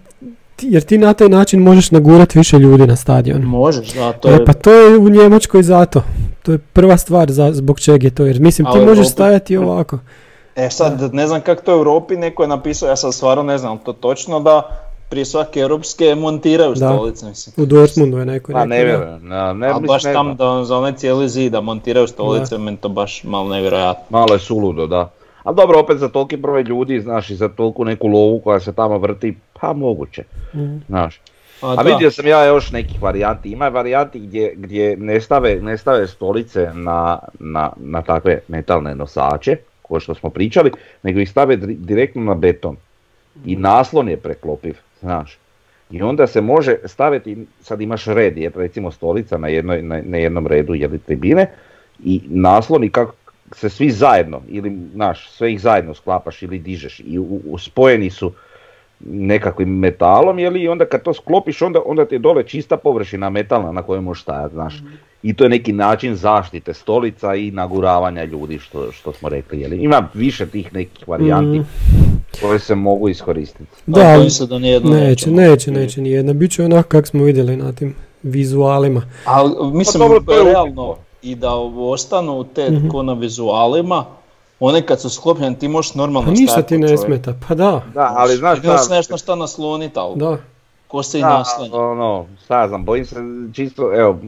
jer 0.60 0.84
ti 0.84 0.98
na 0.98 1.14
taj 1.14 1.30
način 1.30 1.60
možeš 1.62 1.92
nagurat 1.92 2.36
više 2.36 2.58
ljudi 2.58 2.88
na 2.88 2.96
stadion. 2.96 3.42
Možeš, 3.42 3.88
da, 3.90 4.14
to 4.14 4.30
E, 4.30 4.32
je... 4.32 4.46
pa 4.46 4.54
to 4.54 4.72
je 4.72 4.98
u 4.98 5.10
Njemačkoj 5.10 5.64
zato. 5.64 6.02
To 6.44 6.52
je 6.52 6.58
prva 6.60 6.98
stvar 6.98 7.32
za, 7.32 7.54
zbog 7.54 7.80
čega 7.80 8.08
je 8.08 8.12
to. 8.12 8.26
Jer 8.26 8.40
mislim, 8.40 8.66
ti 8.66 8.72
Ali 8.74 8.86
možeš 8.86 9.00
opet- 9.02 9.12
stajati 9.12 9.58
ovako. 9.58 10.00
E 10.56 10.70
sad, 10.70 11.14
ne 11.14 11.28
znam 11.28 11.42
kako 11.42 11.62
to 11.62 11.72
je 11.72 11.76
u 11.76 11.80
Europi, 11.80 12.16
neko 12.16 12.44
je 12.44 12.50
napisao, 12.50 12.90
ja 12.90 12.96
sad 12.96 13.14
stvarno 13.14 13.44
ne 13.44 13.58
znam 13.58 13.78
to 13.78 13.94
točno, 13.94 14.40
da 14.40 14.70
prije 15.10 15.26
svake 15.26 15.60
europske 15.60 16.16
montiraju 16.16 16.70
Da. 16.70 16.76
stolice, 16.88 17.26
mislim. 17.26 17.54
U 17.58 17.68
Dortmundu 17.68 18.18
je 18.18 18.26
neko 18.26 18.46
Pa 18.48 18.58
rekao. 18.58 18.68
ne 18.68 18.84
vjerujem, 18.86 19.20
ne, 19.24 19.30
ne, 19.30 19.38
Ali 19.38 19.54
mislim, 19.74 19.88
baš 19.88 20.04
ne 20.04 20.14
tam 20.14 20.36
da 20.36 20.64
za 20.64 20.78
onaj 20.78 20.94
cijeli 20.94 21.30
zid 21.30 21.52
da 21.52 21.62
montiraju 21.62 22.08
stolice, 22.08 22.58
meni 22.58 22.78
to 22.78 22.90
baš 22.90 23.24
malo 23.24 23.50
nevjerojatno. 23.50 24.04
Malo 24.10 24.34
je 24.34 24.40
suludo, 24.40 24.88
da. 24.88 25.10
Ali 25.46 25.56
dobro, 25.56 25.80
opet 25.80 25.98
za 25.98 26.10
toliki 26.10 26.38
broj 26.38 26.64
ljudi, 26.64 27.00
znaš, 27.00 27.30
i 27.30 27.36
za 27.36 27.50
toliku 27.50 27.86
neku 27.86 28.08
lovu 28.08 28.40
koja 28.40 28.60
se 28.60 28.74
tamo 28.74 28.98
vrti, 28.98 29.36
pa 29.62 29.74
moguće, 29.74 30.24
Mhm. 30.54 30.78
znaš. 30.88 31.20
A, 31.62 31.76
A 31.78 31.82
vidio 31.82 32.12
sam 32.12 32.28
ja 32.28 32.46
još 32.46 32.72
nekih 32.72 33.02
varijanti, 33.02 33.52
ima 33.52 33.68
varijanti 33.70 34.20
gdje, 34.20 34.54
gdje 34.56 34.98
ne, 34.98 35.22
stave, 35.22 35.56
ne 35.62 35.78
stave 35.78 36.08
stolice 36.08 36.70
na, 36.74 37.20
na, 37.40 37.72
na 37.78 38.02
takve 38.02 38.40
metalne 38.48 38.96
nosače, 38.96 39.58
ko 39.82 40.00
što 40.00 40.16
smo 40.16 40.30
pričali, 40.30 40.72
nego 41.04 41.20
ih 41.20 41.30
stave 41.30 41.56
direktno 41.58 42.22
na 42.24 42.34
beton. 42.36 42.76
I 43.46 43.56
naslon 43.56 44.10
je 44.10 44.18
preklopiv, 44.18 44.76
znaš. 45.02 45.38
I 45.92 46.02
onda 46.02 46.28
se 46.28 46.42
može 46.42 46.78
staviti, 46.86 47.46
sad 47.62 47.82
imaš 47.82 48.06
red, 48.06 48.38
jer 48.38 48.52
recimo 48.56 48.92
stolica 48.92 49.38
na, 49.38 49.48
jednoj, 49.48 49.82
na, 49.82 50.02
na 50.06 50.18
jednom 50.18 50.48
redu 50.48 50.74
jeli 50.74 51.00
tribine 51.00 51.48
i 52.04 52.22
naslon 52.26 52.84
i 52.84 52.90
kako 52.90 53.14
se 53.56 53.70
svi 53.70 53.92
zajedno, 53.92 54.42
ili 54.50 54.78
znaš, 54.94 55.30
sve 55.30 55.54
ih 55.54 55.62
zajedno 55.62 55.94
sklapaš 55.94 56.42
ili 56.42 56.60
dižeš 56.60 57.02
i 57.02 57.20
u, 57.20 57.42
u- 57.46 57.58
spojeni 57.58 58.10
su 58.10 58.32
nekakvim 59.02 59.70
metalom, 59.70 60.40
jeli, 60.40 60.62
i 60.62 60.68
onda 60.68 60.86
kad 60.86 61.02
to 61.02 61.14
sklopiš, 61.14 61.62
onda, 61.62 61.80
onda 61.86 62.06
ti 62.06 62.16
je 62.16 62.20
dole 62.20 62.44
čista 62.44 62.78
površina 62.78 63.30
metalna 63.30 63.72
na 63.72 63.82
kojoj 63.82 64.02
možeš 64.02 64.22
stajati, 64.24 64.54
znaš. 64.54 64.84
I 65.24 65.34
to 65.34 65.44
je 65.44 65.50
neki 65.50 65.74
način 65.74 66.16
zaštite 66.16 66.74
stolica 66.74 67.36
i 67.36 67.52
naguravanja 67.52 68.24
ljudi, 68.24 68.60
što, 68.60 68.92
što 68.92 69.14
smo 69.14 69.30
rekli, 69.30 69.62
jeli. 69.62 69.78
Ima 69.78 70.10
više 70.14 70.46
tih 70.46 70.74
nekih 70.74 71.08
varijanti 71.08 71.60
Mhm. 71.60 71.70
koje 72.42 72.60
se 72.60 72.76
mogu 72.76 73.10
iskoristiti. 73.10 73.70
Da, 73.86 74.02
Ali 74.02 74.30
se 74.30 74.46
da 74.46 74.60
nijedno 74.60 74.90
neće, 74.92 75.32
neće, 75.32 75.72
neće 75.72 76.02
ni 76.02 76.12
jedna. 76.12 76.34
Biće 76.34 76.64
onako 76.64 76.90
kako 76.90 77.08
smo 77.08 77.24
vidjeli 77.24 77.58
na 77.58 77.72
tim 77.72 77.96
vizualima. 78.24 79.02
Ali 79.26 79.50
mislim, 79.74 79.94
Pa 79.94 80.08
dobro, 80.08 80.20
to 80.22 80.34
je 80.34 80.44
realno. 80.44 80.96
I 81.26 81.36
da 81.36 81.54
ostanu 81.80 82.44
te 82.46 82.70
Mhm. 82.72 82.88
ko 82.90 83.04
na 83.04 83.14
vizualima, 83.14 84.06
one 84.60 84.82
kad 84.82 85.02
su 85.02 85.10
sklopljene 85.10 85.56
ti 85.56 85.68
možeš 85.68 85.94
normalno 85.94 86.28
Pa 86.28 86.32
ništa 86.32 86.62
ti 86.62 86.78
ne 86.78 86.88
čovjek. 86.88 87.00
smeta. 87.00 87.34
Pa 87.48 87.56
da, 87.56 87.82
Da, 87.94 88.14
ali 88.16 88.36
znaš 88.36 88.60
šta, 88.60 88.78
se 88.78 88.94
nešto 88.94 89.18
šta 89.18 89.36
nasloniti, 89.36 90.00
ali 90.00 90.14
da. 90.16 90.38
ko 90.88 91.04
se 91.04 91.20
i 91.20 91.22
da, 91.22 91.30
naslanja. 91.30 91.76
ono, 91.76 92.26
šta 92.46 92.68
znam, 92.68 92.86
bojim 92.86 93.06
se 93.06 93.16
čisto, 93.54 93.92
evo, 93.96 94.20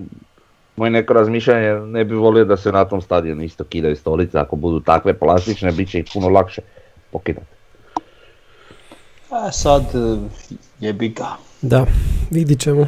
moje 0.76 0.92
neko 0.92 1.14
razmišljanje, 1.14 1.70
ne 1.72 2.06
bi 2.06 2.16
volio 2.16 2.46
da 2.46 2.58
se 2.58 2.72
na 2.72 2.86
tom 2.86 3.02
stadionu 3.02 3.44
isto 3.44 3.64
kidaju 3.64 3.96
stolice, 3.96 4.40
ako 4.40 4.56
budu 4.56 4.80
takve 4.80 5.14
plastične, 5.14 5.72
bit 5.72 5.90
će 5.90 6.00
ih 6.00 6.06
puno 6.14 6.30
lakše 6.30 6.62
pokidati. 7.12 7.46
A 9.30 9.52
sad 9.52 9.82
e, 9.84 10.18
jebi 10.80 11.10
ga. 11.10 11.28
Da, 11.62 11.86
vidit 12.32 12.60
ćemo. 12.60 12.88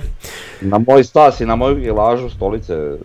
Na 0.61 0.79
moj 0.79 1.03
stas 1.03 1.39
i 1.39 1.45
na 1.45 1.55
moju 1.55 1.75
gilažu 1.75 2.29
stolice, 2.29 2.97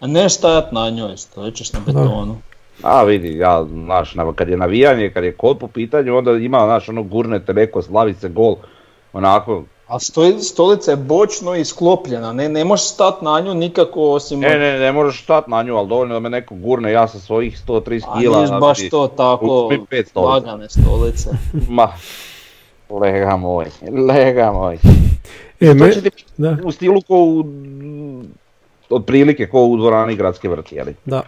A 0.00 0.06
ne 0.06 0.28
stajat 0.28 0.72
na 0.72 0.90
njoj, 0.90 1.16
stojit 1.16 1.54
ćeš 1.54 1.72
na 1.72 1.80
betonu. 1.86 2.36
a 2.82 3.02
vidi, 3.04 3.36
ja, 3.36 3.64
znaš, 3.64 4.14
na- 4.14 4.32
kad 4.32 4.48
je 4.48 4.56
navijanje, 4.56 5.10
kad 5.10 5.24
je 5.24 5.32
kod 5.32 5.58
po 5.58 5.68
pitanju, 5.68 6.16
onda 6.16 6.32
ima, 6.32 6.58
znaš, 6.64 6.88
ono, 6.88 7.02
gurnete 7.02 7.54
neko, 7.54 7.82
slavi 7.82 8.14
se 8.14 8.28
gol, 8.28 8.56
onako, 9.12 9.62
A 9.88 9.98
stoj, 9.98 10.38
stolica 10.38 10.90
je 10.90 10.96
bočno 10.96 11.54
i 11.54 11.64
sklopljena, 11.64 12.32
ne, 12.32 12.48
ne 12.48 12.64
možeš 12.64 12.86
stat 12.86 13.22
na 13.22 13.40
nju 13.40 13.54
nikako 13.54 14.10
osim... 14.10 14.40
ne, 14.40 14.58
ne, 14.58 14.78
ne 14.78 14.92
možeš 14.92 15.22
stat 15.22 15.48
na 15.48 15.62
nju, 15.62 15.76
ali 15.76 15.88
dovoljno 15.88 16.14
da 16.14 16.20
me 16.20 16.30
neko 16.30 16.54
gurne, 16.54 16.92
ja 16.92 17.08
sa 17.08 17.18
svojih 17.18 17.58
130 17.66 18.04
A 18.08 18.20
kila, 18.20 18.36
niješ 18.36 18.50
baš 18.60 18.78
vidi, 18.78 18.90
to 18.90 19.08
tako 19.08 19.70
lagane 20.14 20.68
stolice. 20.68 21.30
ma, 21.76 21.88
lega 22.90 23.36
moj, 23.36 23.66
lega 24.08 24.52
moj. 24.52 24.78
E, 25.60 25.74
me, 25.74 25.90
ti 25.90 26.10
da, 26.36 26.56
u 26.64 26.72
stilu 26.72 27.00
ko 27.00 27.16
u, 27.16 27.44
otprilike 28.90 29.46
ko 29.46 29.62
u 29.62 29.76
dvorani 29.76 30.16
gradske 30.16 30.48
vrti, 30.48 30.74
jeli? 30.74 30.94
da. 31.04 31.22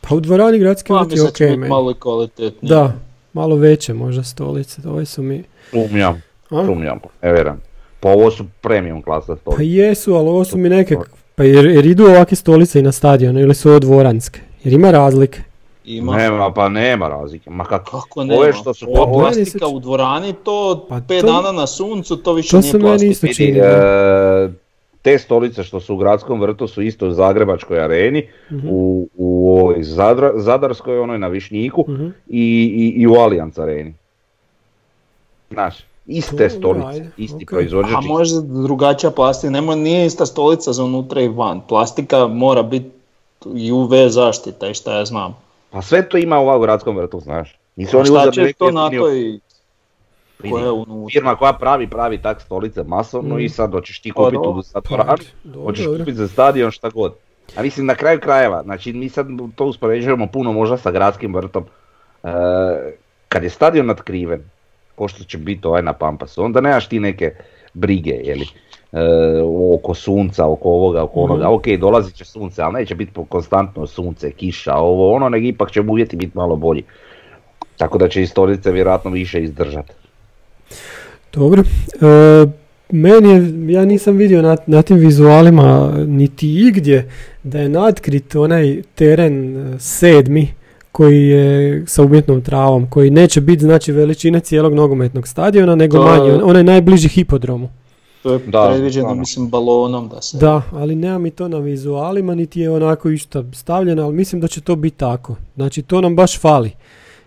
Pa 0.00 0.14
u 0.14 0.20
dvorani 0.20 0.58
gradske 0.58 0.88
Pa 0.88 0.94
vrti 0.94 1.16
biti 1.26 1.44
meni. 1.46 1.68
malo 1.68 1.94
kvalitetnije. 1.94 2.68
Da, 2.70 2.92
malo 3.32 3.56
veće 3.56 3.94
možda 3.94 4.22
stolice, 4.24 4.82
ove 4.86 5.04
su 5.04 5.22
mi... 5.22 5.44
Sumnjam, 5.70 6.22
sumnjam, 6.48 6.98
ne 7.22 7.32
vjerujem. 7.32 7.60
Pa 8.00 8.08
ovo 8.08 8.30
su 8.30 8.44
premium 8.60 9.02
klasa 9.02 9.26
Pa 9.26 9.40
stolice. 9.42 9.66
jesu, 9.66 10.14
ali 10.14 10.28
ovo 10.28 10.44
su 10.44 10.58
mi 10.58 10.68
neke... 10.68 10.96
Pa 11.34 11.44
jer, 11.44 11.66
jer 11.66 11.86
idu 11.86 12.04
ovakve 12.04 12.36
stolice 12.36 12.78
i 12.78 12.82
na 12.82 12.92
stadionu 12.92 13.40
ili 13.40 13.54
su 13.54 13.68
ovo 13.70 13.78
dvoranske? 13.78 14.40
Jer 14.64 14.72
ima 14.74 14.90
razlike. 14.90 15.40
Ima. 15.84 16.16
Nema, 16.16 16.52
pa 16.52 16.68
nema 16.68 17.08
razlike. 17.08 17.50
Ma 17.50 17.64
kako? 17.64 17.90
Kako 17.92 18.24
nema? 18.24 18.40
Ove 18.40 18.52
što 18.52 18.74
su 18.74 18.86
Ova 18.88 19.02
ove- 19.02 19.12
plastika 19.14 19.66
u 19.66 19.80
dvorani, 19.80 20.34
to 20.34 20.86
Pa 20.88 21.00
pet 21.00 21.20
to- 21.20 21.26
dana 21.26 21.52
na 21.52 21.66
suncu, 21.66 22.16
to 22.16 22.32
više 22.32 22.50
To 22.50 22.56
nije 22.56 22.70
se 22.70 22.78
meni 22.78 22.88
plastika. 22.88 23.10
isto 23.10 23.26
čini. 23.34 23.60
Te 25.06 25.18
stolice 25.18 25.62
što 25.62 25.80
su 25.80 25.94
u 25.94 25.98
gradskom 25.98 26.40
vrtu 26.40 26.66
su 26.68 26.82
isto 26.82 27.06
u 27.06 27.12
Zagrebačkoj 27.12 27.80
areni, 27.80 28.28
Mhm. 28.50 28.68
u, 28.70 29.08
u 29.16 29.28
ovoj 29.52 29.74
Zadra- 29.76 30.32
Zadarskoj, 30.36 30.98
onoj 30.98 31.18
na 31.18 31.28
Višnjiku 31.28 31.84
Mhm. 31.88 32.06
i, 32.28 32.44
i, 32.76 33.02
i 33.02 33.06
u 33.06 33.14
Allianz 33.14 33.58
areni. 33.58 33.94
Znaš, 35.50 35.74
iste 36.06 36.50
stolice, 36.50 36.86
ajde, 36.88 37.10
isti 37.16 37.44
ok. 37.44 37.50
proizvođač. 37.50 37.92
A 37.94 38.00
možda 38.02 38.40
drugačija 38.42 39.10
plastika, 39.10 39.50
nema, 39.50 39.74
nije 39.74 40.06
ista 40.06 40.26
stolica 40.26 40.72
za 40.72 40.84
unutra 40.84 41.20
i 41.20 41.28
van. 41.28 41.60
Plastika 41.60 42.26
mora 42.26 42.62
biti 42.62 42.90
i 43.54 43.72
UV 43.72 44.08
zaštita 44.08 44.68
i 44.68 44.74
šta 44.74 44.98
ja 44.98 45.04
znam. 45.04 45.36
Pa 45.70 45.82
sve 45.82 46.08
to 46.08 46.16
ima 46.18 46.40
u 46.40 46.48
ovom 46.48 46.62
gradskom 46.62 46.96
vrtu, 46.96 47.20
znaš. 47.20 47.58
Nisu 47.76 47.98
oni 47.98 48.06
šta 48.06 48.30
će 48.30 48.52
to 48.52 48.70
na 48.70 48.90
toj 48.90 49.38
koja 50.42 50.64
je 50.64 50.70
unutra? 50.70 51.12
Firma 51.12 51.36
koja 51.36 51.52
pravi, 51.52 51.86
pravi 51.86 52.18
tak 52.18 52.40
stolice 52.40 52.82
masovno 52.82 53.34
Mhm. 53.34 53.44
i 53.44 53.48
sad 53.48 53.72
hoćeš 53.72 54.00
ti 54.00 54.10
kupiti 54.10 54.36
u 54.38 54.62
dvoranu, 54.84 55.16
dobro, 55.44 55.62
hoćeš 55.62 55.86
kupiti 55.88 56.14
za 56.14 56.28
stadion 56.28 56.70
šta 56.70 56.88
god. 56.88 57.14
A 57.56 57.62
mislim 57.62 57.86
na 57.86 57.94
kraju 57.94 58.20
krajeva, 58.20 58.62
znači 58.62 58.92
mi 58.92 59.08
sad 59.08 59.26
to 59.54 59.64
uspoređujemo 59.64 60.26
puno 60.26 60.52
možda 60.52 60.76
sa 60.76 60.90
gradskim 60.90 61.34
vrtom. 61.34 61.64
E, 62.24 62.28
kad 63.28 63.42
je 63.42 63.50
stadion 63.50 63.86
natkriven, 63.86 64.42
ko 64.94 65.08
što 65.08 65.24
će 65.24 65.38
biti 65.38 65.66
ovaj 65.66 65.82
na 65.82 65.92
Pampasu, 65.92 66.44
onda 66.44 66.60
nemaš 66.60 66.88
ti 66.88 67.00
neke 67.00 67.30
brige, 67.74 68.10
jeli. 68.10 68.46
e, 68.92 68.98
oko 69.74 69.94
sunca, 69.94 70.46
oko 70.46 70.68
ovoga, 70.68 71.02
oko 71.02 71.20
onoga. 71.20 71.48
Ok, 71.48 71.66
dolazit 71.78 72.14
će 72.14 72.24
sunce, 72.24 72.62
ali 72.62 72.74
neće 72.74 72.94
biti 72.94 73.12
konstantno 73.28 73.86
sunce, 73.86 74.30
kiša, 74.30 74.74
ovo, 74.74 75.12
ono, 75.12 75.28
nego 75.28 75.46
ipak 75.46 75.70
će 75.70 75.80
uvjeti 75.80 76.16
biti 76.16 76.36
malo 76.36 76.56
bolji. 76.56 76.82
Tako 77.76 77.98
da 77.98 78.08
će 78.08 78.22
i 78.22 78.26
stolice 78.26 78.72
vjerojatno 78.72 79.10
više 79.10 79.42
izdržati. 79.42 79.92
Dobro. 81.32 81.62
E, 81.62 82.46
meni 82.90 83.28
je, 83.28 83.42
ja 83.72 83.84
nisam 83.84 84.16
vidio 84.16 84.42
na, 84.42 84.56
na 84.66 84.82
tim 84.82 84.96
vizualima 84.96 85.94
niti 85.98 86.54
igdje 86.58 87.10
da 87.42 87.58
je 87.58 87.68
natkrit 87.68 88.34
onaj 88.34 88.82
teren 88.94 89.34
e, 89.56 89.78
sedmi 89.78 90.48
koji 90.92 91.22
je 91.22 91.84
sa 91.86 92.02
umjetnom 92.02 92.40
travom, 92.40 92.90
koji 92.90 93.10
neće 93.10 93.40
biti 93.40 93.62
znači 93.62 93.92
veličine 93.92 94.40
cijelog 94.40 94.74
nogometnog 94.74 95.28
stadiona, 95.28 95.74
nego 95.74 95.96
To- 95.96 96.04
manji, 96.04 96.30
on- 96.30 96.40
onaj 96.44 96.64
najbliži 96.64 97.08
hipodromu. 97.08 97.68
To 98.22 98.32
je 98.32 98.38
Da, 98.38 98.68
predviđeno, 98.68 99.02
stvarno. 99.02 99.20
mislim, 99.20 99.48
balonom 99.48 100.08
da 100.08 100.22
se... 100.22 100.38
Da, 100.38 100.62
ali 100.72 100.94
nema 100.94 101.18
mi 101.18 101.30
to 101.30 101.48
na 101.48 101.58
vizualima, 101.58 102.34
niti 102.34 102.60
je 102.60 102.70
onako 102.70 103.10
išta 103.10 103.44
stavljeno, 103.52 104.02
ali 104.04 104.14
mislim 104.14 104.40
da 104.40 104.48
će 104.48 104.60
to 104.60 104.76
biti 104.76 104.96
tako. 104.96 105.36
Znači 105.54 105.82
to 105.82 106.00
nam 106.00 106.16
baš 106.16 106.40
fali. 106.40 106.70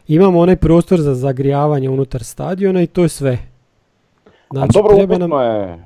Imamo 0.10 0.40
onaj 0.40 0.56
prostor 0.56 1.00
za 1.00 1.14
zagrijavanje 1.16 1.90
unutar 1.90 2.24
stadiona 2.24 2.82
i 2.82 2.88
to 2.88 3.04
je 3.04 3.10
sve. 3.10 3.38
A 4.26 4.30
Znači, 4.52 4.74
dobro, 4.74 4.96
treba 4.96 5.18
nam- 5.18 5.32
upitno 5.32 5.42
je, 5.44 5.80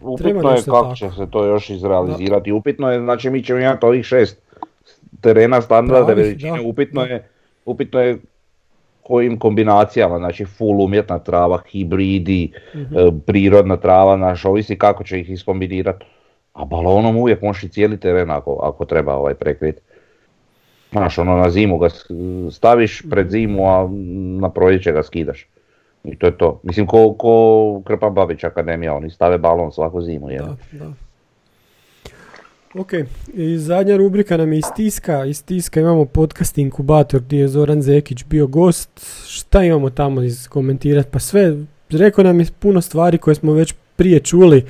upitno 0.00 0.50
je 0.50 0.56
kako 0.56 0.82
tako. 0.82 0.94
će 0.96 1.10
se 1.10 1.26
to 1.30 1.44
još 1.46 1.70
izrealizirati. 1.70 2.52
Upitno 2.52 2.90
je, 2.90 3.00
znači 3.00 3.30
mi 3.30 3.44
ćemo 3.44 3.58
imati 3.60 3.86
ovih 3.86 4.04
šest 4.04 4.38
terena 5.20 5.60
standardne 5.60 6.04
Pravih, 6.06 6.24
veličine, 6.24 6.60
upitno 6.62 7.02
je, 7.02 7.28
upitno 7.64 8.00
je 8.00 8.18
kojim 9.02 9.38
kombinacijama, 9.38 10.18
znači 10.18 10.44
full 10.46 10.82
umjetna 10.82 11.18
trava, 11.18 11.58
hibridi, 11.68 12.52
Mhm. 12.74 12.96
e, 12.96 13.20
prirodna 13.26 13.76
trava, 13.76 14.16
naš, 14.16 14.44
ovisi 14.44 14.78
kako 14.78 15.04
će 15.04 15.20
ih 15.20 15.30
iskombinirati. 15.30 16.04
A 16.52 16.64
balonom 16.64 17.16
uvijek 17.16 17.42
možeš 17.42 17.62
i 17.62 17.68
cijeli 17.68 18.00
teren 18.00 18.30
ako, 18.30 18.60
ako 18.62 18.84
treba 18.84 19.14
ovaj 19.14 19.34
prekriti. 19.34 19.80
Znaš, 20.92 21.18
ono 21.18 21.36
na 21.36 21.50
zimu 21.50 21.78
ga 21.78 21.88
staviš 22.50 23.02
pred 23.10 23.30
zimu, 23.30 23.66
a 23.66 23.88
na 24.40 24.50
proljeće 24.50 24.92
ga 24.92 25.02
skidaš. 25.02 25.46
I 26.04 26.16
to 26.16 26.26
je 26.26 26.38
to. 26.38 26.60
Mislim, 26.62 26.86
ko, 26.86 27.14
ko 27.18 27.82
Krpan 27.84 28.14
Babić 28.14 28.44
Akademija, 28.44 28.94
oni 28.94 29.10
stave 29.10 29.38
balon 29.38 29.72
svaku 29.72 30.02
zimu. 30.02 30.30
Je. 30.30 30.38
Da, 30.38 30.56
da. 30.72 30.92
Ok, 32.74 32.92
i 33.34 33.58
zadnja 33.58 33.96
rubrika 33.96 34.36
nam 34.36 34.52
je 34.52 34.58
iz 34.58 34.64
tiska. 34.76 35.24
Iz 35.24 35.44
tiska 35.44 35.80
imamo 35.80 36.04
podcast 36.04 36.58
Inkubator 36.58 37.20
gdje 37.20 37.38
je 37.38 37.48
Zoran 37.48 37.82
Zekić 37.82 38.24
bio 38.24 38.46
gost. 38.46 38.90
Šta 39.26 39.64
imamo 39.64 39.90
tamo 39.90 40.22
iskomentirati? 40.22 41.08
Pa 41.12 41.18
sve, 41.18 41.56
rekao 41.90 42.24
nam 42.24 42.40
je 42.40 42.46
puno 42.58 42.80
stvari 42.80 43.18
koje 43.18 43.34
smo 43.34 43.52
već 43.52 43.74
prije 43.96 44.20
čuli. 44.20 44.64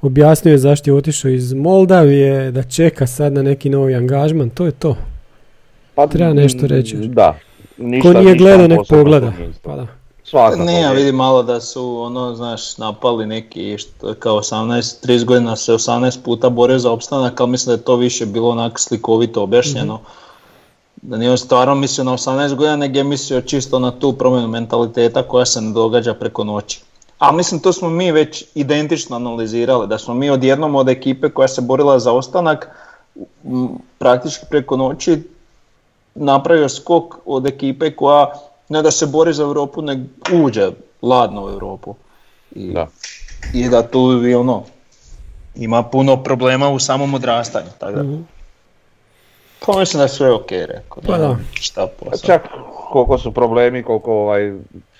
Objasnio 0.00 0.52
je 0.52 0.58
zašto 0.58 0.90
je 0.90 0.94
otišao 0.94 1.30
iz 1.30 1.52
Moldavije, 1.52 2.50
da 2.50 2.62
čeka 2.62 3.06
sad 3.06 3.32
na 3.32 3.42
neki 3.42 3.70
novi 3.70 3.94
angažman, 3.94 4.50
to 4.50 4.66
je 4.66 4.72
to. 4.72 4.96
Pa, 5.94 6.06
Treba 6.06 6.32
nešto 6.32 6.66
reći. 6.66 6.96
Da. 6.96 7.38
Ništa, 7.78 8.08
Ko 8.08 8.18
nije 8.18 8.32
ništa 8.32 8.44
gledao, 8.44 8.68
nek 8.68 8.80
pogleda. 8.88 9.30
to 9.30 9.36
nije 9.38 9.50
isto. 9.50 9.60
Pa 9.62 9.76
da. 9.76 9.86
Svakako. 10.24 10.62
Ne, 10.62 10.80
ja 10.80 10.92
vidim 10.92 11.14
malo 11.14 11.42
da 11.42 11.60
su 11.60 11.98
ono, 11.98 12.34
znaš, 12.34 12.78
napali 12.78 13.26
neki 13.26 13.78
što 13.78 14.14
kao 14.14 14.36
18, 14.36 15.06
30 15.08 15.24
godina 15.24 15.56
se 15.56 15.72
18 15.72 16.18
puta 16.24 16.48
bore 16.48 16.78
za 16.78 16.90
opstanak, 16.90 17.40
ali 17.40 17.50
mislim 17.50 17.66
da 17.66 17.80
je 17.80 17.84
to 17.84 17.96
više 17.96 18.26
bilo 18.26 18.48
onak 18.50 18.78
slikovito 18.78 19.42
objašnjeno. 19.42 20.00
Da 21.02 21.16
nije 21.16 21.30
on 21.30 21.38
stvarno 21.38 21.74
mislio 21.74 22.04
na 22.04 22.12
18 22.12 22.54
godina, 22.54 22.76
nego 22.76 22.98
je 22.98 23.04
mislio 23.04 23.40
čisto 23.40 23.78
na 23.78 23.90
tu 23.90 24.12
promjenu 24.12 24.48
mentaliteta 24.48 25.22
koja 25.22 25.46
se 25.46 25.60
ne 25.60 25.72
događa 25.72 26.14
preko 26.14 26.44
noći. 26.44 26.80
A 27.18 27.32
mislim 27.32 27.60
to 27.60 27.72
smo 27.72 27.90
mi 27.90 28.12
već 28.12 28.44
identično 28.54 29.16
analizirali, 29.16 29.86
da 29.88 29.98
smo 29.98 30.14
mi 30.14 30.30
odjednom 30.30 30.74
od 30.74 30.88
ekipe 30.88 31.28
koja 31.28 31.48
se 31.48 31.60
borila 31.60 31.98
za 31.98 32.12
ostanak 32.12 32.68
m, 33.44 33.68
praktički 33.98 34.46
preko 34.50 34.76
noći 34.76 35.22
napravio 36.14 36.68
skok 36.68 37.14
od 37.26 37.46
ekipe 37.46 37.90
koja 37.90 38.32
ne 38.68 38.82
da 38.82 38.90
se 38.90 39.06
bori 39.06 39.32
za 39.32 39.42
Europu, 39.42 39.82
nego 39.82 40.02
uđe 40.44 40.70
ladno 41.02 41.44
u 41.44 41.48
Europu. 41.50 41.94
I, 42.54 42.72
Da. 42.72 42.86
I 43.54 43.68
da 43.68 43.82
tu 43.82 44.26
i 44.26 44.34
ono, 44.34 44.62
ima 45.54 45.82
puno 45.82 46.22
problema 46.22 46.68
u 46.68 46.78
samom 46.78 47.14
odrastanju. 47.14 47.66
Tako 47.78 47.92
da, 47.92 48.02
Mhm. 48.02 48.20
pa 49.66 49.78
mislim 49.78 49.98
da 49.98 50.02
je 50.04 50.08
sve 50.08 50.32
ok 50.32 50.50
rekao. 50.50 51.02
Pa 51.06 51.18
da. 51.18 51.36
Šta 51.54 51.86
Pa 51.86 52.04
posao. 52.04 52.26
Čak 52.26 52.42
koliko 52.90 53.18
su 53.18 53.32
problemi, 53.32 53.82
koliko 53.82 54.12
ovaj, 54.12 54.52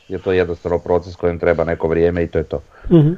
je 0.08 0.18
to 0.24 0.32
jednostavno 0.32 0.78
proces 0.78 1.16
kojem 1.16 1.38
treba 1.38 1.64
neko 1.64 1.88
vrijeme 1.88 2.22
i 2.24 2.28
to 2.28 2.38
je 2.38 2.44
to. 2.44 2.60
Mhm. 2.90 3.12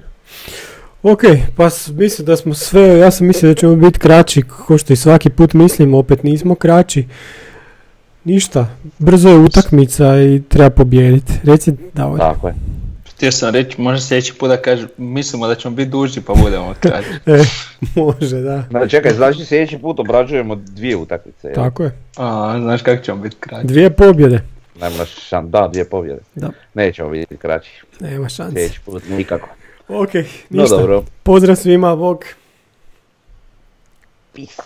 Ok, 1.03 1.21
pa 1.57 1.69
mislim 1.93 2.27
da 2.27 2.37
smo 2.37 2.55
sve, 2.55 2.99
ja 2.99 3.11
sam 3.11 3.27
mislio 3.27 3.53
da 3.55 3.61
ćemo 3.61 3.77
biti 3.77 3.99
kraći, 3.99 4.43
ko 4.43 4.79
što 4.79 4.93
i 4.93 4.97
svaki 4.97 5.31
put 5.31 5.53
mislim, 5.53 5.95
opet 5.95 6.23
nismo 6.23 6.55
kraći. 6.55 7.07
Ništa, 8.25 8.67
brzo 8.99 9.29
je 9.29 9.39
utakmica 9.39 10.05
i 10.17 10.43
treba 10.49 10.71
pobijediti. 10.71 11.33
Reci, 11.43 11.73
Davor. 11.93 12.19
Tako 12.19 12.49
je. 12.49 12.55
Htio 13.07 13.33
sam 13.33 13.55
reći, 13.55 13.81
možda 13.81 14.01
sljedeći 14.01 14.35
put 14.35 14.49
da 14.49 14.57
kažem, 14.57 14.89
mislimo 14.97 15.47
da 15.47 15.55
ćemo 15.55 15.75
biti 15.75 15.91
dužni 15.91 16.23
pa 16.23 16.33
budemo 16.35 16.75
kraći. 16.81 17.09
E, 17.27 17.45
može, 17.97 18.41
da. 18.41 18.65
Znači, 18.71 18.91
čekaj, 18.91 19.13
znači 19.13 19.45
sljedeći 19.45 19.79
put 19.79 20.01
obrađujemo 20.01 20.55
dvije 20.57 20.97
utakmice. 20.97 21.47
jel? 21.49 21.55
Tako 21.55 21.83
je. 21.83 21.93
A, 22.17 22.59
znaš 22.61 22.83
kako 22.83 23.05
ćemo 23.05 23.19
biti 23.19 23.37
kraći? 23.41 23.67
Dvije 23.67 23.91
pobjede. 23.91 24.41
Nema 24.81 25.05
šan, 25.05 25.51
da, 25.51 25.69
dvije 25.69 25.85
pobjede. 25.85 26.21
Da. 26.35 26.51
Nećemo 26.75 27.11
biti 27.11 27.37
kraći. 27.37 27.71
Nema 28.01 28.29
šanse. 28.29 28.53
Sljedeći 28.53 28.81
put 28.81 29.03
nikako. 29.11 29.49
Ok, 29.89 30.15
No 30.51 30.63
ništa. 30.63 30.77
dobro. 30.77 31.03
Pozdrav 31.23 31.57
svima, 31.57 31.97
bog. 31.97 32.25
Peace. 34.35 34.63